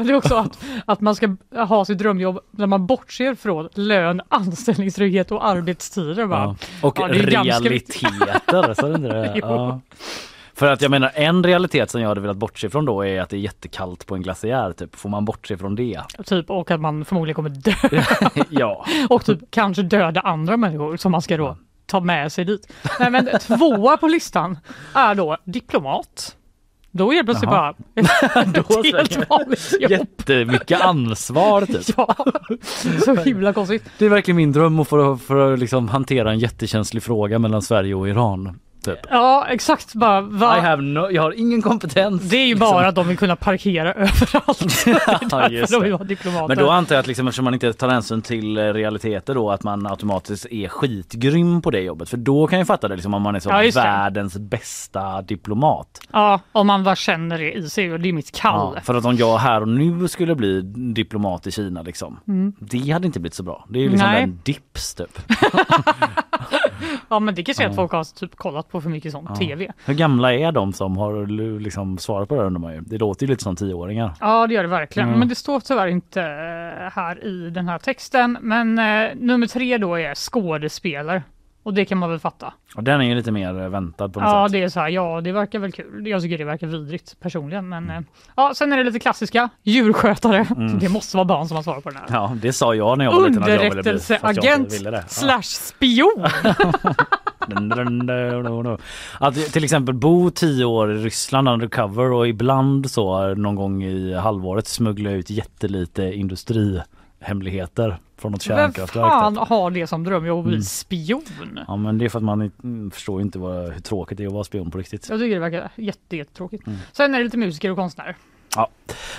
Men 0.00 0.06
det 0.06 0.12
är 0.12 0.16
också 0.16 0.34
att, 0.34 0.64
att 0.84 1.00
man 1.00 1.14
ska 1.14 1.36
ha 1.52 1.84
sitt 1.84 1.98
drömjobb 1.98 2.38
när 2.50 2.66
man 2.66 2.86
bortser 2.86 3.34
från 3.34 3.68
lön, 3.74 4.20
anställningstrygghet 4.28 5.30
och 5.30 5.46
arbetstider. 5.46 6.28
Ja. 6.30 6.56
Och 6.82 6.98
Ja, 7.00 7.08
det 7.08 7.18
är 7.18 7.30
ganska 7.30 7.68
realiteter. 7.68 8.74
Så 8.74 8.86
det. 8.86 9.32
Ja. 9.40 9.80
För 10.54 10.72
att 10.72 10.82
jag 10.82 10.90
menar 10.90 11.10
en 11.14 11.44
realitet 11.44 11.90
som 11.90 12.00
jag 12.00 12.08
hade 12.08 12.20
velat 12.20 12.36
bortse 12.36 12.66
ifrån 12.66 12.84
då 12.84 13.06
är 13.06 13.20
att 13.20 13.30
det 13.30 13.36
är 13.36 13.40
jättekallt 13.40 14.06
på 14.06 14.14
en 14.14 14.22
glaciär. 14.22 14.72
Typ. 14.72 14.96
Får 14.96 15.08
man 15.08 15.24
bortse 15.24 15.56
från 15.56 15.74
det? 15.74 16.00
Typ, 16.24 16.50
och 16.50 16.70
att 16.70 16.80
man 16.80 17.04
förmodligen 17.04 17.34
kommer 17.34 17.50
dö. 17.50 18.02
ja. 18.50 18.86
Och 19.08 19.24
typ 19.24 19.38
kanske 19.50 19.82
döda 19.82 20.20
andra 20.20 20.56
människor 20.56 20.96
som 20.96 21.12
man 21.12 21.22
ska 21.22 21.36
då 21.36 21.56
ta 21.86 22.00
med 22.00 22.32
sig 22.32 22.44
dit. 22.44 22.72
Nej 23.00 23.10
men 23.10 23.28
tvåa 23.40 23.96
på 23.96 24.08
listan 24.08 24.58
är 24.94 25.14
då 25.14 25.36
diplomat. 25.44 26.36
Då 26.92 27.12
är 27.12 27.16
det 27.16 27.24
plötsligt 27.24 27.50
Jaha. 27.50 27.74
bara 27.94 28.44
Då 28.44 28.80
ett 28.80 28.96
helt 28.96 29.30
vanligt 29.30 29.74
jobb. 29.80 29.90
Jättemycket 29.90 30.80
ansvar 30.80 31.66
typ. 31.66 31.94
Ja, 31.96 32.16
så 33.04 33.14
himla 33.14 33.52
konstigt. 33.52 33.84
Det 33.98 34.04
är 34.04 34.08
verkligen 34.08 34.36
min 34.36 34.52
dröm 34.52 34.80
att 34.80 34.88
få 34.88 35.16
för 35.16 35.52
att 35.52 35.58
liksom 35.58 35.88
hantera 35.88 36.30
en 36.32 36.38
jättekänslig 36.38 37.02
fråga 37.02 37.38
mellan 37.38 37.62
Sverige 37.62 37.94
och 37.94 38.08
Iran. 38.08 38.58
Typ. 38.84 38.98
Ja 39.10 39.46
exakt 39.48 39.94
bara. 39.94 40.20
Va? 40.20 40.58
I 40.58 40.60
have 40.60 40.82
no, 40.82 41.10
jag 41.10 41.22
har 41.22 41.32
ingen 41.40 41.62
kompetens. 41.62 42.22
Det 42.22 42.36
är 42.36 42.46
ju 42.46 42.54
bara 42.54 42.88
att 42.88 42.94
de 42.94 43.08
vill 43.08 43.18
kunna 43.18 43.36
parkera 43.36 43.92
överallt. 43.94 44.84
Ja, 45.30 45.48
just 45.48 45.72
de 45.72 45.82
vill 45.82 45.90
det. 45.90 45.96
vara 45.96 46.04
diplomater. 46.08 46.48
Men 46.48 46.58
då 46.58 46.70
antar 46.70 46.94
jag 46.94 47.00
att 47.00 47.06
liksom, 47.06 47.28
eftersom 47.28 47.44
man 47.44 47.54
inte 47.54 47.72
tar 47.72 47.88
hänsyn 47.88 48.22
till 48.22 48.56
eh, 48.58 48.62
realiteter 48.62 49.34
då 49.34 49.50
att 49.50 49.62
man 49.62 49.86
automatiskt 49.86 50.46
är 50.50 50.68
skitgrym 50.68 51.62
på 51.62 51.70
det 51.70 51.80
jobbet. 51.80 52.08
För 52.08 52.16
då 52.16 52.46
kan 52.46 52.58
jag 52.58 52.66
fatta 52.66 52.88
det 52.88 52.94
liksom 52.94 53.14
om 53.14 53.22
man 53.22 53.34
är 53.34 53.40
så 53.40 53.50
Ja, 53.50 53.64
just 53.64 53.76
det. 53.76 53.82
världens 53.82 54.38
bästa 54.38 55.22
diplomat. 55.22 56.00
Ja, 56.12 56.40
om 56.52 56.66
man 56.66 56.84
bara 56.84 56.96
känner 56.96 57.38
det 57.38 57.52
i 57.52 57.70
sig 57.70 57.92
och 57.92 58.00
det 58.00 58.08
är 58.08 58.12
mitt 58.12 58.32
kall. 58.40 58.72
Ja, 58.74 58.80
för 58.80 58.94
att 58.94 59.04
om 59.04 59.16
jag 59.16 59.38
här 59.38 59.60
och 59.60 59.68
nu 59.68 60.08
skulle 60.08 60.34
bli 60.34 60.62
diplomat 60.94 61.46
i 61.46 61.50
Kina 61.50 61.82
liksom. 61.82 62.20
Mm. 62.28 62.52
Det 62.58 62.90
hade 62.90 63.06
inte 63.06 63.20
blivit 63.20 63.34
så 63.34 63.42
bra. 63.42 63.64
Det 63.68 63.78
är 63.78 63.82
ju 63.82 63.88
liksom 63.90 64.08
Nej. 64.08 64.22
en 64.22 64.40
dips 64.44 64.94
typ. 64.94 65.18
Ja 67.08 67.18
men 67.18 67.34
det 67.34 67.42
kanske 67.42 67.64
är 67.64 67.68
att 67.68 67.76
folk 67.76 67.92
har 67.92 68.04
typ 68.18 68.36
kollat 68.36 68.69
på 68.70 68.80
för 68.80 68.90
mycket 68.90 69.12
sånt 69.12 69.26
Ja. 69.30 69.36
tv. 69.36 69.72
Hur 69.84 69.94
gamla 69.94 70.32
är 70.34 70.52
de 70.52 70.72
som 70.72 70.96
har 70.96 71.26
liksom 71.60 71.98
svarat 71.98 72.28
på 72.28 72.34
det 72.34 72.40
här 72.40 72.46
undrar 72.46 72.60
man 72.60 72.74
ju. 72.74 72.80
Det 72.80 72.98
låter 72.98 73.26
ju 73.26 73.30
lite 73.30 73.42
som 73.42 73.56
tioåringar. 73.56 74.12
Ja 74.20 74.46
det 74.46 74.54
gör 74.54 74.62
det 74.62 74.68
verkligen. 74.68 75.08
Mm. 75.08 75.18
Men 75.18 75.28
det 75.28 75.34
står 75.34 75.60
tyvärr 75.60 75.86
inte 75.86 76.20
eh, 76.22 76.92
här 76.92 77.24
i 77.24 77.50
den 77.50 77.68
här 77.68 77.78
texten. 77.78 78.38
Men 78.40 78.78
eh, 78.78 79.08
nummer 79.16 79.46
tre 79.46 79.78
då 79.78 79.94
är 79.98 80.14
skådespelare. 80.14 81.22
Och 81.62 81.74
det 81.74 81.84
kan 81.84 81.98
man 81.98 82.10
väl 82.10 82.18
fatta. 82.18 82.52
Och 82.76 82.84
den 82.84 83.00
är 83.00 83.04
ju 83.04 83.14
lite 83.14 83.32
mer 83.32 83.60
eh, 83.62 83.68
väntad 83.68 84.08
på 84.08 84.20
något 84.20 84.28
Ja 84.28 84.48
sätt. 84.48 84.52
det 84.52 84.62
är 84.62 84.68
så 84.68 84.80
här, 84.80 84.88
ja 84.88 85.20
det 85.20 85.32
verkar 85.32 85.58
väl 85.58 85.72
kul. 85.72 86.06
Jag 86.06 86.22
tycker 86.22 86.38
det 86.38 86.44
verkar 86.44 86.66
vidrigt 86.66 87.20
personligen. 87.20 87.68
Men 87.68 87.90
eh, 87.90 88.00
ja, 88.36 88.52
sen 88.54 88.72
är 88.72 88.76
det 88.76 88.84
lite 88.84 88.98
klassiska. 88.98 89.48
Djurskötare. 89.62 90.46
Mm. 90.56 90.78
Det 90.78 90.88
måste 90.88 91.16
vara 91.16 91.24
barn 91.24 91.48
som 91.48 91.56
har 91.56 91.62
svarat 91.62 91.82
på 91.84 91.90
den 91.90 91.98
här. 91.98 92.06
Ja, 92.16 92.36
det 92.42 92.52
sa 92.52 92.74
jag 92.74 92.98
när 92.98 93.04
jag 93.04 93.12
var 93.12 93.28
liten 93.28 93.42
att 93.42 93.48
jag 93.48 93.58
ville 93.58 93.70
bli. 93.70 93.78
Underrättelseagent. 93.78 94.80
Ja. 94.84 95.02
slash 95.08 95.42
spion. 95.42 96.26
Att 99.18 99.34
till 99.52 99.64
exempel 99.64 99.94
bo 99.94 100.30
tio 100.30 100.64
år 100.64 100.92
i 100.92 100.94
Ryssland 101.04 101.48
undercover 101.48 102.12
och 102.12 102.28
ibland 102.28 102.90
så 102.90 103.34
någon 103.34 103.54
gång 103.54 103.82
i 103.84 104.14
halvåret 104.14 104.66
smuggla 104.66 105.10
ut 105.10 105.30
jättelite 105.30 106.02
industrihemligheter 107.24 107.98
från 108.16 108.32
något 108.32 108.46
Vem 108.50 108.56
kärnkraftverk. 108.56 109.04
fan 109.10 109.34
typ. 109.36 109.48
har 109.48 109.70
det 109.70 109.86
som 109.86 110.04
dröm? 110.04 110.26
Jag 110.26 110.34
vill 110.36 110.42
bli 110.44 110.52
Mm. 110.54 110.62
spion. 110.62 111.60
Ja 111.68 111.76
men 111.76 111.98
det 111.98 112.04
är 112.04 112.08
för 112.08 112.18
att 112.18 112.24
man 112.24 112.50
förstår 112.92 113.20
inte 113.20 113.38
vad, 113.38 113.72
hur 113.72 113.80
tråkigt 113.80 114.18
det 114.18 114.24
är 114.24 114.26
att 114.26 114.32
vara 114.32 114.44
spion 114.44 114.70
på 114.70 114.78
riktigt. 114.78 115.08
Jag 115.08 115.18
tycker 115.20 115.34
det 115.34 115.40
verkar 115.40 115.70
jätte, 115.76 116.16
jättetråkigt. 116.16 116.66
Mm. 116.66 116.78
Sen 116.92 117.14
är 117.14 117.18
det 117.18 117.24
lite 117.24 117.36
musiker 117.36 117.70
och 117.70 117.76
konstnärer. 117.76 118.16
Ja. 118.56 118.68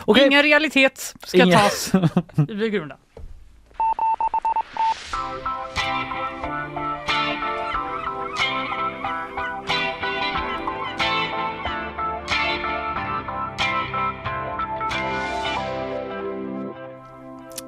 Okej. 0.05 0.27
Ingen 0.27 0.43
realitet 0.43 1.15
ska 1.23 1.37
Ingen- 1.43 1.59
tas 1.59 1.91
i 2.49 2.55
begrunda. 2.55 2.97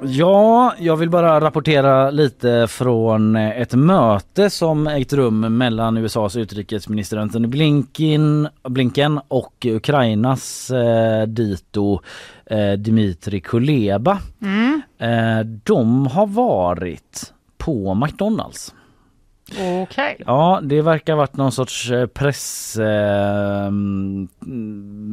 Ja, 0.06 0.74
jag 0.80 0.98
vill 0.98 1.10
bara 1.10 1.42
rapportera 1.42 2.12
lite 2.12 2.68
från 2.70 3.36
ett 3.36 3.74
möte 3.74 4.50
som 4.50 4.88
ägt 4.88 5.14
rum 5.14 5.58
mellan 5.58 5.98
USAs 5.98 6.36
utrikesminister 6.36 7.18
Antony 7.18 7.48
Blinken, 7.48 8.48
Blinken 8.64 9.20
och 9.28 9.66
Ukrainas 9.66 10.72
eh, 10.72 11.28
dito 11.28 12.02
eh, 12.46 12.72
Dmitry 12.72 13.42
Kuleba. 13.42 14.20
Mm. 14.42 14.82
Eh, 14.98 15.46
de 15.46 16.08
har 16.08 16.28
varit 16.28 17.34
på 17.58 17.94
McDonalds. 17.94 18.74
Okej. 19.84 20.16
Ja, 20.26 20.60
det 20.64 20.82
verkar 20.82 21.14
ha 21.14 21.18
varit 21.18 21.38
någon 21.38 21.52
sorts 21.52 21.92
eh, 21.92 22.06
press 22.08 22.76
eh, 22.78 23.72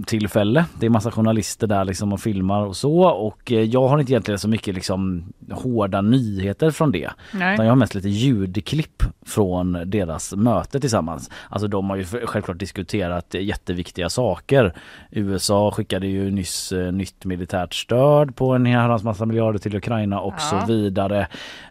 tillfälle. 0.07 0.64
Det 0.80 0.86
är 0.86 0.91
massa 0.91 1.11
journalister 1.11 1.66
där 1.66 1.84
liksom 1.84 2.12
och 2.12 2.20
filmar 2.20 2.66
och 2.66 2.76
så 2.76 3.03
och 3.03 3.53
eh, 3.53 3.61
jag 3.62 3.88
har 3.88 3.99
inte 3.99 4.12
egentligen 4.12 4.38
så 4.38 4.49
mycket 4.49 4.74
liksom 4.74 5.24
hårda 5.51 6.01
nyheter 6.01 6.70
från 6.70 6.93
det. 6.93 7.11
Nej. 7.32 7.55
Utan 7.55 7.66
jag 7.66 7.72
har 7.72 7.76
mest 7.76 7.95
lite 7.95 8.09
ljudklipp 8.09 9.03
från 9.26 9.82
deras 9.86 10.32
möte 10.36 10.80
tillsammans. 10.80 11.30
Alltså 11.49 11.68
de 11.68 11.91
har 11.91 11.97
ju 11.97 12.05
självklart 12.05 12.59
diskuterat 12.59 13.34
jätteviktiga 13.34 14.09
saker. 14.09 14.74
USA 15.11 15.70
skickade 15.70 16.07
ju 16.07 16.30
nyss 16.30 16.72
eh, 16.72 16.93
nytt 16.93 17.24
militärt 17.24 17.74
stöd 17.74 18.36
på 18.36 18.53
en 18.53 18.66
herrans 18.66 19.03
massa 19.05 19.26
miljarder 19.26 19.59
till 19.59 19.76
Ukraina 19.76 20.20
och 20.20 20.34
Ja. 20.36 20.61
så 20.61 20.66
vidare. 20.72 21.26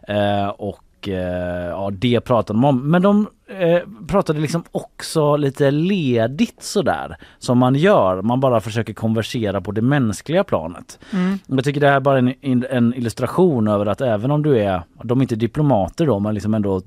Eh, 0.08 0.48
och 0.48 0.78
eh, 1.08 1.18
ja, 1.68 1.90
det 1.92 2.20
pratade 2.20 2.58
de 2.58 2.64
om. 2.64 2.90
Men 2.90 3.02
de 3.02 3.26
eh, 3.58 3.78
pratade 4.08 4.40
liksom 4.40 4.62
också 4.72 5.36
lite 5.36 5.70
ledigt 5.70 6.62
sådär 6.62 7.16
som 7.38 7.58
man 7.58 7.74
gör. 7.74 8.22
Man 8.22 8.40
bara 8.40 8.60
försöker 8.60 8.92
konversera 8.94 9.60
på 9.60 9.72
det 9.72 9.82
mänskliga 9.82 10.44
planet. 10.44 10.98
Mm. 11.12 11.38
Jag 11.46 11.64
tycker 11.64 11.80
det 11.80 11.88
här 11.88 11.96
är 11.96 12.00
bara 12.00 12.18
en, 12.18 12.34
en 12.70 12.94
illustration 12.94 13.68
över 13.68 13.86
att 13.86 14.00
även 14.00 14.30
om 14.30 14.42
du 14.42 14.58
är, 14.58 14.82
de 15.02 15.18
är 15.18 15.22
inte 15.22 15.36
diplomater 15.36 16.06
då 16.06 16.18
men 16.20 16.34
liksom 16.34 16.54
ändå 16.54 16.82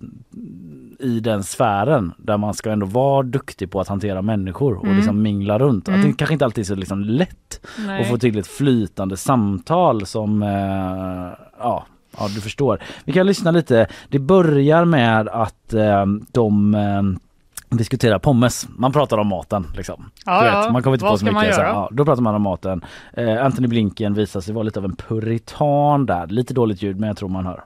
i 1.00 1.20
den 1.20 1.44
sfären 1.44 2.12
där 2.18 2.38
man 2.38 2.54
ska 2.54 2.72
ändå 2.72 2.86
vara 2.86 3.24
duktig 3.24 3.72
på 3.72 3.80
att 3.82 3.88
hantera 3.88 4.22
människor 4.22 4.78
och 4.78 4.84
Mm. 4.86 4.96
liksom 4.98 5.22
mingla 5.22 5.60
runt. 5.60 5.90
Att 5.90 5.96
Mm. 5.96 6.08
det 6.08 6.14
kanske 6.18 6.34
inte 6.34 6.46
alltid 6.46 6.62
är 6.62 6.66
så 6.66 6.76
liksom 6.76 7.00
lätt 7.00 7.62
Nej. 7.88 8.02
att 8.02 8.08
få 8.08 8.18
till 8.18 8.38
ett 8.38 8.48
flytande 8.48 9.18
samtal 9.18 10.06
som 10.06 10.44
eh, 10.44 11.38
ja, 11.60 11.86
ja 12.18 12.28
du 12.36 12.42
förstår. 12.42 12.80
Vi 13.06 13.14
kan 13.14 13.28
lyssna 13.28 13.52
lite. 13.52 13.88
Det 14.10 14.20
börjar 14.20 14.86
med 14.86 15.28
att 15.28 15.74
eh, 15.74 16.06
de 16.32 16.76
eh, 16.76 17.02
diskuterar 17.78 18.20
pommes. 18.20 18.68
Man 18.70 18.92
pratar 18.92 19.18
om 19.18 19.28
maten 19.28 19.68
liksom. 19.78 20.12
Ja, 20.26 20.42
Du 20.42 20.48
ja. 20.48 20.70
man 20.72 20.84
kommer 20.84 20.96
inte 20.96 21.06
Vad 21.06 21.14
på 21.14 21.18
så 21.18 21.26
ska 21.26 21.32
man 21.34 21.42
mycket. 21.42 21.56
Så, 21.56 21.62
göra? 21.62 21.70
ja, 21.74 21.90
då 21.92 22.06
pratar 22.06 22.22
man 22.22 22.36
om 22.36 22.42
maten. 22.42 22.82
Eh, 23.14 23.46
Anthony 23.46 23.68
Blinken 23.68 24.14
visar 24.14 24.42
sig 24.42 24.54
vara 24.54 24.64
lite 24.64 24.80
av 24.80 24.86
en 24.86 24.96
puritan 24.96 26.06
där. 26.06 26.28
Lite 26.28 26.54
dåligt 26.54 26.82
ljud 26.82 27.00
men 27.00 27.08
jag 27.08 27.18
tror 27.18 27.30
man 27.30 27.46
hör. 27.46 27.64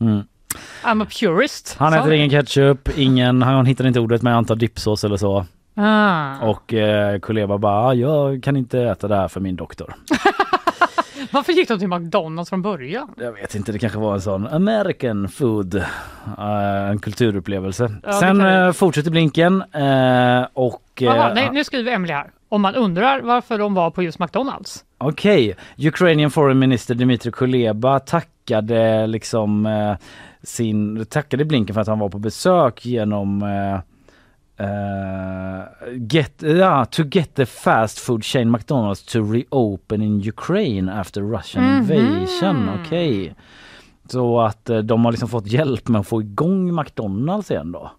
Mm. 0.00 0.22
I'm 0.82 1.02
a 1.02 1.06
purist. 1.20 1.76
Han 1.78 1.94
äter 1.94 2.10
du? 2.10 2.16
ingen 2.16 2.30
ketchup, 2.30 2.88
ingen, 2.98 3.42
han 3.42 3.66
hittar 3.66 3.86
inte 3.86 4.00
ordet 4.00 4.22
men 4.22 4.30
jag 4.30 4.38
antar 4.38 4.56
dipsås 4.56 5.04
eller 5.04 5.16
så. 5.16 5.46
Ah. 5.76 6.38
Och 6.40 6.74
eh, 6.74 7.18
Kuleba 7.18 7.58
bara, 7.58 7.86
"Ah, 7.86 7.94
jag 7.94 8.42
kan 8.42 8.56
inte 8.56 8.80
äta 8.80 9.08
det 9.08 9.16
här 9.16 9.28
för 9.28 9.40
min 9.40 9.56
doktor. 9.56 9.94
Varför 11.32 11.52
gick 11.52 11.68
de 11.68 11.78
till 11.78 11.88
McDonalds 11.88 12.50
från 12.50 12.62
början? 12.62 13.08
Jag 13.18 13.32
vet 13.32 13.54
inte, 13.54 13.72
det 13.72 13.78
kanske 13.78 13.98
var 13.98 14.14
en 14.14 14.20
sån 14.20 14.46
American 14.46 15.28
food, 15.28 15.74
eh, 15.74 16.90
en 16.90 16.98
kulturupplevelse. 16.98 17.90
Ja, 18.02 18.12
Sen 18.12 18.40
eh, 18.40 18.72
fortsätter 18.72 19.10
blinken 19.10 19.62
eh, 19.72 20.46
och... 20.52 20.82
Jaha, 20.98 21.34
nej, 21.34 21.48
nu 21.52 21.64
skriver 21.64 21.92
Emily 21.92 22.12
här. 22.12 22.30
Om 22.48 22.62
man 22.62 22.74
undrar 22.74 23.20
varför 23.20 23.58
de 23.58 23.74
var 23.74 23.90
på 23.90 24.02
just 24.02 24.18
McDonalds. 24.18 24.84
Okej, 24.98 25.56
Ukrainian 25.78 26.30
Foreign 26.30 26.58
Minister 26.58 26.94
Dmitry 26.94 27.30
Kuleba 27.32 28.00
tackade 28.00 29.06
liksom 29.06 29.66
sin, 30.42 31.06
tackade 31.06 31.44
Blinken 31.44 31.74
för 31.74 31.80
att 31.80 31.86
han 31.88 31.98
var 31.98 32.08
på 32.08 32.18
besök 32.18 32.86
genom 32.86 33.42
eh, 33.42 33.74
eh, 34.66 35.64
get, 36.10 36.42
ja, 36.42 36.84
to 36.84 37.02
get 37.12 37.34
the 37.34 37.46
fast 37.46 37.98
food 37.98 38.24
chain 38.24 38.50
McDonalds 38.50 39.02
to 39.02 39.18
reopen 39.32 40.02
in 40.02 40.28
Ukraine 40.28 40.92
after 40.92 41.20
Russian 41.22 41.64
Mhm. 41.64 41.92
invasion. 41.92 42.68
Okej. 42.80 43.34
Så 44.08 44.40
att 44.40 44.70
eh, 44.70 44.78
de 44.78 45.04
har 45.04 45.12
liksom 45.12 45.28
fått 45.28 45.46
hjälp 45.46 45.88
med 45.88 46.00
att 46.00 46.06
få 46.06 46.20
igång 46.20 46.74
McDonalds 46.74 47.50
igen 47.50 47.72
då. 47.72 47.90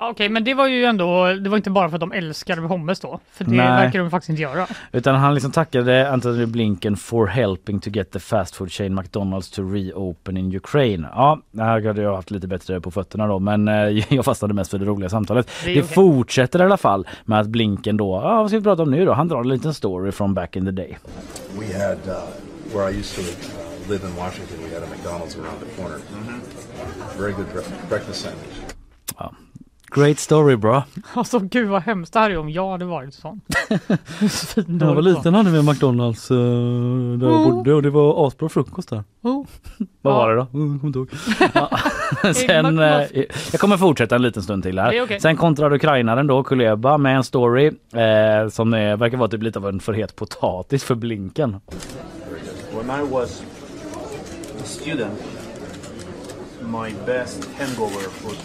Ja, 0.00 0.08
Okej, 0.10 0.28
men 0.28 0.44
det 0.44 0.54
var 0.54 0.66
ju 0.68 0.84
ändå, 0.84 1.26
det 1.32 1.50
var 1.50 1.56
inte 1.56 1.70
bara 1.70 1.88
för 1.88 1.96
att 1.96 2.00
de 2.00 2.12
älskade 2.12 2.68
pommes 2.68 3.00
då. 3.00 3.20
För 3.32 3.44
det 3.44 3.50
Nej. 3.50 3.66
verkar 3.66 3.98
de 3.98 4.10
faktiskt 4.10 4.30
inte 4.30 4.42
göra. 4.42 4.66
Utan 4.92 5.14
han 5.14 5.34
liksom 5.34 5.52
tackade 5.52 6.10
Antony 6.10 6.46
Blinken 6.46 6.96
for 6.96 7.26
helping 7.26 7.80
to 7.80 7.90
get 7.90 8.10
the 8.10 8.18
fast 8.18 8.54
food 8.54 8.72
chain 8.72 8.94
McDonalds 8.94 9.50
to 9.50 9.62
reopen 9.62 10.36
in 10.36 10.56
Ukraine. 10.56 11.06
Ja, 11.14 11.40
här 11.58 11.86
hade 11.86 12.02
jag 12.02 12.16
haft 12.16 12.30
lite 12.30 12.46
bättre 12.48 12.80
på 12.80 12.90
fötterna 12.90 13.26
då 13.26 13.38
men 13.38 13.68
eh, 13.68 13.74
jag 14.14 14.24
fastnade 14.24 14.54
mest 14.54 14.70
för 14.70 14.78
det 14.78 14.84
roliga 14.84 15.08
samtalet. 15.08 15.50
Det 15.64 15.74
Det, 15.74 15.82
okej. 15.82 15.94
fortsätter 15.94 16.58
i 16.60 16.62
alla 16.62 16.76
fall 16.76 17.06
med 17.24 17.40
att 17.40 17.46
Blinken 17.46 17.96
då, 17.96 18.20
ja 18.24 18.36
vad 18.42 18.48
ska 18.50 18.58
vi 18.58 18.64
prata 18.64 18.82
om 18.82 18.90
nu 18.90 19.04
då? 19.04 19.12
Han 19.12 19.28
drar 19.28 19.40
en 19.40 19.48
liten 19.48 19.74
story 19.74 20.12
from 20.12 20.34
back 20.34 20.56
in 20.56 20.64
the 20.64 20.70
day. 20.70 20.98
We 21.58 21.66
had, 21.88 21.98
uh, 22.06 22.22
where 22.74 22.90
I 22.92 22.98
used 22.98 23.14
to 23.16 23.20
uh, 23.22 23.90
live 23.92 24.08
in 24.08 24.16
Washington, 24.16 24.56
we 24.68 24.74
had 24.74 24.82
a 24.82 24.86
McDonald's 24.94 25.36
around 25.40 25.60
the 25.60 25.82
corner. 25.82 25.98
Very 27.18 27.32
good 27.32 27.46
bre- 27.52 27.88
breakfast 27.88 28.20
sandwich. 28.20 28.56
Great 29.94 30.18
story 30.18 30.56
bra. 30.56 30.84
Alltså 31.14 31.38
gud 31.38 31.68
vad 31.68 31.82
hemskt 31.82 32.12
det 32.12 32.18
här 32.20 32.30
är 32.30 32.38
om 32.38 32.50
jag 32.50 32.70
hade 32.70 32.84
varit 32.84 33.14
sån. 33.14 33.40
När 34.66 34.86
jag 34.86 34.94
var 34.94 35.02
liten 35.02 35.34
hade 35.34 35.50
vi 35.50 35.58
en 35.58 35.64
McDonalds 35.64 36.30
uh, 36.30 36.38
där 37.18 37.26
jag 37.26 37.40
Mm. 37.42 37.50
bodde 37.56 37.74
och 37.74 37.82
det 37.82 37.90
var 37.90 38.26
asbra 38.26 38.48
frukost 38.48 38.88
där. 38.90 39.04
Oh. 39.22 39.44
Vad 40.02 40.14
Ja. 40.14 40.18
var 40.18 40.30
det 40.30 40.36
då? 40.36 40.46
Mm, 40.58 40.78
kommer 40.80 40.86
inte 40.86 40.98
ihåg. 40.98 41.08
Ja. 41.54 41.78
Sen, 42.34 42.78
eh, 42.78 43.02
jag 43.52 43.60
kommer 43.60 43.76
fortsätta 43.76 44.14
en 44.16 44.22
liten 44.22 44.42
stund 44.42 44.62
till 44.62 44.78
här. 44.78 44.92
Är 44.92 45.02
okej. 45.02 45.20
Sen 45.20 45.36
kontrar 45.36 45.72
ukrainaren 45.72 46.26
då 46.26 46.42
Kuleba 46.42 46.98
med 46.98 47.16
en 47.16 47.24
story 47.24 47.66
eh, 47.92 48.48
som 48.50 48.74
är, 48.74 48.96
verkar 48.96 49.16
vara 49.18 49.28
typ 49.28 49.42
lite 49.42 49.58
av 49.58 49.68
en 49.68 49.80
för 49.80 49.92
het 49.92 50.16
potatis 50.16 50.84
för 50.84 50.94
Blinken. 50.94 51.56
when 52.76 53.00
I 53.00 53.10
was 53.12 53.42
a 54.60 54.64
student, 54.64 55.20
my 56.60 56.90
best 57.06 57.48
hangover 57.58 58.00
food 58.10 58.36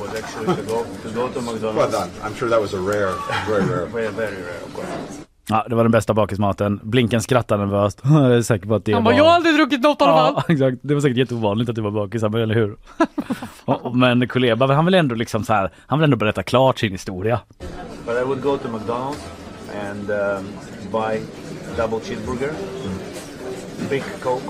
was 0.00 0.10
actually 0.18 0.46
to 0.56 0.62
go 0.62 0.84
to 1.02 1.08
go 1.14 1.28
to 1.28 1.40
Well 1.40 1.54
McDonald's. 1.54 1.92
done. 1.92 2.10
I'm 2.24 2.34
sure 2.38 2.48
that 2.50 2.60
was 2.60 2.74
a 2.74 2.80
rare, 2.80 3.12
very 3.48 3.64
rare. 3.64 3.86
Very, 3.92 4.12
very 4.12 4.36
rare, 4.42 4.62
of 4.66 4.74
course. 4.74 5.24
Ja, 5.50 5.66
det 5.68 5.74
var 5.74 5.82
den 5.84 5.92
bästa 5.92 6.14
bakismaten. 6.14 6.80
Blinken 6.82 7.22
skrattar 7.22 7.58
nervöst. 7.58 8.00
Jag 8.04 8.34
är 8.36 8.42
säker 8.42 8.66
på 8.66 8.74
att 8.74 8.84
det 8.84 8.92
Han 8.92 9.04
var... 9.04 9.12
bara, 9.12 9.16
jag 9.16 9.24
har 9.24 9.30
aldrig 9.30 9.54
druckit 9.54 9.80
något 9.82 10.02
alla 10.02 10.12
Ja, 10.12 10.44
exakt. 10.48 10.78
Det 10.82 10.94
var 10.94 11.00
säkert 11.00 11.16
jätteovanligt 11.16 11.70
att 11.70 11.76
du 11.76 11.82
var 11.82 11.90
bakis, 11.90 12.22
eller 12.22 12.54
hur? 12.54 12.76
Men 13.94 14.28
Kuleba, 14.28 14.74
han 14.74 14.84
vill 14.84 14.94
ändå 14.94 15.14
liksom 15.14 15.44
så 15.44 15.52
här, 15.52 15.72
han 15.86 15.98
vill 15.98 16.04
ändå 16.04 16.16
berätta 16.16 16.42
klart 16.42 16.78
sin 16.78 16.92
historia. 16.92 17.40
But 18.06 18.16
I 18.16 18.24
would 18.24 18.42
go 18.42 18.58
to 18.58 18.68
McDonald's 18.68 19.16
and 19.90 20.10
um, 20.10 20.46
buy 20.92 21.20
double 21.76 22.00
cheeseburger, 22.00 22.50
big 23.90 24.02
Coke, 24.22 24.42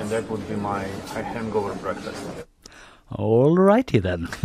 and 0.00 0.10
that 0.10 0.24
would 0.30 0.42
be 0.48 0.56
my 0.56 0.84
hangover 1.34 1.74
breakfast. 1.82 2.37
Alrighty 3.08 4.00
then. 4.02 4.28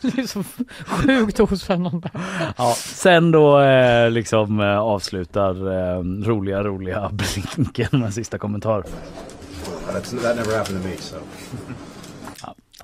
Det 0.00 0.18
är 0.18 0.26
så 0.26 0.44
sjukt 0.86 1.40
ospännande. 1.40 2.10
Ja, 2.56 2.74
sen 2.76 3.30
då 3.30 3.60
eh, 3.60 4.10
liksom 4.10 4.60
eh, 4.60 4.78
avslutar 4.78 5.50
eh, 5.72 6.00
roliga, 6.02 6.62
roliga 6.62 7.10
Blinken 7.12 8.00
med 8.00 8.14
sista 8.14 8.38
kommentar. 8.38 8.84
That's, 9.92 10.22
that 10.22 10.36
never 10.36 10.58
happened 10.58 10.82
to 10.82 10.88
me, 10.88 10.96
so. 10.96 11.16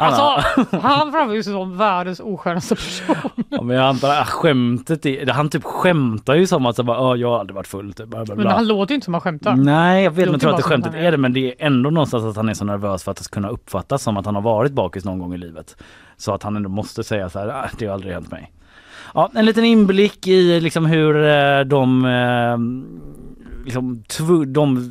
Alltså, 0.01 0.22
han 0.77 1.12
framstår 1.12 1.35
ju 1.35 1.43
som 1.43 1.77
världens 1.77 2.20
oskönaste 2.20 2.74
person. 2.74 3.31
Ja, 3.48 3.62
men 3.62 3.77
jag 3.77 3.85
antar 3.86 4.09
att 4.20 4.28
skämtet 4.28 5.06
är, 5.06 5.27
han 5.27 5.48
typ 5.48 5.64
skämtar 5.64 6.35
ju 6.35 6.47
som 6.47 6.66
att 6.66 6.77
så 6.77 6.82
bara, 6.82 7.01
"Åh, 7.01 7.16
jag 7.20 7.31
har 7.31 7.39
aldrig 7.39 7.55
varit 7.55 7.66
full. 7.66 7.93
Typ, 7.93 8.06
bla, 8.09 8.24
bla, 8.24 8.35
Men 8.35 8.47
han 8.47 8.66
låter 8.68 8.93
ju 8.93 8.94
inte 8.94 9.05
som 9.05 9.14
han 9.14 9.20
skämtar. 9.20 9.56
Nej 9.56 10.05
jag 10.05 10.10
vet 10.10 10.24
men 10.24 10.32
jag 10.32 10.40
tror 10.40 10.51
att 10.51 10.56
det 10.56 10.62
skämtet 10.62 10.94
är 10.94 11.10
det 11.10 11.16
men 11.18 11.32
det 11.32 11.40
är 11.48 11.66
ändå 11.66 11.90
någonstans 11.90 12.24
att 12.24 12.36
han 12.36 12.48
är 12.48 12.55
så 12.55 12.64
nervös 12.64 13.05
för 13.05 13.10
att 13.10 13.16
det 13.16 13.24
ska 13.24 13.35
kunna 13.35 13.48
uppfattas 13.48 14.02
som 14.02 14.16
att 14.16 14.27
han 14.27 14.35
har 14.35 14.43
varit 14.43 14.72
bakis 14.72 15.05
någon 15.05 15.18
gång 15.18 15.35
i 15.35 15.39
livet. 15.39 15.77
Så 16.16 16.35
att 16.35 16.43
han 16.43 16.56
ändå 16.56 16.68
måste 16.68 17.05
säga 17.05 17.28
så 17.31 17.39
här, 17.39 17.48
"Ah, 17.48 17.68
det 17.78 17.86
har 17.86 17.94
aldrig 17.94 18.12
hänt 18.14 18.31
mig. 18.31 18.52
Ja, 19.14 19.31
en 19.35 19.44
liten 19.44 19.64
inblick 19.64 20.27
i 20.27 20.60
liksom 20.60 20.86
hur 20.86 21.24
eh, 21.28 21.60
de, 21.60 22.05
eh, 22.05 22.56
liksom 23.65 24.03
tv- 24.03 24.45
de 24.45 24.91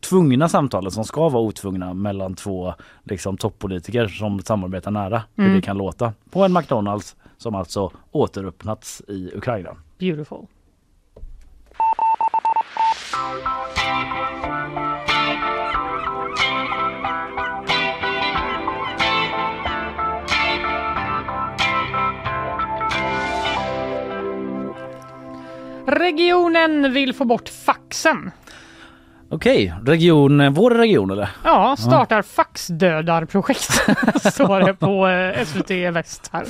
tvungna 0.00 0.48
samtalen 0.48 0.90
som 0.90 1.04
ska 1.04 1.28
vara 1.28 1.42
otvungna 1.42 1.94
mellan 1.94 2.34
två 2.34 2.74
liksom, 3.04 3.36
toppolitiker 3.36 4.08
som 4.08 4.40
samarbetar 4.42 4.90
nära. 4.90 5.22
Hur 5.36 5.44
Mm. 5.44 5.56
det 5.56 5.62
kan 5.62 5.78
låta 5.78 6.12
på 6.30 6.44
en 6.44 6.52
McDonalds 6.52 7.16
som 7.36 7.54
alltså 7.54 7.90
återöppnats 8.12 9.02
i 9.08 9.30
Ukraina. 9.36 9.76
Beautiful. 9.98 10.46
Regionen 25.86 26.92
vill 26.92 27.14
få 27.14 27.24
bort 27.24 27.48
faxen. 27.48 28.30
Okej, 29.32 29.74
region, 29.86 30.54
vår 30.54 30.70
region 30.70 31.10
eller? 31.10 31.30
Ja, 31.44 31.76
startar 31.78 32.22
faxdödarprojekt. 32.22 33.70
Står 34.32 34.60
det 34.60 34.74
på 34.74 35.08
eh, 35.08 35.44
SVT 35.44 35.70
Väst 35.70 36.30
här. 36.32 36.44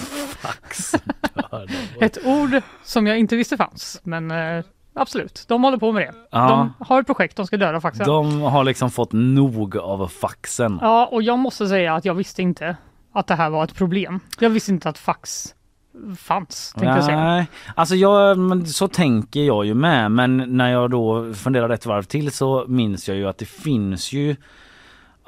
Ett 2.01 2.19
ord 2.27 2.63
som 2.83 3.07
jag 3.07 3.19
inte 3.19 3.37
visste 3.37 3.57
fanns, 3.57 4.01
men 4.05 4.31
eh, 4.31 4.65
absolut, 4.95 5.45
de 5.49 5.65
håller 5.65 5.79
på 5.79 5.93
med 5.93 6.03
det. 6.03 6.13
Ja. 6.31 6.73
De 6.79 6.85
har 6.87 7.01
ett 7.01 7.07
projekt, 7.07 7.37
de 7.37 7.47
ska 7.47 7.57
döda 7.57 7.81
faxen. 7.81 8.07
De 8.07 8.41
har 8.41 8.65
liksom 8.65 8.91
fått 8.91 9.13
nog 9.13 9.77
av 9.77 10.09
faxen. 10.09 10.79
Ja, 10.83 11.07
och 11.13 11.23
jag 11.23 11.39
måste 11.39 11.69
säga 11.69 11.95
att 11.95 12.05
jag 12.05 12.15
visste 12.15 12.43
inte 12.43 12.77
att 13.15 13.27
det 13.27 13.35
här 13.35 13.51
var 13.51 13.65
ett 13.65 13.75
problem. 13.75 14.21
Jag 14.39 14.51
visste 14.51 14.71
inte 14.73 14.89
att 14.89 14.99
fax 14.99 15.55
fanns, 16.19 16.73
tänkte 16.73 16.87
jag 16.87 17.05
säga. 17.05 17.25
Nej, 17.25 17.47
alltså 17.75 17.95
jag, 17.95 18.39
så 18.69 18.89
tänker 18.89 19.41
jag 19.41 19.67
ju 19.67 19.75
med 19.75 20.13
men 20.13 20.37
när 20.37 20.73
jag 20.73 20.91
då 20.91 21.35
funderar 21.35 21.71
ett 21.71 21.87
varv 21.87 22.03
till 22.03 22.31
så 22.31 22.65
minns 22.69 23.09
jag 23.09 23.17
ju 23.17 23.29
att 23.29 23.39
det 23.39 23.49
finns 23.49 24.13
ju 24.13 24.37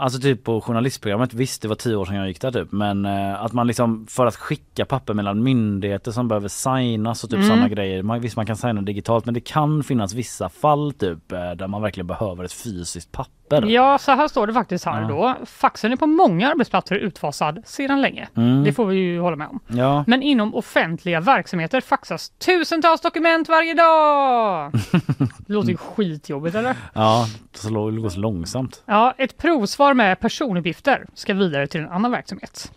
Alltså 0.02 0.20
typ 0.20 0.44
på 0.44 0.60
journalistprogrammet, 0.60 1.34
visst 1.34 1.62
det 1.62 1.68
var 1.68 1.74
tio 1.74 1.96
år 1.96 2.04
sedan 2.04 2.16
jag 2.16 2.28
gick 2.28 2.40
där 2.40 2.52
typ 2.52 2.72
men 2.72 3.04
eh, 3.06 3.42
att 3.44 3.52
man 3.52 3.66
liksom 3.66 4.06
för 4.10 4.26
att 4.26 4.36
skicka 4.36 4.84
papper 4.84 5.14
mellan 5.14 5.42
myndigheter 5.42 6.10
som 6.12 6.28
behöver 6.28 6.48
signas 6.48 7.24
och 7.24 7.30
typ 7.30 7.36
Mm. 7.36 7.48
sådana 7.48 7.68
grejer. 7.68 8.02
Man, 8.02 8.20
visst 8.20 8.36
man 8.36 8.46
kan 8.46 8.56
signa 8.56 8.82
digitalt 8.82 9.24
men 9.24 9.34
det 9.34 9.40
kan 9.40 9.82
finnas 9.84 10.14
vissa 10.14 10.48
fall 10.48 10.92
typ 10.92 11.32
eh, 11.32 11.50
där 11.50 11.68
man 11.68 11.82
verkligen 11.82 12.06
behöver 12.06 12.44
ett 12.44 12.52
fysiskt 12.52 13.12
papper. 13.12 13.66
Ja, 13.66 13.98
så 13.98 14.12
här 14.12 14.28
står 14.28 14.46
det 14.46 14.52
faktiskt 14.52 14.84
här 14.84 15.02
Ja. 15.02 15.08
då. 15.08 15.46
Faxen 15.46 15.92
är 15.92 15.96
på 15.96 16.06
många 16.06 16.50
arbetsplatser 16.50 16.94
utfasad 16.96 17.62
sedan 17.64 18.00
länge. 18.00 18.28
Mm. 18.36 18.64
Det 18.64 18.72
får 18.72 18.86
vi 18.86 18.96
ju 18.96 19.20
hålla 19.20 19.36
med 19.36 19.48
om. 19.48 19.60
Ja. 19.66 20.04
Men 20.06 20.22
inom 20.22 20.54
offentliga 20.54 21.20
verksamheter 21.20 21.80
faxas 21.80 22.30
tusentals 22.30 23.00
dokument 23.00 23.48
varje 23.48 23.74
dag! 23.74 24.72
Det 25.46 25.52
låter 25.52 25.70
ju 25.70 25.76
skitjobbigt 25.76 26.56
eller? 26.56 26.76
Ja, 26.94 27.26
det 27.52 27.58
så 27.58 28.20
långsamt. 28.20 28.82
Ja, 28.86 29.14
ett 29.18 29.36
provsvar 29.38 29.91
med 29.94 30.20
personuppgifter 30.20 31.06
ska 31.14 31.34
vidare 31.34 31.66
till 31.66 31.80
en 31.80 31.88
annan 31.88 32.10
verksamhet. 32.10 32.72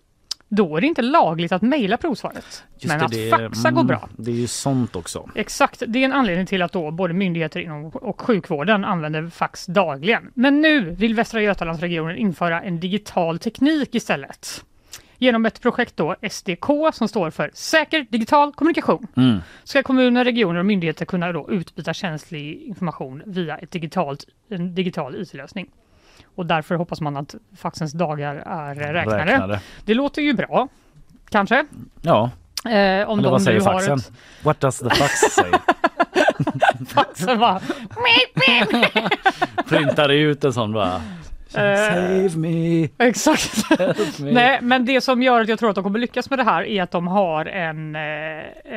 Då 0.48 0.78
är 0.78 0.82
det 0.82 0.88
inte 0.88 1.02
lagligt 1.02 1.52
att 1.52 1.62
mejla 1.62 1.98
provsvaret. 1.98 2.64
Just 2.74 2.86
men 2.86 3.00
det, 3.00 3.06
att 3.06 3.12
det, 3.12 3.30
faxa 3.30 3.72
går 3.72 3.82
mm, 3.82 3.88
bra. 3.88 4.10
Det 4.18 4.32
är 4.32 4.36
ju 4.36 4.48
sånt 4.48 4.96
också. 4.96 5.30
Exakt, 5.36 5.84
det 5.88 6.00
är 6.00 6.06
en 6.06 6.14
anledning 6.14 6.46
till 6.46 6.62
att 6.62 6.72
då 6.72 6.92
både 6.92 7.14
myndigheter 7.14 7.60
inom 7.60 7.86
och 7.86 8.22
sjukvården 8.22 8.86
använder 8.86 9.30
fax 9.30 9.66
dagligen. 9.66 10.32
Men 10.34 10.62
nu 10.62 10.90
vill 10.90 11.16
Västra 11.16 11.42
Götalandsregionen 11.42 12.18
införa 12.18 12.62
en 12.62 12.80
digital 12.80 13.40
teknik 13.40 13.96
istället. 13.96 14.64
Genom 15.18 15.46
ett 15.46 15.62
projekt 15.62 15.98
då, 15.98 16.16
SDK, 16.30 16.66
som 16.94 17.08
står 17.08 17.30
för 17.30 17.52
Säker 17.54 18.06
digital 18.10 18.54
kommunikation, 18.54 19.08
Mm. 19.18 19.40
ska 19.64 19.84
kommuner, 19.84 20.24
regioner 20.24 20.60
och 20.60 20.66
myndigheter 20.66 21.06
kunna 21.06 21.32
då 21.32 21.52
utbyta 21.52 21.94
känslig 21.94 22.62
information 22.62 23.24
via 23.26 23.58
ett 23.58 23.72
digitalt, 23.72 24.26
en 24.50 24.76
digital 24.76 25.16
IT-lösning. 25.16 25.70
Och 26.36 26.45
därför 26.45 26.76
hoppas 26.76 27.02
man 27.02 27.18
att 27.18 27.36
faxens 27.57 27.94
dagar 27.94 28.36
är 28.36 28.76
räknade. 28.94 29.26
Räknade. 29.26 29.60
Det 29.86 29.94
låter 29.94 30.22
ju 30.22 30.34
bra, 30.34 30.68
kanske. 31.30 31.66
Ja, 32.02 32.30
Eh, 32.66 32.72
om 33.10 33.20
eller 33.20 33.24
de 33.24 33.32
vad 33.32 33.41
säger 33.41 33.62
faxen? 33.62 33.98
ett- 33.98 34.12
What 34.44 34.60
does 34.62 34.80
the 34.80 34.90
fax 34.90 35.20
say? 35.20 35.52
Faxen 36.88 37.40
bara... 37.40 37.60
Printar 39.70 40.10
ut 40.10 40.44
en 40.44 40.53
sån 40.53 40.74
bara. 40.74 41.02
Save 41.56 42.30
me. 42.38 42.88
Exakt. 42.98 43.80
Help 43.80 44.19
me. 44.19 44.32
Nej, 44.32 44.60
men 44.61 44.86
det 44.86 45.02
som 45.02 45.23
gör 45.23 45.41
att 45.41 45.48
jag 45.49 45.60
tror 45.60 45.69
att 45.69 45.76
de 45.76 45.84
kommer 45.84 45.99
lyckas 45.99 46.30
med 46.30 46.40
det 46.40 46.44
här 46.44 46.64
är 46.64 46.84
att 46.84 46.91
de 46.91 47.07
har 47.07 47.45
en, 47.45 47.95
eh, 47.95 48.02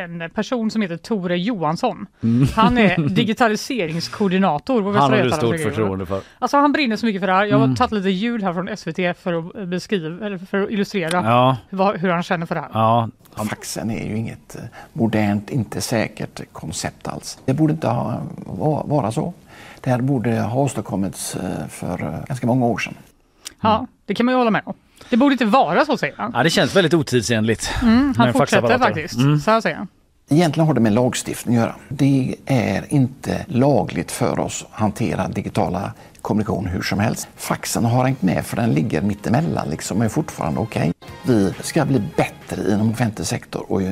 en 0.03 0.31
person 0.35 0.71
som 0.71 0.83
heter 0.83 0.97
Tore 0.97 1.39
Johansson. 1.39 2.07
Mm. 2.23 2.49
Han 2.57 2.79
är 2.79 2.99
digitaliseringskoordinator 3.09 4.83
på 4.83 4.91
Västra 4.91 5.03
Han 5.03 5.13
har 5.13 5.23
du 5.25 5.31
stort 5.31 5.61
förtroende 5.61 6.07
för. 6.07 6.21
Alltså 6.39 6.57
han 6.57 6.73
brinner 6.73 6.97
så 6.97 7.07
mycket 7.07 7.21
för 7.23 7.27
det 7.27 7.33
här. 7.33 7.45
Jag 7.45 7.57
har 7.59 7.65
Mm. 7.65 7.77
tagit 7.77 7.93
lite 7.93 8.11
ljud 8.11 8.43
här 8.43 8.53
från 8.53 8.77
SVT 8.77 9.15
för 9.19 9.33
att 9.63 9.69
beskriva, 9.69 10.27
eller 10.27 10.39
för 10.39 10.63
att 10.63 10.71
illustrera 10.71 11.23
Ja. 11.25 11.57
vad, 11.71 11.97
hur 11.97 12.09
han 12.09 12.23
känner 12.23 12.47
för 12.47 12.55
det 12.55 12.61
här. 12.61 12.71
Ja. 12.73 13.09
Faxen 13.49 13.91
är 13.91 14.09
ju 14.09 14.17
inget 14.17 14.57
eh, 14.57 14.63
modernt, 14.93 15.51
inte 15.51 15.81
säkert 15.81 16.41
koncept 16.53 17.09
alls. 17.09 17.39
Det 17.45 17.55
borde 17.55 17.73
inte 17.73 17.89
ha, 17.89 18.21
va- 18.47 18.83
vara 18.87 19.13
så. 19.13 19.33
Det 19.89 19.93
här 19.93 20.01
borde 20.01 20.41
ha 20.41 20.61
åstadkommits 20.61 21.37
eh, 21.37 21.69
för 21.69 22.03
eh, 22.03 22.25
ganska 22.27 22.47
många 22.47 22.67
år 22.67 22.79
sedan. 22.79 22.95
Ja, 23.61 23.87
det 24.07 24.15
kan 24.15 24.27
man 24.27 24.33
ju 24.33 24.39
hålla 24.39 24.51
med 24.51 24.63
om. 24.65 24.75
Det 25.11 25.17
borde 25.17 25.33
inte 25.33 25.45
vara 25.45 25.85
så 25.85 25.97
säger 25.97 26.15
han. 26.17 26.33
Ja, 26.35 26.43
det 26.43 26.51
känns 26.51 26.77
väldigt 26.77 26.95
otidsenligt. 26.95 27.71
Mm, 27.83 28.15
han 28.17 28.33
fortsätter 28.33 28.79
faktiskt. 28.79 29.15
Mm. 29.15 29.39
Så 29.39 29.51
här 29.51 29.61
säger 29.61 29.77
han. 29.77 29.89
Egentligen 30.29 30.67
har 30.67 30.75
det 30.75 30.81
med 30.81 30.93
lagstiftning 30.93 31.57
att 31.57 31.63
göra. 31.63 31.75
Det 31.89 32.37
är 32.47 32.85
inte 32.89 33.45
lagligt 33.47 34.13
för 34.13 34.41
oss 34.41 34.67
att 34.71 34.81
hantera 34.81 35.29
digitala 35.29 35.93
kommunikation 36.23 36.67
hur 36.67 36.83
som 36.83 36.99
helst. 36.99 37.29
Faxen 37.37 37.85
har 37.85 38.05
hängt 38.05 38.23
med 38.23 38.47
för 38.47 38.57
den 38.57 38.71
ligger 38.71 39.03
mittemellan 39.03 39.69
liksom 39.71 39.99
och 39.99 40.05
är 40.05 40.09
fortfarande 40.09 40.61
okej. 40.61 40.93
Vi 41.23 41.53
ska 41.61 41.85
bli 41.85 42.03
bättre 42.17 42.73
inom 42.73 42.91
offentlig 42.91 43.27
sektor 43.27 43.73
och 43.73 43.83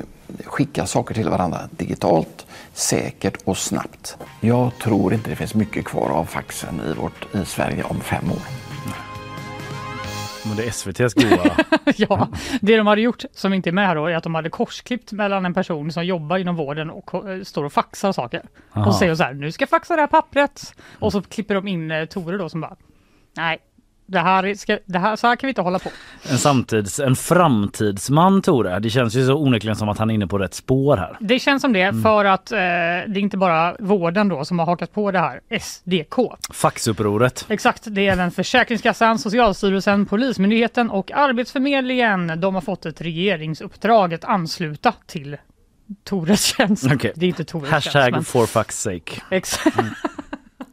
skicka 0.45 0.87
saker 0.87 1.15
till 1.15 1.29
varandra 1.29 1.61
digitalt, 1.71 2.47
säkert 2.73 3.37
och 3.45 3.59
snabbt. 3.59 4.17
Jag 4.41 4.79
tror 4.79 5.15
inte 5.15 5.31
det 5.31 5.37
finns 5.37 5.55
mycket 5.55 5.85
kvar 5.85 6.11
av 6.11 6.25
faxen 6.25 6.81
i, 6.91 6.93
vårt, 6.93 7.35
i 7.35 7.45
Sverige 7.45 7.83
om 7.83 8.01
fem 8.01 8.31
år. 8.31 8.43
Men 10.47 10.57
det 10.57 10.65
är 10.65 10.69
SVTs 10.69 11.15
goa. 11.15 11.57
ja, 11.97 12.29
det 12.61 12.77
de 12.77 12.87
hade 12.87 13.01
gjort 13.01 13.25
som 13.33 13.53
inte 13.53 13.71
är 13.71 13.73
med 13.73 13.87
här 13.87 13.95
då 13.95 14.07
är 14.07 14.17
att 14.17 14.23
de 14.23 14.35
hade 14.35 14.51
korsklippt 14.51 15.13
mellan 15.13 15.47
en 15.47 15.55
person 15.55 15.93
som 15.93 16.05
jobbar 16.07 16.39
inom 16.39 16.57
vården 16.57 16.91
och 16.91 17.31
eh, 17.31 17.43
står 17.43 17.65
och 17.65 17.73
faxar 17.73 18.13
saker. 18.13 18.43
Aha. 18.73 18.87
Och 18.87 18.95
säger 18.95 19.15
så 19.15 19.25
här, 19.25 19.35
nu 19.35 19.53
ska 19.53 19.63
jag 19.63 19.69
faxa 19.69 19.97
det 19.97 20.03
här 20.03 20.07
pappret. 20.07 20.75
Och 20.99 21.13
så 21.13 21.23
klipper 21.23 21.55
de 21.55 21.69
in 21.69 21.91
eh, 21.91 22.05
Tore 22.05 22.39
då 22.39 22.49
som 22.49 22.61
bara, 22.61 22.77
nej, 23.37 23.59
det 24.07 24.19
här, 24.19 24.47
är- 24.47 24.55
ska, 24.55 24.79
det 24.87 24.99
här, 24.99 25.17
så 25.17 25.27
här 25.27 25.37
kan 25.37 25.47
vi 25.47 25.51
inte 25.51 25.61
hålla 25.61 25.79
på. 25.79 25.91
En 26.31 26.39
samtids, 26.39 27.01
en 27.01 27.17
framtidsman 27.17 28.43
Tore. 28.43 28.79
Det 28.79 28.91
känns 28.91 29.15
ju 29.15 29.27
så 29.27 29.35
onekligen 29.35 29.77
som 29.77 29.89
att 29.89 29.99
han 29.99 30.11
är 30.11 30.15
inne 30.15 30.27
på 30.27 30.39
rätt 30.39 30.55
spår 30.55 30.97
här. 30.97 31.17
Det 31.21 31.39
känns 31.39 31.63
som 31.63 31.73
det 31.73 31.95
för 32.03 32.25
att 32.25 32.53
eh, 32.53 32.57
det 32.59 32.61
är 32.61 33.19
inte 33.19 33.37
bara 33.37 33.77
vården 33.79 34.29
då 34.29 34.45
som 34.45 34.59
har 34.59 34.67
hakat 34.67 34.93
på 34.93 35.11
det 35.11 35.19
här, 35.19 35.41
SDK. 35.61 36.15
Faxupproret. 36.53 37.47
Exakt, 37.49 37.83
det 37.87 38.09
är 38.09 38.13
även 38.13 38.31
Försäkringskassan, 38.31 39.19
Socialstyrelsen, 39.19 40.07
Polismyndigheten 40.07 40.91
och 40.91 41.13
Arbetsförmedlingen. 41.13 42.41
De 42.41 42.55
har 42.55 42.63
fått 42.63 42.87
ett 42.87 43.01
regeringsuppdrag 43.01 44.15
att 44.15 44.25
ansluta 44.25 44.93
till 45.07 45.37
Tores 46.05 46.45
tjänst. 46.45 46.85
Okej. 46.95 47.13
Det 47.17 47.27
är 47.27 47.29
inte 47.29 47.45
Tores 47.45 47.71
tjänst. 47.71 47.87
Hashtag 47.87 48.13
men- 48.13 48.25
for 48.25 48.47
fuck's 48.47 48.71
sake. 48.71 49.23
Exakt. 49.31 49.77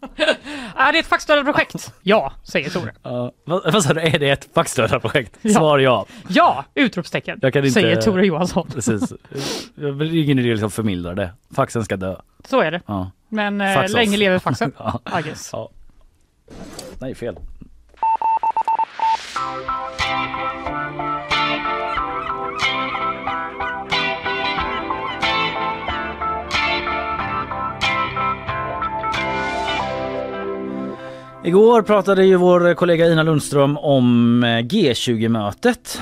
är 0.75 0.91
det 0.93 0.99
ett 0.99 1.05
fackstödarprojekt? 1.07 1.93
Ja, 2.01 2.33
säger 2.43 2.69
Tore. 2.69 2.93
Ja, 3.03 3.31
vad, 3.45 3.73
vad 3.73 3.83
sa 3.83 3.93
du, 3.93 4.01
är 4.01 4.19
det 4.19 4.29
ett 4.29 4.49
faxstödarprojekt? 4.53 5.37
Ja. 5.41 5.53
Svar 5.53 5.79
ja. 5.79 6.05
Ja, 6.27 6.65
utropstecken, 6.75 7.39
Jag 7.41 7.53
kan 7.53 7.65
inte... 7.65 7.73
säger 7.73 8.01
Tore 8.01 8.25
Johansson. 8.25 8.69
Precis. 8.73 9.13
Det 9.75 9.85
är 9.87 10.15
ingen 10.15 10.39
idé 10.39 10.49
att 10.49 10.55
liksom 10.55 10.71
förmildra 10.71 11.15
det. 11.15 11.33
Faxen 11.55 11.83
ska 11.85 11.97
dö. 11.97 12.15
Så 12.45 12.61
är 12.61 12.71
det. 12.71 12.81
Ja. 12.85 13.11
Men 13.29 13.61
eh, 13.61 13.89
länge 13.89 14.17
lever 14.17 14.39
faxen, 14.39 14.71
Ja. 14.77 15.01
I 15.19 15.23
guess. 15.23 15.49
Ja. 15.53 15.69
Nej, 16.99 17.15
fel. 17.15 17.35
Igår 31.45 31.81
pratade 31.81 32.25
ju 32.25 32.35
vår 32.35 32.73
kollega 32.73 33.07
Ina 33.07 33.23
Lundström 33.23 33.77
om 33.77 34.43
eh, 34.43 34.47
G20-mötet. 34.47 36.01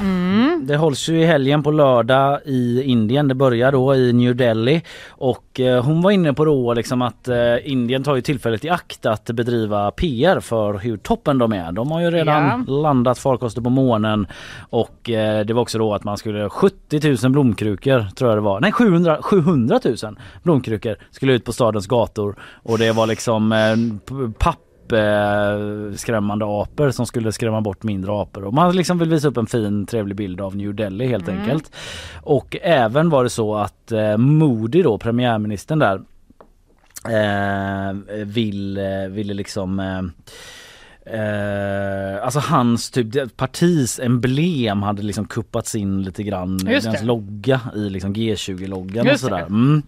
Det 0.62 0.78
hålls 0.78 1.10
ju 1.10 1.22
i 1.22 1.26
helgen 1.26 1.64
på 1.64 1.72
lördag 1.72 2.40
i 2.46 2.84
Indien. 2.84 3.28
Det 3.28 3.36
börjar 3.36 3.72
då 3.72 3.96
i 3.96 4.14
New 4.14 4.36
Delhi 4.36 4.82
och 5.10 5.60
eh, 5.60 5.84
hon 5.84 6.02
var 6.02 6.12
inne 6.12 6.34
på 6.34 6.46
då 6.46 6.74
liksom 6.74 7.02
att 7.02 7.28
eh, 7.28 7.72
Indien 7.72 8.04
tar 8.04 8.16
ju 8.16 8.22
tillfället 8.22 8.66
i 8.66 8.70
akt 8.70 9.06
att 9.06 9.26
bedriva 9.26 9.92
PR 9.92 10.40
för 10.40 10.74
hur 10.74 10.98
toppen 10.98 11.38
de 11.38 11.54
är. 11.54 11.72
De 11.72 11.92
har 11.92 12.02
ju 12.02 12.12
redan 12.12 12.66
landat 12.68 13.20
farkoster 13.20 13.62
på 13.62 13.70
månen 13.70 14.28
och 14.70 15.00
det 15.46 15.54
var 15.54 15.62
också 15.62 15.78
då 15.78 15.94
att 15.94 16.04
man 16.04 16.18
skulle 16.18 16.50
70 16.50 17.18
000 17.24 17.32
blomkrukor 17.32 18.06
tror 18.16 18.30
jag 18.30 18.38
det 18.38 18.42
var. 18.42 18.60
Nej 18.60 18.72
700, 18.72 19.18
700 19.22 19.80
000 19.86 19.96
blomkrukor 20.44 20.96
skulle 21.12 21.34
ut 21.34 21.46
på 21.46 21.54
stadens 21.54 21.88
gator 21.88 22.36
och 22.64 22.78
det 22.78 22.92
var 22.92 23.08
liksom 23.08 23.50
p- 24.06 24.14
papp 24.40 24.56
eh, 24.56 24.71
skrämmande 25.96 26.46
apor 26.46 26.92
som 26.92 27.06
skulle 27.06 27.32
skrämma 27.32 27.62
bort 27.62 27.84
mindre 27.84 28.12
apor. 28.22 28.44
Och 28.44 28.54
man 28.54 28.76
liksom 28.76 28.98
vill 29.00 29.10
visa 29.10 29.28
upp 29.28 29.38
en 29.38 29.48
fin 29.48 29.86
trevlig 29.86 30.16
bild 30.16 30.42
av 30.42 30.56
New 30.56 30.76
Delhi 30.76 31.08
helt 31.08 31.28
Mm. 31.28 31.42
enkelt. 31.42 31.72
Och 32.22 32.58
även 32.62 33.10
var 33.10 33.24
det 33.24 33.30
så 33.30 33.56
att 33.56 33.92
eh, 33.92 34.18
Modi 34.18 34.82
då, 34.82 34.98
premiärministern 34.98 35.80
där, 35.80 36.02
eh, 37.10 37.94
vill, 38.26 38.78
eh, 38.78 39.08
ville 39.10 39.34
liksom 39.34 39.80
eh, 39.80 40.02
Eh, 41.06 42.26
alltså 42.26 42.40
hans 42.40 42.92
typ 42.92 43.38
partis 43.38 44.00
emblem 44.00 44.84
hade 44.84 45.02
liksom 45.02 45.26
kuppats 45.28 45.76
in 45.76 46.04
lite 46.04 46.24
grann 46.24 46.60
Just 46.68 46.86
Deras 46.86 47.00
det. 47.00 47.06
logga 47.06 47.62
i 47.76 47.90
liksom 47.90 48.16
G20-loggan 48.16 49.10
och 49.12 49.20
sådär. 49.20 49.40
Mm. 49.40 49.84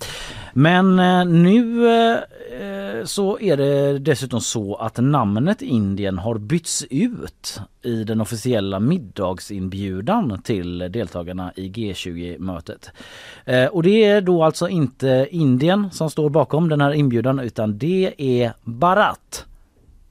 Men 0.54 1.00
eh, 1.00 1.26
nu 1.26 1.88
eh, 1.88 2.18
eh, 2.62 3.06
så 3.06 3.40
är 3.40 3.58
det 3.58 4.00
dessutom 4.00 4.42
så 4.42 4.76
att 4.76 4.98
namnet 4.98 5.62
Indien 5.62 6.18
har 6.18 6.38
bytts 6.38 6.86
ut 6.90 7.60
i 7.82 8.04
den 8.04 8.22
officiella 8.22 8.80
middagsinbjudan 8.80 10.42
till 10.42 10.80
deltagarna 10.80 11.52
i 11.56 11.70
G20-mötet. 11.70 12.92
Eh, 13.46 13.66
och 13.66 13.84
det 13.84 14.04
är 14.04 14.22
då 14.22 14.44
alltså 14.44 14.70
inte 14.70 15.28
Indien 15.32 15.92
som 15.92 16.10
står 16.10 16.30
bakom 16.30 16.70
den 16.70 16.82
här 16.82 16.92
inbjudan 16.94 17.40
utan 17.40 17.78
det 17.78 18.14
är 18.18 18.54
Bharat. 18.64 19.46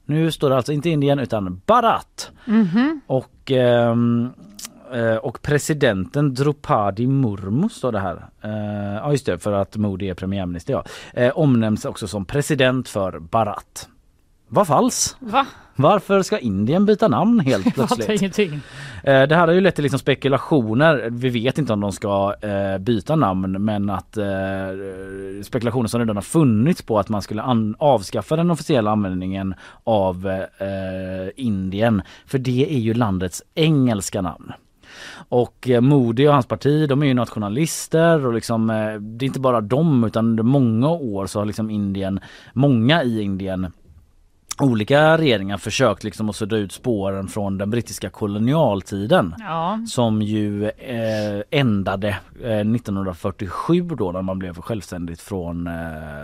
Nu 0.05 0.31
står 0.31 0.49
det 0.49 0.55
alltså 0.55 0.73
inte 0.73 0.89
Indien 0.89 1.19
utan 1.19 1.61
Bharat. 1.65 2.31
Mhm. 2.45 3.01
Och, 3.07 3.51
ehm, 3.51 4.29
eh, 4.93 5.15
och 5.15 5.41
presidenten 5.41 6.33
Drupadi 6.33 7.07
Murmu 7.07 7.69
står 7.69 7.91
det 7.91 7.99
här. 7.99 8.29
Eh, 8.41 8.95
ja 8.95 9.11
just 9.11 9.25
det, 9.25 9.39
för 9.39 9.51
att 9.51 9.77
Modi 9.77 10.09
är 10.09 10.13
premiärminister 10.13 10.73
ja. 10.73 10.83
Eh, 11.13 11.37
omnämns 11.37 11.85
också 11.85 12.07
som 12.07 12.25
president 12.25 12.89
för 12.89 13.19
Bharat. 13.19 13.89
Vad 14.47 14.67
falskt? 14.67 15.15
Va? 15.19 15.45
Varför 15.75 16.21
ska 16.21 16.39
Indien 16.39 16.85
byta 16.85 17.07
namn 17.07 17.39
helt 17.45 17.75
plötsligt? 17.75 18.07
Eh, 19.03 19.27
Det 19.27 19.35
här 19.35 19.47
har 19.47 19.53
ju 19.53 19.61
lett 19.61 19.75
till 19.75 19.83
liksom 19.83 19.99
spekulationer. 19.99 21.07
Vi 21.11 21.29
vet 21.29 21.57
inte 21.57 21.73
om 21.73 21.79
de 21.79 21.91
ska 21.91 22.35
eh, 22.41 22.77
byta 22.77 23.15
namn 23.15 23.51
men 23.65 23.89
att 23.89 24.17
eh, 24.17 24.25
spekulationer 25.43 25.87
som 25.87 25.99
redan 25.99 26.15
har 26.17 26.21
funnits 26.21 26.81
på 26.81 26.99
att 26.99 27.09
man 27.09 27.21
skulle 27.21 27.43
avskaffa 27.77 28.35
den 28.35 28.51
officiella 28.51 28.91
användningen 28.91 29.55
av 29.83 30.43
Indien. 31.35 32.01
För 32.25 32.37
det 32.37 32.73
är 32.75 32.79
ju 32.79 32.93
landets 32.93 33.43
engelska 33.55 34.21
namn. 34.21 34.51
Och 35.29 35.69
Modi 35.81 36.27
och 36.27 36.33
hans 36.33 36.45
parti 36.45 36.89
de 36.89 37.03
är 37.03 37.07
ju 37.07 37.13
nationalister 37.13 38.25
och 38.25 38.33
liksom 38.33 38.67
det 38.99 39.25
är 39.25 39.27
inte 39.27 39.39
bara 39.39 39.61
dem 39.61 40.03
utan 40.03 40.25
under 40.25 40.43
många 40.43 40.89
år 40.89 41.27
så 41.27 41.39
har 41.39 41.45
liksom 41.45 41.69
Indien, 41.69 42.19
många 42.53 43.03
i 43.03 43.21
Indien 43.21 43.71
olika 44.59 45.17
regeringar 45.17 45.57
försökt 45.57 46.03
liksom 46.03 46.29
att 46.29 46.35
sudda 46.35 46.57
ut 46.57 46.71
spåren 46.71 47.27
från 47.27 47.57
den 47.57 47.69
brittiska 47.69 48.09
kolonialtiden. 48.09 49.35
Ja. 49.39 49.79
Som 49.87 50.21
ju 50.21 50.69
eh, 50.69 51.41
ändade 51.49 52.07
eh, 52.43 52.59
1947 52.59 53.81
då 53.81 54.11
när 54.11 54.21
man 54.21 54.39
blev 54.39 54.61
självständigt 54.61 55.21
från 55.21 55.67
eh, 55.67 55.73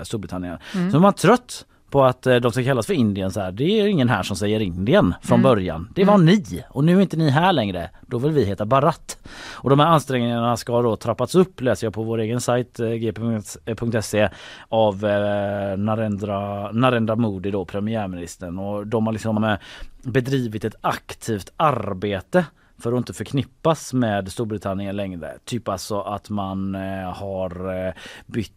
Storbritannien. 0.04 0.58
Mm. 0.76 0.92
Så 0.92 0.98
man 0.98 1.04
var 1.04 1.12
trött 1.12 1.66
på 1.90 2.04
att 2.06 2.28
eh, 2.28 2.36
de 2.36 2.52
ska 2.52 2.64
kallas 2.64 2.88
för 2.88 2.94
Indien 2.94 3.32
så 3.32 3.40
här. 3.40 3.52
Det 3.52 3.64
är 3.80 3.88
ingen 3.88 4.10
här 4.10 4.24
som 4.24 4.36
säger 4.36 4.60
Indien 4.60 5.14
från 5.22 5.40
Mm. 5.40 5.44
början. 5.44 5.90
Det 5.96 6.04
var 6.06 6.14
Mm. 6.14 6.26
ni 6.26 6.64
och 6.70 6.84
nu 6.84 6.98
är 6.98 7.02
inte 7.02 7.18
ni 7.18 7.30
här 7.30 7.54
längre. 7.54 7.90
Då 8.08 8.18
vill 8.18 8.32
vi 8.32 8.46
heta 8.46 8.66
Bharat. 8.66 9.18
Och 9.54 9.70
de 9.70 9.80
här 9.80 9.88
ansträngningarna 9.88 10.58
ska 10.58 10.82
då 10.82 10.96
trappats 10.96 11.36
upp 11.36 11.62
läser 11.62 11.88
jag 11.88 11.94
på 11.94 12.04
vår 12.04 12.18
egen 12.20 12.42
sajt 12.42 12.80
eh, 12.80 14.30
av 14.70 15.06
eh, 15.06 15.78
Narendra, 15.78 16.72
Narendra 16.72 17.16
Modi 17.16 17.52
då 17.52 17.66
premiärministern 17.66 18.60
och 18.60 18.88
de 18.88 19.06
har 19.06 19.14
liksom 19.14 19.44
eh, 19.44 19.58
bedrivit 20.04 20.66
ett 20.66 20.76
aktivt 20.82 21.54
arbete 21.58 22.46
för 22.78 22.92
att 22.92 22.98
inte 22.98 23.14
förknippas 23.14 23.94
med 23.94 24.32
Storbritannien 24.32 24.96
längre. 24.96 25.38
Typ 25.46 25.70
alltså 25.70 26.02
att 26.02 26.30
man 26.30 26.76
eh, 26.76 27.14
har 27.14 27.94
bytt 28.26 28.52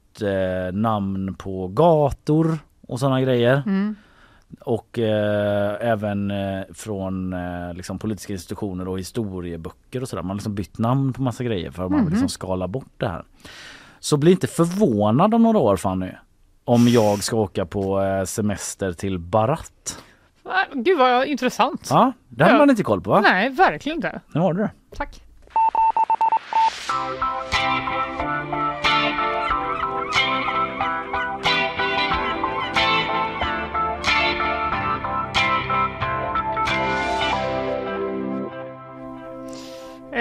namn 0.73 1.35
på 1.35 1.69
gator 1.69 2.59
och 2.89 3.01
sådana 3.01 3.21
grejer. 3.21 3.63
Mm. 3.67 3.97
Och 4.61 4.99
eh, 4.99 5.77
även 5.91 6.31
eh, 6.31 6.63
från 6.75 7.33
eh, 7.33 7.75
liksom 7.75 7.99
politiska 7.99 8.33
institutioner 8.33 8.89
och 8.89 8.99
historieböcker 8.99 10.03
och 10.03 10.09
sådär. 10.09 10.23
Man 10.23 10.31
har 10.31 10.35
liksom 10.35 10.55
bytt 10.55 10.79
namn 10.79 11.13
på 11.13 11.23
massa 11.23 11.45
grejer 11.45 11.71
för 11.71 11.85
att 11.85 11.91
man 11.91 11.99
vill 12.01 12.05
Mhm. 12.05 12.13
liksom 12.13 12.29
skala 12.29 12.69
bort 12.69 12.93
det 12.97 13.09
här. 13.09 13.25
Så 14.01 14.17
bli 14.17 14.31
inte 14.31 14.47
förvånad 14.47 15.35
om 15.35 15.43
några 15.43 15.59
år 15.59 15.77
Fanny. 15.77 16.11
Om 16.65 16.89
jag 16.89 17.23
ska 17.23 17.37
åka 17.37 17.67
på 17.67 18.01
eh, 18.03 18.25
semester 18.25 18.93
till 18.93 19.19
Bharat. 19.19 20.03
Ah, 20.45 20.65
Gud 20.75 20.99
vad 20.99 21.27
intressant. 21.27 21.89
Ja, 21.91 22.13
det 22.29 22.45
hade 22.45 22.55
Ja. 22.55 22.59
man 22.59 22.71
inte 22.71 22.83
koll 22.83 23.01
på 23.01 23.11
va? 23.11 23.21
Nej, 23.21 23.49
verkligen 23.51 23.97
inte. 23.99 24.21
Nu 24.35 24.41
har 24.41 24.53
du 24.53 24.63
det. 24.63 24.71
Tack. 24.97 25.23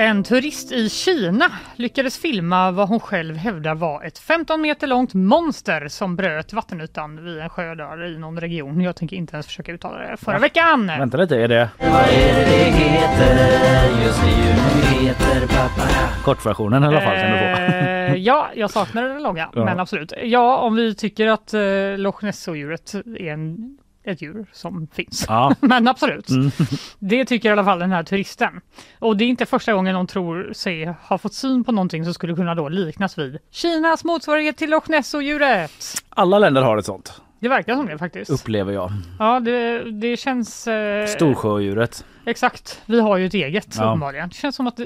En 0.01 0.23
turist 0.23 0.71
i 0.71 0.89
Kina 0.89 1.45
lyckades 1.75 2.17
filma 2.21 2.71
vad 2.71 2.87
hon 2.89 2.99
själv 2.99 3.35
hävdar 3.35 3.75
var 3.75 4.03
ett 4.03 4.19
15 4.19 4.61
meter 4.61 4.87
långt 4.87 5.13
monster 5.13 5.87
som 5.87 6.15
bröt 6.15 6.53
vattenytan 6.53 7.23
vid 7.23 7.39
en 7.39 7.49
sjö 7.49 7.75
där 7.75 8.05
i 8.05 8.17
någon 8.17 8.39
region. 8.39 8.81
Jag 8.81 8.95
tänker 8.95 9.15
inte 9.15 9.33
ens 9.35 9.45
försöka 9.45 9.71
uttala 9.71 9.97
det. 9.99 10.17
Förra 10.17 10.33
Va? 10.35 10.39
veckan! 10.41 10.87
Vänta 10.87 11.17
lite, 11.17 11.35
är 11.37 11.47
det? 11.47 11.69
Vad 11.79 11.87
är 11.87 12.35
det 12.35 12.45
det 12.45 12.71
heter? 12.71 14.03
Just 14.05 14.21
det, 14.21 14.29
djurnyheter, 14.29 15.47
pappa. 15.47 15.89
Kortversionen 16.23 16.83
i 16.83 16.87
alla 16.87 17.01
fall 17.01 17.15
kan 17.15 17.31
du 17.31 17.37
få. 17.37 17.61
Eh, 17.61 18.15
ja, 18.15 18.49
jag 18.55 18.69
saknar 18.71 19.03
den 19.03 19.23
långa, 19.23 19.49
Ja. 19.55 19.65
men 19.65 19.79
absolut. 19.79 20.13
Ja, 20.23 20.57
om 20.57 20.75
vi 20.75 20.95
tycker 20.95 21.27
att 21.27 21.53
eh, 21.53 21.61
Loch 21.97 22.23
Ness-odjuret 22.23 22.93
är 22.93 23.33
en, 23.33 23.77
ett 24.03 24.21
djur 24.21 24.45
som 24.53 24.87
finns. 24.93 25.25
Ja. 25.27 25.55
men 25.59 25.87
absolut. 25.87 26.29
Mm. 26.29 26.51
Det 26.99 27.25
tycker 27.25 27.49
i 27.49 27.51
alla 27.51 27.63
fall 27.63 27.79
den 27.79 27.91
här 27.91 28.03
turisten. 28.03 28.61
Och 28.99 29.17
det 29.17 29.23
är 29.23 29.27
inte 29.27 29.45
första 29.45 29.73
gången 29.73 29.93
någon 29.93 30.07
tror 30.07 30.53
sig 30.53 30.85
ha 30.85 31.17
fått 31.17 31.33
syn 31.33 31.63
på 31.63 31.71
någonting 31.71 32.03
som 32.03 32.13
skulle 32.13 32.35
kunna 32.35 32.55
då 32.55 32.69
liknas 32.69 33.17
vid 33.17 33.37
Kinas 33.51 34.03
motsvarighet 34.03 34.57
till 34.57 34.69
Loch 34.69 34.89
Ness-odjuret. 34.89 35.71
Alla 36.09 36.39
länder 36.39 36.61
har 36.61 36.77
ett 36.77 36.85
sånt. 36.85 37.21
Det 37.39 37.49
verkar 37.49 37.75
som 37.75 37.85
det 37.85 37.97
faktiskt. 37.97 38.31
Upplever 38.31 38.73
jag. 38.73 38.91
Ja, 39.19 39.39
det, 39.39 39.91
det 39.91 40.17
känns... 40.17 40.67
Eh, 40.67 41.05
Storsjöodjuret. 41.07 42.05
Exakt. 42.25 42.81
Vi 42.85 42.99
har 42.99 43.17
ju 43.17 43.25
ett 43.25 43.33
eget 43.33 43.75
Ja. 43.77 43.83
uppenbarligen. 43.83 44.29
Det 44.29 44.35
känns 44.35 44.55
som 44.55 44.67
att 44.67 44.79
eh, 44.79 44.85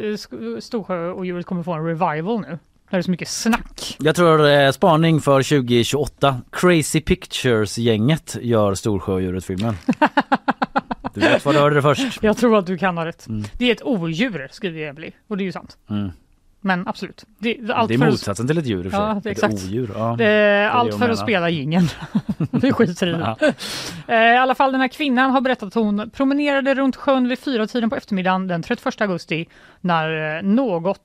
Storsjöodjuret 0.59 1.45
kommer 1.45 1.63
få 1.63 1.73
en 1.73 1.85
revival 1.85 2.41
nu. 2.41 2.59
Det 2.89 2.97
är 2.97 3.01
så 3.01 3.11
mycket 3.11 3.27
snack. 3.27 3.95
Jag 3.99 4.15
tror 4.15 4.47
eh, 4.49 4.71
spaning 4.71 5.21
för 5.21 5.43
2028. 5.43 6.41
Crazy 6.51 7.01
Pictures-gänget 7.01 8.37
gör 8.41 8.73
Storsjöodjuret-filmen. 8.75 9.75
Du 11.13 11.21
vet 11.21 11.45
vad 11.45 11.55
du 11.55 11.59
hörde 11.59 11.75
det 11.75 11.81
först. 11.81 12.23
Jag 12.23 12.37
tror 12.37 12.57
att 12.57 12.65
du 12.65 12.77
kan 12.77 12.97
ha 12.97 13.05
rätt. 13.05 13.27
Mm. 13.27 13.43
Det 13.57 13.65
är 13.69 13.71
ett 13.71 13.83
odjur, 13.83 14.47
skriver 14.51 14.87
Emily. 14.89 15.11
Och 15.27 15.37
det 15.37 15.43
är 15.43 15.45
ju 15.45 15.51
sant. 15.51 15.77
Mm. 15.89 16.11
Men 16.61 16.87
absolut. 16.87 17.23
Det, 17.39 17.57
allt 17.73 17.87
det 17.87 17.93
är 17.93 17.97
för 17.97 18.05
att- 18.05 18.11
motsatsen 18.11 18.47
till 18.47 18.57
ett 18.57 18.65
djur 18.65 18.87
i 18.87 18.89
för. 18.89 18.97
Ja, 18.97 19.13
det 19.23 19.29
Ett 19.29 19.37
exakt. 19.37 19.53
odjur. 19.53 19.91
Ja. 19.95 20.15
Det 20.17 20.25
är 20.25 20.69
allt 20.69 20.97
för 20.99 21.09
att 21.09 21.19
spela 21.19 21.49
jingeln. 21.49 21.87
Vi 22.51 22.71
skiter 22.73 23.07
i 23.07 23.11
det. 23.11 23.53
Eh, 24.07 24.33
I 24.33 24.37
alla 24.37 24.55
fall 24.55 24.71
den 24.71 24.81
här 24.81 24.87
kvinnan 24.87 25.31
har 25.31 25.41
berättat 25.41 25.67
att 25.67 25.73
hon 25.73 26.09
promenerade 26.09 26.75
runt 26.75 26.95
sjön 26.95 27.27
vid 27.27 27.39
fyra 27.39 27.67
tiden 27.67 27.89
på 27.89 27.95
eftermiddagen 27.95 28.47
den 28.47 28.63
31 28.63 29.01
augusti 29.01 29.45
när 29.81 30.37
eh, 30.37 30.43
något, 30.43 30.99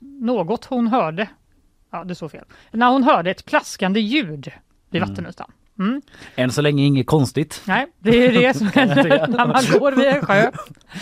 något 0.00 0.64
hon 0.64 0.86
hörde, 0.86 1.28
ja 1.92 2.04
det 2.04 2.14
står 2.14 2.28
fel, 2.28 2.44
när 2.70 2.90
hon 2.90 3.02
hörde 3.04 3.30
ett 3.30 3.44
plaskande 3.44 4.00
ljud 4.00 4.52
vid 4.90 5.02
Mm. 5.02 5.08
vattenytan. 5.14 5.50
Mm. 5.78 6.02
Än 6.36 6.52
så 6.52 6.62
länge 6.62 6.84
inget 6.84 7.06
konstigt. 7.06 7.62
Nej, 7.66 7.86
det 7.98 8.26
är 8.26 8.32
det 8.32 8.54
som 8.56 8.66
händer 8.74 9.26
när 9.28 9.46
man 9.46 9.64
går 9.80 9.92
vid 9.92 10.06
en 10.06 10.22
sjö. 10.26 10.50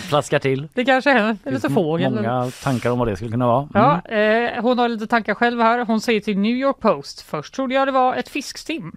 Plaskar 0.08 0.38
till. 0.38 0.68
Det 0.74 0.84
kanske 0.84 1.10
händer, 1.10 1.36
eller 1.44 1.58
så 1.58 1.68
Finns 1.68 1.74
fågel. 1.74 2.14
Många 2.14 2.50
tankar 2.62 2.90
om 2.90 2.98
vad 2.98 3.08
det 3.08 3.16
skulle 3.16 3.30
kunna 3.30 3.46
vara. 3.46 3.60
Mm. 3.60 3.68
Ja, 3.74 4.16
eh, 4.16 4.62
hon 4.62 4.78
har 4.78 4.88
lite 4.88 5.06
tankar 5.06 5.34
själv 5.34 5.60
här. 5.60 5.84
Hon 5.84 6.00
säger 6.00 6.20
till 6.20 6.38
New 6.38 6.56
York 6.56 6.78
Post, 6.80 7.20
först 7.22 7.54
trodde 7.54 7.74
jag 7.74 7.88
det 7.88 7.92
var 7.92 8.14
ett 8.14 8.28
fiskstim. 8.28 8.96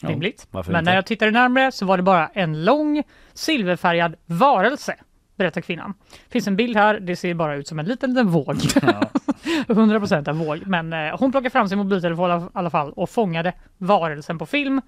Ja, 0.00 0.08
Rimligt. 0.08 0.46
varför 0.50 0.72
Men 0.72 0.78
inte? 0.80 0.90
när 0.90 0.96
jag 0.96 1.06
tittade 1.06 1.30
närmare 1.30 1.72
så 1.72 1.86
var 1.86 1.96
det 1.96 2.02
bara 2.02 2.28
en 2.28 2.64
lång 2.64 3.02
silverfärgad 3.34 4.14
varelse, 4.26 4.94
berättar 5.38 5.60
kvinnan. 5.60 5.94
finns 6.30 6.46
en 6.46 6.56
bild 6.56 6.76
här, 6.76 7.00
det 7.00 7.16
ser 7.16 7.34
bara 7.34 7.54
ut 7.54 7.68
som 7.68 7.78
en 7.78 7.86
liten, 7.86 8.10
liten 8.10 8.28
våg. 8.28 8.56
100% 9.68 10.28
en 10.30 10.38
våg. 10.38 10.66
Men 10.66 10.92
eh, 10.92 11.18
hon 11.18 11.32
plockade 11.32 11.50
fram 11.50 11.68
sin 11.68 11.78
mobiltelefon 11.78 12.30
i 12.30 12.48
alla 12.52 12.70
fall 12.70 12.92
och 12.92 13.10
fångade 13.10 13.52
varelsen 13.78 14.38
på 14.38 14.46
film. 14.46 14.80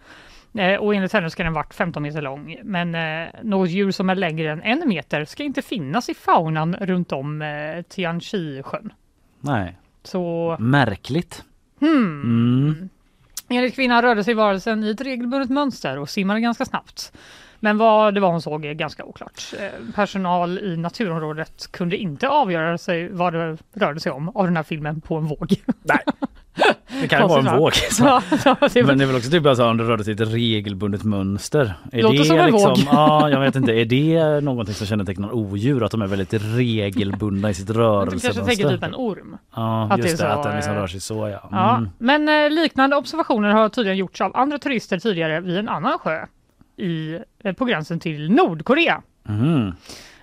Eh, 0.54 0.74
och 0.74 0.94
enligt 0.94 1.12
henne 1.12 1.30
ska 1.30 1.44
den 1.44 1.52
varit 1.52 1.74
15 1.74 2.02
meter 2.02 2.22
lång. 2.22 2.56
Men 2.62 2.94
eh, 2.94 3.28
något 3.42 3.70
djur 3.70 3.90
som 3.90 4.10
är 4.10 4.14
längre 4.14 4.50
än 4.50 4.62
en 4.62 4.88
meter 4.88 5.24
ska 5.24 5.42
inte 5.42 5.62
finnas 5.62 6.08
i 6.08 6.14
faunan 6.14 6.76
runt 6.80 7.12
om 7.12 7.42
eh, 7.42 7.82
Tianqi-sjön. 7.88 8.92
Nej. 9.40 9.76
Så 10.02 10.56
Märkligt. 10.58 11.44
Hmm. 11.80 12.22
Mm. 12.22 12.88
Enligt 13.48 13.74
kvinnan 13.74 14.02
rörde 14.02 14.24
sig 14.24 14.34
varelsen 14.34 14.84
i 14.84 14.90
ett 14.90 15.00
regelbundet 15.00 15.50
mönster 15.50 15.98
och 15.98 16.10
simmade 16.10 16.40
ganska 16.40 16.64
snabbt. 16.64 17.12
Men 17.60 17.78
vad 17.78 18.14
det 18.14 18.20
var 18.20 18.30
hon 18.30 18.42
såg 18.42 18.64
är 18.64 18.72
ganska 18.72 19.04
oklart. 19.04 19.42
Eh, 19.60 19.94
Personal 19.94 20.58
i 20.58 20.76
naturområdet 20.76 21.72
kunde 21.72 21.96
inte 21.96 22.28
avgöra 22.28 22.78
sig 22.78 23.08
vad 23.08 23.32
det 23.32 23.56
rörde 23.74 24.00
sig 24.00 24.12
om 24.12 24.28
av 24.28 24.44
den 24.44 24.56
här 24.56 24.62
filmen 24.62 25.00
på 25.00 25.16
en 25.16 25.26
våg. 25.26 25.54
Nej. 25.82 25.98
Det 27.02 27.08
kan 27.08 27.22
ju 27.22 27.28
vara 27.28 27.50
en 27.50 27.58
våg. 27.58 27.72
Ja, 28.00 28.22
ja, 28.44 28.56
det 28.72 28.82
Men 28.84 28.98
det 28.98 29.04
är 29.04 29.06
väl 29.06 29.16
också 29.16 29.30
typ 29.30 29.46
alltså, 29.46 29.64
om 29.66 29.76
det 29.76 29.84
rörde 29.84 30.04
sig 30.04 30.10
i 30.14 30.22
ett 30.22 30.28
regelbundet 30.34 31.04
mönster. 31.04 31.74
Är 31.92 32.02
Låter 32.02 32.18
det 32.18 32.24
som 32.24 32.38
en 32.38 32.46
liksom, 32.52 32.70
våg. 32.70 32.78
Ja, 32.92 33.30
jag 33.30 33.40
vet 33.40 33.56
inte. 33.56 33.72
Är 33.72 33.84
det 33.84 34.40
någonting 34.44 34.74
som 34.74 34.86
kännetecknar 34.86 35.34
odjur? 35.34 35.84
Att 35.84 35.90
de 35.90 36.02
är 36.02 36.06
väldigt 36.06 36.34
regelbundna 36.34 37.50
i 37.50 37.54
sitt 37.54 37.66
Du 37.66 37.72
rörelsemönster? 37.72 38.28
kanske 38.32 38.44
tänker 38.56 38.68
typ 38.74 38.82
en 38.82 38.94
orm. 38.94 39.36
Ja, 39.56 39.84
Att 39.90 39.96
det 40.02 40.08
just 40.08 40.20
är 40.22 40.26
det. 40.28 40.32
så, 40.34 40.38
att 40.38 40.44
den 40.44 40.56
liksom 40.56 40.72
eh, 40.74 40.78
rör 40.80 40.86
sig 40.86 41.00
så 41.00 41.28
ja. 41.28 41.48
Ja, 41.50 41.76
Mm. 41.76 41.90
men 41.98 42.28
eh, 42.28 42.50
liknande 42.50 42.96
observationer 42.96 43.48
har 43.50 43.68
tydligen 43.68 43.96
gjorts 43.98 44.20
av 44.20 44.36
andra 44.36 44.58
turister 44.58 44.98
tidigare 44.98 45.40
vid 45.40 45.56
en 45.58 45.68
annan 45.68 45.98
sjö 45.98 46.26
i, 46.80 47.22
eh, 47.44 47.52
på 47.52 47.64
gränsen 47.64 48.00
till 48.00 48.30
Nordkorea. 48.30 49.02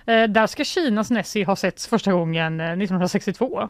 Eh, 0.06 0.28
där 0.28 0.46
ska 0.46 0.64
Kinas 0.64 1.10
Nessie 1.10 1.44
ha 1.44 1.56
setts 1.56 1.86
första 1.86 2.12
gången 2.12 2.60
eh, 2.60 2.66
1962. 2.66 3.68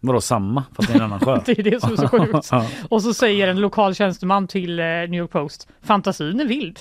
Vadå 0.00 0.20
samma? 0.20 0.64
Fast 0.76 0.88
det 0.88 0.94
är 0.94 0.98
en 0.98 1.04
annan 1.04 1.20
sjö? 1.20 1.40
Det 1.46 1.58
är 1.58 1.62
det 1.62 1.80
som 1.80 1.92
är 1.92 1.96
så 1.96 2.08
sjukt. 2.08 2.50
Och 2.88 3.02
så 3.02 3.14
säger 3.14 3.48
en 3.48 3.60
lokal 3.60 3.94
tjänsteman 3.94 4.48
till 4.48 4.78
eh, 4.80 4.84
New 4.84 5.14
York 5.14 5.30
Post, 5.30 5.68
fantasin 5.82 6.40
är 6.40 6.44
vild. 6.44 6.80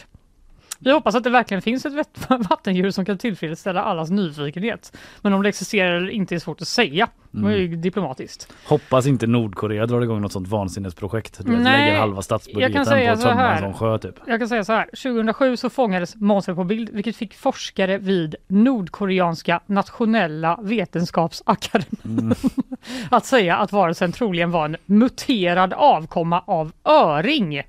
Vi 0.83 0.91
hoppas 0.91 1.15
att 1.15 1.23
det 1.23 1.29
verkligen 1.29 1.61
finns 1.61 1.85
ett 1.85 1.93
vattendjur 2.49 2.91
som 2.91 3.05
kan 3.05 3.17
tillfredsställa 3.17 3.83
allas 3.83 4.09
nyfikenhet. 4.09 4.97
Men 5.21 5.33
om 5.33 5.43
det 5.43 5.49
existerar 5.49 5.95
eller 5.95 6.09
inte 6.09 6.35
är 6.35 6.39
svårt 6.39 6.61
att 6.61 6.67
säga. 6.67 7.07
Det 7.31 7.41
var 7.43 7.51
ju 7.51 7.65
Mm. 7.65 7.81
diplomatiskt. 7.81 8.53
Hoppas 8.65 9.05
inte 9.07 9.27
Nordkorea 9.27 9.85
drar 9.85 10.01
igång 10.01 10.21
något 10.21 10.31
sånt 10.31 10.47
vansinnesprojekt. 10.47 11.37
Du 11.45 11.51
vet, 11.51 11.61
Nej, 11.61 11.85
lägger 11.85 11.99
halva 11.99 12.15
jag 12.15 12.23
statsbudgeten 12.23 12.73
kan 12.73 12.83
på 12.85 12.89
säga 12.89 13.11
att 13.11 13.21
så 13.21 13.27
tömma 13.27 13.51
en 13.55 13.59
sån 13.59 13.73
sjö 13.73 13.97
typ. 13.97 14.15
Jag 14.27 14.39
kan 14.39 14.47
säga 14.49 14.63
så 14.63 14.73
här, 14.73 14.85
2007 14.85 15.57
så 15.57 15.69
fångades 15.69 16.15
monstret 16.15 16.57
på 16.57 16.63
bild 16.63 16.89
vilket 16.89 17.15
fick 17.15 17.33
forskare 17.35 17.97
vid 17.97 18.35
Nordkoreanska 18.47 19.59
nationella 19.65 20.59
vetenskapsakademin 20.61 21.97
Mm. 22.05 22.33
att 23.11 23.25
säga 23.25 23.57
att 23.57 23.71
varelsen 23.71 24.11
troligen 24.11 24.51
var 24.51 24.65
en 24.65 24.77
muterad 24.85 25.73
avkomma 25.73 26.43
av 26.47 26.71
öring 26.83 27.61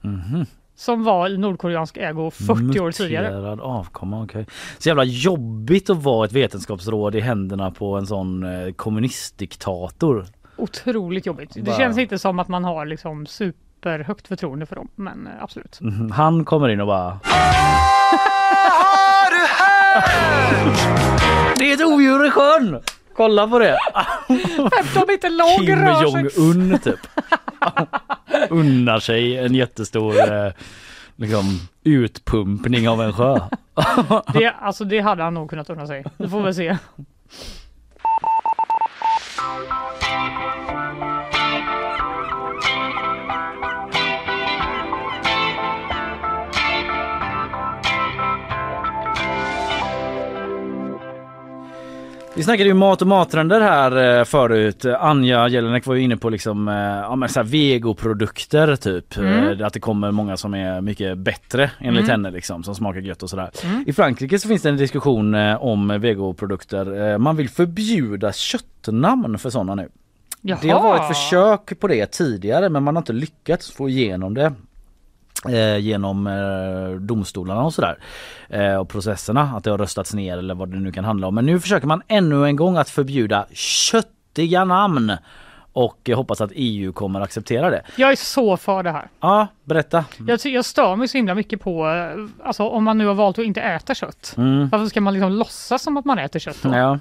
Mhm. 0.00 0.46
Som 0.84 1.04
var 1.04 1.28
i 1.28 1.38
nordkoreansk 1.38 1.96
ägo 1.96 2.30
40 2.30 2.80
år 2.80 2.92
tidigare. 2.92 3.30
Muterad 3.30 3.60
avkomma, 3.60 4.22
okej. 4.22 4.46
Så 4.78 4.88
jävla 4.88 5.04
jobbigt 5.04 5.90
att 5.90 6.02
vara 6.02 6.24
ett 6.24 6.32
vetenskapsråd 6.32 7.14
i 7.14 7.20
händerna 7.20 7.70
på 7.70 7.96
en 7.96 8.06
sån 8.06 8.44
eh, 8.66 8.72
kommunistdiktator. 8.72 10.26
Otroligt 10.56 11.26
jobbigt. 11.26 11.50
Det 11.54 11.62
Bara- 11.62 11.76
känns 11.76 11.98
inte 11.98 12.18
som 12.18 12.38
att 12.38 12.48
man 12.48 12.64
har 12.64 12.86
liksom 12.86 13.26
superhögt 13.26 14.28
förtroende 14.28 14.66
för 14.66 14.76
dem, 14.76 14.88
men 14.94 15.26
eh, 15.26 15.32
absolut. 15.42 15.80
Mhm. 15.80 16.10
Han 16.10 16.44
kommer 16.44 16.68
in 16.68 16.80
och 16.80 16.86
bara... 16.86 17.20
Det 21.58 21.70
är 21.70 21.74
ett 21.74 21.84
odjur 21.84 22.26
i 22.26 22.30
sjön! 22.30 22.80
Kolla 23.16 23.48
på 23.48 23.58
det! 23.58 23.78
15 24.28 25.04
meter 25.08 25.30
lång 25.30 25.66
Kim. 25.66 25.86
Jong-Un 25.86 26.78
typ. 26.78 27.00
Unnar 28.50 29.00
sig 29.00 29.38
en 29.38 29.54
jättestor 29.54 30.32
eh, 30.32 30.52
liksom 31.16 31.44
utpumpning 31.84 32.88
av 32.88 33.02
en 33.02 33.12
sjö. 33.12 33.40
Det, 34.32 34.54
alltså 34.60 34.84
det 34.84 35.00
hade 35.00 35.22
han 35.22 35.34
nog 35.34 35.50
kunnat 35.50 35.70
unna 35.70 35.86
sig. 35.86 36.04
Det 36.16 36.28
får 36.28 36.42
väl 36.42 36.54
se. 36.54 36.78
Vi 52.36 52.42
snackade 52.42 52.68
ju 52.68 52.74
mat 52.74 53.02
och 53.02 53.08
mattrender 53.08 53.60
här 53.60 54.18
eh, 54.18 54.24
förut. 54.24 54.84
Anja 54.84 55.48
Jelinek 55.48 55.86
var 55.86 55.94
ju 55.94 56.00
inne 56.02 56.16
på 56.16 56.30
liksom, 56.30 56.68
eh, 56.68 56.74
ja, 56.74 57.16
men 57.16 57.28
så 57.28 57.40
här 57.40 57.44
vegoprodukter 57.46 58.76
typ. 58.76 59.16
Mm. 59.16 59.60
Eh, 59.60 59.66
Att 59.66 59.72
det 59.72 59.80
kommer 59.80 60.10
många 60.10 60.36
som 60.36 60.54
är 60.54 60.80
mycket 60.80 61.18
bättre 61.18 61.70
enligt 61.78 62.04
Mm. 62.04 62.10
henne 62.10 62.30
liksom, 62.30 62.62
som 62.64 62.74
smakar 62.74 63.00
gött 63.00 63.22
och 63.22 63.30
sådär. 63.30 63.50
Mm. 63.64 63.84
I 63.86 63.92
Frankrike 63.92 64.38
så 64.38 64.48
finns 64.48 64.62
det 64.62 64.68
en 64.68 64.76
diskussion 64.76 65.34
om 65.58 65.88
vegoprodukter. 66.00 67.18
Man 67.18 67.36
vill 67.36 67.48
förbjuda 67.48 68.32
köttnamn 68.32 69.38
för 69.38 69.50
sådana 69.50 69.74
nu. 69.74 69.88
Det 70.40 70.52
har 70.52 70.64
Jaha. 70.68 70.82
varit 70.82 71.08
försök 71.16 71.80
på 71.80 71.88
det 71.88 72.06
tidigare 72.06 72.68
men 72.68 72.82
man 72.82 72.96
har 72.96 73.00
inte 73.02 73.12
lyckats 73.12 73.70
få 73.70 73.88
igenom 73.88 74.34
det 74.34 74.52
eh, 75.48 75.76
genom 75.78 76.26
eh, 76.26 77.00
domstolarna 77.00 77.62
och 77.62 77.74
sådär. 77.74 77.98
Eh, 78.48 78.76
och 78.76 78.88
processerna, 78.88 79.42
att 79.56 79.64
det 79.64 79.70
har 79.70 79.78
röstats 79.78 80.14
ner 80.14 80.38
eller 80.38 80.54
vad 80.54 80.68
det 80.70 80.76
nu 80.80 80.92
kan 80.92 81.04
handla 81.04 81.26
om. 81.26 81.34
Men 81.34 81.46
nu 81.46 81.60
försöker 81.60 81.86
man 81.86 82.02
ännu 82.08 82.44
en 82.46 82.56
gång 82.56 82.76
att 82.76 82.90
förbjuda 82.90 83.46
köttiga 83.52 84.64
namn. 84.64 85.12
Och 85.72 86.08
eh, 86.10 86.16
hoppas 86.16 86.40
att 86.40 86.50
EU 86.54 86.92
kommer 86.92 87.20
acceptera 87.20 87.70
det. 87.70 87.82
Jag 87.96 88.12
är 88.12 88.16
så 88.16 88.56
för 88.56 88.82
det 88.82 88.90
här. 88.90 89.08
Ja, 89.20 89.46
berätta. 89.64 90.04
Jag, 90.26 90.40
jag 90.44 90.64
stör 90.64 90.96
mig 90.96 91.08
så 91.08 91.18
himla 91.18 91.34
mycket 91.34 91.60
på, 91.60 91.86
eh, 91.88 92.46
alltså 92.46 92.62
om 92.68 92.84
man 92.84 92.98
nu 92.98 93.06
har 93.06 93.14
valt 93.14 93.38
att 93.38 93.44
inte 93.44 93.60
äta 93.60 93.94
kött. 93.94 94.34
Mm. 94.36 94.68
Varför 94.68 94.86
ska 94.86 95.00
man 95.00 95.12
liksom 95.14 95.32
låtsas 95.32 95.82
som 95.82 95.96
att 95.96 96.04
man 96.04 96.18
äter 96.18 96.38
kött 96.40 96.56
då? 96.62 96.68
Ja, 96.76 96.98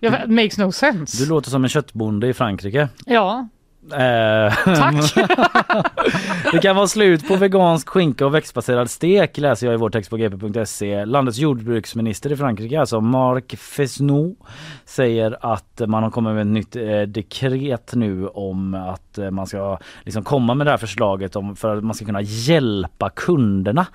Ja, 0.00 0.24
it 0.24 0.30
makes 0.30 0.58
no 0.58 0.72
sense. 0.72 1.24
du 1.24 1.28
låter 1.30 1.50
som 1.50 1.64
en 1.64 1.68
köttbonde 1.70 2.28
i 2.28 2.34
Frankrike. 2.34 2.88
Ja, 3.06 3.48
Tack. 3.90 5.14
det 6.52 6.58
kan 6.58 6.76
vara 6.76 6.86
slut 6.86 7.28
på 7.28 7.36
vegansk 7.36 7.88
skinka 7.88 8.26
och 8.26 8.34
växtbaserad 8.34 8.90
stek 8.90 9.38
läser 9.38 9.66
jag 9.66 9.74
i 9.74 9.76
vår 9.76 9.90
text 9.90 10.10
på 10.10 10.16
gp.se. 10.16 11.04
Landets 11.04 11.38
jordbruksminister 11.38 12.32
i 12.32 12.36
Frankrike, 12.36 12.80
alltså 12.80 13.00
Marc 13.00 13.44
Fesneau, 13.60 14.36
säger 14.84 15.52
att 15.52 15.82
man 15.86 16.02
har 16.02 16.10
kommit 16.10 16.34
med 16.34 16.40
ett 16.40 16.46
nytt 16.46 16.76
eh, 16.76 17.02
dekret 17.02 17.94
nu 17.94 18.28
om 18.28 18.74
att 18.74 19.18
eh, 19.18 19.30
man 19.30 19.46
ska 19.46 19.78
liksom 20.04 20.24
komma 20.24 20.54
med 20.54 20.66
det 20.66 20.70
här 20.70 20.78
förslaget 20.78 21.36
om 21.36 21.56
för 21.56 21.76
att 21.76 21.84
man 21.84 21.94
ska 21.94 22.04
kunna 22.04 22.22
hjälpa 22.22 23.10
kunderna. 23.10 23.86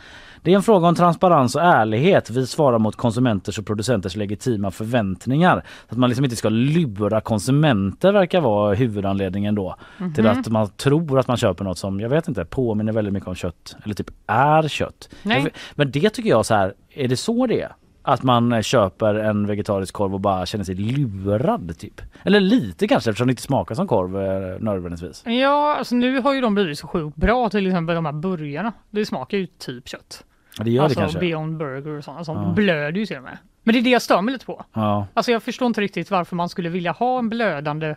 Det 0.44 0.52
är 0.52 0.56
en 0.56 0.64
fråga 0.64 0.88
om 0.88 0.96
transparens 0.96 1.56
och 1.56 1.62
ärlighet. 1.62 2.30
Vi 2.30 2.48
svarar 2.48 2.80
mot 2.80 2.96
konsumenters 2.96 3.60
och 3.60 3.66
producenters 3.66 4.16
legitima 4.16 4.72
förväntningar. 4.72 5.64
Att 5.90 5.98
man 5.98 6.10
liksom 6.10 6.26
inte 6.26 6.36
ska 6.38 6.50
lura 6.50 7.22
konsumenter 7.22 8.12
verkar 8.12 8.42
vara 8.42 8.74
huvudanledningen 8.74 9.56
då. 9.56 9.76
Till 10.16 10.24
Mhm. 10.24 10.40
att 10.40 10.48
man 10.48 10.70
tror 10.70 11.20
att 11.20 11.28
man 11.28 11.38
köper 11.38 11.64
något 11.64 11.78
som, 11.78 12.00
jag 12.00 12.10
vet 12.10 12.28
inte, 12.28 12.46
påminner 12.46 12.94
väldigt 12.94 13.14
mycket 13.14 13.30
om 13.30 13.36
kött. 13.36 13.76
Eller 13.84 13.96
typ 13.96 14.10
är 14.28 14.68
kött. 14.68 15.10
Nej. 15.24 15.48
Men 15.76 15.92
det 15.92 16.10
tycker 16.10 16.30
jag 16.30 16.46
så 16.46 16.54
här, 16.56 16.74
är 16.94 17.08
det 17.08 17.18
så 17.18 17.48
det 17.48 17.62
är? 17.62 17.72
Att 18.06 18.24
man 18.24 18.54
eh, 18.54 18.62
köper 18.62 19.16
en 19.16 19.48
vegetarisk 19.48 19.94
korv 19.94 20.14
och 20.14 20.20
bara 20.20 20.46
känner 20.46 20.66
sig 20.66 20.76
lurad 20.76 21.78
typ. 21.78 22.02
Eller 22.24 22.40
lite 22.40 22.88
kanske 22.88 23.10
eftersom 23.10 23.28
det 23.28 23.32
inte 23.32 23.42
smakar 23.42 23.76
som 23.76 23.88
korv 23.88 24.18
eh, 24.22 24.60
nödvändigtvis. 24.60 25.24
ja 25.26 25.76
alltså 25.78 25.96
nu 25.96 26.22
har 26.22 26.34
ju 26.34 26.42
de 26.42 26.56
blivit 26.56 26.80
så 26.80 26.88
sjukt 26.88 27.16
bra 27.16 27.50
till 27.50 27.68
exempel 27.68 27.96
de 27.96 28.06
här 28.06 28.14
burgarna. 28.14 28.74
Det 28.90 29.06
smakar 29.06 29.38
ju 29.38 29.46
typ 29.46 29.88
kött. 29.90 30.24
Ja, 30.58 30.64
det 30.64 30.72
gör 30.72 30.84
alltså 30.84 31.00
det 31.00 31.04
kanske. 31.04 31.20
Beyond 31.20 31.58
Burger 31.58 31.98
och 31.98 32.04
sådana 32.04 32.24
som 32.24 32.38
Ja. 32.44 32.50
blöder 32.50 33.00
ju 33.00 33.06
till 33.06 33.18
och 33.18 33.24
med. 33.24 33.38
Men 33.64 33.74
det 33.74 33.80
är 33.80 33.84
det 33.84 33.90
jag 33.90 34.02
stör 34.02 34.22
mig 34.22 34.32
lite 34.32 34.46
på. 34.46 34.66
Ja, 34.74 35.08
Alltså 35.14 35.32
jag 35.32 35.44
förstår 35.44 35.66
inte 35.66 35.82
riktigt 35.82 36.12
varför 36.12 36.36
man 36.36 36.50
skulle 36.50 36.70
vilja 36.70 36.92
ha 36.92 37.20
en 37.20 37.30
blödande 37.30 37.96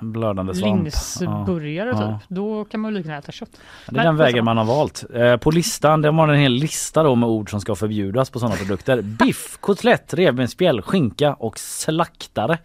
en 0.00 0.12
blödande 0.12 0.54
svamp. 0.54 0.82
linsburgare 0.84 1.88
Ja. 1.88 2.18
typ. 2.20 2.28
Då 2.28 2.64
kan 2.64 2.80
man 2.80 2.90
ju 2.92 2.96
lika 2.98 3.08
gärna 3.08 3.18
äta 3.18 3.32
kött. 3.32 3.50
Det 3.88 4.00
är 4.00 4.04
den 4.04 4.16
vägen 4.16 4.44
man 4.44 4.56
har 4.56 4.64
valt. 4.64 5.04
Eh, 5.14 5.36
på 5.36 5.50
listan, 5.50 6.02
de 6.02 6.18
har 6.18 6.28
en 6.28 6.40
hel 6.40 6.52
lista 6.52 7.02
då 7.02 7.14
med 7.14 7.28
ord 7.28 7.50
som 7.50 7.60
ska 7.60 7.74
förbjudas 7.74 8.30
på 8.30 8.38
sådana 8.38 8.56
produkter. 8.58 9.02
Biff, 9.02 9.56
kotlett, 9.60 10.14
revbensspjäll, 10.14 10.82
skinka 10.82 11.34
och 11.34 11.58
slaktare. 11.58 12.58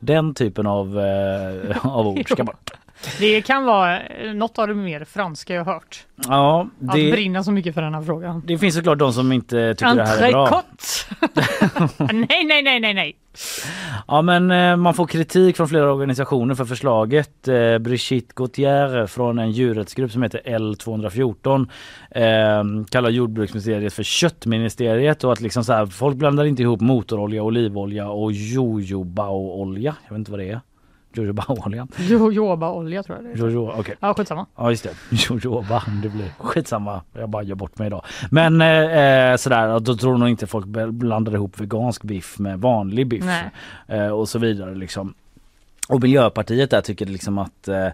Den 0.00 0.34
typen 0.34 0.66
av, 0.66 1.00
eh, 1.00 1.86
av 1.86 2.06
ord 2.08 2.30
ska 2.30 2.44
bort. 2.44 2.70
Det 3.18 3.42
kan 3.42 3.64
vara 3.64 4.00
eh, 4.00 4.34
något 4.34 4.58
av 4.58 4.68
det 4.68 4.74
mer 4.74 5.04
franska 5.04 5.54
jag 5.54 5.64
hört. 5.64 6.06
Ja, 6.26 6.68
Att 6.88 6.94
det, 6.94 7.12
brinna 7.12 7.42
så 7.44 7.52
mycket 7.52 7.74
för 7.74 7.82
den 7.82 7.94
här 7.94 8.02
frågan. 8.02 8.42
det 8.46 8.58
finns 8.58 8.74
såklart 8.74 8.98
de 8.98 9.12
som 9.12 9.32
inte 9.32 9.74
tycker 9.74 9.94
det 9.94 10.06
här 10.06 10.22
är 10.22 10.32
bra. 10.32 10.62
Nej, 12.12 12.44
nej, 12.44 12.62
nej, 12.62 12.80
nej, 12.80 12.94
nej. 12.94 13.16
Ja 14.08 14.22
men 14.22 14.50
eh, 14.50 14.76
man 14.76 14.94
får 14.94 15.06
kritik 15.06 15.56
från 15.56 15.68
flera 15.68 15.92
organisationer 15.92 16.54
för 16.54 16.64
förslaget. 16.64 17.48
Eh, 17.48 17.78
Brigitte 17.78 18.32
Gauthier 18.36 19.06
från 19.06 19.38
en 19.38 19.50
djurrättsgrupp 19.50 20.12
som 20.12 20.22
heter 20.22 20.40
L214 20.44 21.68
eh, 22.10 22.84
kallar 22.90 23.10
jordbruksministeriet 23.10 23.92
för 23.94 24.02
köttministeriet 24.02 25.24
och 25.24 25.32
att 25.32 25.40
liksom 25.40 25.64
så 25.64 25.72
här, 25.72 25.86
folk 25.86 26.16
blandar 26.16 26.44
inte 26.44 26.62
ihop 26.62 26.80
motorolja, 26.80 27.42
olivolja 27.42 28.08
och 28.08 28.32
jojobaolja. 28.32 29.96
Jag 30.04 30.10
vet 30.10 30.18
inte 30.18 30.30
vad 30.30 30.40
det 30.40 30.50
är. 30.50 30.60
Jojobaolja. 31.12 31.86
Jojobaolja 31.98 33.02
tror 33.02 33.16
jag 33.18 33.24
det 33.24 33.30
är. 33.32 33.36
Jojo, 33.36 33.72
okej. 33.78 33.96
Ja, 34.00 34.14
skitsamma. 34.14 34.46
Ja 34.56 34.70
just 34.70 34.84
det, 34.84 34.90
jojoba, 35.10 35.82
det 36.02 36.08
blir 36.08 36.32
skitsamma. 36.38 37.02
Jag 37.12 37.28
bara 37.28 37.42
gör 37.42 37.54
bort 37.56 37.78
mig 37.78 37.86
idag. 37.86 38.04
Men 38.30 38.60
eh, 38.60 38.98
eh, 39.30 39.36
sådär, 39.36 39.80
då 39.80 39.94
tror 39.96 40.18
nog 40.18 40.28
inte 40.28 40.46
folk 40.46 40.66
blandar 40.90 41.34
ihop 41.34 41.60
vegansk 41.60 42.02
biff 42.02 42.38
med 42.38 42.60
vanlig 42.60 43.06
biff. 43.08 43.24
Eh, 43.86 44.08
och 44.08 44.28
så 44.28 44.38
vidare 44.38 44.74
liksom. 44.74 45.14
Och 45.88 46.02
Miljöpartiet 46.02 46.70
där 46.70 46.80
tycker 46.80 47.06
liksom 47.06 47.38
att, 47.38 47.68
eh, 47.68 47.86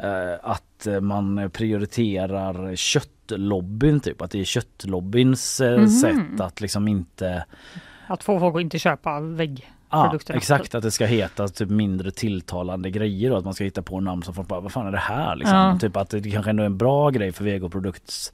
eh, 0.00 0.34
att 0.42 0.86
man 1.00 1.50
prioriterar 1.52 2.76
köttlobbyn 2.76 4.00
typ. 4.00 4.22
Att 4.22 4.30
det 4.30 4.40
är 4.40 4.44
köttlobbyns 4.44 5.60
eh, 5.60 5.76
Mhm. 5.78 5.88
sätt 5.88 6.40
att 6.40 6.60
liksom 6.60 6.88
inte 6.88 7.44
Att 8.06 8.22
få 8.24 8.40
folk 8.40 8.54
att 8.56 8.60
inte 8.62 8.78
köpa 8.78 9.20
vägg. 9.20 9.70
Ja 9.90 10.04
produkterna. 10.04 10.36
exakt 10.36 10.74
att 10.74 10.82
det 10.82 10.90
ska 10.90 11.06
heta 11.06 11.48
typ 11.48 11.70
mindre 11.70 12.10
tilltalande 12.10 12.90
grejer 12.90 13.32
och 13.32 13.38
att 13.38 13.44
man 13.44 13.54
ska 13.54 13.64
hitta 13.64 13.82
på 13.82 14.00
namn 14.00 14.22
som 14.22 14.34
folk 14.34 14.48
bara 14.48 14.60
vad 14.60 14.72
fan 14.72 14.86
är 14.86 14.92
det 14.92 14.98
här 14.98 15.36
liksom? 15.36 15.56
Ja. 15.58 15.78
Typ 15.80 15.96
att 15.96 16.10
det 16.10 16.30
kanske 16.30 16.50
ändå 16.50 16.62
är 16.62 16.66
en 16.66 16.78
bra 16.78 17.10
grej 17.10 17.32
för 17.32 17.44
vegoprodukts 17.44 18.32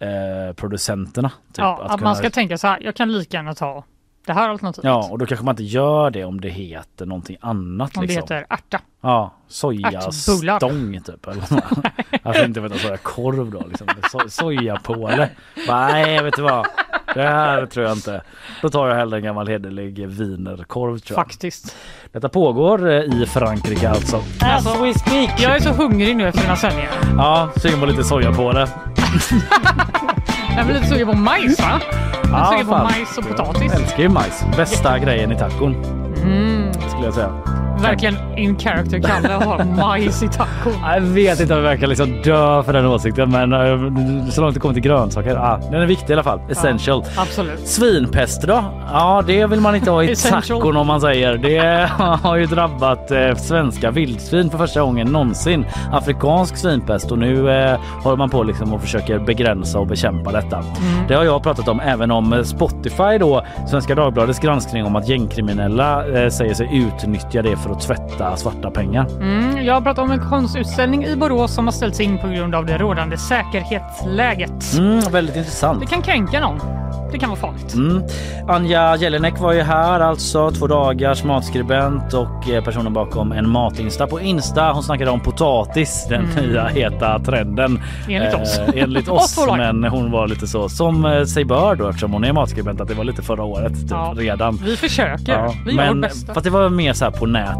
eh. 0.00 0.54
Typ, 0.54 1.32
ja, 1.56 1.82
att, 1.82 1.90
kunna- 1.90 2.02
man 2.04 2.16
ska 2.16 2.30
tänka 2.30 2.58
så 2.58 2.66
här, 2.66 2.78
jag 2.82 2.94
kan 2.94 3.12
lika 3.12 3.36
gärna 3.36 3.54
ta 3.54 3.84
det 4.26 4.32
här 4.32 4.48
alternativet. 4.48 4.84
Ja 4.84 5.08
och 5.10 5.18
då 5.18 5.26
kanske 5.26 5.44
man 5.44 5.52
inte 5.52 5.62
gör 5.62 6.10
det 6.10 6.24
om 6.24 6.40
det 6.40 6.48
heter 6.48 7.06
någonting 7.06 7.36
annat 7.40 7.96
Om 7.96 8.00
det 8.00 8.06
liksom. 8.06 8.22
heter 8.36 8.46
ärta. 8.54 8.80
Ja, 9.00 9.34
sojastång 9.48 11.00
typ. 11.04 11.26
Vet 12.24 12.44
inte 12.46 12.60
vad 12.60 12.72
jag 12.72 12.80
sa, 12.80 12.96
korv 12.96 13.50
då 13.50 13.62
liksom. 13.68 13.86
So 14.12 14.18
sojapåle. 14.28 15.30
Nej, 15.68 16.22
vet 16.22 16.36
du 16.36 16.42
vad? 16.42 16.66
Det 17.14 17.22
här 17.22 17.66
tror 17.66 17.86
jag 17.86 17.96
inte. 17.96 18.22
Då 18.62 18.68
tar 18.68 18.88
jag 18.88 18.94
hellre 18.94 19.18
en 19.18 19.24
gammal 19.24 19.48
hederlig 19.48 20.08
wienerkorv 20.08 20.98
tror 20.98 21.18
jag. 21.18 21.26
Faktiskt. 21.26 21.76
Detta 22.12 22.28
pågår 22.28 22.90
eh, 22.90 22.94
i 23.02 23.26
Frankrike 23.26 23.88
alltså. 23.90 24.20
Alltså, 24.40 24.84
we 24.84 24.94
speak. 24.94 25.30
Jag 25.38 25.56
är 25.56 25.60
så 25.60 25.70
hungrig 25.70 26.16
nu 26.16 26.28
efter 26.28 26.42
mina 26.42 26.56
sändningar. 26.56 26.90
Ja, 27.16 27.48
sugen 27.56 27.80
på 27.80 27.86
lite 27.86 28.04
sojapåle. 28.04 28.66
Jag 30.56 30.66
blir 30.66 30.74
lite 30.74 30.86
sugen 30.86 31.06
på 31.06 31.14
majs 31.16 31.60
va? 31.60 31.80
Jag 32.32 32.40
är 32.40 32.44
sugen 32.52 32.66
på 32.66 32.72
majs 32.78 33.18
och 33.18 33.28
potatis. 33.28 33.72
Jag 33.72 33.80
älskar 33.82 34.02
ju 34.02 34.08
majs. 34.08 34.44
Bästa 34.56 34.98
grejen 34.98 35.32
i 35.32 35.38
tacon 35.38 35.74
Mm. 36.22 36.72
skulle 36.72 37.04
jag 37.04 37.14
säga. 37.14 37.32
Verkligen 37.82 38.38
in 38.38 38.58
character 38.58 38.98
Kalle 38.98 39.28
har 39.28 39.64
majs 39.64 40.22
i 40.22 40.28
taco. 40.28 40.70
Jag 40.94 41.00
vet 41.00 41.40
inte 41.40 41.54
om 41.54 41.60
jag 41.62 41.70
verkar 41.70 41.86
liksom 41.86 42.22
dö 42.22 42.62
för 42.62 42.72
den 42.72 42.86
åsikten 42.86 43.30
men 43.30 43.52
eh, 43.52 44.30
så 44.30 44.40
långt 44.40 44.54
det 44.54 44.60
kommer 44.60 44.74
till 44.74 44.82
grönsaker, 44.82 45.36
ah, 45.36 45.60
den 45.70 45.82
är 45.82 45.86
viktig 45.86 46.10
i 46.10 46.12
alla 46.12 46.22
fall. 46.22 46.40
Essential. 46.50 47.04
Absolut. 47.16 47.68
Svinpest 47.68 48.42
då? 48.42 48.64
Ja 48.92 49.22
det 49.26 49.46
vill 49.46 49.60
man 49.60 49.74
inte 49.74 49.90
ha 49.90 50.02
i 50.02 50.16
tacon 50.30 50.76
om 50.76 50.86
man 50.86 51.00
säger. 51.00 51.36
Det 51.38 51.90
har 52.22 52.36
ju 52.36 52.46
drabbat 52.46 53.10
eh, 53.10 53.34
svenska 53.34 53.90
vildsvin 53.90 54.50
för 54.50 54.58
första 54.58 54.80
gången 54.80 55.06
någonsin. 55.06 55.66
Afrikansk 55.92 56.56
svinpest 56.56 57.12
och 57.12 57.18
nu 57.18 57.50
eh, 57.50 57.80
håller 58.02 58.16
man 58.16 58.30
på 58.30 58.42
liksom 58.42 58.74
och 58.74 58.80
försöker 58.80 59.18
begränsa 59.18 59.78
och 59.78 59.86
bekämpa 59.86 60.32
detta. 60.32 60.64
Det 61.08 61.14
har 61.14 61.24
jag 61.24 61.42
pratat 61.42 61.68
om 61.68 61.80
även 61.80 62.10
om 62.10 62.32
eh, 62.32 62.42
Spotify 62.42 63.18
då, 63.20 63.44
Svenska 63.70 63.94
Dagbladets 63.94 64.38
granskning 64.38 64.84
om 64.84 64.96
att 64.96 65.08
gängkriminella 65.08 66.06
eh, 66.06 66.28
säger 66.30 66.54
sig 66.54 66.68
utnyttja 66.72 67.42
det 67.42 67.56
för 67.56 67.67
att 67.70 67.80
tvätta 67.80 68.36
svarta 68.36 68.70
pengar. 68.70 69.06
Mm, 69.20 69.64
jag 69.64 69.84
pratar 69.84 70.02
om 70.02 70.10
en 70.10 70.20
konstutställning 70.30 71.04
i 71.04 71.16
Borås 71.16 71.54
som 71.54 71.64
har 71.66 71.72
ställts 71.72 72.00
in 72.00 72.18
på 72.18 72.28
grund 72.28 72.54
av 72.54 72.66
det 72.66 72.78
rådande 72.78 73.16
säkerhetsläget. 73.18 74.74
Mm, 74.78 75.00
väldigt 75.12 75.36
intressant. 75.36 75.80
Det 75.80 75.86
kan 75.86 76.02
kränka 76.02 76.40
någon. 76.40 76.58
det 77.12 77.18
kan 77.18 77.28
vara 77.30 77.40
farligt. 77.40 77.74
Mm. 77.74 78.02
Anja 78.48 78.96
Jelinek 78.96 79.40
var 79.40 79.52
ju 79.52 79.62
här 79.62 80.00
alltså, 80.00 80.50
två 80.50 80.66
dagars 80.66 81.24
matskribent 81.24 82.14
och 82.14 82.50
eh, 82.50 82.64
personen 82.64 82.92
bakom 82.92 83.32
en 83.32 83.48
matinsta 83.48 84.06
på 84.06 84.20
Insta. 84.20 84.72
Hon 84.72 84.82
snackade 84.82 85.10
om 85.10 85.20
potatis, 85.20 86.06
den 86.08 86.24
Mm. 86.38 86.44
nya 86.50 86.66
heta 86.66 87.18
trenden. 87.18 87.82
Enligt 88.08 88.34
oss. 88.34 88.58
Eh, 88.58 88.82
enligt 88.82 89.08
Oss 89.18 89.38
men 89.56 89.84
hon 89.84 90.10
var 90.10 90.26
lite 90.28 90.46
så 90.46 90.68
som 90.68 91.04
eh, 91.04 91.24
sig 91.24 91.44
bör 91.44 91.74
då 91.74 91.88
eftersom 91.88 92.12
hon 92.12 92.24
är 92.24 92.32
matskribent 92.32 92.80
att 92.80 92.88
det 92.88 92.94
var 92.94 93.04
lite 93.04 93.22
förra 93.22 93.44
året 93.44 93.72
typ, 93.80 93.90
Ja. 93.90 94.12
redan. 94.16 94.56
Vi 94.64 94.76
försöker. 94.76 95.32
Ja, 95.32 95.54
Vi 95.66 95.72
gör 95.72 95.78
vårt 95.86 95.92
men 95.92 96.00
bästa. 96.00 96.34
fast 96.34 96.44
det 96.44 96.50
var 96.50 96.68
mer 96.68 96.92
så 96.92 97.04
här 97.04 97.12
på 97.12 97.26
nätet. 97.26 97.57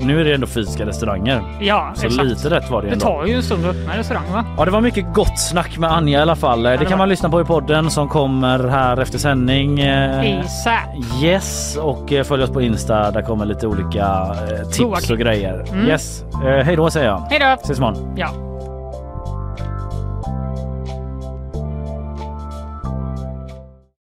Nu 0.00 0.20
är 0.20 0.24
det 0.24 0.34
ändå 0.34 0.46
fysiska 0.46 0.86
restauranger. 0.86 1.42
Ja, 1.60 1.90
så 1.94 2.06
exakt. 2.06 2.24
lite 2.24 2.50
rätt 2.50 2.70
var 2.70 2.82
det 2.82 2.88
Det 2.88 2.92
ändå. 2.92 3.06
tar 3.06 3.26
ju 3.26 3.34
en 3.34 3.42
stund 3.42 3.64
att 3.66 3.76
öppna 3.76 3.96
restaurang 3.98 4.32
va? 4.32 4.44
Ja, 4.58 4.64
det 4.64 4.70
var 4.70 4.80
mycket 4.80 5.14
gott 5.14 5.38
snack 5.38 5.78
med 5.78 5.92
Anja 5.92 6.18
i 6.18 6.22
alla 6.22 6.36
fall. 6.36 6.62
Det 6.62 6.70
det 6.70 6.76
kan 6.84 6.90
var 6.90 6.98
man 6.98 7.08
lyssna 7.08 7.28
på 7.28 7.40
i 7.40 7.44
podden 7.44 7.90
som 7.90 8.08
kommer 8.08 8.68
här 8.68 9.00
efter 9.00 9.18
sändning. 9.18 9.80
Eh, 9.80 10.40
ASAP. 10.40 11.22
Yes, 11.22 11.76
och 11.76 12.12
eh, 12.12 12.24
följ 12.24 12.42
oss 12.42 12.50
på 12.50 12.62
Insta. 12.62 13.10
Där 13.10 13.22
kommer 13.22 13.44
lite 13.44 13.66
olika 13.66 14.06
eh, 14.50 14.68
tips 14.68 15.10
och 15.10 15.18
grejer. 15.18 15.64
Mm. 15.72 15.86
Yes, 15.86 16.24
hej 16.42 16.76
då 16.76 16.90
säger 16.90 17.06
jag. 17.06 17.18
Hej 17.30 17.38
då! 17.40 17.46
Ses 17.62 17.78
imorgon. 17.78 18.14
Ja. 18.16 18.28